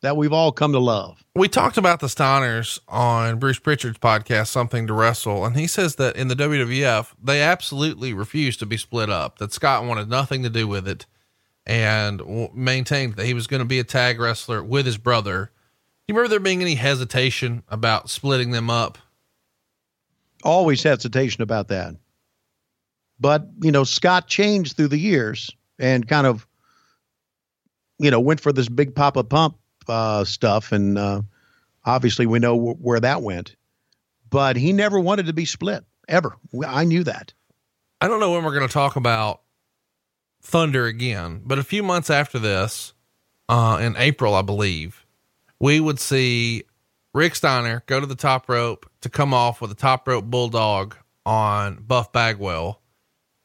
that 0.00 0.16
we've 0.16 0.32
all 0.32 0.50
come 0.50 0.72
to 0.72 0.80
love. 0.80 1.22
We 1.36 1.46
talked 1.46 1.76
about 1.76 2.00
the 2.00 2.08
Steiners 2.08 2.80
on 2.88 3.38
Bruce 3.38 3.60
Prichard's 3.60 3.98
podcast, 3.98 4.48
Something 4.48 4.88
to 4.88 4.92
Wrestle, 4.92 5.44
and 5.44 5.56
he 5.56 5.68
says 5.68 5.94
that 5.94 6.16
in 6.16 6.26
the 6.26 6.34
WWF, 6.34 7.12
they 7.22 7.40
absolutely 7.40 8.12
refused 8.12 8.58
to 8.58 8.66
be 8.66 8.78
split 8.78 9.10
up, 9.10 9.38
that 9.38 9.52
Scott 9.52 9.84
wanted 9.84 10.10
nothing 10.10 10.42
to 10.42 10.50
do 10.50 10.66
with 10.66 10.88
it 10.88 11.06
and 11.64 12.18
w- 12.18 12.50
maintained 12.52 13.14
that 13.14 13.26
he 13.26 13.34
was 13.34 13.46
going 13.46 13.60
to 13.60 13.64
be 13.64 13.78
a 13.78 13.84
tag 13.84 14.18
wrestler 14.18 14.60
with 14.60 14.86
his 14.86 14.98
brother. 14.98 15.52
You 16.10 16.14
remember 16.14 16.30
there 16.30 16.40
being 16.40 16.60
any 16.60 16.74
hesitation 16.74 17.62
about 17.68 18.10
splitting 18.10 18.50
them 18.50 18.68
up? 18.68 18.98
Always 20.42 20.82
hesitation 20.82 21.40
about 21.44 21.68
that. 21.68 21.94
But, 23.20 23.46
you 23.62 23.70
know, 23.70 23.84
Scott 23.84 24.26
changed 24.26 24.76
through 24.76 24.88
the 24.88 24.98
years 24.98 25.52
and 25.78 26.08
kind 26.08 26.26
of, 26.26 26.48
you 28.00 28.10
know, 28.10 28.18
went 28.18 28.40
for 28.40 28.52
this 28.52 28.68
big 28.68 28.96
Papa 28.96 29.22
Pump 29.22 29.56
uh, 29.86 30.24
stuff. 30.24 30.72
And 30.72 30.98
uh, 30.98 31.22
obviously 31.84 32.26
we 32.26 32.40
know 32.40 32.56
w- 32.56 32.78
where 32.80 32.98
that 32.98 33.22
went. 33.22 33.54
But 34.28 34.56
he 34.56 34.72
never 34.72 34.98
wanted 34.98 35.26
to 35.26 35.32
be 35.32 35.44
split, 35.44 35.84
ever. 36.08 36.36
I 36.66 36.86
knew 36.86 37.04
that. 37.04 37.34
I 38.00 38.08
don't 38.08 38.18
know 38.18 38.32
when 38.32 38.42
we're 38.42 38.56
going 38.56 38.66
to 38.66 38.74
talk 38.74 38.96
about 38.96 39.42
Thunder 40.42 40.86
again, 40.86 41.42
but 41.44 41.60
a 41.60 41.62
few 41.62 41.84
months 41.84 42.10
after 42.10 42.40
this, 42.40 42.94
uh, 43.48 43.78
in 43.80 43.94
April, 43.96 44.34
I 44.34 44.42
believe, 44.42 45.06
we 45.60 45.78
would 45.80 46.00
see 46.00 46.64
Rick 47.14 47.34
Steiner 47.34 47.82
go 47.86 48.00
to 48.00 48.06
the 48.06 48.14
top 48.14 48.48
rope 48.48 48.88
to 49.02 49.08
come 49.08 49.34
off 49.34 49.60
with 49.60 49.70
a 49.70 49.74
top 49.76 50.06
rope 50.08 50.24
bulldog 50.24 50.96
on 51.26 51.76
Buff 51.86 52.12
Bagwell, 52.12 52.80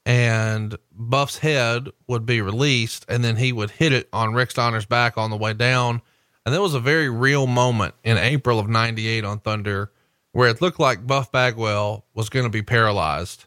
and 0.06 0.78
Buff's 0.92 1.38
head 1.40 1.90
would 2.08 2.26
be 2.26 2.42
released, 2.42 3.06
and 3.10 3.24
then 3.24 3.36
he 3.36 3.52
would 3.52 3.72
hit 3.72 3.92
it 3.92 4.08
on 4.14 4.34
Rick 4.34 4.52
Steiner's 4.52 4.86
back 4.86 5.18
on 5.18 5.30
the 5.30 5.38
way 5.38 5.54
down. 5.54 6.02
And 6.46 6.54
there 6.54 6.62
was 6.62 6.76
a 6.76 6.80
very 6.80 7.10
real 7.10 7.48
moment 7.48 7.96
in 8.04 8.18
April 8.18 8.60
of 8.60 8.70
98 8.70 9.26
on 9.26 9.40
Thunder 9.40 9.92
where 10.32 10.48
it 10.50 10.62
looked 10.62 10.80
like 10.80 11.08
Buff 11.08 11.32
Bagwell 11.32 12.06
was 12.14 12.30
going 12.30 12.46
to 12.46 12.52
be 12.52 12.62
paralyzed. 12.62 13.46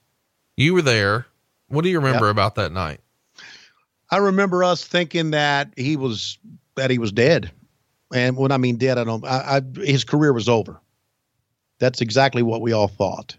You 0.56 0.74
were 0.74 0.82
there. 0.82 1.26
What 1.68 1.82
do 1.82 1.90
you 1.90 1.98
remember 2.00 2.26
Yep. 2.26 2.32
about 2.32 2.54
that 2.56 2.72
night? 2.72 3.00
I 4.10 4.16
remember 4.16 4.64
us 4.64 4.84
thinking 4.84 5.30
that 5.32 5.72
he 5.76 5.96
was 5.96 6.38
that 6.76 6.90
he 6.90 6.98
was 6.98 7.12
dead, 7.12 7.50
and 8.12 8.36
when 8.36 8.52
I 8.52 8.56
mean 8.56 8.76
dead, 8.76 8.98
I 8.98 9.04
don't. 9.04 9.24
I, 9.24 9.58
I 9.58 9.80
his 9.80 10.04
career 10.04 10.32
was 10.32 10.48
over. 10.48 10.80
That's 11.78 12.00
exactly 12.00 12.42
what 12.42 12.60
we 12.60 12.72
all 12.72 12.88
thought, 12.88 13.36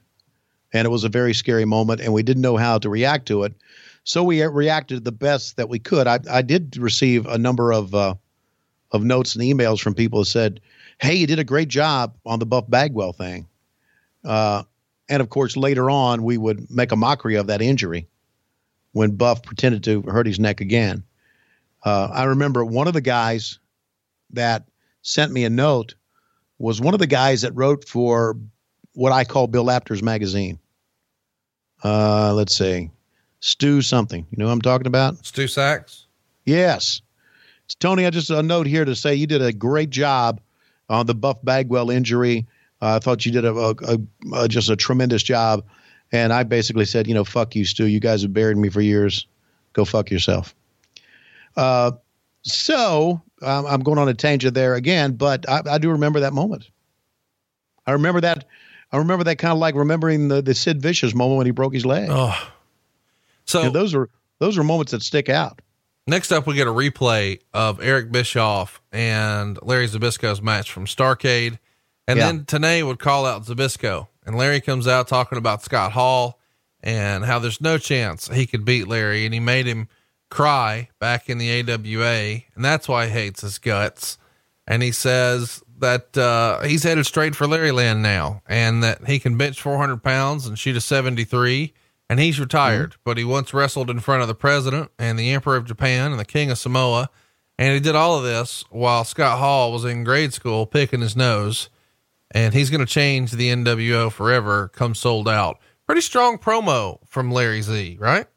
and 0.74 0.86
it 0.86 0.90
was 0.90 1.04
a 1.04 1.10
very 1.10 1.34
scary 1.34 1.66
moment, 1.66 2.02
and 2.02 2.14
we 2.14 2.24
didn't 2.24 2.41
know 2.41 2.58
how 2.58 2.78
to 2.80 2.90
react 2.90 3.28
to 3.28 3.44
it, 3.44 3.54
so 4.04 4.24
we 4.24 4.44
reacted 4.44 5.04
the 5.04 5.12
best 5.12 5.58
that 5.58 5.70
we 5.70 5.80
could. 5.80 6.08
I 6.08 6.20
I 6.30 6.41
did 6.41 6.78
receive 6.78 7.26
a 7.26 7.38
number 7.38 7.74
of 7.74 7.94
uh, 7.96 8.16
of 8.91 9.04
notes 9.04 9.36
and 9.36 9.44
emails 9.44 9.82
from 9.82 9.96
people 9.96 10.20
who 10.20 10.26
said, 10.26 10.62
"Hey, 11.00 11.16
you 11.16 11.28
did 11.28 11.40
a 11.40 11.44
great 11.44 11.68
job 11.68 12.16
on 12.26 12.40
the 12.40 12.46
Buff 12.46 12.70
Bagwell 12.70 13.14
thing," 13.14 13.48
uh, 14.24 14.64
and 15.10 15.22
of 15.22 15.30
course 15.30 15.58
later 15.58 15.90
on 15.90 16.24
we 16.24 16.38
would 16.38 16.70
make 16.70 16.91
a 16.91 16.96
mockery 16.96 17.36
of 17.36 17.48
that 17.48 17.62
injury 17.62 18.08
when 18.91 19.16
Buff 19.16 19.44
pretended 19.44 19.84
to 19.84 20.02
hurt 20.04 20.28
his 20.28 20.40
neck 20.40 20.62
again. 20.62 21.04
Uh, 21.84 22.10
I 22.12 22.24
remember 22.26 22.66
one 22.66 22.88
of 22.88 22.94
the 22.94 23.02
guys 23.02 23.60
that 24.31 24.68
sent 25.01 25.31
me 25.31 25.43
a 25.45 25.49
note 25.49 25.95
was 26.57 26.81
one 26.81 26.93
of 26.93 26.99
the 26.99 27.07
guys 27.07 27.41
that 27.41 27.56
wrote 27.56 27.85
for 27.88 28.38
what 28.93 29.11
I 29.11 29.23
call 29.23 29.47
Bill 29.47 29.72
Apter's 29.72 30.03
magazine. 30.03 30.60
Uh, 31.84 32.34
let's 32.34 32.57
see, 32.57 32.91
Stu 33.39 33.81
something. 33.81 34.26
You 34.30 34.38
know 34.38 34.47
who 34.47 34.51
I'm 34.51 34.61
talking 34.61 34.88
about? 34.88 35.26
Stu 35.26 35.45
Saks? 35.45 36.06
Yes. 36.45 37.01
It's 37.65 37.76
Tony, 37.76 38.06
I 38.06 38.10
just 38.10 38.30
a 38.30 38.41
note 38.41 38.68
here 38.68 38.84
to 38.84 38.95
say 38.95 39.14
you 39.15 39.27
did 39.27 39.41
a 39.41 39.53
great 39.53 39.91
job 39.91 40.41
on 40.89 41.06
the 41.06 41.15
Buff 41.15 41.38
Bagwell 41.43 41.89
injury. 41.89 42.47
Uh, 42.81 42.95
I 42.95 42.99
thought 42.99 43.26
you 43.26 43.31
did 43.31 43.45
a, 43.45 43.53
a, 43.53 43.76
a, 43.84 43.97
a 44.34 44.47
just 44.47 44.69
a 44.69 44.76
tremendous 44.76 45.22
job. 45.23 45.64
And 46.11 46.34
I 46.34 46.43
basically 46.43 46.85
said, 46.85 47.07
you 47.07 47.14
know, 47.14 47.23
fuck 47.23 47.56
you, 47.56 47.65
Stu. 47.65 47.85
You 47.85 47.99
guys 47.99 48.23
have 48.23 48.34
buried 48.34 48.57
me 48.57 48.69
for 48.69 48.81
years. 48.81 49.27
Go 49.73 49.85
fuck 49.85 50.10
yourself. 50.10 50.56
Uh, 51.56 51.91
so 52.41 53.22
um, 53.41 53.66
I'm 53.66 53.82
going 53.82 53.98
on 53.98 54.07
a 54.10 54.14
tangent 54.14 54.53
there 54.53 54.76
again, 54.76 55.14
but 55.14 55.48
I, 55.49 55.61
I 55.72 55.78
do 55.78 55.91
remember 55.91 56.22
that 56.22 56.34
moment. 56.34 56.70
I 57.86 57.94
remember 57.94 58.22
that. 58.22 58.45
I 58.91 58.98
remember 58.98 59.24
that 59.26 59.38
kind 59.38 59.52
of 59.52 59.60
like 59.60 59.76
remembering 59.76 60.28
the, 60.30 60.41
the 60.41 60.53
Sid 60.56 60.82
Vicious 60.82 61.14
moment 61.14 61.38
when 61.38 61.45
he 61.45 61.52
broke 61.52 61.74
his 61.74 61.86
leg. 61.86 62.10
Oh. 62.11 62.36
So 63.45 63.60
You 63.60 63.66
know, 63.68 63.72
those 63.72 63.94
are 63.95 64.10
those 64.40 64.57
are 64.57 64.64
moments 64.64 64.91
that 64.91 65.02
stick 65.02 65.30
out. 65.30 65.61
Next 66.07 66.32
up, 66.32 66.48
we 66.48 66.56
get 66.56 66.68
a 66.68 66.72
replay 66.72 67.40
of 67.53 67.82
Eric 67.84 68.11
Bischoff 68.11 68.82
and 68.91 69.60
Larry 69.61 69.88
Zbyszko's 69.88 70.41
match 70.41 70.72
from 70.72 70.86
Starcade. 70.86 71.60
And 72.07 72.18
Yeah. 72.18 72.26
then 72.28 72.45
Tenay 72.45 72.84
would 72.84 72.98
call 72.98 73.28
out 73.28 73.45
Zabisco, 73.45 74.07
and 74.26 74.36
Larry 74.36 74.61
comes 74.61 74.88
out 74.88 75.07
talking 75.07 75.38
about 75.38 75.61
Scott 75.61 75.91
Hall 75.91 76.40
and 76.82 77.26
how 77.26 77.38
there's 77.38 77.61
no 77.61 77.78
chance 77.78 78.28
he 78.30 78.48
could 78.48 78.66
beat 78.66 78.88
Larry, 78.88 79.26
and 79.26 79.34
he 79.34 79.40
made 79.40 79.68
him 79.68 79.88
cry 80.30 80.89
back 80.99 81.30
in 81.30 81.38
the 81.38 81.61
AWA, 81.61 82.41
and 82.56 82.65
that's 82.65 82.88
why 82.88 83.06
he 83.06 83.11
hates 83.11 83.41
his 83.41 83.57
guts. 83.57 84.18
And 84.68 84.84
he 84.84 84.91
says 84.91 85.64
that 85.80 86.18
uh, 86.18 86.61
he's 86.61 86.84
headed 86.84 87.06
straight 87.06 87.35
for 87.35 87.47
Larry 87.47 87.72
Land 87.72 88.03
now, 88.03 88.41
and 88.47 88.84
that 88.84 89.07
he 89.07 89.19
can 89.19 89.38
bench 89.38 89.61
400 89.61 90.03
pounds 90.03 90.45
and 90.45 90.57
shoot 90.57 90.77
a 90.77 90.81
73. 90.81 91.73
And 92.11 92.19
he's 92.19 92.39
retired, 92.39 92.95
but 93.03 93.18
he 93.18 93.23
once 93.23 93.53
wrestled 93.53 93.89
in 93.89 93.99
front 93.99 94.23
of 94.23 94.27
the 94.27 94.35
president 94.35 94.89
and 94.97 95.18
the 95.18 95.31
emperor 95.31 95.56
of 95.56 95.65
Japan 95.65 96.11
and 96.11 96.19
the 96.19 96.26
king 96.26 96.49
of 96.49 96.57
Samoa. 96.57 97.10
And 97.60 97.73
he 97.73 97.80
did 97.80 97.95
all 97.95 98.18
of 98.18 98.23
this 98.23 98.64
while 98.72 99.03
Scott 99.03 99.38
Hall 99.38 99.72
was 99.72 99.85
in 99.85 100.03
grade 100.03 100.34
school 100.34 100.65
picking 100.65 101.01
his 101.01 101.15
nose. 101.15 101.69
And 102.31 102.53
he's 102.53 102.72
going 102.72 102.80
to 102.80 102.91
change 102.91 103.31
the 103.31 103.49
NWO 103.49 104.11
forever 104.11 104.69
come 104.69 104.95
sold 104.95 105.27
out. 105.27 105.60
Pretty 105.85 106.01
strong 106.01 106.38
promo 106.38 106.99
from 107.07 107.31
Larry 107.31 107.61
Z, 107.61 107.97
right? 107.99 108.27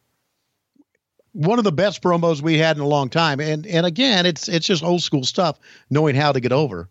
One 1.33 1.59
of 1.59 1.65
the 1.65 1.73
best 1.73 2.03
promos 2.03 2.43
we 2.43 2.59
had 2.59 2.77
in 2.77 2.83
a 2.83 2.87
long 2.87 3.09
time. 3.09 3.41
And 3.41 3.67
and 3.67 3.87
again, 3.87 4.27
it's 4.27 4.49
it's 4.49 4.67
just 4.67 4.85
old 4.85 5.03
school 5.03 5.25
stuff, 5.25 5.59
knowing 5.91 6.15
how 6.15 6.33
to 6.33 6.41
get 6.41 6.53
over. 6.53 6.89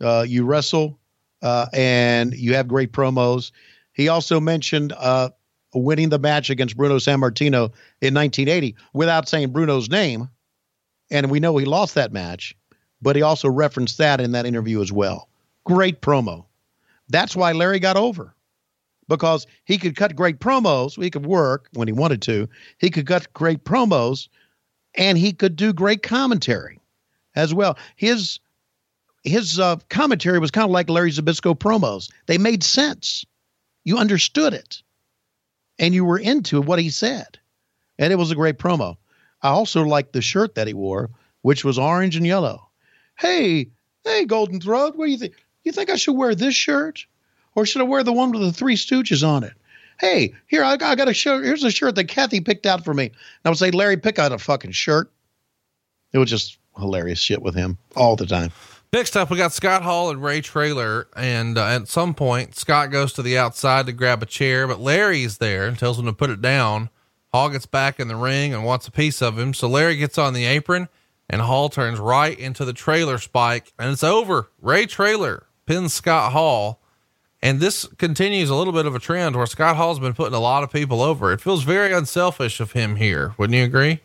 Uh, 0.00 0.24
you 0.28 0.44
wrestle, 0.44 0.98
uh, 1.42 1.66
and 1.72 2.34
you 2.34 2.54
have 2.54 2.68
great 2.68 2.92
promos. 2.92 3.50
He 3.92 4.08
also 4.08 4.38
mentioned 4.38 4.92
uh, 4.96 5.30
winning 5.74 6.10
the 6.10 6.18
match 6.18 6.50
against 6.50 6.76
Bruno 6.76 6.98
Sammartino 6.98 7.72
in 8.00 8.14
1980 8.14 8.76
without 8.92 9.28
saying 9.28 9.52
Bruno's 9.52 9.90
name, 9.90 10.28
and 11.10 11.30
we 11.30 11.40
know 11.40 11.56
he 11.56 11.64
lost 11.64 11.94
that 11.96 12.12
match, 12.12 12.56
but 13.02 13.16
he 13.16 13.22
also 13.22 13.48
referenced 13.48 13.98
that 13.98 14.20
in 14.20 14.32
that 14.32 14.46
interview 14.46 14.80
as 14.80 14.92
well. 14.92 15.28
Great 15.64 16.00
promo. 16.00 16.44
That's 17.08 17.34
why 17.34 17.52
Larry 17.52 17.80
got 17.80 17.96
over 17.96 18.34
because 19.08 19.46
he 19.64 19.78
could 19.78 19.96
cut 19.96 20.14
great 20.14 20.38
promos. 20.38 21.00
He 21.02 21.10
could 21.10 21.26
work 21.26 21.68
when 21.72 21.88
he 21.88 21.92
wanted 21.92 22.22
to. 22.22 22.48
He 22.78 22.90
could 22.90 23.06
cut 23.06 23.32
great 23.32 23.64
promos, 23.64 24.28
and 24.94 25.18
he 25.18 25.32
could 25.32 25.56
do 25.56 25.72
great 25.72 26.02
commentary 26.02 26.80
as 27.34 27.52
well. 27.52 27.76
His 27.96 28.38
his 29.24 29.58
uh, 29.58 29.76
commentary 29.88 30.38
was 30.38 30.50
kind 30.50 30.64
of 30.64 30.70
like 30.70 30.88
Larry 30.88 31.10
Zbyszko 31.10 31.58
promos. 31.58 32.10
They 32.26 32.38
made 32.38 32.62
sense. 32.62 33.24
You 33.84 33.98
understood 33.98 34.54
it, 34.54 34.82
and 35.78 35.94
you 35.94 36.04
were 36.04 36.18
into 36.18 36.60
what 36.60 36.78
he 36.78 36.90
said, 36.90 37.38
and 37.98 38.12
it 38.12 38.16
was 38.16 38.30
a 38.30 38.36
great 38.36 38.58
promo. 38.58 38.96
I 39.42 39.48
also 39.48 39.82
liked 39.84 40.12
the 40.12 40.22
shirt 40.22 40.54
that 40.54 40.66
he 40.66 40.74
wore, 40.74 41.10
which 41.42 41.64
was 41.64 41.78
orange 41.78 42.16
and 42.16 42.26
yellow. 42.26 42.68
Hey, 43.18 43.70
hey, 44.04 44.24
Golden 44.24 44.60
Throat, 44.60 44.96
what 44.96 45.06
do 45.06 45.12
you 45.12 45.18
think? 45.18 45.34
You 45.64 45.72
think 45.72 45.90
I 45.90 45.96
should 45.96 46.16
wear 46.16 46.34
this 46.34 46.54
shirt? 46.54 47.06
Or 47.58 47.66
should 47.66 47.82
I 47.82 47.86
wear 47.86 48.04
the 48.04 48.12
one 48.12 48.30
with 48.30 48.40
the 48.40 48.52
three 48.52 48.76
stooges 48.76 49.26
on 49.26 49.42
it? 49.42 49.52
Hey, 49.98 50.32
here, 50.46 50.62
I 50.62 50.76
got, 50.76 50.92
I 50.92 50.94
got 50.94 51.08
a 51.08 51.12
shirt. 51.12 51.44
Here's 51.44 51.64
a 51.64 51.72
shirt 51.72 51.96
that 51.96 52.04
Kathy 52.04 52.40
picked 52.40 52.66
out 52.66 52.84
for 52.84 52.94
me. 52.94 53.06
And 53.06 53.14
I 53.44 53.48
would 53.48 53.58
say, 53.58 53.72
Larry, 53.72 53.96
pick 53.96 54.20
out 54.20 54.30
a 54.30 54.38
fucking 54.38 54.70
shirt. 54.70 55.10
It 56.12 56.18
was 56.18 56.30
just 56.30 56.56
hilarious 56.78 57.18
shit 57.18 57.42
with 57.42 57.56
him 57.56 57.76
all 57.96 58.14
the 58.14 58.26
time. 58.26 58.52
Next 58.92 59.16
up, 59.16 59.28
we 59.28 59.38
got 59.38 59.52
Scott 59.52 59.82
Hall 59.82 60.08
and 60.08 60.22
Ray 60.22 60.40
Traylor. 60.40 61.08
And 61.16 61.58
uh, 61.58 61.66
at 61.66 61.88
some 61.88 62.14
point, 62.14 62.54
Scott 62.54 62.92
goes 62.92 63.12
to 63.14 63.22
the 63.22 63.36
outside 63.36 63.86
to 63.86 63.92
grab 63.92 64.22
a 64.22 64.26
chair, 64.26 64.68
but 64.68 64.78
Larry's 64.78 65.38
there 65.38 65.66
and 65.66 65.76
tells 65.76 65.98
him 65.98 66.06
to 66.06 66.12
put 66.12 66.30
it 66.30 66.40
down. 66.40 66.90
Hall 67.32 67.50
gets 67.50 67.66
back 67.66 67.98
in 67.98 68.06
the 68.06 68.14
ring 68.14 68.54
and 68.54 68.64
wants 68.64 68.86
a 68.86 68.92
piece 68.92 69.20
of 69.20 69.36
him. 69.36 69.52
So 69.52 69.68
Larry 69.68 69.96
gets 69.96 70.16
on 70.16 70.32
the 70.32 70.44
apron 70.44 70.86
and 71.28 71.40
Hall 71.40 71.70
turns 71.70 71.98
right 71.98 72.38
into 72.38 72.64
the 72.64 72.72
trailer 72.72 73.18
spike 73.18 73.72
and 73.80 73.90
it's 73.90 74.04
over. 74.04 74.48
Ray 74.62 74.86
Traylor 74.86 75.48
pins 75.66 75.92
Scott 75.92 76.30
Hall. 76.30 76.80
And 77.40 77.60
this 77.60 77.86
continues 77.98 78.50
a 78.50 78.54
little 78.54 78.72
bit 78.72 78.86
of 78.86 78.94
a 78.94 78.98
trend 78.98 79.36
where 79.36 79.46
Scott 79.46 79.76
Hall's 79.76 80.00
been 80.00 80.14
putting 80.14 80.34
a 80.34 80.40
lot 80.40 80.64
of 80.64 80.72
people 80.72 81.00
over. 81.00 81.32
It 81.32 81.40
feels 81.40 81.62
very 81.62 81.92
unselfish 81.92 82.58
of 82.58 82.72
him 82.72 82.96
here. 82.96 83.34
Wouldn't 83.38 83.56
you 83.56 83.64
agree? 83.64 84.00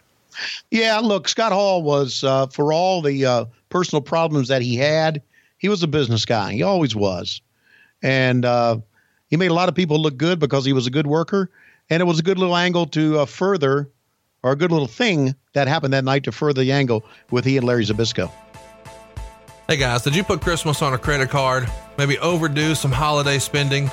Yeah, 0.71 0.99
look, 0.99 1.27
Scott 1.27 1.51
Hall 1.51 1.81
was, 1.81 2.23
uh, 2.23 2.47
for 2.47 2.73
all 2.73 3.01
the 3.01 3.25
uh, 3.25 3.45
personal 3.69 4.01
problems 4.01 4.47
that 4.49 4.61
he 4.61 4.75
had, 4.75 5.21
he 5.57 5.69
was 5.69 5.81
a 5.81 5.87
business 5.87 6.25
guy. 6.25 6.53
He 6.53 6.61
always 6.61 6.95
was. 6.95 7.41
And 8.03 8.45
uh, 8.45 8.77
he 9.29 9.37
made 9.37 9.51
a 9.51 9.53
lot 9.53 9.69
of 9.69 9.75
people 9.75 9.99
look 9.99 10.17
good 10.17 10.39
because 10.39 10.65
he 10.65 10.73
was 10.73 10.85
a 10.85 10.91
good 10.91 11.07
worker. 11.07 11.49
And 11.89 12.01
it 12.01 12.05
was 12.05 12.19
a 12.19 12.23
good 12.23 12.37
little 12.37 12.55
angle 12.55 12.85
to 12.87 13.19
uh, 13.19 13.25
further, 13.25 13.89
or 14.43 14.51
a 14.51 14.55
good 14.55 14.71
little 14.71 14.87
thing 14.87 15.35
that 15.53 15.67
happened 15.67 15.93
that 15.93 16.03
night 16.03 16.23
to 16.25 16.31
further 16.31 16.61
the 16.61 16.71
angle 16.71 17.03
with 17.31 17.45
he 17.45 17.57
and 17.57 17.65
Larry 17.65 17.85
Zbyszko. 17.85 18.31
Hey 19.69 19.77
guys, 19.77 20.01
did 20.03 20.13
you 20.13 20.25
put 20.25 20.41
Christmas 20.41 20.81
on 20.81 20.93
a 20.93 20.97
credit 20.97 21.29
card? 21.29 21.69
Maybe 21.97 22.19
overdo 22.19 22.75
some 22.75 22.91
holiday 22.91 23.39
spending? 23.39 23.89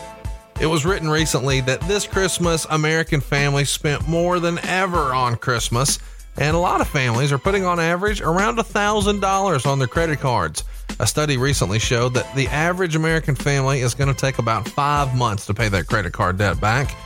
It 0.60 0.66
was 0.66 0.84
written 0.84 1.08
recently 1.08 1.60
that 1.60 1.80
this 1.82 2.08
Christmas, 2.08 2.66
American 2.70 3.20
families 3.20 3.70
spent 3.70 4.08
more 4.08 4.40
than 4.40 4.58
ever 4.64 5.14
on 5.14 5.36
Christmas, 5.36 6.00
and 6.36 6.56
a 6.56 6.58
lot 6.58 6.80
of 6.80 6.88
families 6.88 7.30
are 7.30 7.38
putting 7.38 7.64
on 7.64 7.78
average 7.78 8.20
around 8.20 8.58
$1,000 8.58 9.66
on 9.66 9.78
their 9.78 9.86
credit 9.86 10.18
cards. 10.18 10.64
A 10.98 11.06
study 11.06 11.36
recently 11.36 11.78
showed 11.78 12.14
that 12.14 12.34
the 12.34 12.48
average 12.48 12.96
American 12.96 13.36
family 13.36 13.80
is 13.80 13.94
going 13.94 14.12
to 14.12 14.20
take 14.20 14.40
about 14.40 14.68
five 14.68 15.14
months 15.14 15.46
to 15.46 15.54
pay 15.54 15.68
that 15.68 15.86
credit 15.86 16.12
card 16.12 16.36
debt 16.36 16.60
back. 16.60 16.96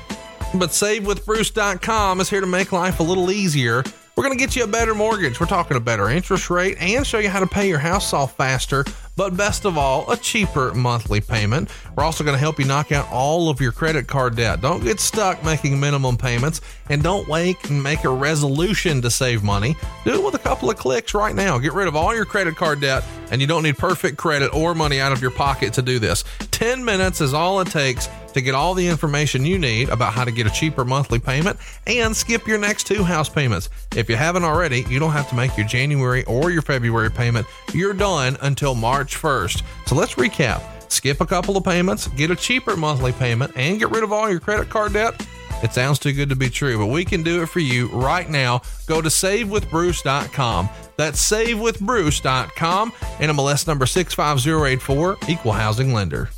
But 0.54 0.70
SaveWithBruce.com 0.70 2.18
is 2.22 2.30
here 2.30 2.40
to 2.40 2.46
make 2.46 2.72
life 2.72 2.98
a 2.98 3.02
little 3.02 3.30
easier. 3.30 3.84
We're 4.16 4.22
going 4.22 4.38
to 4.38 4.42
get 4.44 4.54
you 4.54 4.62
a 4.62 4.68
better 4.68 4.94
mortgage. 4.94 5.40
We're 5.40 5.46
talking 5.46 5.76
a 5.76 5.80
better 5.80 6.08
interest 6.08 6.48
rate 6.48 6.76
and 6.78 7.04
show 7.04 7.18
you 7.18 7.28
how 7.28 7.40
to 7.40 7.48
pay 7.48 7.68
your 7.68 7.80
house 7.80 8.12
off 8.12 8.36
faster, 8.36 8.84
but 9.16 9.36
best 9.36 9.64
of 9.64 9.78
all, 9.78 10.10
a 10.10 10.16
cheaper 10.16 10.74
monthly 10.74 11.20
payment. 11.20 11.70
We're 11.96 12.04
also 12.04 12.24
going 12.24 12.34
to 12.34 12.40
help 12.40 12.58
you 12.58 12.64
knock 12.64 12.92
out 12.92 13.10
all 13.10 13.48
of 13.48 13.60
your 13.60 13.72
credit 13.72 14.06
card 14.06 14.36
debt. 14.36 14.60
Don't 14.60 14.82
get 14.82 15.00
stuck 15.00 15.44
making 15.44 15.78
minimum 15.78 16.16
payments 16.16 16.60
and 16.88 17.02
don't 17.02 17.28
wait 17.28 17.56
and 17.70 17.82
make 17.82 18.04
a 18.04 18.10
resolution 18.10 19.02
to 19.02 19.10
save 19.10 19.42
money. 19.42 19.76
Do 20.04 20.14
it 20.14 20.24
with 20.24 20.34
a 20.34 20.38
couple 20.38 20.70
of 20.70 20.76
clicks 20.76 21.14
right 21.14 21.34
now. 21.34 21.58
Get 21.58 21.72
rid 21.72 21.88
of 21.88 21.96
all 21.96 22.14
your 22.14 22.24
credit 22.24 22.56
card 22.56 22.80
debt 22.80 23.04
and 23.30 23.40
you 23.40 23.46
don't 23.46 23.62
need 23.62 23.78
perfect 23.78 24.16
credit 24.16 24.52
or 24.54 24.74
money 24.74 25.00
out 25.00 25.12
of 25.12 25.22
your 25.22 25.30
pocket 25.30 25.72
to 25.74 25.82
do 25.82 25.98
this. 25.98 26.24
10 26.50 26.84
minutes 26.84 27.20
is 27.20 27.34
all 27.34 27.60
it 27.60 27.68
takes 27.68 28.08
to 28.32 28.40
get 28.40 28.54
all 28.54 28.74
the 28.74 28.86
information 28.86 29.46
you 29.46 29.58
need 29.58 29.88
about 29.88 30.12
how 30.12 30.24
to 30.24 30.32
get 30.32 30.46
a 30.46 30.50
cheaper 30.50 30.84
monthly 30.84 31.18
payment 31.18 31.58
and 31.86 32.16
skip 32.16 32.46
your 32.46 32.58
next 32.58 32.86
two 32.86 33.04
house 33.04 33.28
payments. 33.28 33.70
If 33.94 34.08
you 34.08 34.16
haven't 34.16 34.42
already, 34.44 34.84
you 34.88 34.98
don't 34.98 35.12
have 35.12 35.28
to 35.30 35.36
make 35.36 35.56
your 35.56 35.66
January 35.66 36.24
or 36.24 36.50
your 36.50 36.62
February 36.62 37.10
payment. 37.10 37.46
You're 37.72 37.94
done 37.94 38.36
until 38.42 38.74
March 38.74 39.03
1st. 39.12 39.62
So 39.86 39.94
let's 39.94 40.14
recap. 40.14 40.62
Skip 40.90 41.20
a 41.20 41.26
couple 41.26 41.56
of 41.56 41.64
payments, 41.64 42.08
get 42.08 42.30
a 42.30 42.36
cheaper 42.36 42.76
monthly 42.76 43.12
payment, 43.12 43.52
and 43.56 43.78
get 43.78 43.90
rid 43.90 44.04
of 44.04 44.12
all 44.12 44.30
your 44.30 44.40
credit 44.40 44.70
card 44.70 44.92
debt. 44.92 45.26
It 45.62 45.72
sounds 45.72 45.98
too 45.98 46.12
good 46.12 46.28
to 46.28 46.36
be 46.36 46.50
true, 46.50 46.78
but 46.78 46.86
we 46.86 47.04
can 47.04 47.22
do 47.22 47.42
it 47.42 47.48
for 47.48 47.60
you 47.60 47.88
right 47.88 48.28
now. 48.28 48.62
Go 48.86 49.00
to 49.00 49.08
savewithbruce.com. 49.08 50.68
That's 50.96 51.30
savewithbruce.com. 51.30 52.90
NMLS 52.92 53.66
number 53.66 53.86
65084, 53.86 55.16
equal 55.28 55.52
housing 55.52 55.92
lender. 55.92 56.28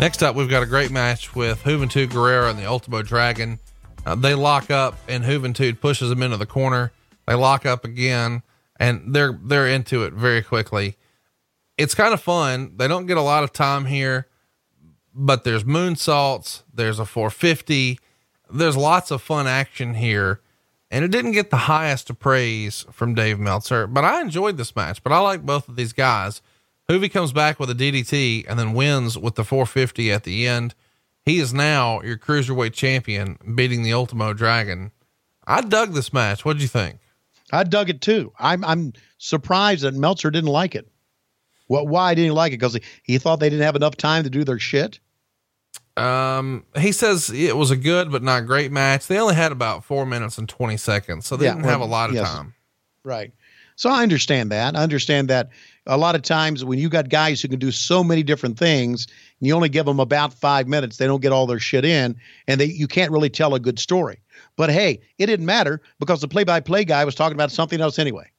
Next 0.00 0.22
up, 0.22 0.34
we've 0.34 0.48
got 0.48 0.62
a 0.62 0.66
great 0.66 0.90
match 0.90 1.36
with 1.36 1.62
Juventud 1.62 2.08
Guerrera 2.08 2.50
and 2.50 2.58
the 2.58 2.66
Ultimo 2.66 3.02
Dragon. 3.02 3.58
Uh, 4.04 4.14
they 4.14 4.34
lock 4.34 4.70
up, 4.70 4.96
and 5.06 5.22
Juventud 5.22 5.80
pushes 5.80 6.08
them 6.08 6.22
into 6.22 6.36
the 6.36 6.46
corner. 6.46 6.90
They 7.26 7.34
lock 7.34 7.66
up 7.66 7.84
again, 7.84 8.42
and 8.82 9.14
they're 9.14 9.38
they're 9.40 9.68
into 9.68 10.02
it 10.02 10.12
very 10.12 10.42
quickly. 10.42 10.96
It's 11.78 11.94
kind 11.94 12.12
of 12.12 12.20
fun. 12.20 12.72
They 12.76 12.88
don't 12.88 13.06
get 13.06 13.16
a 13.16 13.22
lot 13.22 13.44
of 13.44 13.52
time 13.52 13.84
here, 13.84 14.26
but 15.14 15.44
there's 15.44 15.62
moonsaults. 15.62 16.64
There's 16.74 16.98
a 16.98 17.06
450. 17.06 18.00
There's 18.52 18.76
lots 18.76 19.12
of 19.12 19.22
fun 19.22 19.46
action 19.46 19.94
here, 19.94 20.40
and 20.90 21.04
it 21.04 21.12
didn't 21.12 21.32
get 21.32 21.50
the 21.50 21.68
highest 21.68 22.10
of 22.10 22.18
praise 22.18 22.84
from 22.90 23.14
Dave 23.14 23.38
Meltzer. 23.38 23.86
But 23.86 24.04
I 24.04 24.20
enjoyed 24.20 24.56
this 24.56 24.74
match. 24.74 25.02
But 25.04 25.12
I 25.12 25.20
like 25.20 25.46
both 25.46 25.68
of 25.68 25.76
these 25.76 25.92
guys. 25.92 26.42
Juvi 26.90 27.10
comes 27.10 27.32
back 27.32 27.60
with 27.60 27.70
a 27.70 27.74
DDT 27.74 28.44
and 28.48 28.58
then 28.58 28.74
wins 28.74 29.16
with 29.16 29.36
the 29.36 29.44
450 29.44 30.10
at 30.10 30.24
the 30.24 30.48
end. 30.48 30.74
He 31.24 31.38
is 31.38 31.54
now 31.54 32.02
your 32.02 32.18
cruiserweight 32.18 32.72
champion, 32.72 33.38
beating 33.54 33.84
the 33.84 33.92
Ultimo 33.92 34.32
Dragon. 34.32 34.90
I 35.46 35.60
dug 35.60 35.92
this 35.92 36.12
match. 36.12 36.44
What'd 36.44 36.60
you 36.60 36.68
think? 36.68 36.98
I 37.52 37.64
dug 37.64 37.90
it 37.90 38.00
too. 38.00 38.32
I'm 38.38 38.64
I'm 38.64 38.92
surprised 39.18 39.82
that 39.82 39.94
Meltzer 39.94 40.30
didn't 40.30 40.50
like 40.50 40.74
it. 40.74 40.88
What? 41.66 41.86
Why 41.86 42.14
didn't 42.14 42.26
he 42.26 42.30
like 42.32 42.52
it? 42.52 42.56
Because 42.58 42.74
he, 42.74 42.82
he 43.04 43.18
thought 43.18 43.40
they 43.40 43.50
didn't 43.50 43.64
have 43.64 43.76
enough 43.76 43.96
time 43.96 44.24
to 44.24 44.30
do 44.30 44.44
their 44.44 44.58
shit. 44.58 44.98
Um, 45.96 46.64
he 46.78 46.90
says 46.92 47.28
it 47.30 47.56
was 47.56 47.70
a 47.70 47.76
good 47.76 48.10
but 48.10 48.22
not 48.22 48.46
great 48.46 48.72
match. 48.72 49.06
They 49.06 49.18
only 49.18 49.34
had 49.34 49.52
about 49.52 49.84
four 49.84 50.06
minutes 50.06 50.38
and 50.38 50.48
20 50.48 50.76
seconds, 50.78 51.26
so 51.26 51.36
they 51.36 51.44
Yeah, 51.46 51.54
didn't 51.54 51.66
have 51.68 51.80
a 51.82 51.86
lot 51.86 52.08
of 52.08 52.16
yes. 52.16 52.30
time. 52.30 52.54
Right. 53.04 53.32
So 53.76 53.90
I 53.90 54.02
understand 54.02 54.50
that. 54.52 54.76
I 54.76 54.82
understand 54.82 55.28
that 55.28 55.50
a 55.86 55.98
lot 55.98 56.14
of 56.14 56.22
times 56.22 56.64
when 56.64 56.78
you 56.78 56.88
got 56.88 57.08
guys 57.08 57.42
who 57.42 57.48
can 57.48 57.58
do 57.58 57.70
so 57.70 58.02
many 58.04 58.22
different 58.22 58.58
things, 58.58 59.06
and 59.40 59.46
you 59.48 59.54
only 59.54 59.68
give 59.68 59.84
them 59.86 60.00
about 60.00 60.32
five 60.32 60.66
minutes, 60.68 60.96
they 60.96 61.06
don't 61.06 61.20
get 61.20 61.32
all 61.32 61.46
their 61.46 61.58
shit 61.58 61.84
in, 61.84 62.16
and 62.46 62.60
they 62.60 62.66
you 62.66 62.86
can't 62.86 63.10
really 63.12 63.30
tell 63.30 63.54
a 63.54 63.60
good 63.60 63.78
story. 63.78 64.21
But 64.56 64.70
hey, 64.70 65.00
it 65.18 65.26
didn't 65.26 65.46
matter 65.46 65.80
because 65.98 66.20
the 66.20 66.28
play-by-play 66.28 66.84
guy 66.84 67.04
was 67.04 67.14
talking 67.14 67.34
about 67.34 67.50
something 67.50 67.80
else 67.80 67.98
anyway. 67.98 68.30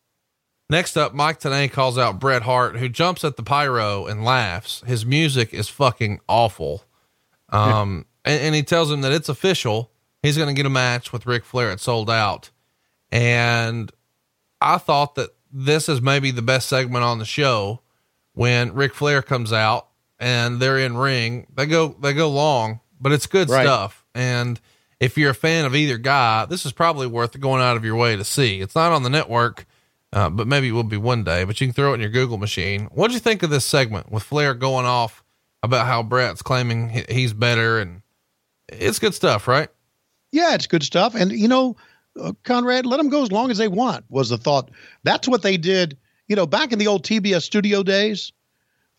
Next 0.69 0.95
up, 0.97 1.13
Mike 1.13 1.39
Tenay 1.39 1.71
calls 1.71 1.97
out 1.97 2.19
Bret 2.19 2.43
Hart, 2.43 2.77
who 2.77 2.87
jumps 2.89 3.23
at 3.23 3.35
the 3.35 3.43
pyro 3.43 4.05
and 4.05 4.23
laughs. 4.23 4.81
His 4.85 5.05
music 5.05 5.53
is 5.53 5.69
fucking 5.69 6.19
awful. 6.27 6.85
Um, 7.49 8.05
and, 8.25 8.41
and 8.41 8.55
he 8.55 8.63
tells 8.63 8.89
him 8.91 9.01
that 9.01 9.11
it's 9.11 9.29
official. 9.29 9.91
He's 10.21 10.37
going 10.37 10.47
to 10.47 10.55
get 10.55 10.65
a 10.65 10.69
match 10.71 11.11
with 11.11 11.25
Ric 11.25 11.43
Flair 11.43 11.69
at 11.69 11.79
Souled 11.79 12.09
Out. 12.09 12.49
And 13.11 13.91
I 14.61 14.77
thought 14.77 15.15
that 15.15 15.31
this 15.51 15.89
is 15.89 16.01
maybe 16.01 16.31
the 16.31 16.41
best 16.41 16.67
segment 16.69 17.03
on 17.03 17.19
the 17.19 17.25
show 17.25 17.81
when 18.33 18.73
Ric 18.73 18.93
Flair 18.95 19.21
comes 19.21 19.53
out 19.53 19.87
and 20.17 20.59
they're 20.59 20.79
in 20.79 20.97
ring. 20.97 21.45
They 21.53 21.65
go 21.65 21.95
they 22.01 22.13
go 22.13 22.29
long, 22.29 22.79
but 22.99 23.11
it's 23.11 23.27
good 23.27 23.49
Right. 23.49 23.63
stuff. 23.63 24.05
And 24.15 24.59
if 25.03 25.17
you're 25.17 25.31
a 25.31 25.35
fan 25.35 25.65
of 25.65 25.75
either 25.75 25.97
guy, 25.97 26.45
this 26.45 26.65
is 26.65 26.71
probably 26.71 27.07
worth 27.07 27.37
going 27.37 27.61
out 27.61 27.75
of 27.75 27.83
your 27.83 27.97
way 27.97 28.15
to 28.15 28.23
see. 28.23 28.61
It's 28.61 28.73
not 28.73 28.93
on 28.93 29.03
the 29.03 29.09
network, 29.09 29.65
uh, 30.13 30.29
but 30.29 30.47
maybe 30.47 30.69
it 30.69 30.71
will 30.71 30.83
be 30.83 30.95
one 30.95 31.25
day. 31.25 31.43
But 31.43 31.59
you 31.59 31.67
can 31.67 31.73
throw 31.73 31.91
it 31.91 31.95
in 31.95 31.99
your 31.99 32.09
Google 32.09 32.37
machine. 32.37 32.85
What'd 32.85 33.13
you 33.13 33.19
think 33.19 33.43
of 33.43 33.49
this 33.49 33.65
segment 33.65 34.09
with 34.09 34.23
Flair 34.23 34.53
going 34.53 34.85
off 34.85 35.21
about 35.61 35.87
how 35.87 36.03
Bret's 36.03 36.41
claiming 36.41 37.03
he's 37.09 37.33
better 37.33 37.79
and 37.79 38.01
it's 38.69 38.97
good 38.97 39.13
stuff, 39.13 39.45
right? 39.45 39.67
Yeah, 40.31 40.55
it's 40.55 40.67
good 40.67 40.83
stuff. 40.83 41.15
And 41.15 41.33
you 41.33 41.49
know, 41.49 41.75
uh, 42.19 42.31
Conrad, 42.43 42.85
let 42.85 42.95
them 42.97 43.09
go 43.09 43.23
as 43.23 43.31
long 43.31 43.51
as 43.51 43.57
they 43.57 43.67
want. 43.67 44.05
Was 44.07 44.29
the 44.29 44.37
thought? 44.37 44.71
That's 45.03 45.27
what 45.27 45.41
they 45.41 45.57
did. 45.57 45.97
You 46.29 46.37
know, 46.37 46.47
back 46.47 46.71
in 46.71 46.79
the 46.79 46.87
old 46.87 47.03
TBS 47.03 47.41
studio 47.41 47.83
days, 47.83 48.31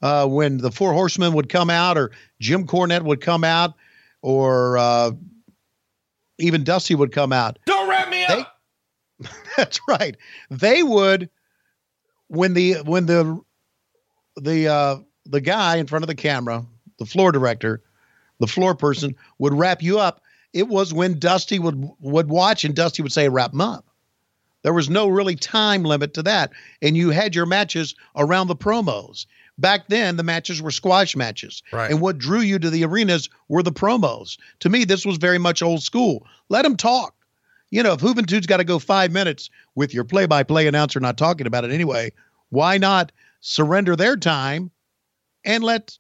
uh, 0.03 0.27
when 0.27 0.59
the 0.59 0.71
Four 0.71 0.93
Horsemen 0.93 1.33
would 1.33 1.49
come 1.49 1.71
out, 1.71 1.97
or 1.97 2.11
Jim 2.41 2.67
Cornette 2.67 3.05
would 3.05 3.23
come 3.23 3.43
out, 3.43 3.73
or 4.21 4.77
uh, 4.77 5.13
even 6.39 6.65
Dusty 6.65 6.95
would 6.95 7.13
come 7.13 7.33
out. 7.33 7.59
Don't 7.67 7.89
wrap 7.89 8.09
me 8.09 8.25
They- 8.29 8.45
That's 9.57 9.81
right. 9.89 10.17
They 10.51 10.83
would 10.83 11.31
when 12.29 12.55
the 12.55 12.75
when 12.85 13.07
the 13.07 13.41
the 14.37 14.69
uh 14.69 14.97
the 15.27 15.41
guy 15.41 15.77
in 15.77 15.87
front 15.87 16.03
of 16.03 16.09
the 16.09 16.15
camera, 16.15 16.65
the 16.99 17.07
floor 17.07 17.33
director, 17.33 17.83
the 18.41 18.47
floor 18.47 18.75
person 18.75 19.15
would 19.39 19.55
wrap 19.55 19.83
you 19.83 19.99
up. 19.99 20.21
It 20.53 20.69
was 20.69 20.93
when 20.93 21.19
Dusty 21.19 21.59
would 21.59 21.89
would 22.01 22.29
watch 22.29 22.65
and 22.65 22.75
Dusty 22.75 23.03
would 23.03 23.13
say 23.13 23.29
wrap 23.29 23.53
him 23.53 23.61
up. 23.61 23.87
There 24.63 24.73
was 24.75 24.89
no 24.91 25.09
really 25.09 25.37
time 25.37 25.83
limit 25.85 26.15
to 26.15 26.23
that. 26.23 26.51
And 26.81 26.97
you 26.97 27.11
had 27.11 27.35
your 27.35 27.47
matches 27.47 27.95
around 28.17 28.47
the 28.49 28.57
promos. 28.57 29.27
Back 29.59 29.89
then, 29.89 30.17
the 30.17 30.23
matches 30.23 30.61
were 30.61 30.71
squash 30.71 31.15
matches. 31.15 31.63
Right. 31.73 31.91
And 31.91 32.01
what 32.01 32.19
drew 32.19 32.41
you 32.41 32.59
to 32.59 32.71
the 32.71 32.85
arenas 32.85 33.29
were 33.49 33.63
the 33.63 33.73
promos. 33.73 34.37
To 34.61 34.69
me, 34.69 34.85
this 34.85 35.07
was 35.07 35.17
very 35.17 35.39
much 35.39 35.63
old 35.63 35.83
school. 35.83 36.27
Let 36.49 36.63
them 36.63 36.77
talk. 36.77 37.15
You 37.71 37.83
know, 37.83 37.93
if 37.93 38.01
Juventud's 38.01 38.47
got 38.47 38.59
to 38.59 38.65
go 38.65 38.79
five 38.79 39.13
minutes 39.13 39.51
with 39.75 39.95
your 39.95 40.05
play 40.05 40.27
by 40.27 40.43
play 40.43 40.67
announcer 40.67 41.01
not 41.01 41.19
talking 41.19 41.47
about 41.47 41.65
it 41.65 41.71
anyway, 41.71 42.13
why 42.51 42.79
not 42.79 43.13
surrender 43.41 43.97
their 43.97 44.17
time 44.17 44.71
and 45.45 45.63
let 45.63 45.99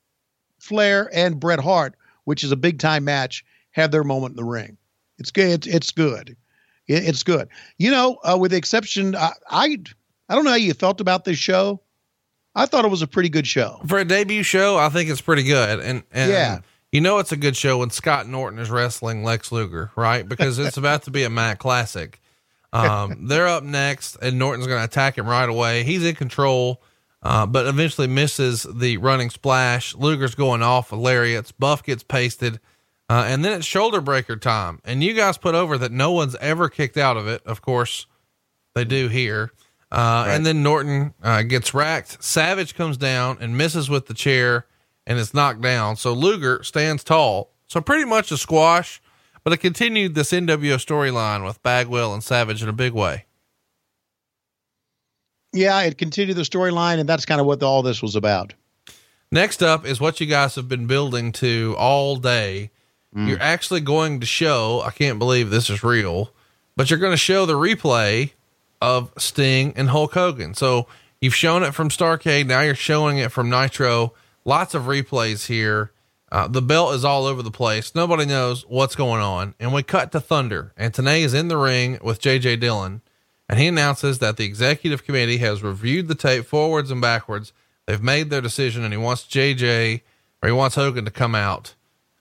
Flair 0.59 1.11
and 1.13 1.39
Bret 1.39 1.61
Hart, 1.61 1.95
which 2.25 2.45
is 2.45 2.53
a 2.53 2.57
big 2.57 2.79
time 2.79 3.05
match, 3.05 3.45
have 3.73 3.91
their 3.91 4.05
moment 4.05 4.33
in 4.33 4.37
the 4.37 4.45
ring? 4.45 4.77
It's 5.19 5.31
good. 5.31 5.51
It's, 5.51 5.67
it's 5.67 5.91
good. 5.93 6.37
It's 6.87 7.23
good. 7.23 7.49
You 7.79 7.91
know, 7.91 8.19
uh, 8.25 8.37
with 8.39 8.51
the 8.51 8.57
exception, 8.57 9.17
I, 9.17 9.31
I 9.49 9.79
I 10.29 10.35
don't 10.35 10.45
know 10.45 10.51
how 10.51 10.57
you 10.57 10.75
felt 10.75 11.01
about 11.01 11.25
this 11.25 11.39
show. 11.39 11.81
I 12.55 12.67
thought 12.67 12.85
it 12.85 12.91
was 12.91 13.03
a 13.03 13.07
pretty 13.07 13.29
good 13.29 13.47
show. 13.47 13.81
For 13.87 13.99
a 13.99 14.05
debut 14.05 14.43
show, 14.43 14.77
I 14.77 14.89
think 14.89 15.11
it's 15.11 15.21
pretty 15.21 15.43
good. 15.43 15.81
And, 15.81 16.03
and 16.13 16.31
Yeah. 16.31 16.59
you 16.93 17.01
know, 17.01 17.19
it's 17.19 17.33
a 17.33 17.37
good 17.37 17.57
show 17.57 17.79
when 17.79 17.91
Scott 17.91 18.29
Norton 18.29 18.59
is 18.59 18.71
wrestling 18.71 19.25
Lex 19.25 19.51
Luger, 19.51 19.91
right? 19.97 20.29
Because 20.29 20.59
it's 20.59 20.77
about 20.79 21.03
to 21.05 21.11
be 21.11 21.25
a 21.25 21.31
Matt 21.31 21.59
classic. 21.59 22.21
Um, 22.73 23.27
they're 23.29 23.49
up 23.49 23.65
next 23.65 24.17
and 24.23 24.39
Norton's 24.39 24.67
going 24.67 24.79
to 24.79 24.85
attack 24.85 25.19
him 25.19 25.27
right 25.27 25.49
away. 25.49 25.83
He's 25.85 26.05
in 26.05 26.15
control, 26.15 26.81
uh, 27.23 27.47
but 27.47 27.67
eventually 27.67 28.07
misses 28.07 28.65
the 28.73 28.99
running 28.99 29.31
splash. 29.31 29.95
Luger's 29.95 30.35
going 30.35 30.63
off 30.63 30.93
with 30.93 31.01
lariats. 31.01 31.51
Buff 31.53 31.83
gets 31.83 32.03
pasted. 32.03 32.61
Uh, 33.11 33.25
and 33.27 33.45
then 33.45 33.53
it's 33.59 33.67
shoulder 33.67 34.01
breaker 34.01 34.37
time. 34.37 34.81
And 34.85 35.03
you 35.05 35.13
guys 35.13 35.37
put 35.37 35.55
over 35.55 35.77
that 35.79 35.93
no 35.93 36.13
one's 36.13 36.37
ever 36.37 36.69
kicked 36.69 36.97
out 36.97 37.17
of 37.17 37.27
it. 37.29 37.43
Of 37.45 37.61
course, 37.61 38.07
they 38.75 38.85
do 38.85 39.09
here. 39.09 39.53
Uh, 39.95 40.25
And 40.29 40.45
then 40.45 40.63
Norton 40.63 41.15
uh, 41.23 41.43
gets 41.43 41.73
racked. 41.75 42.23
Savage 42.23 42.75
comes 42.75 42.97
down 42.97 43.39
and 43.41 43.57
misses 43.57 43.89
with 43.89 44.07
the 44.07 44.15
chair 44.15 44.67
and 45.07 45.19
is 45.19 45.33
knocked 45.35 45.61
down. 45.61 45.97
So 45.97 46.13
Luger 46.13 46.63
stands 46.63 47.05
tall. 47.05 47.51
So 47.67 47.81
pretty 47.81 48.05
much 48.05 48.31
a 48.33 48.37
squash, 48.37 49.01
but 49.43 49.53
it 49.53 49.59
continued 49.59 50.15
this 50.15 50.33
NWO 50.33 50.77
storyline 50.77 51.45
with 51.45 51.63
Bagwell 51.63 52.13
and 52.15 52.23
Savage 52.23 52.63
in 52.63 52.69
a 52.69 52.73
big 52.73 52.93
way. 52.93 53.27
Yeah, 55.53 55.81
it 55.83 55.99
continued 55.99 56.37
the 56.37 56.43
storyline, 56.43 56.99
and 56.99 57.09
that's 57.09 57.25
kind 57.27 57.41
of 57.41 57.47
what 57.47 57.63
all 57.63 57.83
this 57.83 58.03
was 58.03 58.17
about. 58.17 58.55
Next 59.31 59.63
up 59.63 59.87
is 59.87 60.01
what 60.01 60.21
you 60.21 60.27
guys 60.27 60.57
have 60.57 60.69
been 60.69 60.87
building 60.87 61.33
to 61.33 61.75
all 61.79 62.17
day. 62.17 62.71
You're 63.17 63.41
actually 63.41 63.81
going 63.81 64.19
to 64.19 64.27
show, 64.27 64.83
I 64.85 64.91
can't 64.91 65.21
believe 65.21 65.49
this 65.51 65.71
is 65.71 65.85
real, 65.85 66.33
but 66.77 66.91
you're 66.91 66.99
going 66.99 67.13
to 67.13 67.17
show 67.17 67.47
the 67.47 67.53
replay 67.53 68.33
of 68.85 69.11
Sting 69.17 69.73
and 69.77 69.89
Hulk 69.89 70.13
Hogan. 70.13 70.53
So 70.53 70.87
you've 71.19 71.35
shown 71.35 71.63
it 71.63 71.73
from 71.73 71.89
Starcade. 71.89 72.47
Now 72.47 72.61
you're 72.61 72.75
showing 72.75 73.17
it 73.17 73.33
from 73.33 73.49
Nitro. 73.49 74.13
Lots 74.45 74.75
of 74.75 74.83
replays 74.83 75.47
here. 75.47 75.91
Uh, 76.31 76.49
the 76.49 76.61
belt 76.61 76.95
is 76.95 77.03
all 77.03 77.25
over 77.25 77.43
the 77.43 77.51
place. 77.51 77.95
Nobody 77.95 78.27
knows 78.27 78.67
what's 78.69 78.95
going 78.95 79.23
on. 79.23 79.55
And 79.59 79.73
we 79.73 79.83
cut 79.83 80.13
to 80.13 80.21
Thunder, 80.21 80.75
and 80.77 80.93
Tenay 80.93 81.23
is 81.23 81.33
in 81.33 81.49
the 81.49 81.57
ring 81.57 81.99
with 82.03 82.21
JJ 82.21 82.61
Dillon, 82.61 83.01
and 83.49 83.59
he 83.59 83.69
announces 83.69 84.19
that 84.19 84.37
the 84.37 84.45
executive 84.45 85.05
committee 85.05 85.39
has 85.39 85.63
reviewed 85.63 86.09
the 86.09 86.15
tape 86.15 86.45
forwards 86.45 86.91
and 86.91 87.01
backwards. 87.01 87.55
They've 87.87 88.03
made 88.03 88.29
their 88.29 88.43
decision, 88.43 88.85
and 88.85 88.93
he 88.93 88.99
wants 88.99 89.23
JJ 89.23 90.03
or 90.43 90.49
he 90.49 90.53
wants 90.53 90.77
Hogan 90.77 91.07
to 91.07 91.11
come 91.11 91.35
out. 91.35 91.75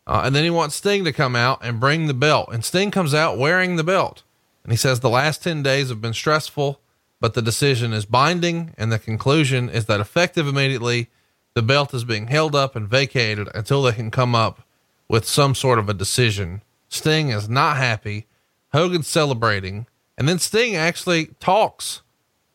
Uh, 0.08 0.22
and 0.24 0.34
then 0.34 0.46
he 0.46 0.50
wants 0.50 0.76
Sting 0.76 1.04
to 1.04 1.12
come 1.12 1.36
out 1.36 1.60
and 1.62 1.82
bring 1.82 2.08
the 2.08 2.14
belt. 2.14 2.48
And 2.54 2.64
Sting 2.64 2.90
comes 2.90 3.14
out 3.14 3.38
wearing 3.38 3.76
the 3.76 3.84
belt. 3.84 4.24
And 4.64 4.72
he 4.72 4.78
says 4.78 5.00
the 5.00 5.10
last 5.10 5.44
10 5.44 5.64
days 5.64 5.90
have 5.90 6.02
been 6.02 6.14
stressful, 6.14 6.80
but 7.20 7.34
the 7.34 7.42
decision 7.42 7.94
is 7.94 8.06
binding. 8.06 8.74
And 8.78 8.92
the 8.92 9.00
conclusion 9.00 9.70
is 9.70 9.86
that 9.86 10.00
effective 10.00 10.48
immediately, 10.48 11.10
the 11.54 11.62
belt 11.62 11.94
is 11.94 12.04
being 12.04 12.28
held 12.28 12.56
up 12.56 12.76
and 12.76 12.88
vacated 12.88 13.50
until 13.54 13.84
they 13.84 13.92
can 13.92 14.12
come 14.12 14.34
up 14.34 14.62
with 15.08 15.26
some 15.26 15.54
sort 15.54 15.80
of 15.80 15.90
a 15.90 15.94
decision. 15.94 16.62
Sting 16.90 17.30
is 17.30 17.50
not 17.50 17.78
happy. 17.78 18.28
Hogan's 18.72 19.08
celebrating. 19.08 19.88
And 20.18 20.28
then 20.28 20.40
Sting 20.40 20.76
actually 20.76 21.28
talks 21.40 22.02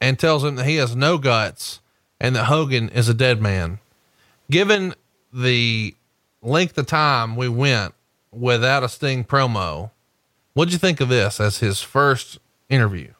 and 0.01 0.19
tells 0.19 0.45
him 0.45 0.57
that 0.57 0.67
he 0.67 0.77
has 0.77 0.97
no 0.97 1.19
guts 1.19 1.81
and 2.21 2.35
that 2.35 2.45
Hogan 2.45 2.89
is 2.89 3.09
a 3.09 3.15
dead 3.15 3.41
man. 3.41 3.79
Given 4.51 4.95
the 5.33 5.95
length 6.43 6.79
of 6.79 6.87
time 6.87 7.37
we 7.37 7.49
went 7.49 7.95
without 8.31 8.85
a 8.85 8.89
Sting 8.89 9.25
promo, 9.25 9.91
what'd 10.59 10.73
you 10.73 10.79
think 10.79 11.01
of 11.01 11.09
this 11.09 11.39
as 11.39 11.59
his 11.59 11.81
first 11.81 12.41
interview? 12.69 13.13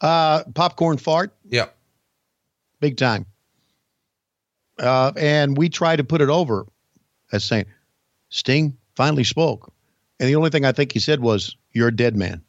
Uh, 0.00 0.42
popcorn 0.52 0.96
fart, 0.98 1.32
Yep. 1.48 1.76
big 2.80 2.96
time. 2.96 3.24
Uh, 4.76 5.12
and 5.16 5.56
we 5.56 5.68
tried 5.68 5.96
to 5.96 6.04
put 6.04 6.20
it 6.20 6.28
over 6.28 6.66
as 7.30 7.44
saying, 7.44 7.66
Sting 8.30 8.76
finally 8.96 9.22
spoke. 9.22 9.72
And 10.18 10.28
the 10.28 10.34
only 10.34 10.50
thing 10.50 10.64
I 10.64 10.72
think 10.72 10.90
he 10.90 10.98
said 10.98 11.20
was, 11.20 11.56
You're 11.72 11.88
a 11.88 11.94
dead 11.94 12.16
man. 12.16 12.42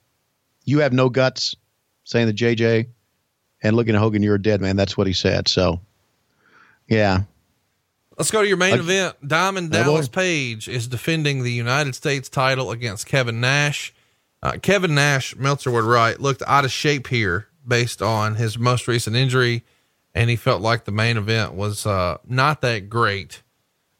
You 0.63 0.79
have 0.79 0.91
no 0.91 1.07
guts, 1.09 1.55
saying 2.05 2.25
to 2.27 2.33
JJ 2.33 2.87
and 3.61 3.75
looking 3.75 3.93
at 3.93 4.01
Hogan, 4.01 4.23
You're 4.23 4.35
a 4.35 4.41
dead 4.41 4.61
man. 4.61 4.75
That's 4.77 4.97
what 4.97 5.05
he 5.05 5.13
said. 5.13 5.47
So, 5.47 5.79
yeah. 6.87 7.21
Let's 8.17 8.31
go 8.31 8.41
to 8.41 8.47
your 8.47 8.57
main 8.57 8.79
event. 8.79 9.15
Diamond. 9.27 9.71
Dallas 9.71 10.07
Page 10.07 10.67
is 10.67 10.87
defending 10.87 11.43
the 11.43 11.51
United 11.51 11.95
States 11.95 12.29
title 12.29 12.71
against 12.71 13.05
Kevin 13.05 13.41
Nash. 13.41 13.93
Uh, 14.41 14.53
Kevin 14.61 14.95
Nash, 14.95 15.35
Meltzer 15.35 15.71
would 15.71 15.83
write, 15.83 16.21
looked 16.21 16.43
out 16.45 16.65
of 16.65 16.71
shape 16.71 17.07
here 17.07 17.47
based 17.67 18.01
on 18.01 18.35
his 18.35 18.57
most 18.57 18.87
recent 18.87 19.15
injury, 19.15 19.63
and 20.13 20.29
he 20.29 20.35
felt 20.35 20.61
like 20.61 20.85
the 20.85 20.91
main 20.91 21.17
event 21.17 21.53
was 21.53 21.85
uh, 21.85 22.17
not 22.27 22.61
that 22.61 22.89
great. 22.89 23.41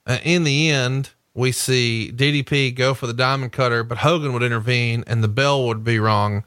Uh, 0.06 0.20
in 0.24 0.44
the 0.44 0.70
end, 0.70 1.10
we 1.34 1.52
see 1.52 2.12
DDP 2.16 2.74
go 2.74 2.94
for 2.94 3.08
the 3.08 3.14
diamond 3.14 3.52
cutter, 3.52 3.84
but 3.84 4.00
Hogan 4.00 4.34
would 4.34 4.44
intervene 4.44 5.04
and 5.08 5.24
the 5.24 5.28
bell 5.28 5.66
would 5.68 5.84
be 5.84 6.00
rung. 6.00 6.44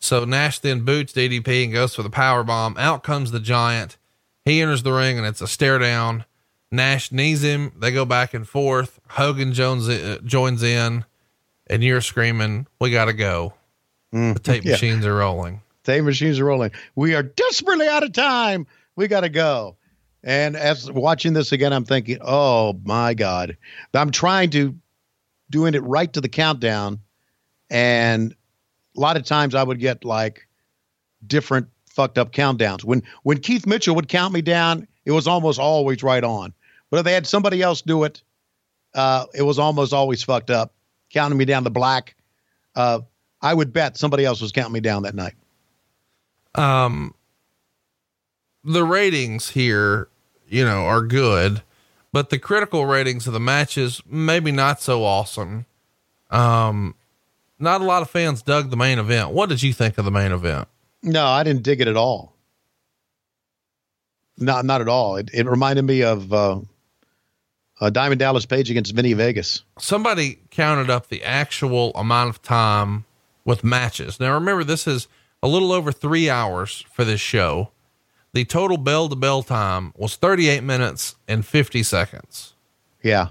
So 0.00 0.24
Nash 0.24 0.58
then 0.58 0.84
boots 0.84 1.12
DDP 1.12 1.64
and 1.64 1.72
goes 1.72 1.94
for 1.94 2.02
the 2.02 2.10
power 2.10 2.42
bomb. 2.42 2.76
Out 2.76 3.04
comes 3.04 3.30
the 3.30 3.38
giant. 3.38 3.98
He 4.44 4.60
enters 4.60 4.82
the 4.82 4.92
ring 4.92 5.16
and 5.16 5.26
it's 5.26 5.40
a 5.40 5.46
stare 5.46 5.78
down. 5.78 6.24
Nash 6.72 7.12
knees 7.12 7.42
him. 7.42 7.70
They 7.78 7.92
go 7.92 8.04
back 8.04 8.34
and 8.34 8.48
forth. 8.48 8.98
Hogan 9.10 9.52
Jones 9.52 9.88
uh, 9.88 10.18
joins 10.24 10.62
in, 10.62 11.04
and 11.68 11.84
you're 11.84 12.00
screaming, 12.00 12.66
"We 12.80 12.90
gotta 12.90 13.12
go!" 13.12 13.54
the 14.12 14.40
tape 14.42 14.64
yeah. 14.64 14.72
machines 14.72 15.06
are 15.06 15.16
rolling. 15.16 15.62
Tape 15.84 16.04
machines 16.04 16.38
are 16.38 16.44
rolling. 16.44 16.70
We 16.94 17.14
are 17.14 17.22
desperately 17.22 17.88
out 17.88 18.02
of 18.02 18.12
time. 18.12 18.66
We 18.94 19.08
got 19.08 19.20
to 19.20 19.28
go. 19.28 19.76
And 20.22 20.54
as 20.54 20.90
watching 20.90 21.32
this 21.32 21.50
again, 21.50 21.72
I'm 21.72 21.84
thinking, 21.84 22.18
oh 22.22 22.78
my 22.84 23.14
God. 23.14 23.56
I'm 23.94 24.10
trying 24.10 24.50
to 24.50 24.74
doing 25.50 25.74
it 25.74 25.82
right 25.82 26.12
to 26.12 26.20
the 26.20 26.28
countdown. 26.28 27.00
And 27.70 28.34
a 28.96 29.00
lot 29.00 29.16
of 29.16 29.24
times 29.24 29.54
I 29.54 29.62
would 29.62 29.80
get 29.80 30.04
like 30.04 30.46
different 31.26 31.68
fucked 31.88 32.18
up 32.18 32.32
countdowns. 32.32 32.84
When 32.84 33.02
when 33.22 33.38
Keith 33.38 33.66
Mitchell 33.66 33.94
would 33.96 34.08
count 34.08 34.32
me 34.32 34.42
down, 34.42 34.86
it 35.04 35.12
was 35.12 35.26
almost 35.26 35.58
always 35.58 36.02
right 36.02 36.22
on. 36.22 36.52
But 36.92 36.98
if 36.98 37.04
they 37.04 37.14
had 37.14 37.26
somebody 37.26 37.62
else 37.62 37.80
do 37.80 38.04
it, 38.04 38.22
uh, 38.94 39.24
it 39.34 39.40
was 39.40 39.58
almost 39.58 39.94
always 39.94 40.22
fucked 40.22 40.50
up, 40.50 40.74
counting 41.08 41.38
me 41.38 41.46
down 41.46 41.64
the 41.64 41.70
black. 41.70 42.14
Uh, 42.76 43.00
I 43.40 43.54
would 43.54 43.72
bet 43.72 43.96
somebody 43.96 44.26
else 44.26 44.42
was 44.42 44.52
counting 44.52 44.74
me 44.74 44.80
down 44.80 45.04
that 45.04 45.14
night. 45.14 45.32
Um, 46.54 47.14
the 48.62 48.84
ratings 48.84 49.48
here, 49.48 50.08
you 50.46 50.66
know, 50.66 50.84
are 50.84 51.00
good, 51.00 51.62
but 52.12 52.28
the 52.28 52.38
critical 52.38 52.84
ratings 52.84 53.26
of 53.26 53.32
the 53.32 53.40
matches 53.40 54.02
maybe 54.04 54.52
not 54.52 54.82
so 54.82 55.02
awesome. 55.02 55.64
Um, 56.30 56.94
not 57.58 57.80
a 57.80 57.84
lot 57.84 58.02
of 58.02 58.10
fans 58.10 58.42
dug 58.42 58.68
the 58.68 58.76
main 58.76 58.98
event. 58.98 59.30
What 59.30 59.48
did 59.48 59.62
you 59.62 59.72
think 59.72 59.96
of 59.96 60.04
the 60.04 60.10
main 60.10 60.30
event? 60.30 60.68
No, 61.02 61.24
I 61.24 61.42
didn't 61.42 61.62
dig 61.62 61.80
it 61.80 61.88
at 61.88 61.96
all. 61.96 62.36
Not 64.36 64.66
not 64.66 64.82
at 64.82 64.88
all. 64.88 65.16
It, 65.16 65.30
it 65.32 65.46
reminded 65.46 65.86
me 65.86 66.02
of 66.02 66.30
uh, 66.34 66.60
uh, 67.82 67.90
Diamond 67.90 68.20
Dallas 68.20 68.46
Page 68.46 68.70
against 68.70 68.94
Vinny 68.94 69.12
Vegas. 69.12 69.64
Somebody 69.76 70.38
counted 70.50 70.88
up 70.88 71.08
the 71.08 71.22
actual 71.24 71.90
amount 71.96 72.30
of 72.30 72.40
time 72.40 73.04
with 73.44 73.64
matches. 73.64 74.20
Now 74.20 74.34
remember, 74.34 74.62
this 74.62 74.86
is 74.86 75.08
a 75.42 75.48
little 75.48 75.72
over 75.72 75.90
three 75.90 76.30
hours 76.30 76.84
for 76.92 77.04
this 77.04 77.20
show. 77.20 77.72
The 78.34 78.44
total 78.44 78.76
bell 78.76 79.08
to 79.08 79.16
bell 79.16 79.42
time 79.42 79.92
was 79.96 80.14
38 80.14 80.62
minutes 80.62 81.16
and 81.26 81.44
50 81.44 81.82
seconds. 81.82 82.54
Yeah. 83.02 83.30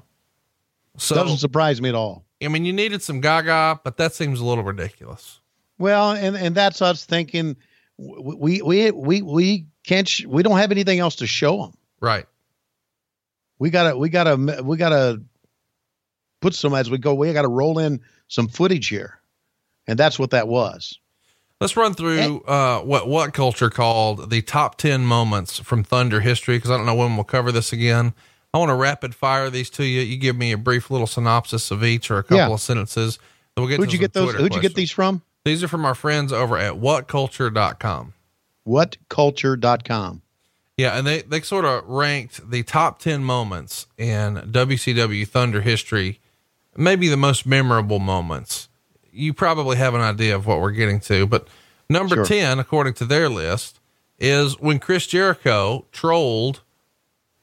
So 0.97 1.15
Doesn't 1.15 1.37
surprise 1.37 1.81
me 1.81 1.87
at 1.87 1.95
all. 1.95 2.25
I 2.43 2.49
mean, 2.49 2.65
you 2.65 2.73
needed 2.73 3.01
some 3.01 3.21
gaga, 3.21 3.79
but 3.85 3.95
that 3.97 4.13
seems 4.13 4.41
a 4.41 4.45
little 4.45 4.65
ridiculous. 4.65 5.39
Well, 5.77 6.11
and 6.11 6.35
and 6.35 6.53
that's 6.53 6.81
us 6.81 7.05
thinking 7.05 7.55
we 7.97 8.61
we 8.61 8.91
we 8.91 9.21
we 9.21 9.65
can't 9.85 10.07
sh- 10.07 10.25
we 10.25 10.43
don't 10.43 10.57
have 10.57 10.71
anything 10.71 10.99
else 10.99 11.15
to 11.17 11.27
show 11.27 11.61
them. 11.61 11.77
Right. 12.01 12.25
We 13.61 13.69
gotta 13.69 13.95
we 13.95 14.09
gotta 14.09 14.63
we 14.63 14.75
gotta 14.75 15.21
put 16.41 16.55
some 16.55 16.73
as 16.73 16.89
we 16.89 16.97
go. 16.97 17.13
We 17.13 17.31
gotta 17.31 17.47
roll 17.47 17.77
in 17.77 18.01
some 18.27 18.47
footage 18.47 18.87
here, 18.87 19.21
and 19.85 19.99
that's 19.99 20.17
what 20.17 20.31
that 20.31 20.47
was. 20.47 20.97
Let's 21.59 21.77
run 21.77 21.93
through 21.93 22.41
uh, 22.41 22.79
what 22.79 23.07
what 23.07 23.35
culture 23.35 23.69
called 23.69 24.31
the 24.31 24.41
top 24.41 24.79
ten 24.79 25.05
moments 25.05 25.59
from 25.59 25.83
Thunder 25.83 26.21
history 26.21 26.57
because 26.57 26.71
I 26.71 26.77
don't 26.77 26.87
know 26.87 26.95
when 26.95 27.13
we'll 27.15 27.23
cover 27.23 27.51
this 27.51 27.71
again. 27.71 28.15
I 28.51 28.57
want 28.57 28.69
to 28.69 28.73
rapid 28.75 29.13
fire 29.13 29.51
these 29.51 29.69
to 29.71 29.83
you. 29.83 30.01
You 30.01 30.17
give 30.17 30.35
me 30.35 30.51
a 30.51 30.57
brief 30.57 30.89
little 30.89 31.05
synopsis 31.05 31.69
of 31.69 31.83
each 31.83 32.09
or 32.09 32.17
a 32.17 32.23
couple 32.23 32.37
Yeah. 32.37 32.53
of 32.53 32.61
sentences. 32.61 33.19
Then 33.55 33.61
we'll 33.61 33.69
get 33.69 33.79
Who'd 33.79 33.93
you 33.93 33.99
get 33.99 34.13
those? 34.13 34.29
Twitter 34.31 34.39
Who'd 34.39 34.55
you 34.55 34.61
get 34.61 34.73
these 34.73 34.89
from? 34.89 35.21
These 35.45 35.63
are 35.63 35.67
from 35.67 35.85
our 35.85 35.93
friends 35.93 36.33
over 36.33 36.57
at 36.57 36.73
whatculture.com. 36.73 38.15
Whatculture.com. 38.67 40.20
Yeah, 40.81 40.97
and 40.97 41.05
they, 41.05 41.21
they 41.21 41.41
sort 41.41 41.63
of 41.63 41.87
ranked 41.87 42.49
the 42.49 42.63
top 42.63 42.97
10 42.97 43.23
moments 43.23 43.85
in 43.99 44.35
WCW 44.35 45.27
Thunder 45.27 45.61
history, 45.61 46.19
maybe 46.75 47.07
the 47.07 47.17
most 47.17 47.45
memorable 47.45 47.99
moments. 47.99 48.67
You 49.11 49.31
probably 49.31 49.77
have 49.77 49.93
an 49.93 50.01
idea 50.01 50.35
of 50.35 50.47
what 50.47 50.59
we're 50.59 50.71
getting 50.71 50.99
to, 51.01 51.27
but 51.27 51.47
number 51.87 52.15
Sure. 52.15 52.25
10, 52.25 52.57
according 52.57 52.95
to 52.95 53.05
their 53.05 53.29
list, 53.29 53.79
is 54.17 54.59
when 54.59 54.79
Chris 54.79 55.05
Jericho 55.05 55.85
trolled 55.91 56.61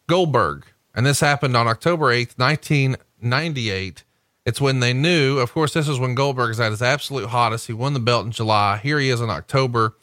Goldberg. 0.09 0.65
And 0.93 1.07
this 1.07 1.21
happened 1.21 1.57
on 1.57 1.69
October 1.69 2.07
8th, 2.07 2.37
1998. 2.39 4.03
It's 4.45 4.61
when 4.61 4.81
they 4.81 4.93
knew, 4.93 5.39
of 5.39 5.53
course, 5.53 5.75
this 5.75 5.87
is 5.87 6.01
when 6.01 6.17
Goldberg's 6.17 6.59
at 6.59 6.73
his 6.73 6.83
absolute 6.83 7.29
hottest. 7.29 7.69
He 7.69 7.73
won 7.73 7.93
the 7.95 8.01
belt 8.01 8.27
in 8.27 8.33
July. 8.33 8.79
Here 8.79 8.99
he 8.99 9.11
is 9.11 9.21
in 9.21 9.31
October. 9.31 9.95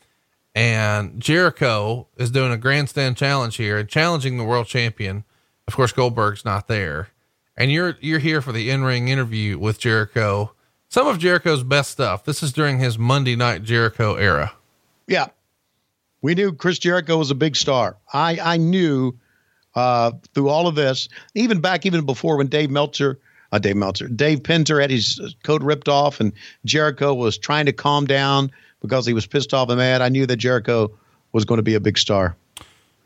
And 0.56 1.19
Jericho 1.19 2.07
is 2.15 2.32
doing 2.32 2.53
a 2.53 2.57
grandstand 2.57 3.18
challenge 3.18 3.57
here 3.57 3.77
and 3.77 3.90
challenging 3.90 4.38
the 4.38 4.45
world 4.45 4.68
champion. 4.68 5.26
Of 5.68 5.76
course, 5.76 5.91
Goldberg's 5.91 6.45
not 6.45 6.69
there. 6.69 7.10
And 7.57 7.72
you're 7.72 7.98
you're 7.99 8.19
here 8.19 8.41
for 8.41 8.53
the 8.53 8.69
in-ring 8.69 9.10
interview 9.10 9.57
with 9.57 9.80
Jericho. 9.80 10.53
Some 10.88 11.07
of 11.07 11.19
Jericho's 11.19 11.64
best 11.64 11.91
stuff. 11.91 12.23
This 12.23 12.41
is 12.41 12.53
during 12.53 12.80
his 12.80 12.98
Monday 12.98 13.36
night 13.36 13.64
Jericho 13.64 14.15
era. 14.15 14.53
Yeah. 15.07 15.27
We 16.22 16.36
knew 16.36 16.53
Chris 16.53 16.80
Jericho 16.80 17.18
was 17.18 17.32
a 17.32 17.36
big 17.36 17.56
star. 17.56 17.98
I, 18.14 18.40
I 18.41 18.57
knew 18.57 19.14
uh, 19.76 20.11
through 20.34 20.49
all 20.49 20.68
of 20.68 20.76
this, 20.76 21.10
even 21.34 21.60
back 21.60 21.86
even 21.86 22.06
before 22.06 22.38
when 22.38 22.48
Dave 22.48 22.72
Meltzer, 22.72 23.19
uh, 23.52 23.60
Dave 23.60 23.76
Meltzer, 23.76 24.07
Dave 24.07 24.40
Penzer 24.40 24.82
had 24.82 24.90
his 24.90 25.36
coat 25.44 25.61
ripped 25.61 25.90
off 25.90 26.19
and 26.19 26.32
Jericho 26.64 27.14
was 27.14 27.38
trying 27.38 27.65
to 27.65 27.73
calm 27.73 28.06
down 28.06 28.52
because 28.86 29.06
he 29.06 29.14
was 29.14 29.26
pissed 29.26 29.53
off 29.53 29.70
and 29.70 29.78
mad. 29.78 30.02
I 30.02 30.10
knew 30.10 30.26
that 30.26 30.38
Jericho 30.38 30.91
was 31.32 31.45
going 31.45 31.57
to 31.57 31.64
be 31.64 31.76
a 31.76 31.80
big 31.80 31.98
star. 31.98 32.36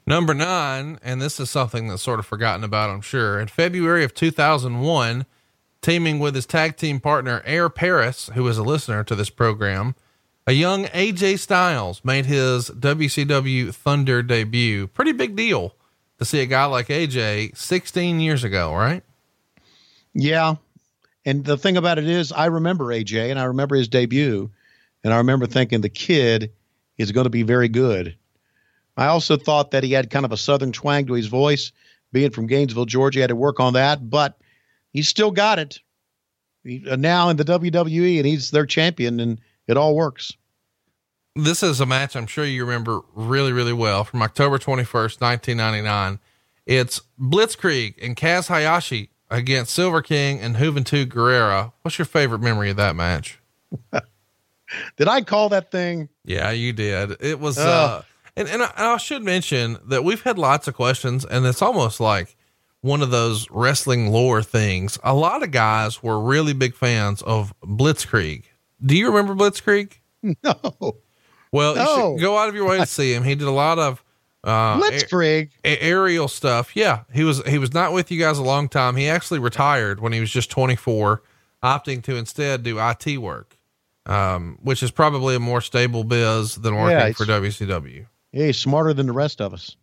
Number 0.06 0.34
nine, 0.34 0.98
and 1.04 1.22
this 1.22 1.40
is 1.40 1.50
something 1.50 1.88
that's 1.88 2.02
sort 2.02 2.20
of 2.20 2.26
forgotten 2.26 2.64
about, 2.64 2.90
I'm 2.90 3.02
sure. 3.02 3.40
In 3.40 3.48
February 3.48 4.04
of 4.04 4.14
2001, 4.14 5.26
teaming 5.82 6.20
with 6.20 6.36
his 6.36 6.46
tag 6.46 6.78
team 6.78 7.00
partner, 7.00 7.42
Air 7.46 7.70
Paris, 7.70 8.30
who 8.34 8.48
is 8.48 8.58
a 8.58 8.64
listener 8.64 9.04
to 9.04 9.16
this 9.16 9.30
program, 9.30 9.96
a 10.48 10.54
young 10.54 10.86
AJ 10.86 11.38
Styles 11.40 12.04
made 12.04 12.26
his 12.26 12.72
WCW 12.72 13.74
Thunder 13.74 14.24
debut. 14.24 14.88
Pretty 14.88 15.12
big 15.12 15.36
deal 15.36 15.76
to 16.18 16.26
see 16.26 16.40
a 16.40 16.48
guy 16.48 16.66
like 16.66 16.88
AJ 16.88 17.56
16 17.56 18.20
years 18.20 18.44
ago, 18.44 18.74
right? 18.74 19.04
Yeah. 20.14 20.56
And 21.24 21.46
the 21.46 21.58
thing 21.58 21.78
about 21.78 22.00
it 22.00 22.08
is, 22.08 22.32
I 22.32 22.48
remember 22.48 22.86
AJ 22.86 23.30
and 23.30 23.40
I 23.40 23.44
remember 23.44 23.76
his 23.76 23.88
debut, 23.88 24.50
and 25.04 25.14
I 25.14 25.18
remember 25.18 25.46
thinking 25.46 25.82
the 25.82 25.90
kid 25.90 26.52
is 26.98 27.12
going 27.12 27.26
to 27.26 27.30
be 27.30 27.44
very 27.44 27.70
good. 27.70 28.16
I 28.98 29.08
also 29.08 29.38
thought 29.38 29.72
that 29.72 29.84
he 29.84 29.94
had 29.94 30.10
kind 30.10 30.26
of 30.26 30.32
a 30.32 30.38
southern 30.38 30.72
twang 30.72 31.06
to 31.08 31.14
his 31.14 31.28
voice, 31.28 31.72
being 32.12 32.32
from 32.32 32.48
Gainesville, 32.48 32.86
Georgia. 32.86 33.20
He 33.20 33.22
had 33.22 33.30
to 33.30 33.36
work 33.36 33.60
on 33.60 33.74
that, 33.74 34.10
but 34.10 34.38
he's 34.92 35.08
still 35.08 35.32
got 35.32 35.60
it. 35.60 35.80
He, 36.64 36.84
uh, 36.90 36.98
now 36.98 37.30
in 37.30 37.38
the 37.38 37.46
WWE, 37.46 38.18
and 38.18 38.26
he's 38.26 38.52
their 38.52 38.66
champion, 38.66 39.20
and 39.20 39.40
it 39.68 39.78
all 39.78 39.96
works. 39.96 40.34
This 41.36 41.64
is 41.64 41.80
a 41.80 41.86
match 41.86 42.16
I'm 42.16 42.28
sure 42.28 42.44
you 42.44 42.66
remember 42.66 43.00
really, 43.14 43.54
really 43.54 43.72
well 43.72 44.04
from 44.04 44.22
October 44.22 44.58
21st, 44.58 45.22
1999. 45.22 46.20
It's 46.66 47.02
Blitzkrieg 47.20 47.96
and 48.02 48.18
Kaz 48.18 48.48
Hayashi 48.48 49.12
against 49.30 49.74
Silver 49.74 50.02
King 50.02 50.40
and 50.42 50.58
Juventud 50.58 51.06
Guerrera. 51.06 51.72
What's 51.84 51.98
your 51.98 52.06
favorite 52.06 52.42
memory 52.42 52.70
of 52.70 52.78
that 52.78 52.96
match? 52.96 53.40
Did 54.98 55.08
I 55.08 55.22
call 55.22 55.50
that 55.50 55.72
thing? 55.72 56.10
Yeah, 56.26 56.52
you 56.52 56.74
did. 56.74 57.18
It 57.20 57.40
was, 57.40 57.58
Ugh. 57.58 57.66
uh, 57.68 58.02
and, 58.36 58.48
and 58.48 58.62
I, 58.64 58.72
and 58.78 58.86
I 58.88 58.98
should 58.98 59.24
mention 59.24 59.78
that 59.88 60.04
we've 60.04 60.22
had 60.22 60.38
lots 60.38 60.68
of 60.68 60.74
questions 60.76 61.26
and 61.26 61.46
it's 61.46 61.62
almost 61.62 62.00
like 62.00 62.36
one 62.82 63.02
of 63.02 63.12
those 63.12 63.50
wrestling 63.52 64.12
lore 64.12 64.42
things. 64.44 64.98
A 65.04 65.14
lot 65.14 65.44
of 65.44 65.52
guys 65.52 66.02
were 66.04 66.20
really 66.22 66.54
big 66.54 66.76
fans 66.76 67.22
of 67.24 67.54
Blitzkrieg. 67.62 68.44
Do 68.86 68.96
you 68.96 69.08
remember 69.08 69.36
Blitzkrieg? 69.36 69.94
No. 70.44 70.98
Well, 71.52 71.72
you 71.74 71.84
No. 71.84 72.16
should 72.18 72.22
go 72.22 72.38
out 72.38 72.50
of 72.50 72.56
your 72.56 72.68
way 72.68 72.78
to 72.78 72.86
see 72.98 73.14
him. 73.14 73.24
He 73.24 73.34
did 73.36 73.48
a 73.48 73.52
lot 73.52 73.80
of, 73.80 74.04
uh, 74.44 74.80
Blitzkrieg. 74.80 75.50
a- 75.66 75.82
aerial 75.82 76.28
stuff. 76.28 76.76
Yeah. 76.76 77.04
He 77.14 77.24
was, 77.24 77.42
he 77.48 77.58
was 77.58 77.74
not 77.74 77.92
with 77.94 78.12
you 78.12 78.20
guys 78.20 78.38
a 78.38 78.44
long 78.44 78.70
time. 78.70 78.96
He 78.98 79.08
actually 79.10 79.40
retired 79.40 80.00
when 80.00 80.14
he 80.14 80.20
was 80.20 80.30
just 80.30 80.52
24, 80.52 81.22
opting 81.64 82.04
to 82.04 82.16
instead 82.16 82.64
do 82.64 82.78
IT 82.80 83.18
work. 83.18 83.58
Um, 84.10 84.58
which 84.64 84.82
is 84.82 84.90
probably 84.90 85.36
a 85.36 85.40
more 85.40 85.62
stable 85.62 86.04
biz 86.04 86.56
than 86.56 86.76
working 86.76 86.98
Yeah, 86.98 87.12
for 87.14 87.26
WCW. 87.26 88.08
Yeah, 88.32 88.46
he's 88.48 88.58
smarter 88.58 88.92
than 88.92 89.06
the 89.06 89.14
rest 89.14 89.40
of 89.40 89.54
us. 89.54 89.76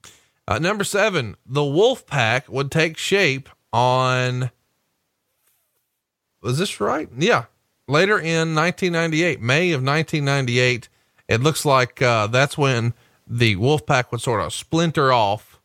Uh, 0.49 0.59
number 0.59 0.83
seven, 0.83 1.37
the 1.47 1.65
Wolf 1.65 2.07
Pack 2.07 2.49
would 2.49 2.71
take 2.73 2.99
shape 2.99 3.49
on. 3.73 4.51
Was 6.43 6.59
this 6.59 6.81
right? 6.81 7.09
Yeah. 7.17 7.45
Later 7.89 8.19
in 8.19 8.55
1998, 8.55 9.41
May 9.41 9.71
of 9.71 9.81
1998, 9.83 10.89
it 11.29 11.41
looks 11.41 11.65
like 11.65 12.03
uh, 12.03 12.27
that's 12.27 12.59
when 12.59 12.95
the 13.29 13.55
Wolf 13.57 13.87
Pack 13.87 14.11
would 14.11 14.21
sort 14.21 14.41
of 14.41 14.53
splinter 14.53 15.13
off. 15.13 15.61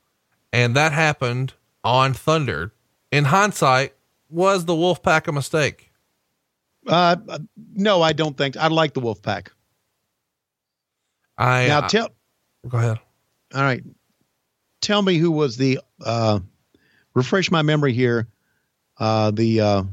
And 0.54 0.76
that 0.76 0.92
happened 0.92 1.54
on 1.84 2.14
Thunder. 2.14 2.74
In 3.12 3.26
hindsight, 3.26 3.94
was 4.30 4.66
the 4.66 4.76
Wolf 4.76 5.02
Pack 5.02 5.28
a 5.28 5.32
mistake? 5.32 5.91
Uh, 6.88 7.16
no, 7.74 8.02
I 8.02 8.14
don't 8.14 8.38
think. 8.38 8.58
I 8.58 8.68
like 8.68 8.94
the 8.94 9.02
Wolfpack. 9.02 9.48
I 11.38 11.68
Now 11.68 11.82
tell. 11.88 12.10
go 12.68 12.78
ahead. 12.78 13.00
All 13.54 13.62
right. 13.62 13.84
Tell 14.82 15.02
me 15.02 15.18
who 15.18 15.32
was 15.32 15.58
the 15.58 15.80
uh 16.04 16.40
refresh 17.14 17.52
my 17.52 17.62
memory 17.62 17.94
here. 17.94 18.28
Uh 18.98 19.32
the 19.32 19.62
uh 19.62 19.84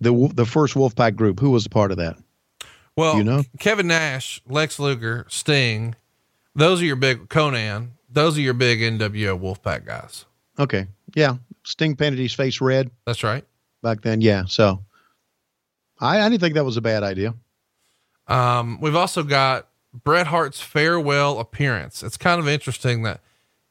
the 0.00 0.30
the 0.34 0.46
first 0.46 0.74
Wolfpack 0.74 1.16
group. 1.16 1.40
Who 1.40 1.50
was 1.50 1.66
a 1.66 1.70
part 1.70 1.90
of 1.90 1.98
that? 1.98 2.16
Well, 2.96 3.16
You 3.16 3.24
know? 3.24 3.44
Kevin 3.58 3.86
Nash, 3.86 4.42
Lex 4.48 4.78
Luger, 4.78 5.24
Sting, 5.28 5.94
those 6.54 6.82
are 6.82 6.84
your 6.84 6.96
big 6.96 7.28
Konnan. 7.28 7.90
Those 8.10 8.36
are 8.36 8.40
your 8.40 8.54
big 8.54 8.80
NWO 8.80 9.38
Wolfpack 9.40 9.86
guys. 9.86 10.24
Okay. 10.58 10.86
Yeah. 11.14 11.36
Sting 11.64 11.94
painted 11.96 12.18
his 12.18 12.34
face 12.34 12.60
red 12.60 12.90
That's 13.06 13.22
right. 13.22 13.44
Back 13.82 14.02
then. 14.02 14.20
Yeah. 14.20 14.44
So 14.46 14.84
I, 16.00 16.20
I 16.20 16.28
didn't 16.28 16.40
think 16.40 16.54
that 16.54 16.64
was 16.64 16.76
a 16.76 16.82
bad 16.82 17.02
idea. 17.02 17.34
Um, 18.28 18.80
we've 18.80 18.96
also 18.96 19.22
got 19.22 19.68
Bret 19.92 20.28
Hart's 20.28 20.60
farewell 20.60 21.38
appearance. 21.40 22.02
It's 22.02 22.16
kind 22.16 22.40
of 22.40 22.48
interesting 22.48 23.02
that 23.02 23.20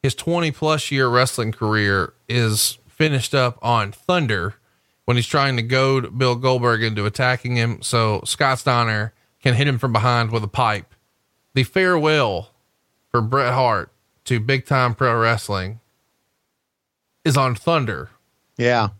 his 0.02 0.14
20 0.14 0.50
plus 0.52 0.90
year 0.90 1.08
wrestling 1.08 1.52
career 1.52 2.12
is 2.28 2.78
finished 2.88 3.34
up 3.34 3.58
on 3.62 3.92
Thunder 3.92 4.54
when 5.06 5.16
he's 5.16 5.26
trying 5.26 5.56
to 5.56 5.62
goad 5.62 6.18
Bill 6.18 6.36
Goldberg 6.36 6.82
into 6.82 7.06
attacking 7.06 7.56
him 7.56 7.82
so 7.82 8.20
Scott 8.24 8.58
Steiner 8.58 9.14
can 9.42 9.54
hit 9.54 9.66
him 9.66 9.78
from 9.78 9.92
behind 9.92 10.30
with 10.30 10.44
a 10.44 10.48
pipe. 10.48 10.94
The 11.54 11.64
farewell 11.64 12.50
for 13.10 13.20
Bret 13.20 13.54
Hart 13.54 13.90
to 14.26 14.38
big 14.38 14.66
time 14.66 14.94
pro 14.94 15.18
wrestling 15.18 15.80
is 17.24 17.36
on 17.36 17.54
Thunder. 17.54 18.10
Yeah. 18.56 18.90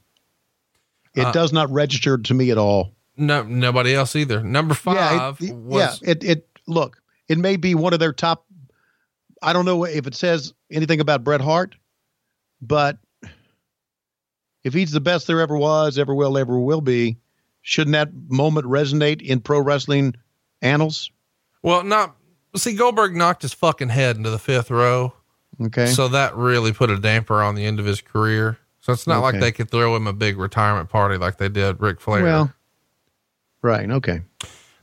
It 1.14 1.26
Uh, 1.26 1.32
does 1.32 1.52
not 1.52 1.70
register 1.70 2.18
to 2.18 2.34
me 2.34 2.50
at 2.50 2.58
all. 2.58 2.92
No, 3.16 3.42
nobody 3.42 3.94
else 3.94 4.14
either. 4.16 4.42
Number 4.42 4.74
Yeah, 4.86 5.18
five 5.18 5.40
it, 5.42 5.54
was 5.54 6.00
yeah, 6.02 6.10
it, 6.10 6.24
it, 6.24 6.48
look, 6.66 7.02
it 7.28 7.38
may 7.38 7.56
be 7.56 7.74
one 7.74 7.92
of 7.92 7.98
their 8.00 8.12
top. 8.12 8.46
I 9.42 9.52
don't 9.52 9.64
know 9.64 9.84
if 9.84 10.06
it 10.06 10.14
says 10.14 10.52
anything 10.70 11.00
about 11.00 11.24
Bret 11.24 11.40
Hart, 11.40 11.74
but 12.62 12.98
if 14.64 14.72
he's 14.74 14.92
the 14.92 15.00
best 15.00 15.26
there 15.26 15.40
ever 15.40 15.56
was, 15.56 15.98
ever 15.98 16.14
will, 16.14 16.36
ever 16.38 16.58
will 16.58 16.80
be, 16.80 17.16
shouldn't 17.62 17.92
that 17.92 18.10
moment 18.28 18.66
resonate 18.66 19.22
in 19.22 19.40
pro 19.40 19.60
wrestling 19.60 20.14
annals? 20.62 21.10
well, 21.62 21.82
not 21.82 22.16
see 22.56 22.74
Goldberg 22.74 23.14
knocked 23.16 23.42
his 23.42 23.52
fucking 23.52 23.90
head 23.90 24.16
into 24.16 24.30
the 24.30 24.38
fifth 24.38 24.70
row. 24.70 25.12
Okay. 25.60 25.86
So 25.86 26.08
that 26.08 26.34
really 26.36 26.72
put 26.72 26.90
a 26.90 26.98
damper 26.98 27.42
on 27.42 27.54
the 27.54 27.64
end 27.66 27.78
of 27.80 27.86
his 27.86 28.00
career. 28.00 28.58
So 28.90 28.94
it's 28.94 29.06
not 29.06 29.20
like 29.20 29.40
they 29.40 29.52
could 29.52 29.70
throw 29.70 29.94
him 29.96 30.06
a 30.06 30.12
big 30.12 30.38
retirement 30.38 30.88
party 30.88 31.16
like 31.16 31.38
they 31.38 31.48
did 31.48 31.80
Ric 31.80 32.00
Flair. 32.00 32.22
well, 32.22 32.52
right. 33.62 33.90
Okay. 33.90 34.22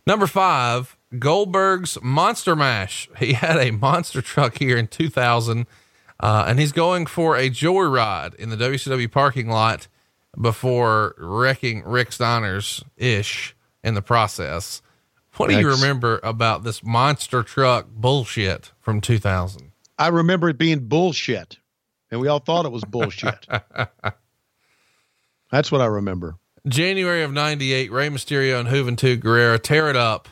Number 0.05 0.27
five, 0.27 0.97
Goldberg's 1.17 1.97
Monster 2.01 2.55
Mash. 2.55 3.09
He 3.19 3.33
had 3.33 3.57
a 3.57 3.71
monster 3.71 4.21
truck 4.21 4.57
here 4.59 4.77
in 4.77 4.87
2000, 4.87 5.67
uh, 6.19 6.45
and 6.47 6.59
he's 6.59 6.71
going 6.71 7.05
for 7.05 7.35
a 7.35 7.49
joyride 7.49 8.35
in 8.35 8.49
the 8.49 8.57
WCW 8.57 9.11
parking 9.11 9.49
lot 9.49 9.87
before 10.39 11.15
wrecking 11.17 11.83
Rick 11.83 12.11
Steiner's 12.11 12.83
ish 12.95 13.55
in 13.83 13.95
the 13.95 14.01
process. 14.01 14.81
What 15.35 15.49
do 15.49 15.59
you 15.59 15.69
remember 15.69 16.19
about 16.23 16.63
this 16.63 16.83
monster 16.83 17.43
truck 17.43 17.87
bullshit 17.89 18.71
from 18.79 19.01
2000? 19.01 19.71
I 19.99 20.07
remember 20.07 20.49
it 20.49 20.57
being 20.57 20.87
bullshit, 20.87 21.57
and 22.11 22.21
we 22.21 22.27
all 22.27 22.39
thought 22.39 22.65
it 22.65 22.71
was 22.71 22.83
bullshit. 22.83 23.47
That's 25.51 25.71
what 25.71 25.81
I 25.81 25.85
remember. 25.85 26.35
January 26.67 27.23
of 27.23 27.31
98, 27.31 27.91
Rey 27.91 28.09
Mysterio 28.09 28.59
and 28.59 28.69
Juventud 28.69 29.21
Guerrera 29.21 29.61
tear 29.61 29.89
it 29.89 29.95
up. 29.95 30.27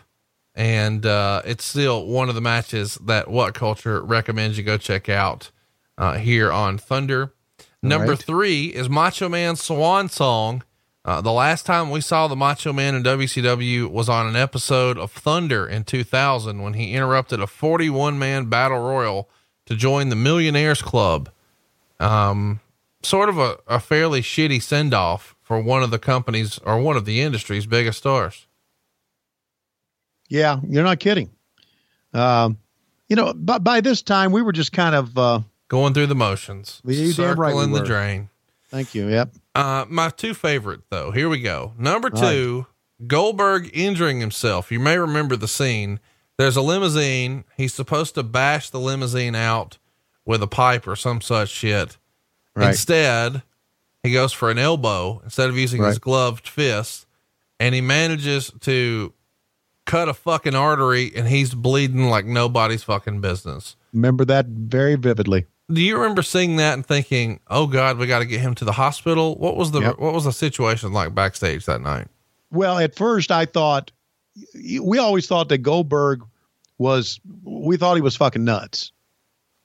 And 0.54 1.06
uh, 1.06 1.42
it's 1.46 1.66
still 1.66 2.06
one 2.06 2.30
of 2.30 2.36
the 2.36 2.42
matches 2.42 2.96
that 3.06 3.30
What 3.30 3.54
Culture 3.54 4.02
recommends 4.02 4.58
you 4.58 4.64
go 4.64 4.78
check 4.78 5.10
out 5.10 5.52
uh, 5.98 6.18
here 6.18 6.52
on 6.52 6.78
Thunder. 6.78 7.34
Number 7.82 8.12
right. 8.12 8.20
three 8.20 8.68
is 8.68 8.90
Macho 8.90 9.30
Man's 9.30 9.62
Swan 9.62 10.10
Song. 10.10 10.64
Uh, 11.04 11.22
the 11.22 11.32
last 11.32 11.66
time 11.66 11.92
we 11.92 12.02
saw 12.02 12.28
the 12.28 12.36
Macho 12.36 12.74
Man 12.74 12.96
in 12.96 13.04
WCW 13.04 13.92
was 13.92 14.10
on 14.10 14.26
an 14.26 14.36
episode 14.36 14.98
of 14.98 15.12
Thunder 15.12 15.68
in 15.68 15.84
2000 15.84 16.64
when 16.64 16.74
he 16.74 16.94
interrupted 16.94 17.40
a 17.40 17.48
41 17.48 18.18
man 18.18 18.46
battle 18.46 18.80
royal 18.80 19.30
to 19.68 19.76
join 19.76 20.10
the 20.10 20.16
Millionaires 20.16 20.82
Club. 20.82 21.30
Um, 22.00 22.60
sort 23.04 23.30
of 23.30 23.38
a, 23.38 23.58
a 23.68 23.80
fairly 23.80 24.22
shitty 24.22 24.62
send 24.62 24.94
off 24.94 25.36
for 25.42 25.60
one 25.60 25.84
of 25.84 25.92
the 25.92 26.00
companies 26.00 26.60
or 26.66 26.80
one 26.80 26.98
of 26.98 27.06
the 27.06 27.22
industry's 27.22 27.66
biggest 27.66 28.00
stars. 28.00 28.48
Yeah, 30.30 30.60
you're 30.68 30.84
not 30.84 31.00
kidding. 31.00 31.30
Um, 32.14 32.58
you 33.10 33.16
know, 33.16 33.34
by, 33.34 33.60
by 33.60 33.82
this 33.82 34.02
time 34.02 34.32
we 34.32 34.42
were 34.42 34.52
just 34.54 34.72
kind 34.72 34.96
of. 34.96 35.18
Uh, 35.18 35.42
Going 35.68 35.94
through 35.94 36.08
the 36.08 36.16
motions, 36.16 36.82
You 36.86 37.14
damn 37.14 37.40
right 37.40 37.50
we 37.50 37.54
circling 37.62 37.74
the 37.74 37.80
were. 37.82 37.86
drain. 37.86 38.30
thank 38.70 38.94
you. 38.96 39.08
Yep. 39.10 39.34
Uh, 39.56 39.86
my 39.88 40.10
two 40.10 40.34
favorite 40.34 40.82
though. 40.90 41.12
Here 41.12 41.30
we 41.30 41.42
go. 41.42 41.74
Number 41.78 42.10
two, 42.10 42.66
Goldberg 43.08 43.70
injuring 43.74 44.20
himself. 44.20 44.72
You 44.72 44.80
may 44.80 44.98
remember 44.98 45.36
the 45.36 45.48
scene. 45.48 46.00
There's 46.38 46.56
a 46.58 46.62
limousine. 46.62 47.46
He's 47.56 47.74
supposed 47.74 48.16
to 48.16 48.24
bash 48.24 48.70
the 48.70 48.80
limousine 48.80 49.36
out 49.36 49.78
with 50.26 50.42
a 50.44 50.48
pipe 50.48 50.88
or 50.88 50.96
some 50.96 51.22
such 51.22 51.50
shit. 51.50 51.98
Right. 52.56 52.70
Instead, 52.70 53.44
he 54.04 54.12
goes 54.12 54.32
for 54.34 54.50
an 54.50 54.58
elbow 54.58 55.22
instead 55.24 55.50
of 55.50 55.58
using 55.58 55.84
his 55.84 56.00
gloved 56.00 56.48
fist, 56.48 57.06
and 57.60 57.76
he 57.76 57.82
manages 57.82 58.52
to 58.62 59.14
cut 59.86 60.10
a 60.10 60.14
fucking 60.14 60.56
artery, 60.56 61.12
and 61.16 61.28
he's 61.28 61.54
bleeding 61.54 62.08
like 62.10 62.26
nobody's 62.26 62.84
fucking 62.84 63.22
business. 63.22 63.76
Remember 63.94 64.26
that 64.26 64.48
very 64.48 64.96
vividly. 64.96 65.46
Do 65.72 65.82
you 65.82 65.98
remember 65.98 66.22
seeing 66.22 66.58
that 66.58 66.74
and 66.76 66.86
thinking, 66.86 67.40
"Oh 67.48 67.66
God, 67.68 67.98
we 67.98 68.06
got 68.08 68.20
to 68.20 68.26
get 68.26 68.40
him 68.40 68.54
to 68.56 68.66
the 68.66 68.72
hospital"? 68.72 69.36
What 69.36 69.58
was 69.58 69.72
the 69.72 69.82
Yep. 69.82 69.98
what 70.00 70.14
was 70.14 70.26
the 70.26 70.32
situation 70.32 70.94
like 70.94 71.16
backstage 71.16 71.66
that 71.66 71.82
night? 71.82 72.08
Well, 72.52 72.78
at 72.78 72.96
first 72.96 73.32
I 73.32 73.46
thought 73.46 73.92
we 74.80 74.98
always 75.00 75.28
thought 75.28 75.50
that 75.50 75.60
Goldberg 75.60 76.24
was 76.78 77.20
we 77.44 77.78
thought 77.78 77.96
he 77.96 78.02
was 78.02 78.16
fucking 78.16 78.44
nuts. 78.44 78.92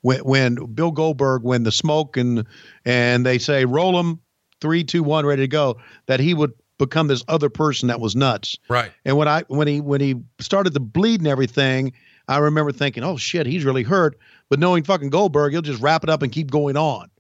When 0.03 0.21
when 0.21 0.55
Bill 0.75 0.91
Goldberg 0.91 1.43
when 1.43 1.63
the 1.63 1.73
smoke 1.73 2.17
and 2.17 2.47
and 2.85 3.27
they 3.27 3.39
say 3.39 3.65
roll 3.65 3.99
him 3.99 4.21
three 4.61 4.85
two 4.85 5.03
one 5.03 5.27
ready 5.27 5.43
to 5.43 5.49
go 5.49 5.79
that 6.07 6.21
he 6.21 6.35
would 6.35 6.53
become 6.79 7.09
this 7.09 7.23
other 7.29 7.51
person 7.51 7.89
that 7.89 8.01
was 8.01 8.17
nuts. 8.17 8.57
Right. 8.69 8.91
And 9.05 9.17
when 9.17 9.29
I 9.29 9.43
when 9.49 9.69
he 9.69 9.81
when 9.81 10.01
he 10.01 10.17
started 10.41 10.75
to 10.75 10.81
bleed 10.81 11.21
and 11.21 11.29
everything, 11.29 11.93
I 12.27 12.39
remember 12.39 12.73
thinking, 12.73 13.05
"Oh 13.05 13.17
shit, 13.17 13.47
he's 13.47 13.65
really 13.65 13.83
hurt." 13.83 14.19
But 14.49 14.59
knowing 14.59 14.83
fucking 14.85 15.11
Goldberg, 15.11 15.53
he'll 15.53 15.63
just 15.63 15.83
wrap 15.83 16.03
it 16.03 16.11
up 16.11 16.23
and 16.23 16.33
keep 16.33 16.51
going 16.51 16.77
on, 16.77 17.11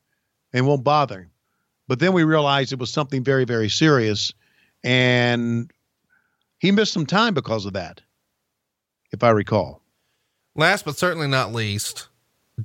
and 0.52 0.66
won't 0.66 0.82
bother. 0.82 1.20
him. 1.20 1.31
But 1.86 1.98
then 1.98 2.12
we 2.12 2.24
realized 2.24 2.73
it 2.73 2.78
was 2.78 2.93
something 2.93 3.23
very 3.23 3.44
very 3.44 3.69
serious, 3.69 4.32
and 4.82 5.70
he 6.59 6.70
missed 6.73 6.93
some 6.93 7.07
time 7.07 7.35
because 7.35 7.66
of 7.66 7.74
that, 7.74 8.01
if 9.12 9.23
I 9.23 9.31
recall. 9.31 9.82
Last 10.57 10.85
but 10.85 10.97
certainly 10.97 11.28
not 11.28 11.52
least, 11.52 12.09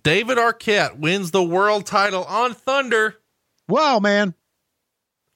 David 0.04 0.38
Arquette 0.38 0.98
wins 0.98 1.32
the 1.32 1.44
world 1.44 1.86
title 1.86 2.24
on 2.26 2.54
Thunder. 2.54 3.16
Wow, 3.68 4.00
man! 4.00 4.34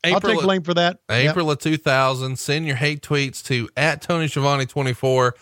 I'll 0.04 0.18
April 0.18 0.34
take 0.34 0.42
blame 0.44 0.64
for 0.64 0.74
that. 0.74 1.00
Yep. 1.10 1.32
April 1.32 1.52
of 1.52 1.60
2000. 1.60 2.38
Send 2.38 2.66
your 2.66 2.76
hate 2.76 3.02
tweets 3.02 3.44
to 3.46 3.70
at 3.76 4.02
Tony 4.02 4.28
Schiavone 4.28 4.66
24. 4.66 5.36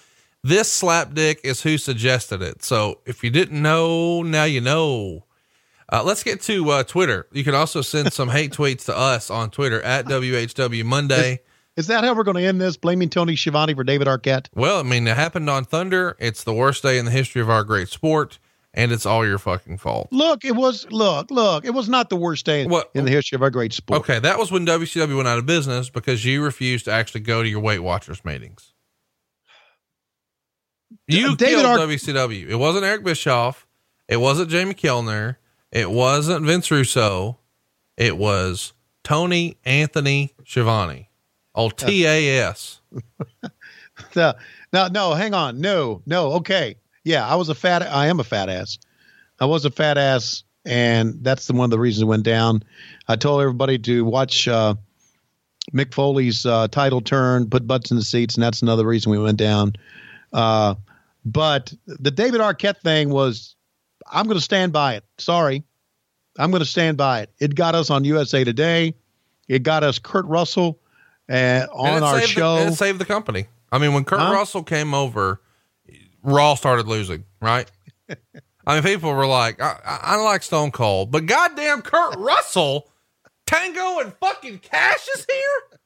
This 0.44 0.82
slapdick 0.82 1.40
is 1.44 1.62
who 1.62 1.78
suggested 1.78 2.42
it. 2.42 2.64
So 2.64 3.02
if 3.06 3.24
you 3.24 3.30
didn't 3.30 3.62
know, 3.62 4.24
now 4.24 4.46
you 4.46 4.62
know. 4.62 5.26
Uh, 5.92 6.04
let's 6.04 6.24
get 6.24 6.42
to 6.42 6.70
uh, 6.70 6.84
Twitter. 6.84 7.28
You 7.32 7.44
can 7.44 7.56
also 7.56 7.82
send 7.82 8.12
some 8.12 8.30
hate 8.30 8.52
tweets 8.58 8.86
to 8.86 8.98
us 8.98 9.30
on 9.30 9.52
Twitter 9.52 9.82
at 9.82 10.06
WHW 10.08 10.84
Monday. 10.84 11.40
Is 11.78 11.88
that 11.88 12.04
how 12.04 12.16
we're 12.16 12.24
going 12.24 12.38
to 12.38 12.44
end 12.44 12.60
this? 12.60 12.76
Blaming 12.76 13.10
Tony 13.10 13.36
Schiavone 13.36 13.76
for 13.76 13.84
David 13.84 14.08
Arquette? 14.08 14.48
Well, 14.56 14.80
I 14.80 14.84
mean, 14.84 15.08
it 15.08 15.16
happened 15.16 15.50
on 15.50 15.64
Thunder. 15.64 16.16
It's 16.20 16.44
the 16.44 16.54
worst 16.54 16.82
day 16.82 16.98
in 16.98 17.06
the 17.06 17.12
history 17.12 17.42
of 17.42 17.50
our 17.50 17.64
great 17.64 17.88
sport, 17.90 18.40
and 18.74 18.92
it's 18.92 19.06
all 19.06 19.26
your 19.26 19.38
fucking 19.40 19.78
fault. 19.78 20.10
Look, 20.12 20.46
it 20.46 20.56
was 20.56 20.86
look, 20.92 21.32
look. 21.32 21.66
It 21.66 21.72
was 21.74 21.90
not 21.90 22.10
the 22.10 22.16
worst 22.16 22.46
day 22.46 22.62
in, 22.62 22.70
What- 22.70 22.92
in 22.94 23.06
the 23.06 23.12
history 23.12 23.36
of 23.36 23.42
our 23.42 23.50
great 23.50 23.74
sport. 23.74 24.02
Okay, 24.02 24.20
that 24.20 24.38
was 24.38 24.52
when 24.52 24.66
WCW 24.66 25.16
went 25.16 25.28
out 25.28 25.38
of 25.40 25.46
business 25.46 25.90
because 25.90 26.24
you 26.26 26.44
refused 26.44 26.86
to 26.86 26.92
actually 26.92 27.22
go 27.22 27.42
to 27.44 27.50
your 27.50 27.60
Weight 27.62 27.80
Watchers 27.80 28.24
meetings. 28.26 28.74
You 31.08 31.36
David 31.36 31.62
killed 31.62 31.66
Ar- 31.66 31.78
WCW. 31.88 32.48
It 32.50 32.56
wasn't 32.56 32.86
Eric 32.86 33.04
Bischoff. 33.04 33.66
It 34.08 34.18
wasn't 34.18 34.50
Jamie 34.50 34.74
Kellner. 34.74 35.38
It 35.72 35.90
wasn't 35.92 36.46
Vince 36.46 36.72
Russo. 36.72 37.40
It 37.98 38.18
was 38.18 38.74
Tony 39.04 39.58
Anthony 39.66 40.34
Schiavone. 40.46 41.10
Old 41.56 41.78
TAS. 41.78 42.80
No, 44.16 44.34
no, 44.72 44.88
no, 44.88 45.14
hang 45.16 45.34
on. 45.34 45.60
No, 45.60 46.04
no. 46.06 46.34
Okay. 46.34 46.76
Yeah, 47.08 47.26
I 47.26 47.36
was 47.36 47.48
a 47.48 47.56
fat, 47.56 47.84
I 47.84 48.08
am 48.08 48.20
a 48.20 48.24
fat 48.26 48.50
ass. 48.50 48.78
I 49.40 49.46
was 49.46 49.64
a 49.64 49.72
fat 49.72 49.98
ass, 49.98 50.44
and 50.66 51.24
that's 51.24 51.48
the 51.48 51.54
one 51.54 51.64
of 51.64 51.72
the 51.72 51.80
reasons 51.80 52.02
it 52.02 52.06
went 52.06 52.24
down. 52.24 52.64
I 53.08 53.16
told 53.16 53.40
everybody 53.42 53.80
to 53.80 54.04
watch 54.04 54.46
uh, 54.46 54.76
Mick 55.74 55.94
Foley's 55.94 56.46
uh, 56.46 56.68
title 56.68 57.00
turn, 57.00 57.50
put 57.50 57.66
butts 57.66 57.92
in 57.92 57.98
the 57.98 58.04
seats, 58.04 58.36
and 58.36 58.44
that's 58.44 58.62
another 58.62 58.86
reason 58.86 59.14
we 59.14 59.20
went 59.20 59.38
down. 59.38 59.74
Uh, 60.34 60.76
but 61.24 61.74
the 61.86 62.12
David 62.12 62.42
Arquette 62.42 62.82
thing 62.82 63.10
was, 63.10 63.56
I'm 64.12 64.26
going 64.26 64.38
to 64.38 64.44
stand 64.44 64.74
by 64.74 64.96
it. 64.96 65.06
Sorry. 65.18 65.64
I'm 66.38 66.52
going 66.52 66.60
to 66.60 66.66
stand 66.66 66.98
by 66.98 67.22
it. 67.22 67.32
It 67.40 67.56
got 67.56 67.74
us 67.74 67.90
on 67.90 68.04
USA 68.04 68.44
Today. 68.44 68.96
It 69.48 69.64
got 69.64 69.84
us 69.84 69.98
Kurt 69.98 70.26
Russell 70.26 70.82
uh, 71.30 71.34
And 71.34 71.70
on 71.72 72.04
our 72.04 72.20
show. 72.22 72.56
The, 72.56 72.62
and 72.64 72.74
it 72.74 72.78
saved 72.78 73.00
the 73.00 73.06
company. 73.06 73.48
I 73.72 73.78
mean, 73.78 73.94
when 73.94 74.04
Kurt 74.04 74.20
Huh? 74.20 74.34
Russell 74.34 74.64
came 74.64 74.94
over, 74.94 75.40
Raw 76.28 76.54
started 76.56 76.88
losing, 76.88 77.24
right? 77.42 77.72
I 78.68 78.76
mean, 78.76 78.84
people 78.84 79.14
were 79.14 79.26
like, 79.26 79.62
I, 79.62 79.80
I, 79.84 80.00
I 80.04 80.16
like 80.18 80.44
Stone 80.44 80.72
Cold, 80.72 81.10
but 81.10 81.26
goddamn 81.26 81.82
Kurt 81.82 82.18
Russell, 82.18 82.90
Tango 83.46 84.00
and 84.02 84.14
fucking 84.20 84.60
Cash 84.60 85.08
is 85.16 85.26
here? 85.26 85.80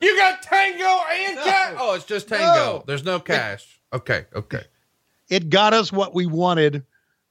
You 0.00 0.16
got 0.16 0.40
Tango 0.42 1.02
and 1.12 1.38
Cash? 1.38 1.76
Oh, 1.80 1.94
it's 1.94 2.04
just 2.04 2.28
Tango. 2.28 2.44
No. 2.44 2.84
There's 2.86 3.04
no 3.04 3.18
Cash. 3.18 3.80
Okay, 3.92 4.26
okay. 4.34 4.62
it 5.28 5.50
got 5.50 5.74
us 5.74 5.90
what 5.92 6.14
we 6.14 6.26
wanted, 6.26 6.84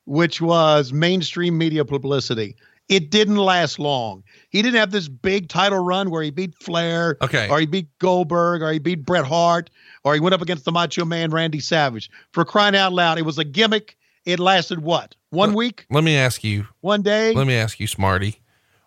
which 0.06 0.42
was 0.42 0.92
mainstream 0.92 1.58
media 1.58 1.86
publicity. 1.86 2.58
It 2.90 3.12
didn't 3.12 3.36
last 3.36 3.80
long. 3.80 4.24
He 4.50 4.62
didn't 4.62 4.80
have 4.80 4.92
this 4.92 5.10
big 5.10 5.50
title 5.50 5.80
run 5.80 6.10
where 6.10 6.24
he 6.24 6.30
beat 6.32 6.56
Flair, 6.56 7.18
Okay. 7.22 7.50
or 7.50 7.60
he 7.60 7.66
beat 7.66 7.88
Goldberg, 8.00 8.62
or 8.62 8.72
he 8.72 8.80
beat 8.80 9.06
Bret 9.06 9.26
Hart, 9.26 9.70
or 10.06 10.14
he 10.14 10.22
went 10.22 10.34
up 10.34 10.42
against 10.42 10.64
the 10.64 10.72
Macho 10.72 11.04
Man 11.04 11.32
Randy 11.32 11.60
Savage. 11.60 12.10
For 12.32 12.46
crying 12.46 12.76
out 12.76 12.94
loud, 12.94 13.18
it 13.18 13.24
was 13.24 13.38
a 13.38 13.44
gimmick. 13.44 13.98
It 14.26 14.40
lasted 14.40 14.80
what? 14.82 15.16
One 15.32 15.54
week? 15.54 15.86
Let 15.90 16.04
me 16.06 16.16
ask 16.16 16.44
you, 16.44 16.68
One 16.82 17.02
day? 17.02 17.34
let 17.34 17.46
me 17.48 17.56
ask 17.56 17.80
you, 17.80 17.88
Smarty, 17.88 18.42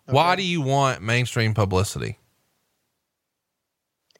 why 0.05 0.35
do 0.35 0.41
you 0.43 0.61
want 0.61 1.01
mainstream 1.03 1.53
publicity? 1.53 2.17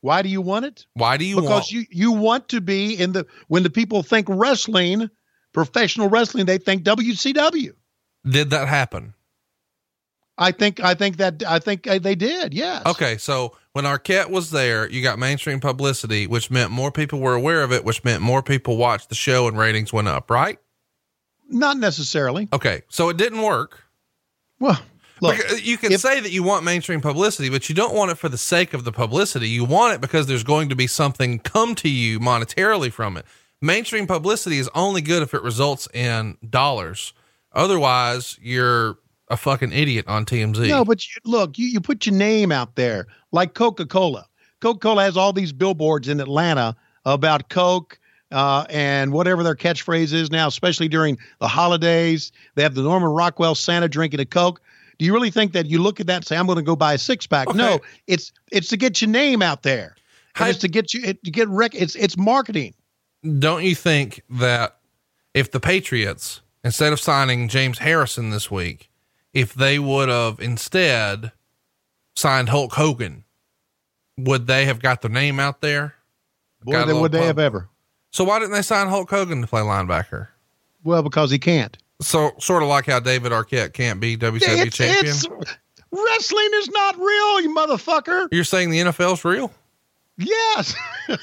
Why 0.01 0.21
do 0.23 0.29
you 0.29 0.41
want 0.41 0.65
it? 0.65 0.85
Why 0.93 1.17
do 1.17 1.25
you 1.25 1.35
because 1.35 1.49
want? 1.49 1.71
you 1.71 1.85
you 1.91 2.11
want 2.11 2.49
to 2.49 2.61
be 2.61 2.95
in 2.95 3.11
the 3.11 3.25
when 3.49 3.61
the 3.63 3.69
people 3.69 4.01
think 4.01 4.27
wrestling, 4.29 5.09
professional 5.53 6.09
wrestling, 6.09 6.45
they 6.45 6.57
think 6.57 6.83
WCW. 6.83 7.71
did 8.27 8.49
that 8.49 8.67
happen? 8.67 9.13
I 10.41 10.51
think 10.51 10.79
I 10.79 10.93
think 10.95 11.17
that 11.17 11.43
I 11.47 11.59
think 11.59 11.85
uh, 11.87 11.99
they 11.99 12.15
did. 12.15 12.53
Yes. 12.53 12.85
Okay, 12.85 13.17
so 13.17 13.55
when 13.73 13.85
Arquette 13.85 14.29
was 14.29 14.49
there, 14.49 14.89
you 14.89 15.01
got 15.03 15.19
mainstream 15.19 15.59
publicity, 15.59 16.25
which 16.27 16.49
meant 16.49 16.71
more 16.71 16.91
people 16.91 17.19
were 17.19 17.35
aware 17.35 17.63
of 17.63 17.71
it, 17.71 17.85
which 17.85 18.03
meant 18.03 18.21
more 18.23 18.41
people 18.41 18.75
watched 18.77 19.09
the 19.09 19.15
show 19.15 19.47
and 19.47 19.57
ratings 19.57 19.93
went 19.93 20.07
up, 20.07 20.31
right? 20.31 20.57
Not 21.47 21.77
necessarily. 21.77 22.49
Okay, 22.51 22.81
so 22.89 23.09
it 23.09 23.17
didn't 23.17 23.41
work. 23.41 23.83
Well, 24.59 24.79
look, 25.21 25.37
Because 25.37 25.61
you 25.65 25.77
can 25.77 25.91
if- 25.91 26.01
say 26.01 26.19
that 26.19 26.31
you 26.31 26.43
want 26.43 26.63
mainstream 26.65 27.01
publicity, 27.01 27.49
but 27.49 27.69
you 27.69 27.75
don't 27.75 27.93
want 27.93 28.09
it 28.11 28.15
for 28.17 28.29
the 28.29 28.37
sake 28.37 28.73
of 28.73 28.83
the 28.83 28.91
publicity. 28.91 29.47
You 29.49 29.65
want 29.65 29.93
it 29.93 30.01
because 30.01 30.27
there's 30.27 30.43
going 30.43 30.69
to 30.69 30.75
be 30.75 30.87
something 30.87 31.39
come 31.39 31.75
to 31.75 31.89
you 31.89 32.19
monetarily 32.19 32.91
from 32.91 33.15
it. 33.17 33.25
Mainstream 33.61 34.07
publicity 34.07 34.57
is 34.57 34.69
only 34.73 35.01
good 35.01 35.21
if 35.21 35.33
it 35.35 35.43
results 35.43 35.87
in 35.93 36.37
dollars. 36.49 37.13
Otherwise, 37.53 38.37
you're 38.41 38.97
a 39.31 39.37
fucking 39.37 39.71
idiot 39.71 40.05
on 40.07 40.25
TMZ. 40.25 40.67
no, 40.67 40.85
but 40.85 41.07
you, 41.07 41.21
look, 41.25 41.57
you, 41.57 41.67
you 41.67 41.79
put 41.79 42.05
your 42.05 42.13
name 42.13 42.51
out 42.51 42.75
there 42.75 43.07
like 43.31 43.53
Coca 43.53 43.85
Cola. 43.85 44.27
Coca 44.59 44.79
Cola 44.79 45.03
has 45.03 45.17
all 45.17 45.33
these 45.33 45.53
billboards 45.53 46.07
in 46.07 46.19
Atlanta 46.19 46.75
about 47.05 47.49
Coke 47.49 47.97
uh, 48.31 48.65
and 48.69 49.11
whatever 49.13 49.41
their 49.41 49.55
catchphrase 49.55 50.13
is 50.13 50.29
now, 50.29 50.47
especially 50.47 50.87
during 50.87 51.17
the 51.39 51.47
holidays. 51.47 52.31
They 52.55 52.63
have 52.63 52.75
the 52.75 52.83
Norman 52.83 53.09
Rockwell 53.09 53.55
Santa 53.55 53.87
drinking 53.87 54.19
a 54.19 54.25
Coke. 54.25 54.61
Do 54.99 55.05
you 55.05 55.13
really 55.13 55.31
think 55.31 55.53
that 55.53 55.65
you 55.65 55.81
look 55.81 55.99
at 55.99 56.07
that 56.07 56.17
and 56.17 56.25
say, 56.25 56.37
"I'm 56.37 56.45
going 56.45 56.57
to 56.57 56.61
go 56.61 56.75
buy 56.75 56.93
a 56.93 56.97
six 56.97 57.25
pack"? 57.25 57.55
No, 57.55 57.79
it's 58.05 58.31
it's 58.51 58.67
to 58.67 58.77
get 58.77 59.01
your 59.01 59.09
name 59.09 59.41
out 59.41 59.63
there. 59.63 59.95
Hy- 60.35 60.49
it's 60.49 60.59
to 60.59 60.67
get 60.67 60.93
you 60.93 61.01
it, 61.03 61.23
to 61.23 61.31
get 61.31 61.47
rec. 61.49 61.73
It's 61.73 61.95
it's 61.95 62.17
marketing. 62.17 62.75
don't 63.39 63.63
you 63.63 63.73
think 63.73 64.21
that 64.29 64.77
if 65.33 65.49
the 65.49 65.59
Patriots, 65.59 66.41
instead 66.63 66.93
of 66.93 66.99
signing 66.99 67.47
James 67.47 67.79
Harrison 67.79 68.29
this 68.29 68.51
week, 68.51 68.90
if 69.33 69.53
they 69.53 69.79
would 69.79 70.09
have 70.09 70.39
instead 70.39 71.31
signed 72.15 72.49
Hulk 72.49 72.73
Hogan, 72.73 73.23
would 74.17 74.47
they 74.47 74.65
have 74.65 74.79
got 74.81 75.01
their 75.01 75.11
name 75.11 75.39
out 75.39 75.61
there? 75.61 75.95
Boy, 76.63 76.83
they, 76.85 76.93
would 76.93 77.11
they 77.11 77.25
have 77.25 77.39
ever? 77.39 77.69
So 78.11 78.23
why 78.23 78.39
didn't 78.39 78.51
they 78.53 78.61
sign 78.61 78.87
Hulk 78.87 79.09
Hogan 79.09 79.41
to 79.41 79.47
play 79.47 79.61
linebacker? 79.61 80.27
Well, 80.83 81.01
because 81.01 81.31
he 81.31 81.39
can't. 81.39 81.77
So 82.01 82.31
sort 82.39 82.63
of 82.63 82.69
like 82.69 82.85
how 82.87 82.99
David 82.99 83.31
Arquette 83.31 83.73
can't 83.73 83.99
be 83.99 84.17
WCW 84.17 84.65
It's, 84.65 84.77
champion. 84.77 85.05
it's 85.05 85.25
wrestling 85.91 86.49
is 86.55 86.69
not 86.69 86.97
real, 86.97 87.41
you 87.41 87.55
motherfucker. 87.55 88.27
You're 88.31 88.43
saying 88.43 88.69
the 88.71 88.79
NFL's 88.79 89.23
real? 89.23 89.51
Yes. 90.17 90.75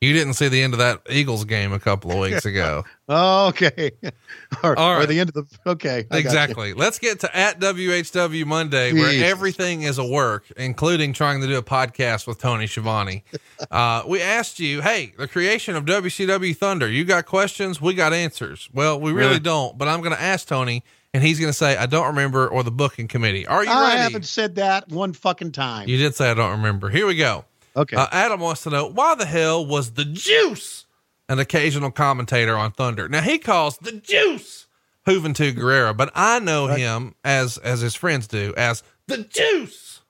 You 0.00 0.12
didn't 0.12 0.34
see 0.34 0.48
the 0.48 0.62
end 0.62 0.72
of 0.74 0.78
that 0.78 1.00
Eagles 1.10 1.44
game 1.44 1.72
a 1.72 1.78
couple 1.78 2.10
of 2.12 2.18
weeks 2.18 2.44
ago. 2.44 2.84
okay. 3.08 3.92
or, 4.62 4.78
All 4.78 5.00
or 5.00 5.06
the 5.06 5.20
end 5.20 5.30
of 5.30 5.34
the 5.34 5.70
okay. 5.70 5.98
I 5.98 6.02
got 6.02 6.14
you. 6.14 6.20
exactly. 6.20 6.72
Let's 6.74 6.98
get 6.98 7.20
to 7.20 7.36
at 7.36 7.60
WHW 7.60 8.44
Monday, 8.46 8.92
where 8.92 9.24
everything 9.24 9.82
is 9.82 9.98
a 9.98 10.06
work, 10.06 10.44
including 10.56 11.12
trying 11.12 11.40
to 11.40 11.46
do 11.46 11.56
a 11.56 11.62
podcast 11.62 12.26
with 12.26 12.38
Tony 12.38 12.66
Schiavone. 12.66 13.24
uh, 13.70 14.02
we 14.06 14.20
asked 14.20 14.58
you, 14.60 14.82
hey, 14.82 15.12
the 15.18 15.28
creation 15.28 15.76
of 15.76 15.84
WCW 15.84 16.56
Thunder, 16.56 16.88
you 16.88 17.04
got 17.04 17.26
questions? 17.26 17.80
We 17.80 17.94
got 17.94 18.12
answers. 18.12 18.68
Well, 18.72 19.00
we 19.00 19.12
really 19.12 19.34
Yeah. 19.34 19.38
don't, 19.40 19.78
but 19.78 19.88
I'm 19.88 20.00
going 20.00 20.14
to 20.14 20.20
ask 20.22 20.46
Tony, 20.48 20.82
and 21.14 21.22
he's 21.22 21.38
going 21.40 21.50
to 21.50 21.56
say, 21.56 21.76
I 21.76 21.86
don't 21.86 22.06
remember, 22.08 22.46
or 22.48 22.62
the 22.62 22.70
booking 22.70 23.08
committee. 23.08 23.46
Are 23.46 23.64
you 23.64 23.70
I 23.70 23.88
ready? 23.88 24.00
haven't 24.00 24.26
said 24.26 24.56
that 24.56 24.88
one 24.88 25.12
fucking 25.12 25.52
time. 25.52 25.88
You 25.88 25.96
did 25.96 26.14
say 26.14 26.30
I 26.30 26.34
don't 26.34 26.50
remember. 26.52 26.88
Here 26.90 27.06
we 27.06 27.14
go. 27.16 27.44
Okay. 27.76 27.96
Uh, 27.96 28.06
Adam 28.10 28.40
wants 28.40 28.62
to 28.62 28.70
know 28.70 28.86
why 28.88 29.14
the 29.14 29.26
hell 29.26 29.64
was 29.64 29.92
the 29.92 30.04
juice 30.04 30.86
an 31.28 31.38
occasional 31.38 31.90
commentator 31.90 32.56
on 32.56 32.72
Thunder? 32.72 33.08
Now 33.08 33.20
he 33.20 33.38
calls 33.38 33.78
the 33.78 33.92
juice 33.92 34.66
Juventud 35.06 35.56
Guerrera, 35.56 35.96
but 35.96 36.10
I 36.14 36.40
know 36.40 36.66
him 36.66 37.14
as 37.24 37.58
as 37.58 37.80
his 37.80 37.94
friends 37.94 38.26
do 38.26 38.52
as 38.56 38.82
the 39.06 39.18
juice. 39.18 40.00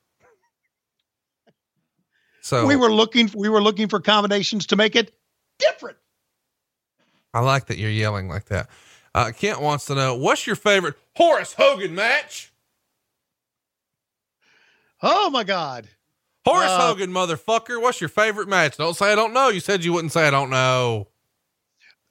So 2.41 2.67
we 2.67 2.77
were 2.77 2.93
looking 2.93 3.31
we 3.35 3.49
were 3.49 3.63
looking 3.63 3.89
for 3.89 4.01
combinations 4.01 4.67
to 4.67 4.77
make 4.77 4.97
it 4.97 5.13
different. 5.59 5.99
I 7.35 7.41
like 7.41 7.67
that 7.67 7.77
you're 7.77 7.91
yelling 7.91 8.29
like 8.29 8.47
that. 8.47 8.71
Uh, 9.15 9.33
Kent 9.37 9.61
wants 9.61 9.87
to 9.87 9.95
know 9.95 10.15
what's 10.15 10.47
your 10.47 10.57
favorite 10.57 10.95
Horace 11.17 11.53
Hogan 11.53 11.95
match? 11.95 12.53
Oh 15.03 15.29
my 15.31 15.45
god. 15.45 15.89
Horace 16.47 16.71
Uh, 16.71 16.81
Hogan, 16.89 17.11
motherfucker. 17.11 17.81
What's 17.81 18.01
your 18.01 18.09
favorite 18.09 18.49
match? 18.49 18.77
Don't 18.77 18.95
say 18.95 19.13
I 19.13 19.15
don't 19.15 19.33
know. 19.35 19.49
You 19.49 19.61
said 19.61 19.85
you 19.85 19.93
wouldn't 19.93 20.13
say 20.13 20.27
I 20.27 20.31
don't 20.31 20.51
know. 20.51 21.09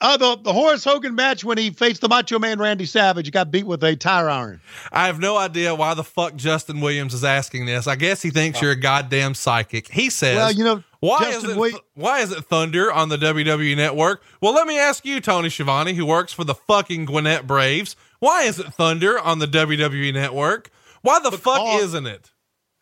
Uh, 0.02 0.18
the, 0.18 0.36
the 0.36 0.52
Horace 0.52 0.84
Hogan 0.84 1.16
match 1.16 1.45
when 1.45 1.57
he 1.57 1.70
faced 1.70 2.02
the 2.02 2.10
Macho 2.10 2.38
Man 2.38 2.60
Randy 2.60 2.86
Savage 2.86 3.32
got 3.32 3.49
beat 3.49 3.66
with 3.66 3.82
a 3.82 3.95
tire 3.95 4.30
iron. 4.30 4.60
I 4.91 5.07
have 5.07 5.20
no 5.20 5.38
idea 5.38 5.74
why 5.74 5.94
the 5.94 6.03
fuck 6.03 6.36
Justin 6.36 6.82
Williams 6.82 7.14
is 7.14 7.24
asking 7.24 7.66
this. 7.66 7.88
I 7.88 7.95
guess 7.95 8.22
he 8.22 8.30
thinks 8.30 8.62
you're 8.62 8.72
a 8.72 8.76
goddamn 8.76 9.36
psychic. 9.36 9.88
He 9.88 10.10
says, 10.10 10.36
Well, 10.36 10.52
you 10.52 10.66
know, 10.66 10.84
why 10.99 11.20
Justin 11.20 11.45
is 11.52 11.52
it 11.52 11.56
Wi- 11.60 11.80
why 11.94 12.20
is 12.20 12.32
it 12.34 12.44
Thunder 12.44 12.91
on 12.91 13.07
the 13.07 13.18
WWE 13.18 13.78
network? 13.78 14.22
Well, 14.41 14.53
let 14.53 14.68
me 14.68 14.78
ask 14.78 15.06
you, 15.06 15.22
Tony 15.22 15.49
Schiavone, 15.49 15.94
who 15.94 16.06
works 16.06 16.34
for 16.34 16.44
the 16.44 16.56
fucking 16.56 17.06
Gwinnett 17.06 17.48
Braves. 17.48 17.95
Why 18.20 18.44
is 18.44 18.60
it 18.60 18.74
Thunder 18.74 19.18
on 19.18 19.40
the 19.40 19.48
WWE 19.48 20.14
network? 20.14 20.72
Why 21.03 21.20
the 21.20 21.32
fuck 21.32 21.62
isn't 21.80 22.06
it? 22.06 22.32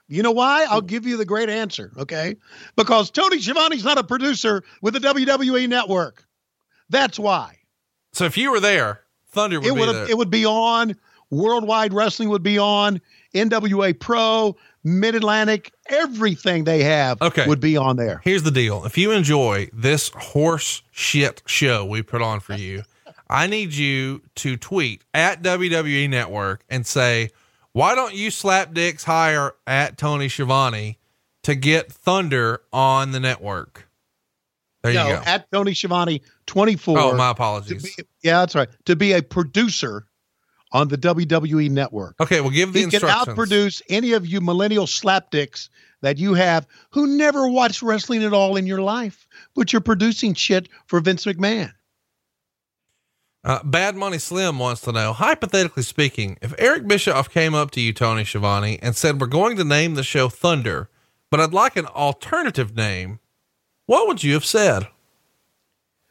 You 0.08 0.22
know 0.22 0.32
why? 0.32 0.66
I'll 0.70 0.82
hmm. 0.82 0.88
give 0.88 1.06
you 1.06 1.18
the 1.18 1.26
great 1.26 1.50
answer, 1.50 1.92
okay? 1.98 2.36
Because 2.76 3.10
Tony 3.10 3.40
Schiavone's 3.40 3.84
not 3.84 3.98
a 3.98 4.04
producer 4.04 4.64
with 4.82 4.94
the 4.94 5.00
WWE 5.00 5.68
network. 5.68 6.26
That's 6.90 7.18
why. 7.18 7.58
So 8.12 8.26
if 8.26 8.38
you 8.38 8.52
were 8.52 8.60
there, 8.60 9.02
Thunder 9.30 9.60
would 9.60 9.68
it 9.68 9.74
be 9.74 9.80
would 9.80 10.10
it 10.10 10.18
would 10.18 10.30
be 10.30 10.46
on 10.46 10.96
worldwide 11.32 11.94
wrestling 11.94 12.30
would 12.30 12.44
be 12.44 12.60
on 12.60 13.02
nwa 13.34 14.00
pro 14.00 14.56
mid-atlantic 14.84 15.72
everything 15.90 16.66
they 16.66 16.84
have 16.84 17.20
Okay. 17.20 17.48
would 17.48 17.60
be 17.60 17.76
on 17.76 17.96
there 17.96 18.22
Here's 18.24 18.44
the 18.44 18.52
deal. 18.52 18.86
If 18.86 18.96
you 18.98 19.12
enjoy 19.12 19.70
this 19.74 20.12
horse 20.16 20.84
shit 20.92 21.42
show 21.48 21.84
we 21.84 22.04
put 22.04 22.22
on 22.22 22.40
for 22.42 22.54
you, 22.54 22.84
I 23.30 23.48
need 23.48 23.74
you 23.74 24.22
to 24.36 24.58
tweet 24.58 25.04
at 25.14 25.42
WWE 25.42 26.08
Network 26.10 26.64
and 26.70 26.86
say, 26.86 27.32
why 27.74 27.96
don't 27.96 28.14
you 28.16 28.32
slap 28.32 28.74
dicks 28.74 29.04
higher 29.04 29.54
at 29.68 29.98
Tony 29.98 30.30
Schiavone 30.30 30.98
to 31.44 31.56
get 31.56 31.92
Thunder 31.92 32.62
on 32.72 33.12
the 33.12 33.20
network? 33.20 33.90
There 34.84 34.94
no 34.94 35.08
you 35.08 35.14
go. 35.16 35.22
at 35.26 35.50
tony 35.50 35.74
Schiavone 35.74 36.22
24 36.46 37.00
oh, 37.00 37.16
my 37.16 37.32
apologies. 37.32 37.96
be, 37.96 38.04
yeah 38.22 38.42
that's 38.42 38.54
right 38.54 38.68
to 38.86 38.98
be 38.98 39.14
a 39.14 39.24
producer 39.24 40.06
on 40.74 40.90
the 40.90 40.98
wwe 40.98 41.70
network 41.72 42.20
Okay, 42.20 42.42
well, 42.42 42.50
give 42.50 42.74
the 42.74 42.80
he 42.80 42.86
can 42.88 42.96
instructions. 42.96 43.38
outproduce 43.38 43.82
any 43.90 44.12
of 44.12 44.28
you 44.28 44.42
millennial 44.42 44.86
slapdicks 44.86 45.70
that 46.02 46.18
you 46.18 46.34
have 46.34 46.68
who 46.92 47.08
never 47.08 47.48
watched 47.48 47.82
wrestling 47.82 48.24
at 48.26 48.34
all 48.34 48.58
in 48.58 48.68
your 48.68 48.82
life 48.82 49.26
but 49.56 49.72
you're 49.72 49.82
producing 49.82 50.34
shit 50.34 50.68
for 50.88 51.00
vince 51.00 51.24
mcmahon 51.26 51.72
Uh, 53.44 53.62
Bad 53.64 53.96
Money 53.96 54.20
Slim 54.20 54.58
wants 54.58 54.82
to 54.82 54.92
know, 54.94 55.12
hypothetically 55.12 55.84
speaking, 55.84 56.38
if 56.42 56.54
Eric 56.58 56.88
Bischoff 56.88 57.30
came 57.30 57.54
up 57.54 57.72
to 57.72 57.82
you, 57.82 57.92
Tony 57.92 58.24
Schiavone, 58.24 58.80
and 58.82 58.96
said, 58.96 59.20
We're 59.20 59.28
going 59.28 59.58
to 59.58 59.66
name 59.66 59.96
the 59.96 60.04
show 60.04 60.30
Thunder, 60.30 60.90
but 61.30 61.42
I'd 61.42 61.54
like 61.54 61.76
an 61.76 61.86
alternative 61.88 62.76
name, 62.76 63.20
what 63.86 64.08
would 64.08 64.24
you 64.24 64.34
have 64.34 64.46
said? 64.46 64.88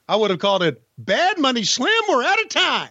i 0.09 0.17
would 0.17 0.31
have 0.31 0.41
called 0.41 0.65
it 0.65 0.83
bad 0.99 1.39
money 1.39 1.63
slim 1.63 1.89
we're 2.11 2.25
out 2.25 2.41
of 2.41 2.49
time 2.49 2.91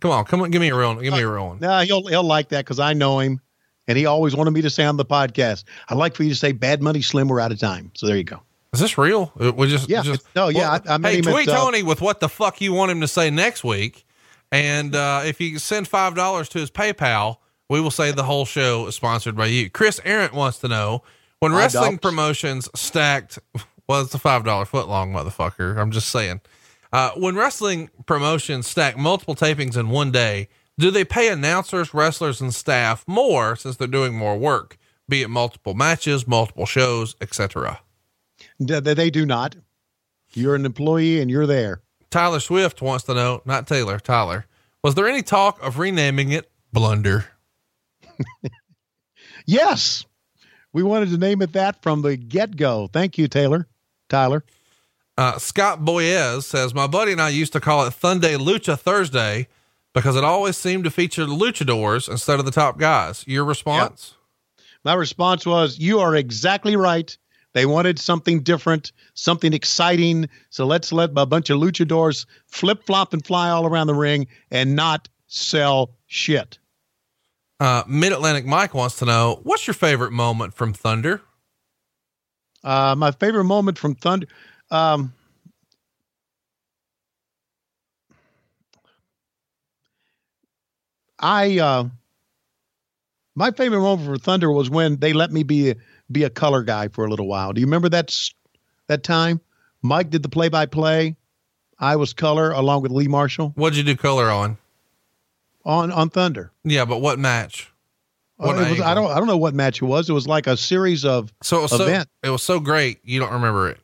Come 0.00 0.10
on, 0.12 0.24
come 0.24 0.40
on, 0.40 0.50
give 0.50 0.60
me 0.60 0.68
a 0.70 0.74
real, 0.74 0.94
one. 0.94 1.02
give 1.02 1.12
me 1.12 1.20
a 1.20 1.28
real 1.28 1.46
one. 1.46 1.58
No, 1.60 1.80
he'll 1.80 2.04
he'll 2.06 2.24
like 2.24 2.48
that 2.48 2.64
because 2.64 2.80
I 2.80 2.92
know 2.92 3.20
him, 3.20 3.40
and 3.86 3.96
he 3.96 4.04
always 4.04 4.34
wanted 4.34 4.50
me 4.50 4.60
to 4.62 4.70
say 4.70 4.84
on 4.84 4.96
the 4.96 5.04
podcast. 5.04 5.62
I'd 5.88 5.96
like 5.96 6.16
for 6.16 6.24
you 6.24 6.30
to 6.30 6.34
say 6.34 6.50
"Bad 6.50 6.82
Money 6.82 7.02
Slim." 7.02 7.28
We're 7.28 7.38
out 7.38 7.52
of 7.52 7.60
time, 7.60 7.92
so 7.94 8.06
there 8.08 8.16
you 8.16 8.24
go. 8.24 8.42
Is 8.72 8.80
this 8.80 8.96
real? 8.96 9.32
Uh, 9.38 9.52
We 9.52 9.68
just, 9.68 9.88
Yeah, 9.88 10.02
just 10.02 10.24
no, 10.34 10.48
yeah, 10.48 10.78
I- 10.88 10.94
I 10.94 10.98
hey, 11.02 11.20
tweet 11.20 11.48
uh, 11.48 11.56
Tony 11.56 11.82
with 11.82 12.00
what 12.00 12.20
the 12.20 12.28
fuck 12.28 12.60
you 12.60 12.72
want 12.72 12.90
him 12.90 13.00
to 13.02 13.08
say 13.08 13.30
next 13.30 13.62
week, 13.64 14.06
and 14.50 14.94
uh, 14.96 15.22
if 15.24 15.40
you 15.40 15.58
send 15.58 15.88
five 15.88 16.14
dollars 16.14 16.48
to 16.50 16.58
his 16.58 16.70
PayPal, 16.70 17.36
we 17.68 17.80
will 17.80 17.90
say 17.90 18.12
the 18.12 18.24
whole 18.24 18.44
show 18.46 18.86
is 18.86 18.94
sponsored 18.94 19.36
by 19.36 19.46
you. 19.46 19.68
Chris 19.70 20.00
Arendt 20.04 20.32
wants 20.32 20.58
to 20.60 20.68
know 20.68 21.02
when 21.40 21.52
wrestling 21.52 21.98
promotions 21.98 22.68
stacked. 22.74 23.38
Well, 23.88 24.00
it's 24.02 24.14
a 24.14 24.18
five 24.18 24.44
dollar 24.44 24.64
foot 24.64 24.88
long 24.88 25.12
motherfucker. 25.12 25.76
I'm 25.76 25.90
just 25.90 26.08
saying. 26.08 26.40
Uh, 26.92 27.10
when 27.16 27.34
wrestling 27.34 27.90
promotions 28.06 28.66
stack 28.68 28.96
multiple 28.96 29.34
tapings 29.34 29.76
in 29.76 29.88
one 29.90 30.12
day, 30.12 30.48
do 30.78 30.90
they 30.92 31.04
pay 31.04 31.28
announcers, 31.28 31.92
wrestlers, 31.92 32.40
and 32.40 32.54
staff 32.54 33.04
more 33.08 33.56
since 33.56 33.76
they're 33.76 33.88
doing 33.88 34.14
more 34.14 34.38
work, 34.38 34.78
be 35.08 35.20
it 35.22 35.28
multiple 35.28 35.74
matches, 35.74 36.28
multiple 36.28 36.64
shows, 36.64 37.16
etc.? 37.20 37.80
They, 38.58 38.80
they 38.80 39.10
do 39.10 39.26
not. 39.26 39.56
You're 40.34 40.54
an 40.54 40.64
employee 40.64 41.20
and 41.20 41.30
you're 41.30 41.46
there. 41.46 41.82
Tyler 42.10 42.40
Swift 42.40 42.82
wants 42.82 43.04
to 43.04 43.14
know, 43.14 43.42
not 43.44 43.66
Taylor, 43.66 43.98
Tyler, 43.98 44.46
was 44.82 44.94
there 44.94 45.06
any 45.06 45.22
talk 45.22 45.62
of 45.62 45.78
renaming 45.78 46.32
it 46.32 46.50
Blunder? 46.72 47.26
Yes. 49.46 50.04
We 50.72 50.82
wanted 50.82 51.10
to 51.10 51.18
name 51.18 51.42
it 51.42 51.52
that 51.52 51.82
from 51.82 52.02
the 52.02 52.16
get 52.16 52.56
go. 52.56 52.88
Thank 52.92 53.18
you, 53.18 53.28
Taylor. 53.28 53.66
Tyler. 54.08 54.44
Uh, 55.18 55.38
Scott 55.38 55.80
Boyez 55.80 56.44
says, 56.44 56.74
My 56.74 56.86
buddy 56.86 57.12
and 57.12 57.20
I 57.20 57.28
used 57.28 57.52
to 57.52 57.60
call 57.60 57.86
it 57.86 57.92
Sunday 57.92 58.34
Lucha 58.34 58.78
Thursday 58.78 59.48
because 59.92 60.16
it 60.16 60.24
always 60.24 60.56
seemed 60.56 60.84
to 60.84 60.90
feature 60.90 61.26
the 61.26 61.34
luchadors 61.34 62.08
instead 62.08 62.38
of 62.38 62.46
the 62.46 62.50
top 62.50 62.78
guys. 62.78 63.24
Your 63.26 63.44
response? 63.44 64.14
My 64.84 64.94
response 64.94 65.44
was, 65.44 65.78
You 65.78 66.00
are 66.00 66.16
exactly 66.16 66.76
right. 66.76 67.16
They 67.54 67.66
wanted 67.66 67.98
something 67.98 68.42
different, 68.42 68.92
something 69.14 69.52
exciting. 69.52 70.28
So 70.50 70.66
let's 70.66 70.92
let 70.92 71.10
a 71.16 71.26
bunch 71.26 71.50
of 71.50 71.58
luchadors 71.58 72.26
flip 72.46 72.84
flop 72.84 73.12
and 73.12 73.24
fly 73.24 73.50
all 73.50 73.66
around 73.66 73.88
the 73.88 73.94
ring 73.94 74.26
and 74.50 74.74
not 74.74 75.08
sell 75.26 75.90
shit. 76.06 76.58
Uh, 77.60 77.84
Mid 77.86 78.12
Atlantic 78.12 78.44
Mike 78.46 78.74
wants 78.74 78.96
to 78.96 79.04
know, 79.04 79.40
What's 79.44 79.66
your 79.66 79.74
favorite 79.74 80.12
moment 80.12 80.54
from 80.54 80.72
Thunder? 80.72 81.20
Uh, 82.64 82.94
my 82.96 83.10
favorite 83.10 83.44
moment 83.44 83.78
from 83.78 83.94
Thunder. 83.94 84.26
Um, 84.70 85.12
I 91.18 91.58
uh, 91.58 91.84
my 93.34 93.52
favorite 93.52 93.80
moment 93.80 94.08
for 94.08 94.18
Thunder 94.18 94.50
was 94.50 94.68
when 94.68 94.96
they 94.96 95.12
let 95.12 95.30
me 95.30 95.42
be 95.44 95.70
a, 95.70 95.76
be 96.12 96.24
a 96.24 96.30
color 96.30 96.62
guy 96.62 96.88
for 96.88 97.04
a 97.04 97.08
little 97.10 97.26
while. 97.26 97.52
Do 97.52 97.60
you 97.60 97.66
remember 97.66 97.88
that 97.90 98.14
that 98.88 99.02
time? 99.02 99.40
Mike 99.82 100.10
did 100.10 100.22
the 100.22 100.28
play 100.28 100.48
by 100.48 100.66
play. 100.66 101.16
I 101.78 101.96
was 101.96 102.12
color 102.12 102.52
along 102.52 102.82
with 102.82 102.92
Lee 102.92 103.08
Marshall 103.08 103.50
What'd 103.56 103.76
you 103.76 103.82
do 103.82 103.96
color 103.96 104.30
on? 104.30 104.56
on 105.64 105.90
on 105.90 106.10
Thunder. 106.10 106.52
Yeah, 106.64 106.84
but 106.84 106.98
what 106.98 107.18
match? 107.18 107.70
Uh, 108.38 108.46
What 108.46 108.58
it 108.58 108.70
was, 108.70 108.80
I 108.80 108.94
don't 108.94 109.10
I 109.10 109.16
don't 109.18 109.26
know 109.26 109.36
what 109.36 109.54
match 109.54 109.82
it 109.82 109.84
was. 109.86 110.08
It 110.08 110.12
was 110.12 110.26
like 110.28 110.46
a 110.46 110.56
series 110.56 111.04
of 111.04 111.32
So 111.42 111.58
it 111.58 111.62
was 111.62 111.70
so, 111.72 111.84
event. 111.84 112.08
it 112.22 112.30
was 112.30 112.42
so 112.42 112.60
great, 112.60 112.98
you 113.04 113.18
don't 113.20 113.32
remember 113.32 113.68
it. 113.70 113.78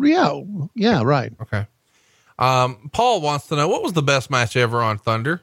yeah 0.00 0.40
yeah 0.74 1.02
right. 1.02 1.32
Okay. 1.42 1.66
Um, 2.38 2.88
Paul 2.92 3.20
wants 3.20 3.48
to 3.48 3.56
know, 3.56 3.68
What 3.68 3.82
was 3.82 3.92
the 3.92 4.02
best 4.02 4.30
match 4.30 4.56
ever 4.56 4.80
on 4.80 4.98
Thunder? 4.98 5.42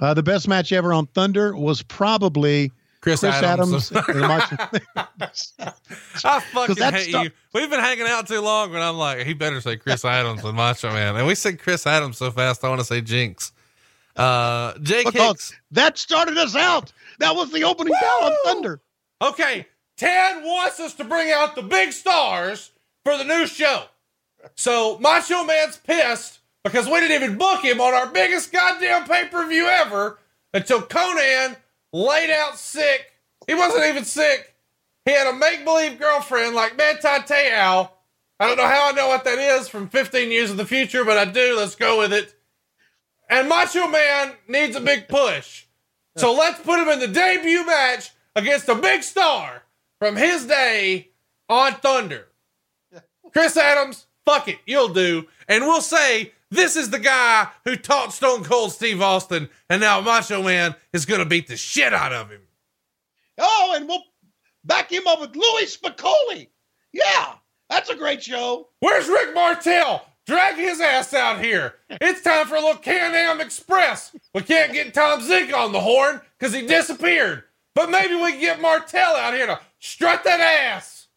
Uh, 0.00 0.14
the 0.14 0.22
best 0.22 0.46
match 0.48 0.70
ever 0.72 0.92
on 0.92 1.06
Thunder 1.06 1.56
was 1.56 1.82
probably 1.82 2.70
Chris, 3.02 3.20
Chris 3.20 3.34
Adams. 3.34 3.92
Adams. 3.92 5.52
I 6.24 6.40
fucking 6.40 6.76
hate 6.76 7.08
stuff- 7.10 7.24
you. 7.24 7.30
We've 7.52 7.68
been 7.68 7.80
hanging 7.80 8.06
out 8.06 8.28
too 8.28 8.40
long, 8.40 8.74
and 8.74 8.82
I'm 8.82 8.96
like, 8.96 9.26
he 9.26 9.34
better 9.34 9.60
say 9.60 9.76
Chris 9.76 10.04
Adams 10.04 10.42
than 10.42 10.54
Macho 10.54 10.90
Man. 10.92 11.16
And 11.16 11.26
we 11.26 11.34
said 11.34 11.58
Chris 11.60 11.86
Adams 11.86 12.18
so 12.18 12.30
fast, 12.30 12.64
I 12.64 12.68
want 12.68 12.80
to 12.80 12.84
say 12.86 13.00
Jinx. 13.00 13.52
Uh, 14.16 14.74
Jake 14.82 15.06
because 15.06 15.26
Hicks. 15.26 15.54
that 15.72 15.98
started 15.98 16.38
us 16.38 16.54
out. 16.54 16.92
That 17.18 17.34
was 17.34 17.50
the 17.50 17.64
opening 17.64 17.94
bell 18.00 18.28
of 18.28 18.34
Thunder. 18.44 18.80
Okay, 19.20 19.66
Ted 19.96 20.44
wants 20.44 20.78
us 20.80 20.94
to 20.94 21.04
bring 21.04 21.30
out 21.32 21.54
the 21.56 21.62
big 21.62 21.92
stars 21.92 22.70
for 23.04 23.16
the 23.18 23.24
new 23.24 23.46
show. 23.46 23.84
So 24.54 24.98
Macho 25.00 25.44
Man's 25.44 25.76
pissed 25.78 26.38
because 26.62 26.86
we 26.86 27.00
didn't 27.00 27.22
even 27.22 27.38
book 27.38 27.64
him 27.64 27.80
on 27.80 27.94
our 27.94 28.06
biggest 28.06 28.52
goddamn 28.52 29.04
pay 29.06 29.26
per 29.28 29.48
view 29.48 29.66
ever 29.66 30.18
until 30.54 30.82
Konnan 30.82 31.56
laid 31.92 32.30
out 32.30 32.58
sick. 32.58 33.12
He 33.46 33.54
wasn't 33.54 33.86
even 33.86 34.04
sick. 34.04 34.54
He 35.04 35.12
had 35.12 35.26
a 35.26 35.32
make 35.32 35.64
believe 35.64 35.98
girlfriend 35.98 36.54
like 36.54 36.76
Manti 36.76 37.02
Te'o. 37.02 37.90
I 38.40 38.46
don't 38.46 38.56
know 38.56 38.66
how 38.66 38.90
I 38.90 38.92
know 38.92 39.08
what 39.08 39.24
that 39.24 39.38
is 39.38 39.68
from 39.68 39.88
15 39.88 40.30
years 40.30 40.50
of 40.50 40.56
the 40.56 40.66
future, 40.66 41.04
but 41.04 41.18
I 41.18 41.24
do. 41.24 41.56
Let's 41.56 41.74
go 41.74 41.98
with 41.98 42.12
it. 42.12 42.34
And 43.28 43.48
Macho 43.48 43.86
Man 43.86 44.32
needs 44.48 44.76
a 44.76 44.80
big 44.80 45.08
push. 45.08 45.66
So 46.16 46.34
let's 46.34 46.60
put 46.60 46.78
him 46.78 46.88
in 46.88 46.98
the 46.98 47.08
debut 47.08 47.64
match 47.64 48.10
against 48.36 48.68
a 48.68 48.74
big 48.74 49.02
star 49.02 49.62
from 49.98 50.16
his 50.16 50.46
day 50.46 51.08
on 51.48 51.74
Thunder. 51.74 52.28
Chris 53.32 53.56
Adams, 53.56 54.06
fuck 54.24 54.48
it, 54.48 54.58
you'll 54.66 54.92
do. 54.92 55.26
And 55.48 55.64
we'll 55.64 55.80
say 55.80 56.32
this 56.52 56.76
is 56.76 56.90
the 56.90 56.98
guy 56.98 57.48
who 57.64 57.76
taught 57.76 58.12
Stone 58.12 58.44
Cold 58.44 58.72
Steve 58.72 59.00
Austin, 59.00 59.48
and 59.70 59.80
now 59.80 60.00
Macho 60.00 60.42
Man 60.42 60.74
is 60.92 61.06
going 61.06 61.20
to 61.20 61.26
beat 61.26 61.48
the 61.48 61.56
shit 61.56 61.94
out 61.94 62.12
of 62.12 62.30
him. 62.30 62.42
Oh, 63.38 63.72
and 63.74 63.88
we'll 63.88 64.02
back 64.62 64.92
him 64.92 65.06
up 65.06 65.20
with 65.20 65.34
Louie 65.34 65.64
Spicolli. 65.64 66.48
Yeah, 66.92 67.34
that's 67.70 67.88
a 67.88 67.96
great 67.96 68.22
show. 68.22 68.68
Where's 68.80 69.08
Rick 69.08 69.34
Martel? 69.34 70.06
Drag 70.26 70.56
his 70.56 70.80
ass 70.80 71.14
out 71.14 71.42
here. 71.42 71.74
It's 71.88 72.20
time 72.20 72.46
for 72.46 72.54
a 72.54 72.60
little 72.60 72.76
Can-Am 72.76 73.40
Express. 73.40 74.14
We 74.34 74.42
can't 74.42 74.72
get 74.72 74.94
Tom 74.94 75.20
Zenk 75.20 75.52
on 75.52 75.72
the 75.72 75.80
horn 75.80 76.20
because 76.38 76.54
he 76.54 76.66
disappeared. 76.66 77.44
But 77.74 77.90
maybe 77.90 78.14
we 78.14 78.32
can 78.32 78.40
get 78.40 78.60
Martel 78.60 79.16
out 79.16 79.34
here 79.34 79.46
to 79.46 79.58
strut 79.80 80.22
that 80.24 80.40
ass. 80.40 81.08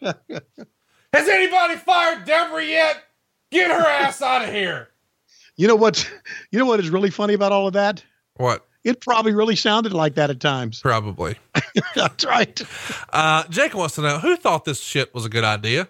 Has 1.12 1.28
anybody 1.28 1.76
fired 1.76 2.24
Debra 2.24 2.64
yet? 2.64 3.02
Get 3.50 3.70
her 3.70 3.86
ass 3.86 4.20
out 4.22 4.44
of 4.44 4.54
here. 4.54 4.88
You 5.56 5.66
know 5.68 5.76
what? 5.76 6.08
You 6.50 6.58
know 6.58 6.66
what 6.66 6.80
is 6.80 6.90
really 6.90 7.10
funny 7.10 7.34
about 7.34 7.52
all 7.52 7.66
of 7.66 7.72
that? 7.74 8.04
What? 8.36 8.64
It 8.84 9.00
probably 9.00 9.34
really 9.34 9.56
sounded 9.56 9.92
like 9.92 10.14
that 10.14 10.30
at 10.30 10.40
times. 10.40 10.80
Probably. 10.80 11.36
That's 11.94 12.24
right. 12.24 12.60
Uh, 13.12 13.44
Jake 13.48 13.74
wants 13.74 13.96
to 13.96 14.02
know 14.02 14.18
who 14.18 14.36
thought 14.36 14.64
this 14.64 14.80
shit 14.80 15.12
was 15.12 15.24
a 15.24 15.28
good 15.28 15.44
idea. 15.44 15.88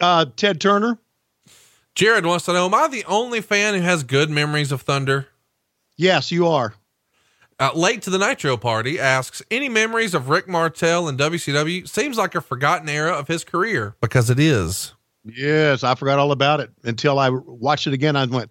Uh, 0.00 0.26
Ted 0.36 0.60
Turner. 0.60 0.98
Jared 1.94 2.24
wants 2.24 2.44
to 2.46 2.52
know, 2.52 2.66
am 2.66 2.74
I 2.74 2.88
the 2.88 3.04
only 3.06 3.40
fan 3.40 3.74
who 3.74 3.80
has 3.80 4.04
good 4.04 4.30
memories 4.30 4.72
of 4.72 4.82
Thunder? 4.82 5.28
Yes, 5.96 6.30
you 6.30 6.46
are. 6.46 6.74
Uh, 7.58 7.72
late 7.74 8.00
to 8.02 8.08
the 8.08 8.16
Nitro 8.16 8.56
party 8.56 8.98
asks, 8.98 9.42
any 9.50 9.68
memories 9.68 10.14
of 10.14 10.30
Rick 10.30 10.48
Martel 10.48 11.08
and 11.08 11.18
WCW? 11.18 11.86
Seems 11.86 12.16
like 12.16 12.34
a 12.34 12.40
forgotten 12.40 12.88
era 12.88 13.12
of 13.12 13.28
his 13.28 13.44
career 13.44 13.96
because 14.00 14.30
it 14.30 14.38
is. 14.38 14.94
Yes, 15.24 15.84
I 15.84 15.94
forgot 15.94 16.18
all 16.18 16.32
about 16.32 16.60
it 16.60 16.70
until 16.84 17.18
I 17.18 17.28
watched 17.30 17.86
it 17.86 17.92
again. 17.92 18.16
I 18.16 18.24
went, 18.24 18.50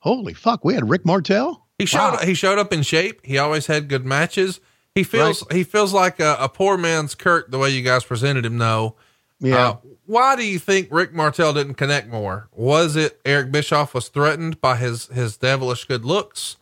"Holy 0.00 0.34
fuck, 0.34 0.64
we 0.64 0.74
had 0.74 0.88
Rick 0.88 1.04
Martel." 1.06 1.66
He 1.78 1.86
showed 1.86 2.12
Wow. 2.12 2.18
he 2.24 2.34
showed 2.34 2.58
up 2.58 2.72
in 2.72 2.82
shape. 2.82 3.20
He 3.24 3.38
always 3.38 3.66
had 3.66 3.88
good 3.88 4.04
matches. 4.04 4.60
He 4.94 5.02
feels 5.02 5.44
he 5.50 5.64
feels 5.64 5.92
like 5.94 6.20
a, 6.20 6.36
a 6.40 6.48
poor 6.48 6.76
man's 6.76 7.14
Kurt 7.14 7.50
the 7.50 7.58
way 7.58 7.70
you 7.70 7.82
guys 7.82 8.04
presented 8.04 8.44
him. 8.44 8.58
though. 8.58 8.96
Yeah. 9.38 9.68
Uh, 9.70 9.76
why 10.04 10.36
do 10.36 10.44
you 10.44 10.58
think 10.58 10.88
Rick 10.90 11.14
Martel 11.14 11.54
didn't 11.54 11.74
connect 11.74 12.08
more? 12.08 12.48
Was 12.52 12.96
it 12.96 13.18
Eric 13.24 13.50
Bischoff 13.52 13.94
was 13.94 14.08
threatened 14.08 14.60
by 14.60 14.76
his 14.76 15.06
his 15.06 15.36
devilish 15.38 15.84
good 15.86 16.04
looks? 16.04 16.56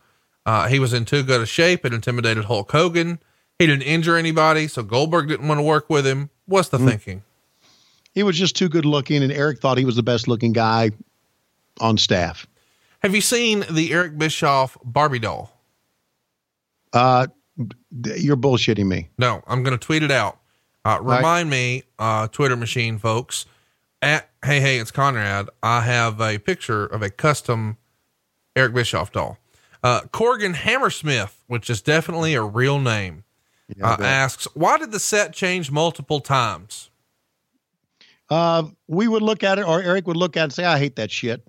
Uh, 0.45 0.67
he 0.67 0.79
was 0.79 0.93
in 0.93 1.03
too 1.03 1.21
good 1.23 1.41
a 1.41 1.45
shape. 1.45 1.85
It 1.85 1.93
intimidated 1.93 2.45
Hulk 2.45 2.71
Hogan. 2.71 3.19
He 3.57 3.67
didn't 3.67 3.83
injure 3.83 4.15
anybody, 4.15 4.69
so 4.69 4.83
Goldberg 4.83 5.27
didn't 5.27 5.47
want 5.49 5.57
to 5.57 5.63
work 5.63 5.89
with 5.89 6.07
him. 6.07 6.29
What's 6.45 6.69
the 6.69 6.77
Mm. 6.77 6.87
thinking? 6.89 7.23
He 8.13 8.23
was 8.23 8.37
just 8.37 8.55
too 8.55 8.69
good 8.69 8.85
looking, 8.85 9.23
and 9.23 9.31
Eric 9.31 9.59
thought 9.59 9.77
he 9.77 9.85
was 9.85 9.95
the 9.95 10.03
best 10.03 10.27
looking 10.27 10.53
guy 10.53 10.91
on 11.79 11.97
staff. 11.97 12.47
Have 12.99 13.15
you 13.15 13.21
seen 13.21 13.65
the 13.69 13.93
Eric 13.93 14.17
Bischoff 14.17 14.77
Barbie 14.83 15.19
doll? 15.19 15.51
Uh, 16.91 17.27
you're 18.17 18.37
bullshitting 18.37 18.87
me. 18.87 19.09
No, 19.17 19.41
I'm 19.47 19.63
going 19.63 19.77
to 19.77 19.85
tweet 19.85 20.03
it 20.03 20.11
out. 20.11 20.39
Uh, 20.85 20.97
right. 21.01 21.17
remind 21.17 21.49
me, 21.49 21.83
uh, 21.97 22.27
Twitter 22.27 22.55
machine 22.55 22.97
folks, 22.97 23.45
at 24.01 24.29
Hey 24.43 24.59
Hey 24.59 24.79
It's 24.79 24.91
Conrad. 24.91 25.49
I 25.61 25.81
have 25.81 26.21
a 26.21 26.37
picture 26.39 26.85
of 26.85 27.01
a 27.01 27.09
custom 27.09 27.77
Eric 28.55 28.73
Bischoff 28.73 29.11
doll. 29.11 29.37
Uh, 29.83 30.01
Corgan 30.11 30.55
Hammersmith, 30.55 31.43
which 31.47 31.69
is 31.69 31.81
definitely 31.81 32.33
a 32.33 32.43
real 32.43 32.79
name, 32.79 33.23
uh, 33.81 33.97
asks, 33.99 34.45
"Why 34.53 34.77
did 34.77 34.91
the 34.91 34.99
set 34.99 35.33
change 35.33 35.71
multiple 35.71 36.19
times?" 36.19 36.88
Uh, 38.29 38.63
we 38.87 39.07
would 39.07 39.21
look 39.23 39.43
at 39.43 39.57
it, 39.59 39.65
or 39.65 39.81
Eric 39.81 40.05
would 40.07 40.17
look 40.17 40.37
at 40.37 40.41
it 40.41 40.43
and 40.43 40.53
say, 40.53 40.65
"I 40.65 40.77
hate 40.77 40.95
that 40.97 41.11
shit," 41.11 41.45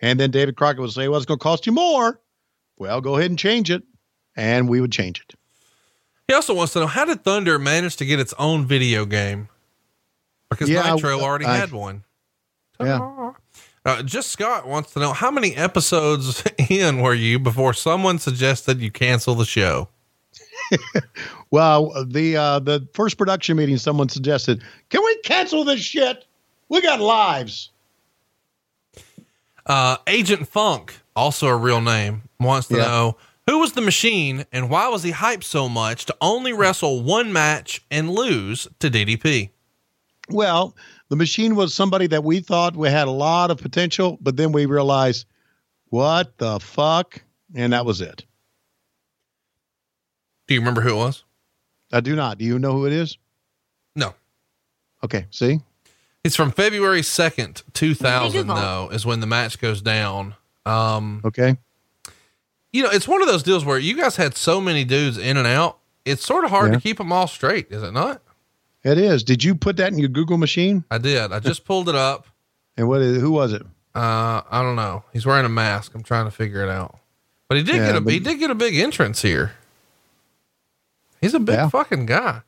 and 0.00 0.18
then 0.20 0.30
David 0.30 0.56
Crockett 0.56 0.80
would 0.80 0.92
say, 0.92 1.08
"Well, 1.08 1.16
it's 1.16 1.26
going 1.26 1.38
to 1.38 1.42
cost 1.42 1.66
you 1.66 1.72
more." 1.72 2.20
Well, 2.78 3.00
go 3.00 3.16
ahead 3.16 3.30
and 3.30 3.38
change 3.38 3.70
it, 3.70 3.82
and 4.36 4.68
we 4.68 4.80
would 4.80 4.92
change 4.92 5.20
it. 5.28 5.34
He 6.28 6.34
also 6.34 6.54
wants 6.54 6.72
to 6.74 6.80
know 6.80 6.86
how 6.86 7.04
did 7.04 7.24
Thunder 7.24 7.58
manage 7.58 7.96
to 7.96 8.04
get 8.04 8.20
its 8.20 8.34
own 8.38 8.66
video 8.66 9.04
game? 9.06 9.48
Because 10.50 10.68
Yeah, 10.68 10.94
Nitro 10.94 11.20
already 11.20 11.46
I- 11.46 11.56
had 11.56 11.72
one. 11.72 12.04
Yeah. 12.80 13.32
Uh, 13.84 14.02
just 14.02 14.30
Scott 14.30 14.68
wants 14.68 14.92
to 14.92 15.00
know 15.00 15.12
how 15.12 15.30
many 15.30 15.56
episodes 15.56 16.44
in 16.70 17.00
were 17.00 17.14
you 17.14 17.38
before 17.38 17.72
someone 17.72 18.18
suggested 18.18 18.80
you 18.80 18.90
cancel 18.90 19.34
the 19.34 19.44
show? 19.46 19.88
Well, 21.50 22.04
the 22.06 22.36
uh, 22.36 22.58
the 22.58 22.86
first 22.92 23.16
production 23.16 23.56
meeting, 23.56 23.78
someone 23.78 24.08
suggested, 24.08 24.62
"Can 24.90 25.02
we 25.04 25.16
cancel 25.22 25.64
this 25.64 25.80
shit? 25.80 26.24
We 26.68 26.80
got 26.82 27.00
lives." 27.00 27.70
Uh, 29.66 29.96
Agent 30.06 30.48
Funk, 30.48 31.00
also 31.14 31.46
a 31.48 31.56
real 31.56 31.80
name, 31.80 32.22
wants 32.40 32.68
to 32.68 32.76
Yeah. 32.76 32.86
know 32.86 33.16
who 33.46 33.58
was 33.58 33.72
the 33.72 33.80
machine 33.82 34.46
and 34.52 34.70
why 34.70 34.88
was 34.88 35.02
he 35.02 35.12
hyped 35.12 35.44
so 35.44 35.68
much 35.68 36.06
to 36.06 36.16
only 36.20 36.52
wrestle 36.52 37.02
one 37.02 37.32
match 37.32 37.82
and 37.90 38.10
lose 38.10 38.66
to 38.78 38.90
DDP? 38.90 39.50
Well, 40.30 40.74
the 41.08 41.16
machine 41.16 41.54
was 41.54 41.74
somebody 41.74 42.06
that 42.08 42.24
we 42.24 42.40
thought 42.40 42.76
we 42.76 42.88
had 42.88 43.08
a 43.08 43.12
lot 43.12 43.50
of 43.50 43.58
potential, 43.58 44.18
but 44.20 44.36
then 44.36 44.52
we 44.52 44.66
realized, 44.66 45.26
what 45.88 46.36
the 46.38 46.60
fuck? 46.60 47.22
And 47.54 47.72
that 47.72 47.86
was 47.86 48.00
it. 48.02 48.24
Do 50.46 50.54
you 50.54 50.60
remember 50.60 50.80
who 50.82 50.90
it 50.94 50.96
was? 50.96 51.24
I 51.92 52.00
do 52.00 52.14
not. 52.16 52.38
Do 52.38 52.44
you 52.44 52.58
know 52.58 52.72
who 52.72 52.86
it 52.86 52.92
is? 52.92 53.16
No. 53.96 54.14
Okay. 55.04 55.26
See? 55.30 55.60
It's 56.24 56.36
from 56.36 56.50
February 56.50 57.00
2nd, 57.00 57.62
2000, 57.72 58.46
though, 58.48 58.90
is 58.92 59.06
when 59.06 59.20
the 59.20 59.26
match 59.26 59.58
goes 59.60 59.80
down. 59.80 60.34
Um, 60.66 61.22
Okay. 61.24 61.56
you 62.72 62.82
know, 62.82 62.90
it's 62.90 63.08
one 63.08 63.22
of 63.22 63.28
those 63.28 63.42
deals 63.42 63.64
where 63.64 63.78
you 63.78 63.96
guys 63.96 64.16
had 64.16 64.36
so 64.36 64.60
many 64.60 64.84
dudes 64.84 65.16
in 65.16 65.36
and 65.36 65.46
out. 65.46 65.78
It's 66.04 66.24
sort 66.26 66.44
of 66.44 66.50
hard 66.50 66.70
Yeah. 66.72 66.76
to 66.76 66.80
keep 66.82 66.98
them 66.98 67.12
all 67.12 67.26
straight, 67.26 67.68
is 67.70 67.82
it 67.82 67.92
not? 67.92 68.20
It 68.84 68.98
is. 68.98 69.22
Did 69.24 69.42
you 69.44 69.54
put 69.54 69.76
that 69.78 69.92
in 69.92 69.98
your 69.98 70.08
Google 70.08 70.38
machine? 70.38 70.84
I 70.90 70.98
did. 70.98 71.32
I 71.32 71.40
just 71.40 71.64
pulled 71.64 71.88
it 71.88 71.94
up. 71.94 72.26
And 72.76 72.88
what 72.88 73.00
is, 73.00 73.20
who 73.20 73.30
was 73.30 73.52
it? 73.52 73.62
Uh, 73.94 74.42
I 74.50 74.62
don't 74.62 74.76
know. 74.76 75.04
He's 75.12 75.26
wearing 75.26 75.44
a 75.46 75.48
mask. 75.50 75.92
I'm 75.94 76.02
trying 76.02 76.26
to 76.26 76.30
figure 76.30 76.62
it 76.62 76.68
out. 76.68 76.98
But 77.48 77.56
he 77.58 77.64
did 77.64 77.76
Yeah, 77.76 77.86
get 77.86 77.96
a 77.96 78.00
but- 78.00 78.12
he 78.12 78.20
did 78.20 78.38
get 78.38 78.50
a 78.50 78.54
big 78.54 78.76
entrance 78.76 79.22
here. 79.22 79.52
He's 81.20 81.34
a 81.34 81.40
big 81.40 81.56
Yeah. 81.56 81.68
fucking 81.68 82.06
guy. 82.06 82.42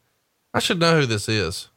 I 0.55 0.59
should 0.59 0.81
know 0.81 1.01
who 1.01 1.07
this 1.07 1.29
is. 1.29 1.69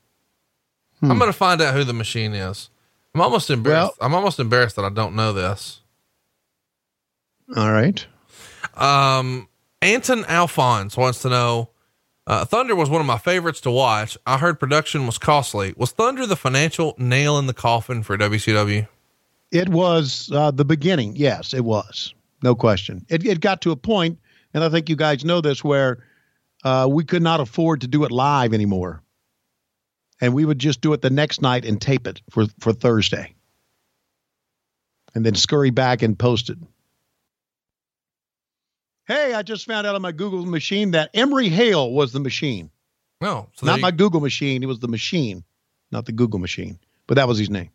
Hmm. 1.00 1.12
I'm 1.12 1.20
gonna 1.20 1.34
find 1.34 1.62
out 1.62 1.74
who 1.74 1.84
the 1.84 1.94
machine 1.94 2.34
is. 2.34 2.70
I'm 3.14 3.22
almost 3.22 3.50
embarrassed. 3.50 3.94
Well- 4.00 4.08
I'm 4.08 4.16
almost 4.16 4.40
embarrassed 4.40 4.76
that 4.78 4.86
I 4.86 4.90
don't 4.90 5.16
know 5.16 5.34
this. 5.34 5.82
All 7.56 7.72
right. 7.72 8.06
Um, 8.76 9.48
Anton 9.82 10.26
Alphonse 10.26 10.98
wants 10.98 11.22
to 11.22 11.30
know. 11.30 11.70
Uh, 12.26 12.46
Thunder 12.46 12.74
was 12.76 12.90
one 12.90 13.02
of 13.02 13.08
my 13.08 13.18
favorites 13.18 13.60
to 13.62 13.72
watch. 13.72 14.18
I 14.26 14.38
heard 14.38 14.60
production 14.60 15.06
was 15.06 15.18
costly. 15.18 15.74
Was 15.76 15.92
Thunder 15.92 16.26
the 16.26 16.38
financial 16.38 16.96
nail 16.98 17.38
in 17.38 17.48
the 17.48 17.54
coffin 17.54 18.02
for 18.02 18.18
WCW? 18.18 18.88
It 19.52 19.70
was 19.70 20.32
uh, 20.34 20.52
the 20.52 20.64
beginning. 20.66 21.16
Yes, 21.18 21.54
it 21.54 21.66
was. 21.66 22.14
No 22.42 22.56
question. 22.56 23.06
It, 23.10 23.26
it 23.26 23.42
got 23.42 23.62
to 23.64 23.72
a 23.72 23.76
point, 23.76 24.18
and 24.54 24.64
I 24.64 24.70
think 24.70 24.90
you 24.90 24.96
guys 24.96 25.26
know 25.26 25.42
this, 25.42 25.64
where 25.64 26.04
uh, 26.64 26.88
we 26.90 27.04
could 27.04 27.22
not 27.22 27.40
afford 27.40 27.82
to 27.82 27.88
do 27.88 28.04
it 28.04 28.12
live 28.12 28.54
anymore. 28.54 29.02
And 30.22 30.34
we 30.34 30.46
would 30.46 30.60
just 30.60 30.80
do 30.82 30.94
it 30.94 31.02
the 31.02 31.10
next 31.10 31.42
night 31.42 31.66
and 31.66 31.82
tape 31.82 32.08
it 32.08 32.22
for, 32.30 32.46
for 32.60 32.72
Thursday. 32.72 33.34
And 35.16 35.26
then 35.26 35.36
scurry 35.36 35.70
back 35.70 36.02
and 36.02 36.18
post 36.18 36.50
it. 36.50 36.58
Hey, 39.06 39.34
I 39.34 39.42
just 39.42 39.66
found 39.66 39.86
out 39.86 39.96
on 39.96 40.02
my 40.02 40.12
Google 40.14 40.46
machine 40.46 40.92
that 40.92 41.10
Emory 41.14 41.50
Hale 41.50 41.92
was 41.92 42.14
the 42.14 42.20
machine. 42.22 42.70
No, 43.20 43.50
so 43.54 43.66
not 43.66 43.74
there 43.74 43.78
you- 43.78 43.82
my 43.82 43.92
Google 43.92 44.22
machine. 44.22 44.64
It 44.64 44.68
was 44.68 44.80
the 44.80 44.88
machine, 44.88 45.44
not 45.92 46.06
the 46.06 46.12
Google 46.14 46.40
machine. 46.40 46.80
But 47.08 47.16
that 47.16 47.28
was 47.28 47.38
his 47.38 47.50
name. 47.50 47.70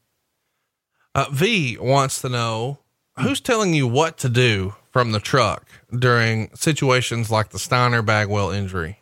Uh, 1.14 1.26
v 1.30 1.76
wants 1.78 2.22
to 2.22 2.28
know 2.28 2.78
who's 3.18 3.40
telling 3.40 3.74
you 3.74 3.86
what 3.86 4.18
to 4.18 4.28
do 4.28 4.74
from 4.90 5.12
the 5.12 5.20
truck 5.20 5.66
during 5.96 6.50
situations 6.54 7.30
like 7.30 7.50
the 7.50 7.58
Steiner 7.58 8.02
Bagwell 8.02 8.50
injury. 8.50 9.00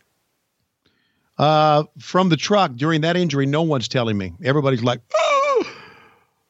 Uh, 1.39 1.85
from 1.99 2.29
the 2.29 2.37
truck 2.37 2.73
during 2.77 3.03
that 3.03 3.17
injury, 3.17 3.47
no 3.47 3.63
one's 3.63 3.89
telling 3.89 4.17
me. 4.17 4.33
Everybody's 4.43 4.83
like, 4.83 5.01
oh, 5.15 5.65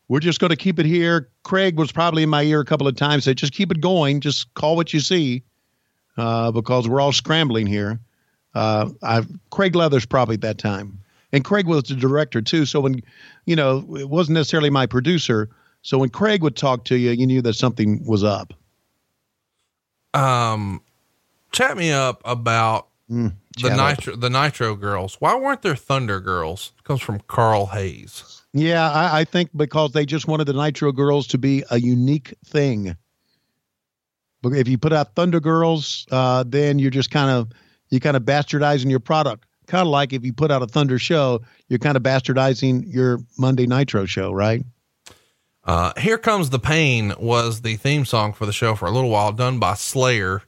we're 0.08 0.20
just 0.20 0.38
going 0.38 0.50
to 0.50 0.56
keep 0.56 0.78
it 0.78 0.86
here. 0.86 1.28
Craig 1.42 1.76
was 1.76 1.90
probably 1.90 2.22
in 2.22 2.28
my 2.28 2.42
ear 2.42 2.60
a 2.60 2.64
couple 2.64 2.86
of 2.86 2.94
times, 2.96 3.24
said, 3.24 3.36
just 3.36 3.52
keep 3.52 3.72
it 3.72 3.80
going. 3.80 4.20
Just 4.20 4.52
call 4.54 4.76
what 4.76 4.94
you 4.94 5.00
see 5.00 5.42
uh, 6.16 6.52
because 6.52 6.88
we're 6.88 7.00
all 7.00 7.12
scrambling 7.12 7.66
here. 7.66 7.98
Uh, 8.54 8.90
I, 9.02 9.22
Craig 9.50 9.74
Leathers 9.74 10.06
probably 10.06 10.34
at 10.34 10.40
that 10.42 10.58
time. 10.58 11.00
And 11.32 11.44
Craig 11.44 11.66
was 11.66 11.82
the 11.84 11.96
director 11.96 12.40
too. 12.40 12.64
So 12.64 12.80
when, 12.80 13.02
you 13.44 13.56
know, 13.56 13.84
it 13.96 14.08
wasn't 14.08 14.34
necessarily 14.34 14.70
my 14.70 14.86
producer. 14.86 15.50
So 15.82 15.98
when 15.98 16.08
Craig 16.08 16.42
would 16.42 16.56
talk 16.56 16.84
to 16.86 16.96
you, 16.96 17.10
you 17.10 17.26
knew 17.26 17.42
that 17.42 17.54
something 17.54 18.04
was 18.06 18.24
up. 18.24 18.54
Um, 20.16 20.82
chat 21.52 21.76
me 21.76 21.92
up 21.92 22.22
about 22.24 22.88
the 23.08 23.32
chat 23.56 23.72
up. 23.72 23.98
nitro 23.98 24.16
the 24.16 24.30
Nitro 24.30 24.74
girls. 24.74 25.16
Why 25.20 25.34
weren't 25.36 25.62
there 25.62 25.76
Thunder 25.76 26.20
girls? 26.20 26.72
comes 26.84 27.02
from 27.02 27.20
Carl 27.28 27.66
Hayes. 27.66 28.42
Yeah, 28.52 28.90
I, 28.90 29.20
I 29.20 29.24
think 29.24 29.50
because 29.54 29.92
they 29.92 30.06
just 30.06 30.26
wanted 30.26 30.46
the 30.46 30.54
Nitro 30.54 30.90
Girls 30.90 31.26
to 31.28 31.38
be 31.38 31.62
a 31.70 31.78
unique 31.78 32.34
thing. 32.46 32.96
But 34.40 34.54
if 34.54 34.66
you 34.66 34.78
put 34.78 34.92
out 34.94 35.14
Thunder 35.14 35.40
Girls, 35.40 36.06
uh, 36.10 36.44
then 36.46 36.78
you're 36.78 36.90
just 36.90 37.10
kind 37.10 37.30
of 37.30 37.50
you 37.90 38.00
kind 38.00 38.16
of 38.16 38.22
bastardizing 38.22 38.88
your 38.88 39.00
product. 39.00 39.44
Kind 39.66 39.82
of 39.82 39.88
like 39.88 40.12
if 40.12 40.24
you 40.24 40.32
put 40.32 40.50
out 40.50 40.62
a 40.62 40.66
Thunder 40.66 40.98
show, 40.98 41.42
you're 41.68 41.78
kind 41.78 41.96
of 41.96 42.02
bastardizing 42.02 42.84
your 42.86 43.18
Monday 43.38 43.66
Nitro 43.66 44.06
show, 44.06 44.32
right? 44.32 44.64
Uh, 45.66 45.92
Here 45.98 46.16
Comes 46.18 46.50
the 46.50 46.58
Pain 46.60 47.12
was 47.18 47.62
the 47.62 47.76
theme 47.76 48.04
song 48.04 48.32
for 48.32 48.46
the 48.46 48.52
show 48.52 48.74
for 48.76 48.86
a 48.86 48.90
little 48.90 49.10
while, 49.10 49.32
done 49.32 49.58
by 49.58 49.74
Slayer. 49.74 50.42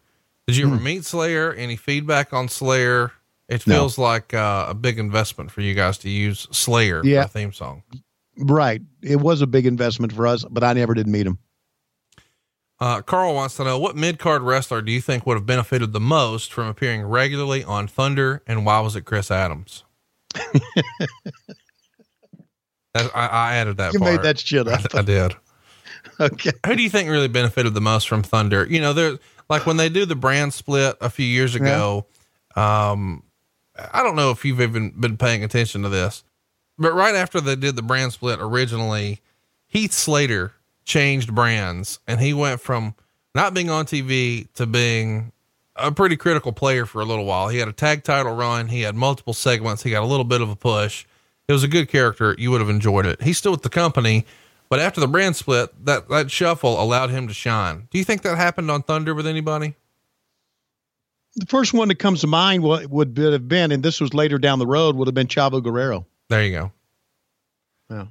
Did 0.46 0.56
you 0.56 0.66
ever 0.68 0.76
Hmm. 0.76 0.84
meet 0.84 1.04
Slayer? 1.04 1.52
Any 1.52 1.76
feedback 1.76 2.32
on 2.32 2.48
Slayer? 2.48 3.12
It 3.48 3.66
No. 3.66 3.74
feels 3.74 3.98
like 3.98 4.32
uh, 4.32 4.66
a 4.68 4.74
big 4.74 4.98
investment 4.98 5.50
for 5.50 5.60
you 5.60 5.74
guys 5.74 5.98
to 5.98 6.08
use 6.08 6.46
Slayer 6.52 7.02
Yeah. 7.04 7.24
theme 7.26 7.52
song. 7.52 7.82
Right. 8.36 8.80
It 9.02 9.16
was 9.20 9.42
a 9.42 9.46
big 9.46 9.66
investment 9.66 10.12
for 10.12 10.26
us, 10.26 10.44
but 10.48 10.62
I 10.62 10.72
never 10.74 10.94
did 10.94 11.08
meet 11.08 11.26
him. 11.26 11.38
Uh, 12.80 13.02
Carl 13.02 13.34
wants 13.34 13.56
to 13.56 13.64
know 13.64 13.76
what 13.76 13.96
mid 13.96 14.20
card 14.20 14.42
wrestler 14.42 14.80
do 14.82 14.92
you 14.92 15.00
think 15.00 15.26
would 15.26 15.34
have 15.36 15.46
benefited 15.46 15.92
the 15.92 15.98
most 15.98 16.52
from 16.52 16.68
appearing 16.68 17.02
regularly 17.02 17.64
on 17.64 17.88
Thunder, 17.88 18.40
and 18.46 18.64
why 18.64 18.78
was 18.78 18.94
it 18.94 19.00
Chris 19.04 19.32
Adams? 19.32 19.82
That- 22.94 23.14
I, 23.14 23.26
I 23.26 23.54
added 23.56 23.76
that. 23.78 23.92
You 23.92 24.00
part. 24.00 24.12
made 24.12 24.22
that 24.22 24.38
shit 24.38 24.66
up. 24.68 24.94
I 24.94 25.02
did. 25.02 25.34
Okay. 26.20 26.50
Who 26.66 26.74
do 26.74 26.82
you 26.82 26.90
think 26.90 27.08
really 27.08 27.28
benefited 27.28 27.74
the 27.74 27.80
most 27.80 28.08
from 28.08 28.22
Thunder? 28.22 28.66
You 28.68 28.80
know, 28.80 28.92
there 28.92 29.18
like 29.48 29.66
when 29.66 29.76
they 29.76 29.88
do 29.88 30.04
the 30.04 30.16
brand 30.16 30.52
split 30.52 30.96
a 31.00 31.10
few 31.10 31.26
years 31.26 31.54
ago. 31.54 32.06
Um, 32.56 33.22
I 33.92 34.02
don't 34.02 34.16
know 34.16 34.30
if 34.30 34.44
you've 34.44 34.60
even 34.60 34.90
been 34.90 35.16
paying 35.16 35.44
attention 35.44 35.82
to 35.82 35.88
this, 35.88 36.24
but 36.76 36.92
right 36.92 37.14
after 37.14 37.40
they 37.40 37.56
did 37.56 37.76
the 37.76 37.82
brand 37.82 38.12
split 38.12 38.38
originally, 38.40 39.20
Heath 39.66 39.92
Slater 39.92 40.54
changed 40.84 41.34
brands 41.34 42.00
and 42.06 42.20
he 42.20 42.32
went 42.32 42.60
from 42.60 42.94
not 43.34 43.54
being 43.54 43.70
on 43.70 43.84
TV 43.84 44.48
to 44.54 44.66
being 44.66 45.32
a 45.76 45.92
pretty 45.92 46.16
critical 46.16 46.52
player 46.52 46.86
for 46.86 47.00
a 47.00 47.04
little 47.04 47.24
while. 47.26 47.48
He 47.48 47.58
had 47.58 47.68
a 47.68 47.72
tag 47.72 48.02
title 48.02 48.34
run. 48.34 48.68
He 48.68 48.80
had 48.82 48.96
multiple 48.96 49.34
segments. 49.34 49.82
He 49.82 49.90
got 49.90 50.02
a 50.02 50.06
little 50.06 50.24
bit 50.24 50.40
of 50.40 50.50
a 50.50 50.56
push. 50.56 51.04
It 51.48 51.52
was 51.52 51.64
a 51.64 51.68
good 51.68 51.88
character. 51.88 52.34
You 52.38 52.50
would 52.50 52.60
have 52.60 52.70
enjoyed 52.70 53.06
it. 53.06 53.22
He's 53.22 53.38
still 53.38 53.52
with 53.52 53.62
the 53.62 53.70
company, 53.70 54.26
but 54.68 54.80
after 54.80 55.00
the 55.00 55.08
brand 55.08 55.34
split, 55.34 55.70
that, 55.86 56.08
that 56.10 56.30
shuffle 56.30 56.80
allowed 56.80 57.10
him 57.10 57.26
to 57.28 57.34
shine. 57.34 57.88
Do 57.90 57.98
you 57.98 58.04
think 58.04 58.22
that 58.22 58.36
happened 58.36 58.70
on 58.70 58.82
Thunder 58.82 59.14
with 59.14 59.26
anybody? 59.26 59.74
The 61.36 61.46
first 61.46 61.72
one 61.72 61.88
that 61.88 61.98
comes 61.98 62.20
to 62.20 62.26
mind 62.26 62.62
would, 62.64 62.90
would 62.90 63.16
have 63.16 63.48
been, 63.48 63.72
and 63.72 63.82
this 63.82 64.00
was 64.00 64.12
later 64.12 64.38
down 64.38 64.58
the 64.58 64.66
road, 64.66 64.96
would 64.96 65.08
have 65.08 65.14
been 65.14 65.26
Chavo 65.28 65.62
Guerrero. 65.62 66.06
There 66.28 66.44
you 66.44 66.52
go. 66.52 66.72
Yeah. 67.90 68.06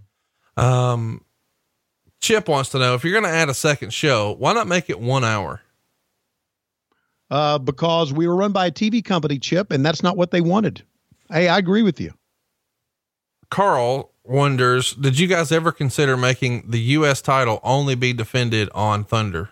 Um, 0.56 1.24
Chip 2.22 2.48
wants 2.48 2.70
to 2.72 2.80
know 2.80 2.96
if 2.96 3.04
you're 3.04 3.14
going 3.14 3.32
to 3.32 3.38
add 3.38 3.50
a 3.50 3.54
second 3.54 3.94
show, 3.94 4.36
why 4.40 4.54
not 4.54 4.68
make 4.68 4.90
it 4.90 5.00
one 5.00 5.24
hour? 5.24 5.62
uh, 7.30 7.58
because 7.58 8.14
we 8.14 8.28
were 8.28 8.36
run 8.36 8.52
by 8.52 8.68
a 8.68 8.72
TV 8.72 9.04
company, 9.04 9.38
Chip, 9.40 9.72
and 9.72 9.86
that's 9.86 10.04
not 10.04 10.18
what 10.18 10.32
they 10.32 10.42
wanted. 10.42 10.82
Hey, 11.30 11.48
I 11.48 11.58
agree 11.58 11.82
with 11.82 12.00
you. 12.00 12.14
Carl 13.50 14.12
wonders, 14.24 14.94
did 14.94 15.18
you 15.20 15.28
guys 15.28 15.52
ever 15.52 15.72
consider 15.72 16.18
making 16.18 16.70
the 16.70 16.80
U.S. 16.80 17.22
title 17.22 17.60
only 17.64 17.96
be 17.96 18.14
defended 18.14 18.70
on 18.74 19.04
Thunder? 19.04 19.50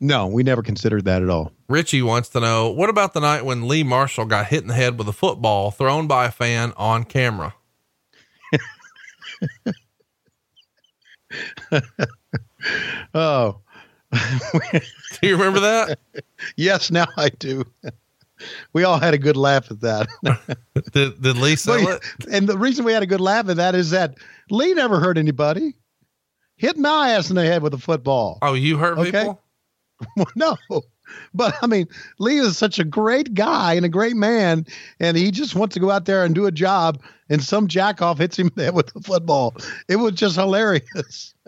No, 0.00 0.26
we 0.26 0.42
never 0.42 0.62
considered 0.62 1.04
that 1.06 1.22
at 1.22 1.30
all. 1.30 1.52
Richie 1.68 2.02
wants 2.02 2.28
to 2.30 2.40
know, 2.40 2.70
what 2.70 2.90
about 2.90 3.14
the 3.14 3.20
night 3.20 3.44
when 3.44 3.66
Lee 3.66 3.82
Marshall 3.82 4.26
got 4.26 4.46
hit 4.46 4.62
in 4.62 4.68
the 4.68 4.74
head 4.74 4.98
with 4.98 5.08
a 5.08 5.12
football 5.12 5.70
thrown 5.70 6.06
by 6.06 6.26
a 6.26 6.30
fan 6.30 6.72
on 6.76 7.04
camera? 7.04 7.54
Oh, 13.14 13.60
Do 14.12 14.80
you 15.22 15.32
remember 15.36 15.60
that? 15.60 15.98
yes, 16.56 16.90
now 16.90 17.06
I 17.16 17.28
do. 17.28 17.64
We 18.72 18.84
all 18.84 18.98
had 18.98 19.14
a 19.14 19.18
good 19.18 19.36
laugh 19.36 19.70
at 19.70 19.80
that. 19.80 20.08
did, 20.92 21.20
did 21.22 21.36
Lee 21.38 21.56
sell 21.56 21.82
But- 21.84 22.02
it? 22.20 22.26
and 22.30 22.48
the 22.48 22.58
reason 22.58 22.84
we 22.84 22.92
had 22.92 23.02
a 23.02 23.06
good 23.06 23.20
laugh 23.20 23.48
at 23.48 23.56
that 23.56 23.74
is 23.74 23.90
that 23.90 24.16
Lee 24.50 24.74
never 24.74 25.00
hurt 25.00 25.18
anybody. 25.18 25.74
Hit 26.56 26.76
my 26.78 27.10
ass 27.10 27.28
in 27.30 27.36
the 27.36 27.44
head 27.44 27.62
with 27.62 27.74
a 27.74 27.78
football. 27.78 28.38
Oh, 28.42 28.54
you 28.54 28.78
hurt 28.78 28.98
Okay. 28.98 29.10
people? 29.10 29.42
no. 30.36 30.56
But 31.34 31.54
I 31.62 31.66
mean, 31.66 31.86
Lee 32.18 32.38
is 32.38 32.58
such 32.58 32.78
a 32.78 32.84
great 32.84 33.32
guy 33.34 33.74
and 33.74 33.86
a 33.86 33.88
great 33.88 34.16
man, 34.16 34.66
and 34.98 35.16
he 35.16 35.30
just 35.30 35.54
wants 35.54 35.74
to 35.74 35.80
go 35.80 35.90
out 35.90 36.04
there 36.04 36.24
and 36.24 36.34
do 36.34 36.46
a 36.46 36.52
job, 36.52 37.00
and 37.28 37.42
some 37.42 37.68
jackoff 37.68 38.18
hits 38.18 38.38
him 38.38 38.48
in 38.48 38.52
the 38.56 38.64
head 38.64 38.74
with 38.74 38.94
a 38.96 39.00
football. 39.00 39.54
It 39.88 39.96
was 39.96 40.12
just 40.14 40.36
hilarious. 40.36 41.34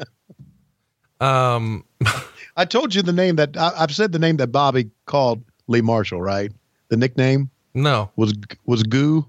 Um, 1.21 1.85
I 2.57 2.65
told 2.65 2.95
you 2.95 3.03
the 3.03 3.13
name 3.13 3.37
that 3.37 3.57
I, 3.57 3.73
I've 3.77 3.95
said 3.95 4.13
the 4.13 4.19
name 4.21 4.37
that 4.37 4.53
Bobby 4.53 4.91
called 5.07 5.43
Lee 5.67 5.81
Marshall, 5.81 6.23
right? 6.23 6.53
The 6.89 6.97
nickname 6.97 7.51
no. 7.75 8.11
was 8.17 8.35
was 8.67 8.83
Goo 8.83 9.27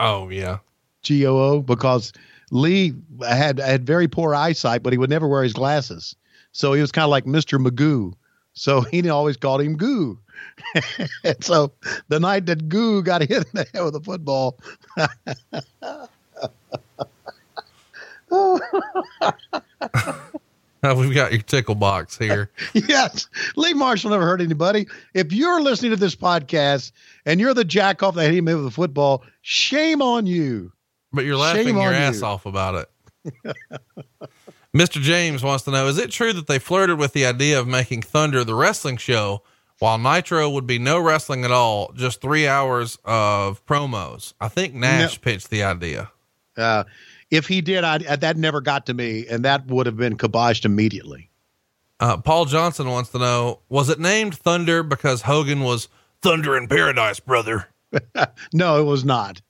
Oh 0.00 0.30
yeah. 0.30 0.58
G 1.02 1.26
O 1.26 1.36
O 1.36 1.60
because 1.60 2.12
Lee 2.50 2.94
had 3.26 3.60
had 3.60 3.86
very 3.86 4.08
poor 4.08 4.34
eyesight, 4.34 4.82
but 4.82 4.92
he 4.92 4.98
would 4.98 5.10
never 5.10 5.28
wear 5.28 5.42
his 5.42 5.52
glasses, 5.52 6.16
so 6.52 6.72
he 6.72 6.80
was 6.80 6.90
kind 6.90 7.04
of 7.04 7.10
like 7.10 7.26
Mister 7.26 7.58
Magoo. 7.58 8.14
So 8.54 8.80
he 8.90 9.08
always 9.08 9.36
called 9.36 9.60
him 9.60 9.76
Goo. 9.76 10.18
and 11.22 11.44
so 11.44 11.72
the 12.08 12.18
night 12.18 12.46
that 12.46 12.68
Goo 12.68 13.02
got 13.02 13.20
hit 13.20 13.30
in 13.30 13.44
the 13.52 13.66
head 13.72 13.84
with 13.84 13.94
a 13.94 14.00
football, 14.00 14.58
We've 20.96 21.14
got 21.14 21.32
your 21.32 21.42
tickle 21.42 21.74
box 21.74 22.16
here. 22.16 22.50
yes, 22.74 23.28
Lee 23.56 23.74
Marshall 23.74 24.10
never 24.10 24.24
hurt 24.24 24.40
anybody. 24.40 24.86
If 25.14 25.32
you're 25.32 25.60
listening 25.60 25.90
to 25.90 25.96
this 25.96 26.16
podcast 26.16 26.92
and 27.26 27.38
you're 27.40 27.54
the 27.54 27.64
jack 27.64 28.02
off 28.02 28.14
that 28.14 28.30
hit 28.30 28.34
him 28.34 28.46
with 28.46 28.66
a 28.66 28.70
football, 28.70 29.22
shame 29.42 30.00
on 30.00 30.26
you. 30.26 30.72
But 31.12 31.24
you're 31.24 31.36
laughing 31.36 31.66
Shame 31.66 31.76
your 31.76 31.92
ass 31.92 32.20
you. 32.20 32.26
off 32.26 32.46
about 32.46 32.86
it. 33.24 33.54
Mr. 34.74 35.00
James 35.00 35.42
wants 35.42 35.64
to 35.64 35.70
know 35.70 35.88
Is 35.88 35.98
it 35.98 36.10
true 36.10 36.32
that 36.32 36.46
they 36.46 36.58
flirted 36.58 36.98
with 36.98 37.12
the 37.12 37.26
idea 37.26 37.58
of 37.58 37.66
making 37.66 38.02
Thunder 38.02 38.44
the 38.44 38.54
wrestling 38.54 38.96
show 38.96 39.42
while 39.80 39.98
Nitro 39.98 40.48
would 40.48 40.66
be 40.66 40.78
no 40.78 41.00
wrestling 41.00 41.44
at 41.44 41.50
all, 41.50 41.92
just 41.94 42.20
three 42.20 42.46
hours 42.46 42.96
of 43.04 43.64
promos? 43.66 44.32
I 44.40 44.48
think 44.48 44.74
Nash 44.74 45.20
pitched 45.20 45.50
the 45.50 45.64
idea. 45.64 46.10
Uh, 46.56 46.84
if 47.30 47.46
he 47.46 47.60
did, 47.60 47.84
I, 47.84 47.98
that 48.16 48.36
never 48.36 48.60
got 48.60 48.86
to 48.86 48.94
me, 48.94 49.26
and 49.28 49.44
that 49.44 49.66
would 49.66 49.86
have 49.86 49.96
been 49.96 50.16
kiboshed 50.16 50.64
immediately. 50.64 51.30
Uh, 52.00 52.16
Paul 52.16 52.46
Johnson 52.46 52.88
wants 52.88 53.10
to 53.10 53.18
know 53.18 53.60
Was 53.68 53.90
it 53.90 54.00
named 54.00 54.34
Thunder 54.34 54.82
because 54.82 55.22
Hogan 55.22 55.60
was 55.60 55.88
Thunder 56.22 56.56
in 56.56 56.66
Paradise, 56.68 57.20
brother? 57.20 57.68
No, 58.52 58.80
it 58.80 58.84
was 58.84 59.04
not. 59.04 59.42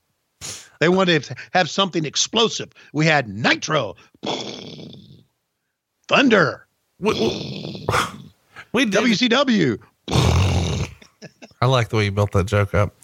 They 0.81 0.89
wanted 0.89 1.25
to 1.25 1.35
have 1.53 1.69
something 1.69 2.07
explosive. 2.07 2.71
We 2.95 3.05
had 3.05 3.29
Nitro, 3.29 3.97
Thunder, 6.09 6.67
We, 6.99 7.87
we. 8.73 8.87
WCW. 8.87 9.79
I 11.63 11.67
like 11.67 11.91
the 11.91 11.97
way 11.97 12.07
you 12.07 12.13
built 12.13 12.33
that 12.33 12.47
joke 12.47 12.75
up. 12.75 12.95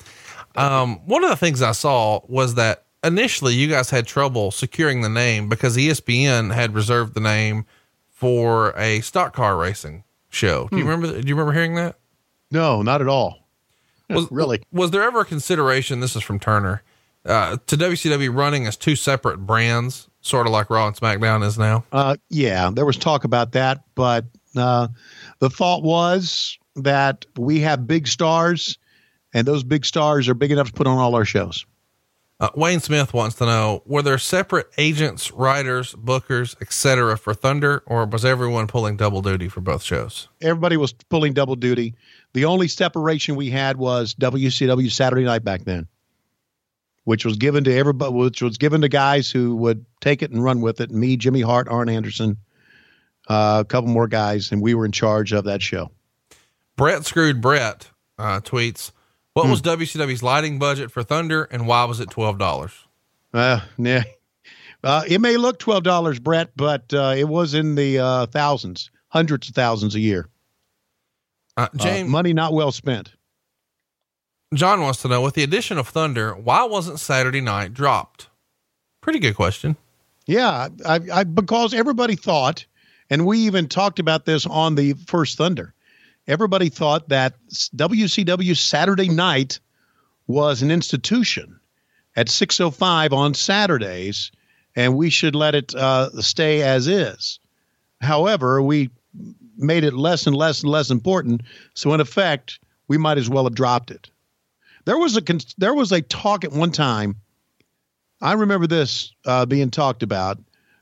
Um, 0.57 1.07
one 1.07 1.23
of 1.23 1.29
the 1.31 1.37
things 1.37 1.61
I 1.61 1.73
saw 1.73 2.21
was 2.29 2.55
that 2.55 2.86
initially 3.07 3.55
you 3.55 3.69
guys 3.69 3.91
had 3.91 4.07
trouble 4.07 4.51
securing 4.51 5.03
the 5.03 5.09
name 5.09 5.49
because 5.49 5.77
ESPN 5.77 6.55
had 6.55 6.75
reserved 6.75 7.15
the 7.15 7.21
name 7.21 7.65
for 8.11 8.73
a 8.77 9.01
stock 9.01 9.35
car 9.35 9.57
racing 9.57 10.05
show. 10.29 10.69
Do 10.71 10.79
you 10.79 10.85
remember? 10.85 11.21
Do 11.21 11.29
you 11.29 11.35
remember 11.35 11.53
hearing 11.53 11.75
that? 11.77 11.99
No, 12.51 12.83
not 12.83 13.01
at 13.01 13.09
all. 13.09 13.47
Was 14.09 14.31
Really? 14.31 14.63
Was 14.73 14.91
there 14.91 15.03
ever 15.03 15.21
a 15.21 15.25
consideration? 15.25 16.01
This 16.01 16.17
is 16.17 16.23
from 16.23 16.39
Turner 16.39 16.83
uh, 17.27 17.57
to 17.67 17.77
WCW 17.77 18.35
running 18.35 18.67
as 18.67 18.77
two 18.77 18.97
separate 18.97 19.39
brands, 19.39 20.09
sort 20.21 20.47
of 20.47 20.53
like 20.53 20.71
Raw 20.71 20.87
and 20.87 20.97
SmackDown 20.97 21.45
is 21.45 21.59
now. 21.59 21.85
Uh, 21.93 22.17
yeah, 22.31 22.71
there 22.73 22.87
was 22.87 22.97
talk 22.97 23.25
about 23.25 23.53
that, 23.53 23.83
but 23.95 24.25
uh, 24.57 24.89
the 25.41 25.51
thought 25.51 25.83
was 25.83 26.59
that 26.77 27.27
we 27.37 27.61
have 27.61 27.87
big 27.87 28.07
stars, 28.07 28.79
and 29.35 29.47
those 29.47 29.65
big 29.65 29.85
stars 29.85 30.29
are 30.29 30.35
big 30.35 30.53
enough 30.53 30.69
to 30.69 30.73
put 30.73 30.87
on 30.87 30.99
all 30.99 31.15
our 31.15 31.25
shows. 31.25 31.67
Uh, 32.39 32.51
Wayne 32.55 32.81
Smith 32.81 33.15
wants 33.15 33.37
to 33.37 33.47
know: 33.47 33.83
Were 33.87 34.03
there 34.03 34.19
separate 34.19 34.69
agents, 34.77 35.33
writers, 35.33 35.95
bookers, 35.95 36.55
etc. 36.61 37.17
for 37.17 37.33
Thunder, 37.33 37.83
or 37.87 38.05
was 38.05 38.27
everyone 38.27 38.67
pulling 38.67 38.97
double 38.97 39.23
duty 39.23 39.49
for 39.49 39.63
both 39.63 39.83
shows? 39.83 40.29
Everybody 40.43 40.77
was 40.77 40.93
pulling 40.93 41.33
double 41.33 41.57
duty. 41.57 41.95
The 42.35 42.45
only 42.45 42.69
separation 42.69 43.37
we 43.37 43.49
had 43.49 43.79
was 43.79 44.15
WCW 44.15 44.91
Saturday 44.91 45.25
Night 45.25 45.45
back 45.45 45.65
then, 45.65 45.89
which 47.05 47.25
was 47.25 47.37
given 47.39 47.65
to 47.65 47.75
everybody, 47.75 48.13
which 48.13 48.43
was 48.43 48.59
given 48.59 48.83
to 48.83 48.89
guys 48.91 49.31
who 49.31 49.57
would 49.57 49.87
take 50.03 50.23
it 50.23 50.31
and 50.31 50.45
run 50.45 50.61
with 50.61 50.83
it. 50.83 50.91
Me, 50.91 51.17
Jimmy 51.17 51.41
Hart, 51.41 51.69
Arn 51.69 51.89
Anderson, 51.89 52.37
uh, 53.29 53.63
a 53.63 53.65
couple 53.65 53.89
more 53.89 54.09
guys, 54.09 54.53
and 54.53 54.61
we 54.61 54.75
were 54.75 54.85
in 54.85 54.93
charge 54.93 55.33
of 55.33 55.45
that 55.45 55.63
show. 55.63 55.91
Brett 56.77 57.07
screwed 57.07 57.41
Brett 57.41 57.89
uh, 58.19 58.41
tweets: 58.41 58.93
What 59.37 59.51
was 59.51 59.61
WCW's 59.61 60.23
lighting 60.23 60.59
budget 60.59 60.91
for 60.91 61.03
Thunder, 61.03 61.45
and 61.45 61.67
why 61.67 61.85
was 61.85 62.01
it 62.01 62.09
twelve 62.11 62.39
dollars? 62.39 62.73
Uh, 63.35 63.61
yeah. 63.77 64.05
Uh, 64.83 65.03
it 65.07 65.21
may 65.21 65.37
look 65.37 65.59
twelve 65.59 65.83
dollars, 65.83 66.19
Brett, 66.19 66.53
but 66.57 66.91
uh, 66.95 67.13
it 67.15 67.29
was 67.29 67.53
in 67.53 67.75
the 67.75 67.99
uh, 67.99 68.27
thousands, 68.27 68.91
hundreds 69.09 69.51
of 69.51 69.55
thousands 69.55 69.95
a 69.95 70.01
year. 70.01 70.31
Uh, 71.55 71.69
Uh, 71.75 71.77
James 71.77 72.09
money 72.09 72.33
not 72.33 72.55
well 72.55 72.73
spent. 72.73 73.13
John 74.55 74.81
wants 74.81 75.03
to 75.03 75.09
know: 75.09 75.21
With 75.21 75.35
the 75.35 75.43
addition 75.43 75.77
of 75.77 75.89
Thunder, 75.89 76.33
why 76.35 76.65
wasn't 76.65 76.99
Saturday 76.99 77.43
Night 77.43 77.75
dropped? 77.75 78.29
Pretty 79.03 79.19
good 79.19 79.37
question. 79.37 79.77
Yeah, 80.27 80.69
I, 80.87 81.01
I 81.13 81.25
because 81.25 81.75
everybody 81.75 82.17
thought, 82.17 82.65
and 83.11 83.27
we 83.27 83.41
even 83.41 83.69
talked 83.69 83.99
about 83.99 84.25
this 84.25 84.47
on 84.47 84.77
the 84.77 84.95
first 84.95 85.37
Thunder. 85.37 85.75
Everybody 86.29 86.69
thought 86.69 87.09
that 87.09 87.35
WCW 87.49 88.57
Saturday 88.57 89.09
Night 89.09 89.61
was 90.27 90.63
an 90.63 90.71
institution 90.71 91.61
at 92.17 92.29
6:05 92.29 93.13
on 93.13 93.35
Saturdays, 93.35 94.33
and 94.75 94.97
we 94.97 95.11
should 95.11 95.35
let 95.35 95.55
it 95.55 95.75
uh, 95.75 96.11
stay 96.21 96.63
as 96.63 96.89
is. 96.89 97.39
However, 98.01 98.61
we 98.61 98.91
made 99.57 99.85
it 99.85 99.95
less 99.95 100.27
and 100.27 100.37
less 100.37 100.63
and 100.63 100.71
less 100.71 100.91
important, 100.91 101.43
so 101.75 101.95
in 101.95 102.01
effect, 102.01 102.59
we 102.89 102.99
might 102.99 103.19
as 103.19 103.29
well 103.29 103.45
have 103.45 103.55
dropped 103.55 103.91
it. 103.91 104.11
There 104.85 104.99
was 104.99 105.17
a 105.17 105.23
there 105.59 105.75
was 105.75 105.93
a 105.93 106.03
talk 106.03 106.45
at 106.45 106.53
one 106.53 106.73
time 106.73 107.17
I 108.21 108.33
remember 108.33 108.67
this 108.67 109.13
uh, 109.25 109.47
being 109.47 109.71
talked 109.71 110.03
about 110.03 110.39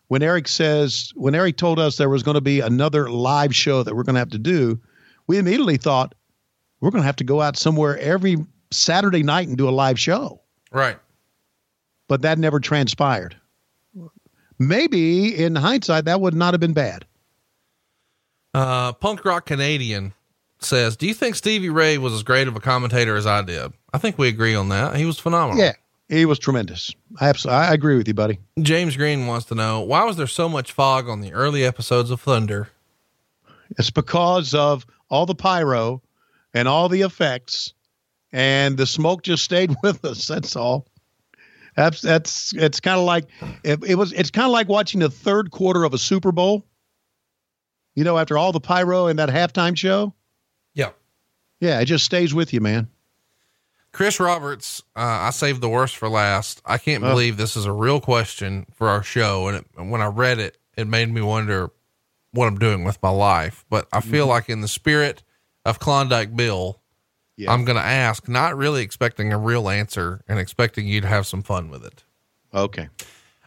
when 0.09 0.23
Eric 0.23 0.47
says, 0.47 1.13
when 1.15 1.35
Eric 1.35 1.57
told 1.57 1.79
us 1.79 1.97
there 1.97 2.09
was 2.09 2.23
going 2.23 2.37
to 2.37 2.41
be 2.41 2.61
another 2.61 3.11
live 3.11 3.55
show 3.55 3.83
that 3.83 3.95
we're 3.95 4.05
going 4.05 4.15
to 4.15 4.21
have 4.21 4.31
to 4.31 4.39
do, 4.39 4.81
we 5.27 5.39
immediately 5.39 5.77
thought 5.77 6.15
we're 6.81 6.91
going 6.91 7.03
to 7.03 7.07
have 7.07 7.17
to 7.17 7.25
go 7.25 7.41
out 7.41 7.57
somewhere 7.57 7.99
every 7.99 8.37
Saturday 8.71 9.23
night 9.23 9.49
and 9.49 9.57
do 9.57 9.69
a 9.69 9.71
live 9.71 9.99
show. 9.99 10.41
Right. 10.71 10.99
But 12.09 12.23
that 12.23 12.39
never 12.39 12.61
transpired. 12.61 13.37
Maybe 14.59 15.35
in 15.35 15.57
hindsight, 15.57 16.05
that 16.05 16.21
would 16.21 16.35
not 16.35 16.55
have 16.55 16.61
been 16.61 16.75
bad. 16.75 17.05
Uh, 18.53 18.93
Punk 18.93 19.25
Rock 19.25 19.47
Canadian 19.47 20.13
says, 20.61 20.97
"Do 20.97 21.07
you 21.07 21.15
think 21.15 21.35
Stevie 21.35 21.71
Ray 21.71 21.99
was 21.99 22.13
as 22.13 22.23
great 22.23 22.47
of 22.47 22.55
a 22.55 22.61
commentator 22.61 23.17
as 23.17 23.27
I 23.27 23.43
did?" 23.43 23.73
I 23.93 23.99
think 23.99 24.17
we 24.17 24.29
agree 24.29 24.55
on 24.55 24.69
that. 24.69 24.97
He 24.97 25.05
was 25.05 25.19
phenomenal. 25.19 25.63
Yeah, 25.63 25.73
he 26.09 26.25
was 26.25 26.39
tremendous. 26.39 26.95
I, 27.21 27.31
absolutely, 27.31 27.59
I 27.59 27.75
agree 27.75 27.97
with 27.97 28.07
you, 28.07 28.15
buddy. 28.15 28.39
James 28.61 28.97
Green 28.97 29.27
wants 29.27 29.47
to 29.47 29.57
know 29.57 29.81
why 29.81 30.05
was 30.05 30.17
there 30.17 30.29
so 30.29 30.49
much 30.49 30.71
fog 30.71 31.09
on 31.09 31.21
the 31.21 31.33
early 31.33 31.65
episodes 31.65 32.11
of 32.11 32.21
Thunder? 32.21 32.69
It's 33.77 33.91
because 33.91 34.55
of 34.55 34.87
all 35.11 35.27
the 35.27 35.35
pyro 35.35 36.03
and 36.53 36.67
all 36.69 36.89
the 36.89 37.03
effects, 37.03 37.75
and 38.33 38.77
the 38.77 38.87
smoke 38.87 39.23
just 39.23 39.45
stayed 39.45 39.75
with 39.83 40.05
us. 40.05 40.27
That's 40.27 40.57
all. 40.57 40.87
That's 41.77 42.01
that's 42.01 42.53
it's 42.55 42.79
kind 42.81 42.99
of 42.99 43.05
like 43.05 43.25
it, 43.65 43.83
it 43.85 43.95
was. 43.97 44.13
It's 44.13 44.31
kind 44.31 44.47
of 44.47 44.53
like 44.53 44.69
watching 44.69 45.01
the 45.01 45.11
third 45.11 45.51
quarter 45.51 45.83
of 45.85 45.93
a 45.95 45.99
Super 45.99 46.31
Bowl. 46.33 46.65
You 47.97 48.05
know, 48.05 48.19
after 48.19 48.37
all 48.39 48.53
the 48.53 48.61
pyro 48.61 49.07
and 49.07 49.19
that 49.19 49.29
halftime 49.29 49.77
show. 49.77 50.15
Yeah. 50.75 50.91
Yeah, 51.61 51.81
it 51.81 51.85
just 51.85 52.05
stays 52.05 52.35
with 52.35 52.53
you, 52.53 52.61
man. 52.61 52.89
Chris 53.93 54.19
Roberts, 54.19 54.83
uh, 54.97 55.01
I 55.01 55.31
saved 55.31 55.61
the 55.61 55.69
worst 55.69 55.97
for 55.97 56.09
last. 56.09 56.61
I 56.67 56.79
can't 56.79 57.05
Oh. 57.05 57.11
believe 57.11 57.37
this 57.37 57.57
is 57.57 57.65
a 57.67 57.73
real 57.73 58.01
question 58.01 58.67
for 58.75 58.89
our 58.89 59.05
show, 59.05 59.47
and 59.47 59.59
it, 59.59 59.67
when 59.81 60.01
I 60.03 60.07
read 60.07 60.41
it, 60.41 60.59
it 60.77 60.89
made 60.89 61.09
me 61.13 61.21
wonder 61.23 61.71
what 62.35 62.47
I'm 62.47 62.59
doing 62.59 62.85
with 62.85 63.03
my 63.03 63.11
life. 63.11 63.65
But 63.71 63.89
I 63.93 64.01
feel 64.01 64.27
like, 64.27 64.49
in 64.49 64.61
the 64.61 64.69
spirit 64.69 65.23
of 65.65 65.79
Klondike 65.79 66.35
Bill, 66.37 66.81
Yeah. 67.37 67.53
I'm 67.53 67.65
going 67.65 67.77
to 67.79 67.83
ask, 67.83 68.29
not 68.29 68.57
really 68.57 68.83
expecting 68.83 69.33
a 69.33 69.39
real 69.39 69.69
answer, 69.69 70.23
and 70.29 70.39
expecting 70.39 70.87
you 70.87 71.01
to 71.01 71.07
have 71.07 71.27
some 71.27 71.43
fun 71.43 71.71
with 71.71 71.85
it. 71.85 72.05
Okay. 72.53 72.89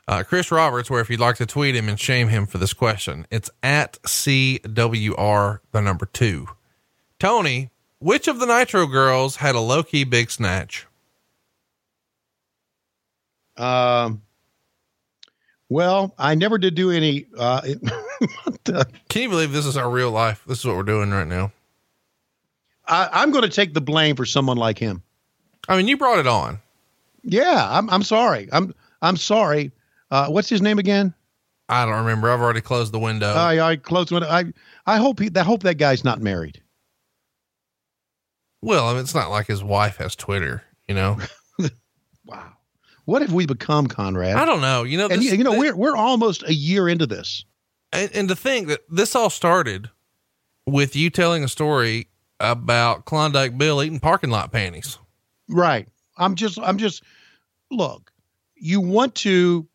Uh, 0.08 0.24
Chris 0.24 0.52
Roberts, 0.52 0.90
where 0.90 1.02
if 1.02 1.10
you'd 1.10 1.20
like 1.20 1.36
to 1.36 1.46
tweet 1.46 1.76
him 1.76 1.90
and 1.90 2.00
shame 2.00 2.30
him 2.30 2.46
for 2.48 2.58
this 2.58 2.74
question, 2.74 3.28
it's 3.30 3.50
at 3.62 3.94
CWR, 4.04 5.60
the 5.72 5.82
number 5.82 6.06
two. 6.06 6.48
Tony, 7.20 7.72
which 8.00 8.28
of 8.28 8.40
the 8.40 8.46
Nitro 8.46 8.86
girls 8.88 9.38
had 9.38 9.54
a 9.56 9.60
low 9.60 9.84
key 9.84 10.04
big 10.06 10.32
snatch? 10.32 10.88
Um. 13.58 14.22
Well, 15.70 16.14
I 16.18 16.36
never 16.36 16.58
did 16.58 16.76
do 16.76 16.92
any. 16.92 17.26
Uh, 17.38 17.62
it, 17.66 17.80
Can 19.10 19.22
you 19.24 19.30
believe 19.30 19.52
this 19.52 19.66
is 19.66 19.78
our 19.78 19.90
real 19.90 20.12
life? 20.12 20.44
This 20.48 20.60
is 20.60 20.66
what 20.66 20.76
we're 20.76 20.84
doing 20.84 21.12
right 21.12 21.28
now. 21.28 21.52
I, 22.88 23.10
I'm 23.12 23.32
going 23.32 23.44
to 23.44 23.50
take 23.50 23.74
the 23.74 23.82
blame 23.82 24.16
for 24.16 24.26
someone 24.26 24.58
like 24.58 24.78
him. 24.80 25.04
I 25.68 25.76
mean, 25.78 25.88
you 25.88 25.98
brought 25.98 26.20
it 26.20 26.28
on. 26.28 26.60
Yeah, 27.24 27.68
I'm. 27.70 27.90
I'm 27.90 28.04
sorry. 28.04 28.48
I'm. 28.52 28.74
I'm 29.02 29.18
sorry. 29.18 29.72
Uh, 30.10 30.28
what's 30.30 30.48
his 30.50 30.62
name 30.62 30.80
again? 30.80 31.14
I 31.68 31.86
don't 31.86 31.96
remember. 31.98 32.32
I've 32.32 32.40
already 32.40 32.62
closed 32.62 32.94
the 32.94 33.00
window. 33.00 33.34
I 33.34 33.72
I 33.72 33.76
close 33.76 34.10
one. 34.12 34.24
I 34.24 34.46
I 34.86 34.98
hope 34.98 35.20
he. 35.20 35.30
I 35.36 35.44
hope 35.44 35.64
that 35.64 35.76
guy's 35.76 36.06
not 36.06 36.22
married. 36.22 36.62
well, 38.62 38.88
I 38.88 38.94
mean, 38.94 39.02
it's 39.02 39.14
not 39.16 39.30
like 39.30 39.48
his 39.48 39.64
wife 39.64 39.98
has 39.98 40.16
Twitter, 40.16 40.64
you 40.88 40.96
know. 40.96 41.18
Wow. 42.26 42.52
What 43.06 43.22
have 43.22 43.32
we 43.32 43.46
become, 43.46 43.88
Conrad? 43.88 44.36
I 44.36 44.44
don't 44.44 44.60
know. 44.60 44.84
You 44.84 44.98
know, 44.98 45.08
and 45.08 45.22
this- 45.22 45.32
you 45.32 45.44
know 45.46 45.52
th- 45.52 45.62
we're 45.62 45.76
we're 45.78 45.96
almost 45.96 46.44
a 46.44 46.54
year 46.54 46.90
into 46.90 47.06
this. 47.06 47.46
And, 47.92 48.12
and 48.14 48.30
to 48.30 48.36
think 48.36 48.68
that 48.68 48.82
this 48.90 49.16
all 49.16 49.30
started 49.30 49.90
with 50.66 50.96
you 50.96 51.10
telling 51.10 51.44
a 51.44 51.48
story 51.48 52.08
about 52.40 53.06
Klondike 53.06 53.58
Bill 53.58 53.82
eating 53.82 54.00
parking 54.00 54.30
lot 54.30 54.52
panties. 54.52 55.00
Right. 55.50 55.88
I'm 56.18 56.36
just 56.36 56.60
I'm 56.60 56.78
just 56.78 57.04
look, 57.72 58.12
you 58.56 58.82
want 58.82 59.16
to 59.16 59.68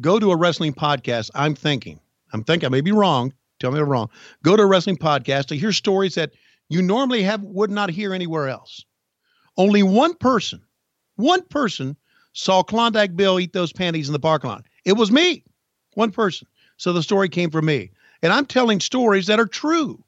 go 0.00 0.18
to 0.18 0.32
a 0.32 0.36
wrestling 0.36 0.74
podcast. 0.74 1.30
I'm 1.34 1.54
thinking. 1.54 2.00
I'm 2.32 2.42
thinking 2.42 2.66
I 2.66 2.70
may 2.70 2.80
be 2.80 2.92
wrong. 2.92 3.32
Tell 3.60 3.70
me 3.70 3.78
I'm 3.78 3.88
wrong. 3.88 4.10
Go 4.42 4.56
to 4.56 4.62
a 4.62 4.66
wrestling 4.66 4.96
podcast 4.96 5.46
to 5.46 5.56
hear 5.56 5.72
stories 5.72 6.16
that 6.16 6.32
you 6.68 6.82
normally 6.82 7.22
have 7.22 7.42
would 7.42 7.70
not 7.70 7.90
hear 7.90 8.12
anywhere 8.12 8.48
else. 8.48 8.84
Only 9.56 9.82
one 9.82 10.14
person, 10.14 10.60
one 11.16 11.42
person 11.42 11.96
saw 12.32 12.62
Klondike 12.62 13.14
Bill 13.14 13.38
eat 13.38 13.52
those 13.52 13.72
panties 13.72 14.08
in 14.08 14.12
the 14.12 14.18
parking 14.18 14.50
lot. 14.50 14.64
It 14.84 14.94
was 14.94 15.12
me. 15.12 15.44
One 15.94 16.10
person. 16.10 16.48
So 16.76 16.92
the 16.92 17.02
story 17.02 17.28
came 17.28 17.50
from 17.50 17.66
me. 17.66 17.90
And 18.22 18.32
I'm 18.32 18.46
telling 18.46 18.80
stories 18.80 19.26
that 19.26 19.40
are 19.40 19.46
true. 19.46 20.02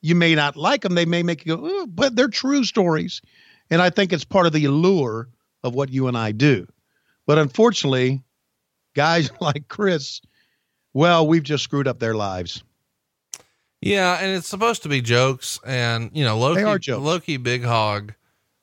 You 0.00 0.14
may 0.14 0.34
not 0.34 0.56
like 0.56 0.82
them. 0.82 0.94
They 0.94 1.04
may 1.04 1.22
make 1.22 1.46
you 1.46 1.56
go, 1.56 1.86
but 1.86 2.16
they're 2.16 2.28
true 2.28 2.64
stories. 2.64 3.20
And 3.70 3.80
I 3.80 3.90
think 3.90 4.12
it's 4.12 4.24
part 4.24 4.46
of 4.46 4.52
the 4.52 4.64
allure 4.64 5.28
of 5.62 5.74
what 5.74 5.90
you 5.90 6.08
and 6.08 6.16
I 6.16 6.32
do. 6.32 6.66
But 7.26 7.38
unfortunately, 7.38 8.22
guys 8.94 9.30
like 9.40 9.68
Chris, 9.68 10.20
well, 10.92 11.26
we've 11.26 11.42
just 11.42 11.64
screwed 11.64 11.88
up 11.88 11.98
their 11.98 12.14
lives. 12.14 12.62
Yeah, 13.80 14.18
and 14.20 14.36
it's 14.36 14.46
supposed 14.46 14.84
to 14.84 14.88
be 14.88 15.00
jokes, 15.00 15.58
and 15.66 16.10
you 16.14 16.24
know, 16.24 16.38
Loki. 16.38 16.92
Loki 16.92 17.36
Big 17.36 17.64
Hog 17.64 18.14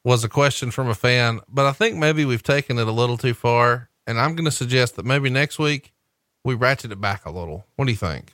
was 0.06 0.23
a 0.23 0.30
question 0.30 0.72
from 0.72 0.88
a 0.88 0.95
fan, 0.95 1.41
but 1.49 1.65
I 1.65 1.73
think 1.73 1.97
maybe 1.97 2.23
we've 2.23 2.43
taken 2.43 2.80
it 2.80 2.88
a 2.88 2.91
little 2.91 3.18
too 3.18 3.34
far, 3.34 3.89
and 4.07 4.18
I'm 4.18 4.35
going 4.35 4.45
to 4.45 4.51
suggest 4.51 4.95
that 4.95 5.06
maybe 5.06 5.30
next 5.30 5.60
week 5.60 5.91
we 6.43 6.55
ratchet 6.55 6.91
it 6.91 7.01
back 7.01 7.25
a 7.25 7.31
little. 7.31 7.65
What 7.75 7.85
do 7.85 7.91
you 7.91 7.97
think? 7.97 8.33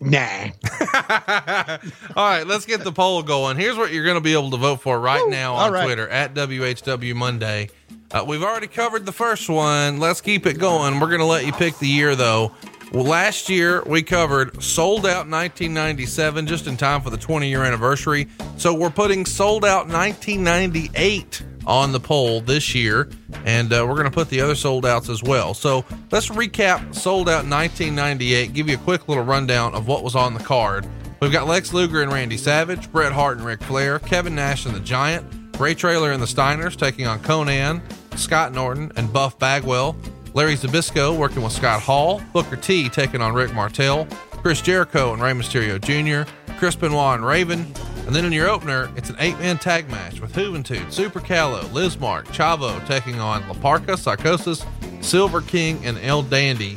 Nah. 0.00 0.20
All 2.16 2.28
right, 2.28 2.46
let's 2.46 2.66
get 2.66 2.84
the 2.84 2.92
poll 2.92 3.22
going. 3.24 3.56
Here's 3.56 3.76
what 3.76 3.92
you're 3.92 4.04
going 4.04 4.16
to 4.16 4.20
be 4.20 4.32
able 4.32 4.50
to 4.52 4.56
vote 4.56 4.80
for 4.80 4.98
right 4.98 5.28
now 5.28 5.54
on 5.54 5.72
right. 5.72 5.84
Twitter 5.84 6.08
at 6.08 6.34
WHW 6.34 7.14
Monday. 7.14 7.70
Uh, 8.12 8.24
we've 8.26 8.42
already 8.42 8.68
covered 8.68 9.04
the 9.04 9.12
first 9.12 9.48
one. 9.48 9.98
Let's 9.98 10.20
keep 10.20 10.46
it 10.46 10.58
going. 10.58 11.00
We're 11.00 11.08
going 11.08 11.18
to 11.18 11.26
let 11.26 11.44
you 11.46 11.52
pick 11.52 11.78
the 11.78 11.88
year, 11.88 12.14
though. 12.14 12.52
Well, 12.92 13.04
last 13.04 13.50
year 13.50 13.82
we 13.84 14.02
covered 14.02 14.62
Souled 14.62 15.04
Out 15.04 15.28
1997 15.28 16.46
just 16.46 16.66
in 16.66 16.78
time 16.78 17.02
for 17.02 17.10
the 17.10 17.18
20 17.18 17.46
year 17.46 17.62
anniversary. 17.62 18.28
So 18.56 18.72
we're 18.72 18.88
putting 18.88 19.26
Souled 19.26 19.66
Out 19.66 19.88
1998 19.88 21.42
on 21.66 21.92
the 21.92 22.00
poll 22.00 22.40
this 22.40 22.74
year, 22.74 23.10
and 23.44 23.70
uh, 23.74 23.84
we're 23.86 23.94
going 23.94 24.04
to 24.04 24.10
put 24.10 24.30
the 24.30 24.40
other 24.40 24.54
Souled 24.54 24.86
Outs 24.86 25.10
as 25.10 25.22
well. 25.22 25.52
So 25.52 25.84
let's 26.10 26.28
recap 26.28 26.94
Souled 26.94 27.28
Out 27.28 27.44
1998, 27.44 28.54
give 28.54 28.70
you 28.70 28.76
a 28.76 28.78
quick 28.78 29.06
little 29.06 29.24
rundown 29.24 29.74
of 29.74 29.86
what 29.86 30.02
was 30.02 30.16
on 30.16 30.32
the 30.32 30.40
card. 30.42 30.86
We've 31.20 31.32
got 31.32 31.46
Lex 31.46 31.74
Luger 31.74 32.00
and 32.00 32.10
Randy 32.10 32.38
Savage, 32.38 32.90
Bret 32.90 33.12
Hart 33.12 33.36
and 33.36 33.46
Ric 33.46 33.62
Flair, 33.62 33.98
Kevin 33.98 34.34
Nash 34.34 34.64
and 34.64 34.74
the 34.74 34.80
Giant, 34.80 35.26
Ray 35.60 35.74
Traylor 35.74 36.12
and 36.12 36.22
the 36.22 36.26
Steiners 36.26 36.74
taking 36.74 37.06
on 37.06 37.20
Konnan, 37.20 37.82
Scott 38.16 38.54
Norton 38.54 38.90
and 38.96 39.12
Buff 39.12 39.38
Bagwell, 39.38 39.94
Larry 40.34 40.54
Zbyszko 40.54 41.16
working 41.16 41.42
with 41.42 41.52
Scott 41.52 41.80
Hall, 41.80 42.20
Booker 42.32 42.56
T 42.56 42.88
taking 42.88 43.20
on 43.20 43.34
Rick 43.34 43.54
Martel, 43.54 44.06
Chris 44.30 44.60
Jericho 44.60 45.12
and 45.12 45.22
Rey 45.22 45.32
Mysterio 45.32 45.80
Jr., 45.80 46.30
Chris 46.58 46.76
Benoit 46.76 47.16
and 47.16 47.26
Raven. 47.26 47.60
And 48.06 48.14
then 48.14 48.24
in 48.24 48.32
your 48.32 48.48
opener, 48.48 48.90
it's 48.96 49.10
an 49.10 49.16
eight 49.18 49.38
man 49.38 49.58
tag 49.58 49.88
match 49.90 50.20
with 50.20 50.32
Juventud, 50.32 50.92
Super 50.92 51.20
Calo, 51.20 51.70
Liz 51.72 51.98
Mark, 51.98 52.26
Chavo 52.28 52.84
taking 52.86 53.20
on 53.20 53.46
La 53.48 53.54
Parca, 53.54 53.98
Psychosis, 53.98 54.64
Silver 55.00 55.40
King, 55.42 55.84
and 55.84 55.98
El 55.98 56.22
Dandy. 56.22 56.76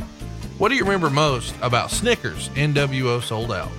What 0.58 0.70
do 0.70 0.76
you 0.76 0.84
remember 0.84 1.10
most 1.10 1.56
about 1.62 1.90
Snickers 1.92 2.50
NWO 2.50 3.22
Souled 3.22 3.52
Out? 3.52 3.72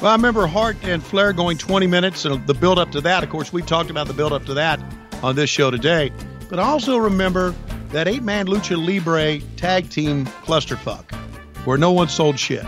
Well, 0.00 0.10
I 0.10 0.14
remember 0.14 0.46
Hart 0.46 0.76
and 0.82 1.02
Flair 1.02 1.32
going 1.32 1.58
20 1.58 1.86
minutes 1.86 2.24
and 2.24 2.46
the 2.46 2.54
build 2.54 2.78
up 2.78 2.90
to 2.92 3.00
that. 3.02 3.22
Of 3.22 3.28
course, 3.30 3.52
we 3.52 3.62
talked 3.62 3.90
about 3.90 4.06
the 4.06 4.14
build 4.14 4.32
up 4.32 4.46
to 4.46 4.54
that 4.54 4.80
on 5.22 5.36
this 5.36 5.50
show 5.50 5.70
today. 5.70 6.10
But 6.48 6.58
I 6.58 6.62
also 6.62 6.96
remember 6.96 7.54
that 7.92 8.08
eight 8.08 8.22
man 8.22 8.46
Lucha 8.46 8.76
Libre 8.76 9.40
tag 9.56 9.88
team 9.90 10.26
clusterfuck 10.26 11.12
where 11.64 11.78
no 11.78 11.92
one 11.92 12.08
sold 12.08 12.38
shit. 12.38 12.64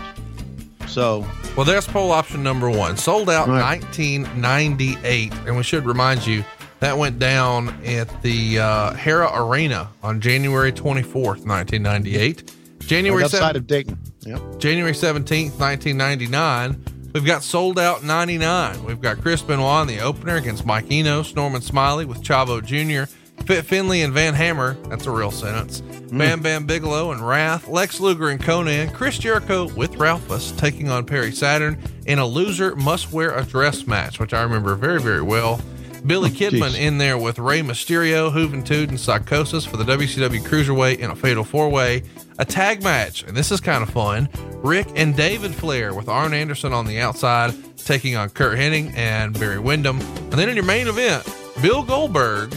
So, 0.87 1.25
Well, 1.57 1.65
there's 1.65 1.87
poll 1.87 2.11
option 2.11 2.43
number 2.43 2.69
one. 2.69 2.97
Souled 2.97 3.29
Out 3.29 3.47
right. 3.47 3.81
1998. 3.81 5.33
And 5.47 5.57
we 5.57 5.63
should 5.63 5.85
remind 5.85 6.25
you 6.25 6.43
that 6.79 6.97
went 6.97 7.17
down 7.17 7.69
at 7.85 8.21
the 8.21 8.59
uh, 8.59 8.93
Hara 8.93 9.29
Arena 9.33 9.89
on 10.03 10.21
January 10.21 10.71
24th, 10.71 11.45
1998. 11.45 12.51
January, 12.79 13.23
outside 13.23 13.55
7th, 13.55 13.57
of 13.57 13.67
Dayton. 13.67 13.97
Yep. 14.25 14.59
January 14.59 14.91
17th, 14.93 15.57
1999. 15.57 16.83
We've 17.13 17.25
got 17.25 17.43
Souled 17.43 17.79
Out 17.79 18.03
99. 18.03 18.83
We've 18.83 18.99
got 18.99 19.21
Chris 19.21 19.41
Benoit 19.41 19.81
in 19.83 19.87
the 19.95 20.01
opener 20.01 20.35
against 20.35 20.65
Mike 20.65 20.91
Enos, 20.91 21.33
Norman 21.35 21.61
Smiley 21.61 22.05
with 22.05 22.21
Chavo 22.21 22.63
Jr., 22.63 23.11
Fit 23.45 23.65
Finlay 23.65 24.01
and 24.01 24.13
Van 24.13 24.33
Hammer. 24.33 24.73
That's 24.87 25.05
a 25.05 25.11
real 25.11 25.31
sentence. 25.31 25.81
Mm. 25.81 26.17
Bam 26.17 26.41
Bam 26.41 26.65
Bigelow 26.65 27.11
and 27.11 27.27
Wrath, 27.27 27.67
Lex 27.67 27.99
Luger 27.99 28.29
and 28.29 28.39
Konnan, 28.39 28.93
Chris 28.93 29.17
Jericho 29.17 29.67
with 29.73 29.97
Ralphus 29.97 30.51
taking 30.53 30.89
on 30.89 31.05
Perry 31.05 31.31
Saturn 31.31 31.77
in 32.05 32.19
a 32.19 32.25
loser 32.25 32.75
must 32.75 33.11
wear 33.11 33.37
a 33.37 33.43
dress 33.43 33.85
match, 33.85 34.19
which 34.19 34.33
I 34.33 34.43
remember 34.43 34.75
very, 34.75 35.01
very 35.01 35.21
well. 35.21 35.59
Billy 36.05 36.29
oh, 36.29 36.33
Kidman 36.33 36.71
jeez. 36.71 36.79
in 36.79 36.97
there 36.97 37.17
with 37.17 37.39
Rey 37.39 37.61
Mysterio, 37.61 38.31
Juventud, 38.31 38.89
and 38.89 38.99
Psychosis 38.99 39.65
for 39.65 39.77
the 39.77 39.85
WCW 39.85 40.41
Cruiserweight 40.41 40.99
in 40.99 41.09
a 41.09 41.15
fatal 41.15 41.43
four 41.43 41.69
way. 41.69 42.03
A 42.39 42.45
tag 42.45 42.83
match, 42.83 43.23
and 43.23 43.37
this 43.37 43.51
is 43.51 43.59
kind 43.59 43.83
of 43.83 43.89
fun. 43.89 44.27
Ric 44.63 44.87
and 44.95 45.15
David 45.15 45.53
Flair 45.53 45.93
with 45.93 46.09
Arn 46.09 46.33
Anderson 46.33 46.73
on 46.73 46.85
the 46.85 46.99
outside 46.99 47.53
taking 47.77 48.15
on 48.15 48.29
Curt 48.29 48.57
Hennig 48.57 48.93
and 48.95 49.37
Barry 49.39 49.59
Windham. 49.59 49.99
And 50.01 50.33
then 50.33 50.49
in 50.49 50.55
your 50.55 50.65
main 50.65 50.87
event, 50.87 51.25
Bill 51.61 51.83
Goldberg 51.83 52.53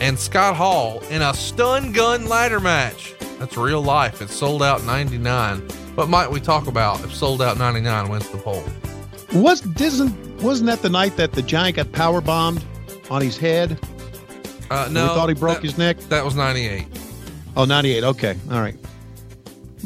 and 0.00 0.18
Scott 0.18 0.56
Hall 0.56 1.00
in 1.10 1.22
a 1.22 1.34
stun 1.34 1.92
gun 1.92 2.26
ladder 2.28 2.60
match. 2.60 3.14
That's 3.38 3.56
real 3.56 3.82
life. 3.82 4.20
It's 4.20 4.34
Souled 4.34 4.62
Out 4.62 4.84
99. 4.84 5.60
What 5.94 6.08
might 6.08 6.30
we 6.30 6.40
talk 6.40 6.66
about 6.66 7.02
if 7.04 7.14
Souled 7.14 7.42
Out 7.42 7.58
99 7.58 8.08
wins 8.08 8.28
the 8.30 8.38
poll? 8.38 8.62
Was 9.32 9.64
isn't 9.80 10.42
wasn't 10.42 10.66
that 10.68 10.82
the 10.82 10.88
night 10.88 11.16
that 11.16 11.32
the 11.32 11.42
giant 11.42 11.76
got 11.76 11.90
power 11.92 12.20
bombed 12.20 12.64
on 13.10 13.20
his 13.22 13.36
head? 13.36 13.78
Uh, 14.70 14.88
no, 14.90 15.02
we 15.02 15.08
thought 15.08 15.28
he 15.28 15.34
broke 15.34 15.56
that- 15.56 15.62
his 15.64 15.78
neck. 15.78 15.98
That 16.08 16.24
was 16.24 16.34
98. 16.34 16.86
Oh, 17.56 17.64
98. 17.64 18.04
Okay. 18.04 18.36
All 18.50 18.60
right. 18.60 18.76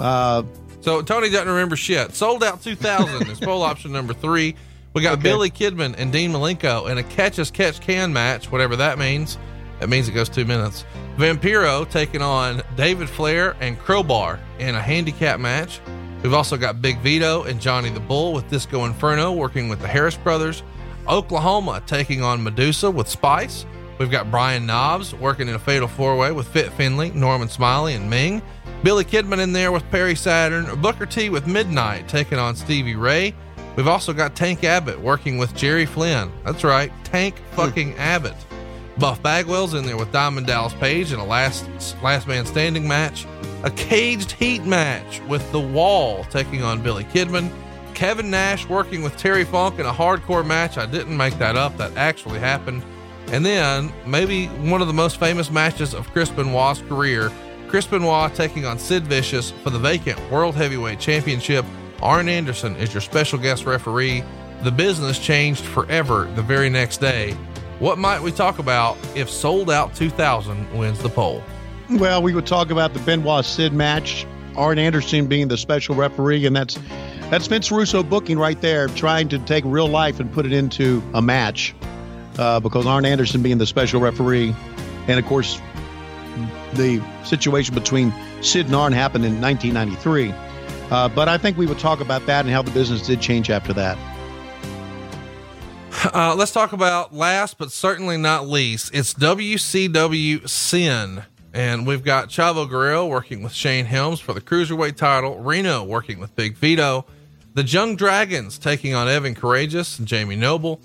Uh, 0.01 0.43
So 0.81 1.01
Tony 1.03 1.31
doesn't 1.31 1.49
remember 1.49 1.77
shit. 1.77 2.15
Souled 2.15 2.43
Out 2.43 2.63
2000 2.63 3.29
is 3.29 3.39
poll 3.41 3.63
option 3.63 3.93
number 3.93 4.13
three. 4.15 4.55
We 4.95 5.01
got 5.03 5.15
Okay. 5.15 5.23
Billy 5.23 5.51
Kidman 5.51 5.95
and 5.97 6.13
Dean 6.13 6.33
Malenko 6.33 6.91
in 6.91 6.99
a 6.99 7.03
catch 7.03 7.39
as 7.39 7.51
catch 7.51 7.81
can 7.81 8.13
match, 8.13 8.51
whatever 8.53 8.77
that 8.77 8.99
means. 8.99 9.39
That 9.83 9.89
means 9.89 10.09
it 10.09 10.13
goes 10.13 10.29
two 10.29 10.45
minutes. 10.45 10.85
Vampiro 11.17 11.91
taking 11.91 12.23
on 12.23 12.63
David 12.77 13.11
Flair 13.11 13.57
and 13.59 13.77
Crowbar 13.77 14.39
in 14.61 14.77
a 14.77 14.81
handicap 14.81 15.41
match. 15.41 15.81
We've 16.23 16.35
also 16.35 16.57
got 16.57 16.81
Big 16.81 17.01
Vito 17.01 17.43
and 17.43 17.61
Johnny 17.61 17.91
the 17.91 17.99
Bull 17.99 18.33
with 18.33 18.49
Disco 18.49 18.85
Inferno 18.85 19.33
working 19.33 19.69
with 19.69 19.81
the 19.81 19.89
Harris 19.89 20.17
brothers. 20.17 20.63
Oklahoma 21.09 21.83
taking 21.85 22.23
on 22.23 22.45
Madusa 22.45 22.95
with 22.95 23.09
Spice. 23.09 23.67
We've 23.99 24.09
got 24.09 24.31
Brian 24.31 24.67
Knobbs 24.67 25.17
working 25.17 25.49
in 25.49 25.57
a 25.57 25.59
fatal 25.59 25.89
four 25.89 26.17
way 26.17 26.31
with 26.31 26.47
Fit 26.47 26.71
Finlay, 26.75 27.11
Norman 27.11 27.49
Smiley, 27.49 27.95
and 27.95 28.09
Meng. 28.09 28.41
Billy 28.85 29.05
Kidman 29.05 29.41
in 29.41 29.53
there 29.53 29.73
with 29.73 29.83
Perry 29.91 30.15
Saturn. 30.15 30.81
Booker 30.81 31.07
T 31.07 31.29
with 31.29 31.49
Midnight 31.49 32.07
taking 32.07 32.39
on 32.39 32.55
Stevie 32.55 32.95
Ray. 32.95 33.35
We've 33.75 33.89
also 33.89 34.13
got 34.13 34.37
Tank 34.37 34.63
Abbott 34.63 35.01
working 35.01 35.39
with 35.39 35.57
Jerry 35.57 35.87
Flynn. 35.87 36.31
That's 36.45 36.63
right, 36.63 36.93
Tank 37.03 37.37
hmm. 37.37 37.57
fucking 37.57 37.95
Abbott. 37.97 38.37
Buff 38.99 39.23
Bagwell's 39.23 39.75
in 39.75 39.87
there 39.87 39.97
with 39.97 40.13
Diamond 40.13 40.47
Dallas 40.47 40.75
Page 40.75 41.13
in 41.13 41.19
a 41.19 41.25
last 41.25 41.67
last 42.03 42.27
man 42.27 42.45
standing 42.45 42.87
match. 42.87 43.27
A 43.65 43.71
caged 43.71 44.33
heat 44.33 44.65
match 44.65 45.21
with 45.29 45.51
The 45.53 45.61
Wall 45.61 46.25
taking 46.25 46.63
on 46.63 46.83
Billy 46.83 47.05
Kidman. 47.05 47.51
Kevin 47.95 48.31
Nash 48.31 48.69
working 48.69 49.03
with 49.03 49.17
Terry 49.17 49.45
Funk 49.45 49.79
in 49.79 49.87
a 49.87 49.93
hardcore 49.93 50.47
match. 50.47 50.79
I 50.79 50.87
didn't 50.87 51.17
make 51.17 51.39
that 51.39 51.57
up. 51.57 51.77
That 51.77 51.97
actually 51.97 52.39
happened. 52.39 52.83
And 53.29 53.47
then 53.47 53.93
maybe 54.07 54.47
one 54.47 54.83
of 54.83 54.89
the 54.89 54.93
most 54.93 55.19
famous 55.19 55.51
matches 55.51 55.95
of 55.95 56.11
Chris 56.13 56.29
Benoit's 56.29 56.83
career. 56.83 57.31
Chris 57.69 57.87
Benoit 57.87 58.35
taking 58.35 58.67
on 58.67 58.79
Sid 58.79 59.05
Vicious 59.05 59.51
for 59.51 59.71
the 59.71 59.79
vacant 59.79 60.19
World 60.31 60.55
Heavyweight 60.55 61.01
Championship. 61.01 61.65
Arn 62.03 62.29
Anderson 62.29 62.77
is 62.77 62.93
your 62.93 63.01
special 63.01 63.39
guest 63.39 63.65
referee. 63.65 64.23
The 64.65 64.73
business 64.73 65.19
changed 65.19 65.65
forever 65.65 66.31
the 66.35 66.43
very 66.43 66.69
next 66.69 66.99
day. 66.99 67.37
What 67.83 67.99
might 67.99 68.23
we 68.23 68.31
talk 68.31 68.61
about 68.61 68.97
if 69.17 69.29
Sold 69.29 69.69
Out 69.69 69.93
2000 69.97 70.79
wins 70.79 71.01
the 71.01 71.09
poll? 71.09 71.43
well, 71.91 72.23
we 72.23 72.33
would 72.33 72.47
talk 72.47 72.71
about 72.71 72.95
the 72.95 73.01
Benoit 73.01 73.45
Sid 73.45 73.73
match 73.73 74.25
Arn 74.55 74.79
Anderson 74.79 75.27
being 75.27 75.49
the 75.49 75.57
special 75.57 75.97
referee, 75.97 76.47
and 76.47 76.55
that's 76.55 76.79
that's 77.29 77.49
Vince 77.49 77.73
Russo 77.73 78.05
booking 78.05 78.39
right 78.39 78.61
there, 78.61 78.87
trying 78.87 79.29
to 79.31 79.39
take 79.41 79.65
real 79.67 79.89
life 79.89 80.21
and 80.21 80.33
put 80.33 80.47
it 80.47 80.53
into 80.53 81.03
a 81.13 81.21
match. 81.21 81.75
Uh, 82.39 82.61
because 82.61 82.87
Arn 82.87 83.05
Anderson 83.05 83.43
being 83.43 83.59
the 83.59 83.67
special 83.67 84.01
referee, 84.01 84.55
and 85.09 85.19
of 85.19 85.27
course, 85.27 85.61
the 86.75 87.03
situation 87.25 87.75
between 87.75 88.15
Sid 88.43 88.67
and 88.67 88.77
Arn 88.77 88.93
happened 88.93 89.25
in 89.25 89.41
1993. 89.41 90.33
Uh, 90.89 91.09
but 91.09 91.29
I 91.29 91.37
think 91.37 91.59
we 91.59 91.67
would 91.67 91.81
talk 91.81 91.99
about 91.99 92.27
that 92.27 92.45
and 92.45 92.55
how 92.55 92.63
the 92.63 92.71
business 92.71 93.05
did 93.09 93.21
change 93.21 93.51
after 93.51 93.73
that. 93.73 93.99
Uh, 95.93 96.35
let's 96.37 96.53
talk 96.53 96.73
about 96.73 97.15
last 97.15 97.59
but 97.59 97.71
certainly 97.71 98.17
not 98.17 98.49
least. 98.49 98.91
It's 98.95 99.15
WCW 99.15 100.49
Sin. 100.49 101.23
And 101.55 101.87
we've 101.87 102.03
got 102.03 102.29
Chavo 102.31 102.69
Guerrero 102.69 103.07
working 103.07 103.43
with 103.43 103.53
Shane 103.53 103.85
Helms 103.85 104.19
for 104.21 104.33
the 104.33 104.41
Cruiserweight 104.41 104.97
title, 104.97 105.39
Reno 105.39 105.85
working 105.85 106.19
with 106.19 106.35
Big 106.35 106.57
Vito, 106.57 107.05
the 107.53 107.63
Young 107.63 107.95
Dragons 107.95 108.59
taking 108.59 108.95
on 108.95 109.07
Evan 109.07 109.35
Karagias 109.35 109.99
and 109.99 110.09
Jamie 110.09 110.35
Noble, 110.35 110.81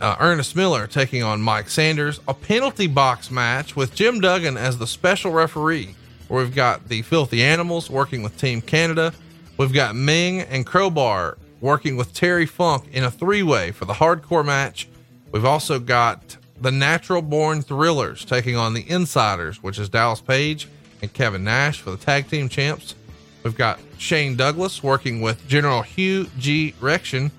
uh, 0.00 0.16
Ernest 0.20 0.54
Miller 0.54 0.86
taking 0.86 1.24
on 1.24 1.42
Mike 1.42 1.68
Sanders, 1.68 2.20
a 2.28 2.34
penalty 2.34 2.86
box 2.86 3.32
match 3.32 3.74
with 3.74 3.96
Jim 3.96 4.20
Duggan 4.20 4.56
as 4.56 4.78
the 4.78 4.86
special 4.86 5.32
referee, 5.32 5.96
where 6.28 6.44
we've 6.44 6.54
got 6.54 6.88
the 6.88 7.02
Filthy 7.02 7.42
Animals 7.42 7.90
working 7.90 8.22
with 8.22 8.38
Team 8.38 8.60
Canada, 8.60 9.12
we've 9.56 9.72
got 9.72 9.96
Meng 9.96 10.40
and 10.42 10.64
Crowbar 10.64 11.36
working 11.62 11.96
with 11.96 12.12
Terry 12.12 12.44
Funk 12.44 12.84
in 12.92 13.04
a 13.04 13.10
three 13.10 13.42
way 13.42 13.70
for 13.72 13.86
the 13.86 13.94
hardcore 13.94 14.44
match. 14.44 14.88
We've 15.30 15.46
also 15.46 15.78
got 15.78 16.36
the 16.60 16.70
Natural 16.70 17.22
Born 17.22 17.62
Thrillers 17.62 18.26
taking 18.26 18.56
on 18.56 18.74
the 18.74 18.84
Insiders, 18.90 19.62
which 19.62 19.78
is 19.78 19.88
Dallas 19.88 20.20
Page 20.20 20.68
and 21.00 21.10
Kevin 21.14 21.44
Nash 21.44 21.80
for 21.80 21.90
the 21.92 21.96
tag 21.96 22.28
team 22.28 22.48
champs. 22.50 22.94
We've 23.42 23.56
got 23.56 23.80
Shane 23.98 24.36
Douglas 24.36 24.82
working 24.82 25.20
with 25.22 25.48
General 25.48 25.82
Hugh 25.82 26.26
G. 26.38 26.74
Rection 26.80 27.30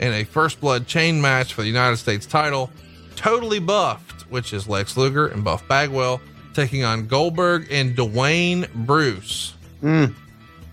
in 0.00 0.12
a 0.12 0.24
first 0.24 0.60
blood 0.60 0.86
chain 0.86 1.20
match 1.20 1.52
for 1.52 1.60
the 1.62 1.68
United 1.68 1.98
States 1.98 2.24
title. 2.26 2.70
Totally 3.14 3.58
buffed, 3.60 4.22
which 4.30 4.52
is 4.52 4.66
Lex 4.66 4.96
Luger 4.96 5.26
and 5.26 5.44
Buff 5.44 5.66
Bagwell 5.68 6.20
taking 6.54 6.82
on 6.84 7.06
Goldberg 7.06 7.66
and 7.70 7.96
Dwayne 7.96 8.72
Bruce. 8.74 9.54
Mm. 9.82 10.14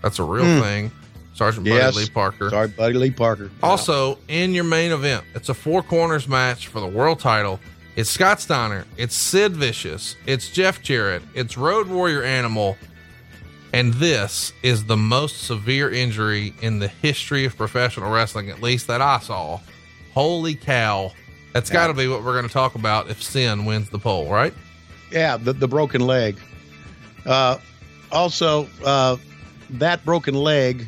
That's 0.02 0.18
a 0.18 0.24
real 0.24 0.44
Mm. 0.44 0.60
thing. 0.60 0.90
Sergeant 1.40 1.66
Yes. 1.66 1.94
Buddy 1.94 2.04
Lee 2.04 2.10
Parker. 2.10 2.50
Sorry, 2.50 2.68
Buddy 2.68 2.94
Lee 2.98 3.10
Parker. 3.10 3.50
Also, 3.62 4.18
in 4.28 4.52
your 4.52 4.64
main 4.64 4.92
event, 4.92 5.24
it's 5.34 5.48
a 5.48 5.54
four 5.54 5.82
corners 5.82 6.28
match 6.28 6.66
for 6.66 6.80
the 6.80 6.86
world 6.86 7.18
title. 7.18 7.58
It's 7.96 8.10
Scott 8.10 8.40
Steiner, 8.42 8.84
it's 8.98 9.14
Sid 9.14 9.56
Vicious, 9.56 10.16
it's 10.26 10.50
Jeff 10.50 10.82
Jarrett, 10.82 11.22
it's 11.34 11.56
Road 11.56 11.88
Warrior 11.88 12.22
Animal, 12.22 12.76
and 13.72 13.94
this 13.94 14.52
is 14.62 14.84
the 14.84 14.98
most 14.98 15.44
severe 15.44 15.90
injury 15.90 16.52
in 16.60 16.78
the 16.78 16.88
history 16.88 17.46
of 17.46 17.56
professional 17.56 18.10
wrestling, 18.12 18.50
at 18.50 18.60
least 18.60 18.86
that 18.88 19.00
I 19.00 19.18
saw. 19.20 19.60
Holy 20.12 20.54
cow. 20.54 21.10
That's 21.54 21.70
got 21.70 21.86
to 21.86 21.94
be 21.94 22.06
what 22.06 22.22
we're 22.22 22.34
going 22.34 22.46
to 22.46 22.52
talk 22.52 22.74
about 22.74 23.08
if 23.08 23.22
Sin 23.22 23.64
wins 23.64 23.88
the 23.88 23.98
poll, 23.98 24.30
right? 24.30 24.52
Yeah, 25.10 25.38
the, 25.38 25.54
the 25.54 25.66
broken 25.68 26.02
leg. 26.02 26.36
Uh, 27.24 27.56
also, 28.12 28.68
uh, 28.84 29.16
that 29.70 30.04
broken 30.04 30.34
leg 30.34 30.86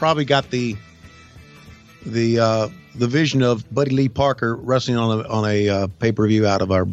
probably 0.00 0.24
got 0.24 0.50
the 0.50 0.74
the 2.06 2.40
uh, 2.40 2.68
the 2.96 3.06
vision 3.06 3.42
of 3.42 3.72
Buddy 3.72 3.90
Lee 3.90 4.08
Parker 4.08 4.56
wrestling 4.56 4.96
on 4.96 5.20
a 5.20 5.28
on 5.28 5.44
a 5.48 5.68
uh, 5.68 5.86
pay 5.98 6.10
per 6.10 6.26
view 6.26 6.46
out 6.46 6.62
of 6.62 6.72
our 6.72 6.88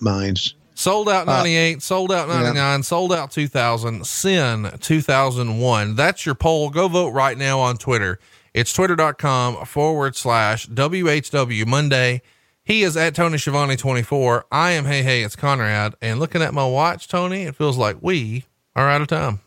minds. 0.00 0.54
Souled 0.76 1.08
Out 1.08 1.26
Uh, 1.28 1.36
98, 1.36 1.82
Souled 1.82 2.12
Out 2.12 2.28
99, 2.28 2.82
Souled 2.82 3.12
Out 3.12 3.30
2000, 3.30 4.04
Sin 4.04 4.70
2001. 4.80 5.94
That's 5.94 6.26
your 6.26 6.34
poll. 6.34 6.68
Go 6.68 6.88
vote 6.88 7.10
right 7.10 7.38
now 7.38 7.60
on 7.60 7.76
Twitter. 7.78 8.18
It's 8.52 8.72
twitter.com 8.72 9.64
forward 9.66 10.16
slash 10.16 10.68
WHW 10.68 11.66
Monday. 11.66 12.22
He 12.64 12.82
is 12.82 12.96
at 12.96 13.14
Tony 13.14 13.38
Schiavone 13.38 13.76
24. 13.76 14.46
I 14.50 14.72
am 14.72 14.84
Hey 14.84 15.02
Hey, 15.02 15.22
it's 15.22 15.36
Conrad. 15.36 15.94
And 16.02 16.18
looking 16.20 16.42
at 16.42 16.52
my 16.52 16.66
watch, 16.66 17.08
Tony, 17.08 17.44
it 17.44 17.54
feels 17.56 17.78
like 17.78 17.96
we 18.00 18.44
are 18.76 18.90
out 18.90 19.00
of 19.00 19.06
time. 19.06 19.40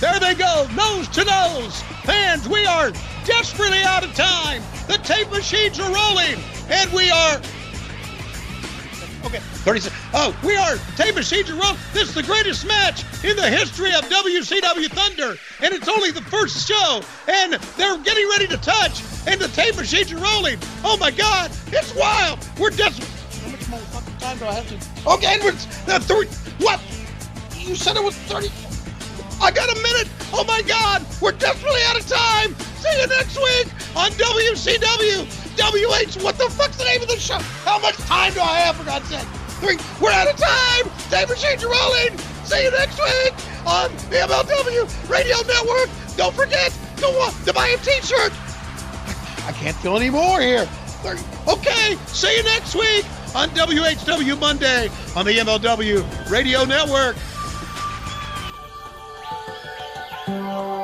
There 0.00 0.20
they 0.20 0.34
go, 0.34 0.68
nose 0.76 1.08
to 1.08 1.24
nose. 1.24 1.82
Fans, 2.04 2.48
we 2.48 2.64
are 2.64 2.92
desperately 3.24 3.82
out 3.82 4.04
of 4.04 4.14
time. 4.14 4.62
The 4.86 4.98
tape 4.98 5.28
machines 5.30 5.80
are 5.80 5.92
rolling, 5.92 6.40
and 6.68 6.92
we 6.92 7.10
are. 7.10 7.40
Okay, 9.24 9.40
30 9.40 9.80
seconds. 9.80 10.00
Oh, 10.14 10.38
we 10.44 10.56
are. 10.56 10.76
Tape 10.96 11.16
machines 11.16 11.50
are 11.50 11.54
rolling. 11.54 11.76
This 11.92 12.10
is 12.10 12.14
the 12.14 12.22
greatest 12.22 12.64
match 12.64 13.02
in 13.24 13.34
the 13.34 13.50
history 13.50 13.92
of 13.92 14.04
WCW 14.04 14.88
Thunder, 14.88 15.36
and 15.60 15.74
it's 15.74 15.88
only 15.88 16.12
the 16.12 16.22
first 16.22 16.68
show, 16.68 17.02
and 17.26 17.54
they're 17.76 17.98
getting 17.98 18.28
ready 18.28 18.46
to 18.46 18.56
touch, 18.58 19.02
and 19.26 19.40
the 19.40 19.48
tape 19.48 19.76
machines 19.76 20.12
are 20.12 20.18
rolling. 20.18 20.58
Oh 20.84 20.96
my 20.98 21.10
God, 21.10 21.50
it's 21.66 21.92
wild. 21.96 22.38
We're 22.60 22.70
desperate. 22.70 23.10
How 23.42 23.50
much 23.50 23.68
more 23.68 23.80
fucking 23.80 24.16
time 24.18 24.38
do 24.38 24.44
I 24.46 24.54
have 24.54 24.68
to? 24.68 25.10
Okay, 25.10 25.34
and 25.34 25.42
we're 25.42 25.98
three. 25.98 26.28
What? 26.64 26.80
You 27.56 27.74
said 27.74 27.96
it 27.96 28.04
was 28.04 28.14
30. 28.14 28.48
I 29.40 29.50
got 29.50 29.70
a 29.70 29.80
minute. 29.80 30.08
Oh 30.32 30.44
my 30.44 30.62
God, 30.62 31.04
we're 31.20 31.32
definitely 31.32 31.80
out 31.86 31.98
of 31.98 32.06
time. 32.06 32.54
See 32.82 33.00
you 33.00 33.06
next 33.06 33.36
week 33.36 33.66
on 33.96 34.10
WCW. 34.12 35.24
WH, 35.58 36.22
what 36.22 36.38
the 36.38 36.48
fuck's 36.50 36.76
the 36.76 36.84
name 36.84 37.02
of 37.02 37.08
the 37.08 37.18
show? 37.18 37.38
How 37.64 37.78
much 37.80 37.96
time 37.96 38.32
do 38.32 38.40
I 38.40 38.60
have, 38.60 38.76
for 38.76 38.84
God's 38.84 39.08
sake? 39.08 39.26
Three, 39.58 39.76
we're 40.00 40.12
out 40.12 40.28
of 40.30 40.36
time. 40.36 40.90
Tape 41.10 41.28
machines 41.28 41.64
are 41.64 41.70
rolling. 41.70 42.16
See 42.44 42.62
you 42.62 42.70
next 42.70 42.98
week 42.98 43.34
on 43.66 43.90
the 44.10 44.22
MLW 44.22 45.10
Radio 45.10 45.36
Network. 45.46 45.90
Don't 46.16 46.34
forget 46.34 46.70
to, 46.98 47.06
wa- 47.18 47.32
to 47.44 47.52
buy 47.52 47.68
a 47.68 47.76
t-shirt. 47.78 48.32
I 49.46 49.52
can't 49.52 49.76
feel 49.78 49.96
any 49.96 50.10
more 50.10 50.40
here. 50.40 50.68
Okay, 51.48 51.96
see 52.06 52.36
you 52.36 52.42
next 52.44 52.74
week 52.74 53.04
on 53.34 53.48
WHW 53.50 54.38
Monday 54.38 54.88
on 55.16 55.24
the 55.24 55.32
MLW 55.32 56.30
Radio 56.30 56.64
Network. 56.64 57.16
Oh. 60.30 60.77